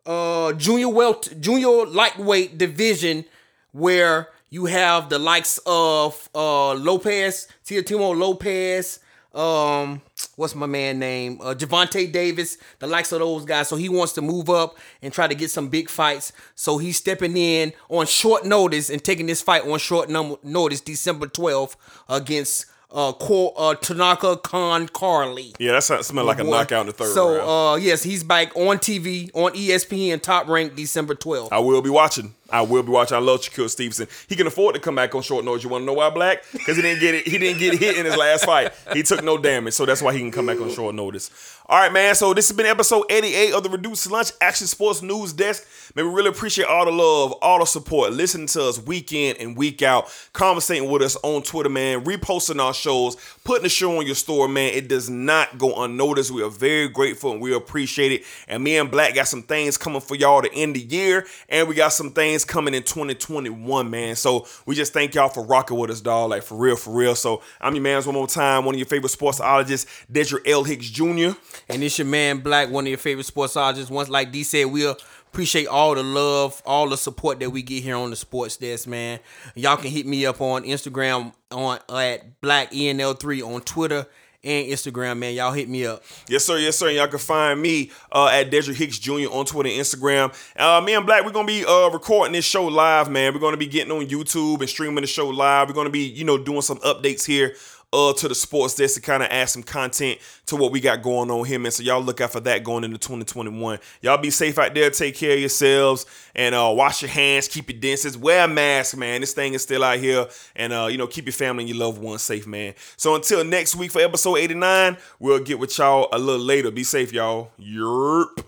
uh 0.06 0.52
junior 0.54 0.90
welt 0.90 1.32
junior 1.40 1.86
lightweight 1.86 2.58
division 2.58 3.24
where 3.72 4.30
you 4.50 4.66
have 4.66 5.10
the 5.10 5.20
likes 5.20 5.60
of 5.66 6.30
uh 6.34 6.74
Lopez, 6.74 7.48
Teofimo 7.66 8.18
Lopez, 8.18 9.00
um 9.34 10.02
what's 10.36 10.56
my 10.56 10.66
man 10.66 11.00
name? 11.00 11.40
Uh 11.42 11.54
Gervonta 11.54 12.12
Davis, 12.12 12.58
the 12.80 12.88
likes 12.88 13.12
of 13.12 13.20
those 13.20 13.46
guys. 13.46 13.68
So 13.68 13.76
he 13.76 13.90
wants 13.90 14.14
to 14.14 14.22
move 14.22 14.50
up 14.50 14.78
and 15.02 15.14
try 15.14 15.28
to 15.28 15.36
get 15.36 15.52
some 15.52 15.70
big 15.70 15.90
fights. 15.90 16.32
So 16.56 16.78
he's 16.78 16.98
stepping 16.98 17.36
in 17.38 17.74
on 17.90 18.06
short 18.06 18.46
notice 18.46 18.90
and 18.90 19.04
taking 19.04 19.26
this 19.28 19.42
fight 19.42 19.66
on 19.68 19.80
short 19.80 20.10
num- 20.10 20.38
notice 20.44 20.82
December 20.82 21.28
12th 21.28 21.76
against 22.10 22.66
uh, 22.92 23.12
Cor- 23.12 23.54
uh 23.58 23.76
Tanaka 23.76 24.38
Kahn 24.38 24.88
Clary. 24.88 25.52
Yeah, 25.60 25.74
that 25.74 25.84
sounds 25.84 26.08
smell 26.08 26.24
like 26.24 26.40
a 26.40 26.44
knockout 26.46 26.82
in 26.82 26.88
the 26.88 26.94
third 26.94 27.14
so, 27.14 27.36
round. 27.36 27.82
uh, 27.82 27.86
yes, 27.86 28.04
he's 28.04 28.24
back 28.24 28.56
on 28.56 28.78
TV 28.78 29.30
on 29.34 29.52
ESPN, 29.54 30.22
top 30.22 30.48
ranked 30.48 30.78
December 30.78 31.14
12th. 31.16 31.50
I 31.52 31.60
will 31.60 31.82
be 31.82 31.90
watching. 31.90 32.36
I 32.56 32.62
will 32.62 32.84
be 32.84 32.90
watching. 32.90 33.18
I 33.18 33.20
love 33.20 33.42
Shakur 33.42 33.70
Stevenson. 33.70 34.08
He 34.28 34.36
can 34.36 34.48
afford 34.48 34.76
to 34.76 34.82
come 34.82 34.96
back 34.96 35.14
on 35.14 35.22
short 35.22 35.44
notice. 35.44 35.64
You 35.64 35.70
want 35.70 35.82
to 35.82 35.86
know 35.86 35.94
why, 35.94 36.10
Black? 36.10 36.44
Because 36.54 36.78
he 36.78 36.82
didn't 36.82 37.02
get 37.02 37.16
it. 37.16 37.28
He 37.28 37.38
didn't 37.38 37.60
get 37.60 37.78
hit 37.78 37.98
in 37.98 38.06
his 38.06 38.16
last 38.16 38.46
fight. 38.46 38.72
He 38.94 39.04
took 39.04 39.24
no 39.24 39.38
damage, 39.38 39.74
so 39.74 39.86
that's 39.86 40.02
why 40.02 40.14
he 40.14 40.20
can 40.20 40.32
come 40.32 40.46
back 40.46 40.62
on 40.62 40.72
short 40.72 40.96
notice. 40.96 41.30
All 41.68 41.80
right, 41.80 41.92
man. 41.92 42.14
So 42.16 42.34
this 42.34 42.48
has 42.48 42.56
been 42.56 42.68
episode 42.68 43.06
88 43.10 43.54
of 43.54 43.64
the 43.64 43.70
Reduced 43.70 44.10
Lunch 44.10 44.30
Action 44.40 44.68
Sports 44.68 45.02
News 45.02 45.34
Desk. 45.34 45.66
Man, 45.96 46.06
we 46.06 46.14
really 46.14 46.30
appreciate 46.30 46.68
all 46.68 46.86
the 46.86 46.92
love, 46.92 47.32
all 47.42 47.60
the 47.60 47.66
support, 47.66 48.14
listening 48.14 48.48
to 48.48 48.66
us 48.66 48.80
week 48.80 49.12
in 49.12 49.36
and 49.38 49.58
week 49.58 49.82
out, 49.82 50.14
conversating 50.32 50.90
with 50.90 51.02
us 51.02 51.18
on 51.24 51.42
Twitter, 51.42 51.70
man, 51.70 52.06
reposting 52.06 52.62
our 52.62 52.74
shows, 52.74 53.18
putting 53.44 53.64
the 53.64 53.70
show 53.70 53.98
on 53.98 54.06
your 54.06 54.16
store, 54.16 54.48
man. 54.48 54.74
It 54.74 54.88
does 54.88 55.10
not 55.10 55.58
go 55.58 55.84
unnoticed. 55.84 56.32
We 56.32 56.44
are 56.44 56.50
very 56.50 56.88
grateful 56.88 57.32
and 57.32 57.42
we 57.42 57.54
appreciate 57.54 58.12
it. 58.12 58.24
And 58.48 58.64
me 58.64 58.78
and 58.78 58.92
Black 58.92 59.16
got 59.16 59.28
some 59.28 59.42
things 59.42 59.76
coming 59.76 60.02
for 60.02 60.16
y'all 60.16 60.44
to 60.44 60.54
end 60.54 60.76
the 60.76 60.82
year, 60.82 61.26
and 61.50 61.68
we 61.68 61.74
got 61.74 61.90
some 61.90 62.12
things 62.12 62.45
coming 62.46 62.74
in 62.74 62.84
2021, 62.84 63.90
man. 63.90 64.16
So 64.16 64.48
we 64.66 64.76
just 64.76 64.94
thank 64.94 65.16
y'all 65.16 65.30
for 65.30 65.44
rocking 65.44 65.78
with 65.78 65.92
us, 65.92 66.02
dog. 66.02 66.30
Like 66.30 66.44
for 66.44 66.56
real, 66.56 66.76
for 66.76 66.92
real. 66.92 67.16
So 67.16 67.42
I'm 67.60 67.76
your 67.76 67.84
man's 67.84 68.06
one 68.06 68.16
more 68.16 68.28
time, 68.28 68.66
one 68.66 68.76
of 68.76 68.80
your 68.80 68.88
favorite 68.88 69.12
sportsologists, 69.12 69.86
Dedrick 70.12 70.48
L. 70.48 70.64
Hicks 70.64 70.90
Jr. 70.90 71.38
And 71.70 71.84
it's 71.84 71.98
your 71.98 72.08
man 72.08 72.40
Black, 72.40 72.70
one 72.70 72.86
of 72.86 72.90
your 72.90 72.98
favorite 72.98 73.28
sportsologists. 73.28 73.90
Once, 73.90 74.10
like 74.10 74.32
D 74.32 74.44
said, 74.44 74.66
we'll 74.66 74.98
appreciate 75.36 75.68
all 75.68 75.96
the 75.96 76.04
love, 76.04 76.62
all 76.66 76.88
the 76.88 76.96
support 76.96 77.42
that 77.42 77.50
we 77.50 77.62
get 77.62 77.84
here 77.84 77.98
on 77.98 78.10
the 78.10 78.16
sports 78.16 78.56
desk, 78.56 78.88
man. 78.88 79.20
Y'all 79.54 79.76
can 79.76 79.92
hit 79.92 80.06
me 80.06 80.26
up 80.26 80.40
on 80.40 80.64
Instagram 80.64 81.34
on 81.52 81.80
at 81.90 82.40
Black 82.40 82.72
ENL3 82.72 83.46
on 83.46 83.62
Twitter 83.62 84.08
and 84.46 84.68
Instagram, 84.68 85.18
man. 85.18 85.34
Y'all 85.34 85.52
hit 85.52 85.68
me 85.68 85.86
up. 85.86 86.04
Yes, 86.30 86.46
sir. 86.46 86.58
Yes, 86.58 86.78
sir. 86.78 86.88
And 86.88 86.98
y'all 86.98 87.08
can 87.08 87.20
find 87.20 87.62
me 87.62 87.92
uh, 88.12 88.28
at 88.28 88.52
Dedrick 88.52 88.76
Hicks 88.76 89.00
Jr. 89.00 89.32
on 89.32 89.46
Twitter 89.46 89.70
and 89.70 89.80
Instagram. 89.80 90.34
Uh, 90.56 90.82
me 90.82 90.94
and 90.94 91.06
Black, 91.06 91.26
we're 91.26 91.32
gonna 91.32 91.48
be 91.48 91.66
uh, 91.66 91.90
recording 91.90 92.34
this 92.34 92.46
show 92.46 92.66
live, 92.66 93.10
man. 93.10 93.34
We're 93.34 93.40
gonna 93.40 93.58
be 93.58 93.68
getting 93.68 93.92
on 93.92 94.06
YouTube 94.06 94.60
and 94.60 94.70
streaming 94.70 95.02
the 95.02 95.08
show 95.08 95.28
live. 95.28 95.68
We're 95.68 95.74
gonna 95.76 95.90
be, 95.90 96.06
you 96.08 96.24
know, 96.24 96.38
doing 96.38 96.62
some 96.62 96.78
updates 96.80 97.26
here. 97.26 97.56
Uh, 97.96 98.12
to 98.12 98.28
the 98.28 98.36
sports 98.36 98.76
desk 98.76 98.96
to 98.96 99.00
kind 99.02 99.24
of 99.24 99.30
add 99.32 99.48
some 99.48 99.64
content 99.64 100.20
to 100.46 100.58
what 100.58 100.70
we 100.70 100.82
got 100.82 101.02
going 101.02 101.32
on 101.32 101.46
here, 101.46 101.58
man. 101.58 101.72
So 101.72 101.82
y'all 101.82 102.02
look 102.02 102.20
out 102.20 102.34
for 102.34 102.42
that 102.42 102.62
going 102.62 102.84
into 102.84 102.98
2021. 102.98 103.80
Y'all 104.02 104.18
be 104.18 104.32
safe 104.32 104.60
out 104.60 104.74
there. 104.74 104.90
Take 104.90 105.16
care 105.16 105.36
of 105.36 105.40
yourselves 105.40 106.06
and 106.36 106.54
uh, 106.54 106.74
wash 106.76 107.02
your 107.02 107.10
hands. 107.10 107.48
Keep 107.48 107.70
your 107.70 107.80
distance. 107.80 108.18
Wear 108.18 108.44
a 108.44 108.48
mask, 108.50 108.98
man. 108.98 109.22
This 109.22 109.34
thing 109.34 109.54
is 109.54 109.64
still 109.64 109.82
out 109.82 110.00
here, 110.00 110.28
and 110.58 110.74
uh, 110.74 110.88
you 110.92 110.98
know, 110.98 111.08
keep 111.08 111.26
your 111.26 111.32
family 111.32 111.64
and 111.64 111.70
your 111.70 111.78
loved 111.78 112.02
ones 112.02 112.22
safe, 112.22 112.46
man. 112.46 112.74
So 112.98 113.16
until 113.16 113.46
next 113.46 113.78
week 113.78 113.92
for 113.92 114.02
episode 114.02 114.40
89, 114.40 114.98
we'll 115.20 115.40
get 115.40 115.58
with 115.58 115.78
y'all 115.78 116.10
a 116.12 116.20
little 116.20 116.46
later. 116.46 116.72
Be 116.72 116.84
safe, 116.84 117.14
y'all. 117.14 117.52
Yerp. 117.58 118.44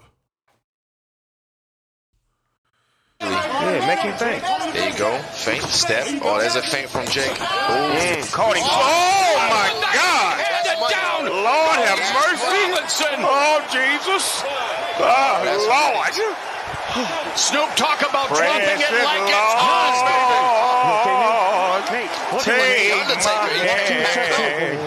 Yeah, 3.21 3.87
make 3.87 3.99
him 3.99 4.15
faint. 4.17 4.43
There 4.73 4.89
you 4.89 4.97
go. 4.97 5.17
Faint 5.33 5.63
step. 5.63 6.05
Oh, 6.21 6.37
there's 6.39 6.55
a 6.55 6.61
faint 6.61 6.89
from 6.89 7.05
Jake. 7.07 7.31
Mm, 7.31 8.31
caught 8.31 8.55
him. 8.55 8.63
Oh, 8.65 9.35
my 9.49 9.73
God. 9.93 10.37
Down. 10.91 11.25
Lord 11.25 11.79
have 11.81 11.99
mercy. 12.13 12.77
Oh, 13.25 13.59
Jesus. 13.73 14.43
Oh, 15.01 15.41
Lord. 15.65 16.13
Snoop 17.35 17.69
talk 17.75 18.01
about 18.07 18.29
Precious 18.29 18.45
dropping 18.47 18.81
it 18.81 19.03
like 19.03 19.27
it's 19.27 19.53
hot, 19.57 20.05
baby. 20.07 20.37
Lord, 21.57 21.83
take 22.43 22.61
my 23.25 23.41
hand. 23.65 24.86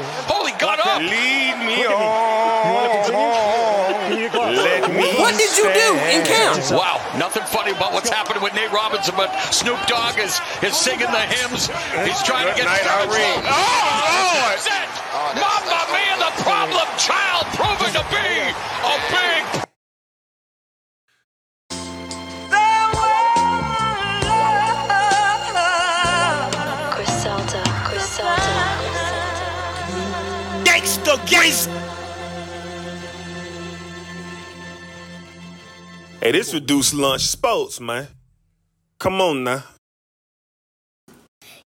Did 5.50 5.58
you 5.58 5.68
do 5.74 5.88
in 6.14 6.24
camp? 6.24 6.58
Wow, 6.70 7.02
nothing 7.18 7.42
funny 7.44 7.72
about 7.72 7.92
what's 7.92 8.08
happening 8.10 8.42
with 8.42 8.54
Nate 8.54 8.70
Robinson, 8.72 9.14
but 9.16 9.30
Snoop 9.50 9.78
Dogg 9.86 10.18
is, 10.18 10.40
is 10.62 10.76
singing 10.76 11.10
the 11.10 11.24
hymns. 11.26 11.66
He's 12.06 12.22
trying 12.22 12.46
to 12.46 12.54
Good 12.54 12.64
get 12.64 12.70
night, 12.70 12.82
started. 12.86 13.10
Irene. 13.10 13.42
Oh, 13.44 13.50
oh, 13.50 14.30
Oh, 14.30 14.54
That's 14.54 14.66
it. 14.66 14.88
Oh, 15.12 15.30
Mamma 15.42 15.80
Mia, 15.90 16.16
the 16.22 16.32
problem 16.42 16.86
child 16.98 17.44
proving 17.58 17.92
to 17.98 18.04
be 18.14 18.26
a 18.86 18.94
big 19.10 19.66
Griselda, 26.94 27.62
Griselda, 27.88 28.60
Gangsta, 30.64 31.16
gangsta. 31.26 31.79
Hey, 36.22 36.32
this 36.32 36.52
reduced 36.52 36.92
lunch 36.92 37.22
sports, 37.22 37.80
man. 37.80 38.06
Come 38.98 39.22
on 39.22 39.42
now. 39.42 39.64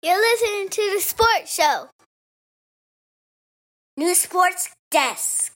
You're 0.04 0.22
listening 0.22 0.70
to 0.70 0.92
the 0.94 1.02
sports 1.02 1.56
show. 1.56 1.90
New 3.98 4.14
Sports 4.14 4.70
Desk. 4.92 5.53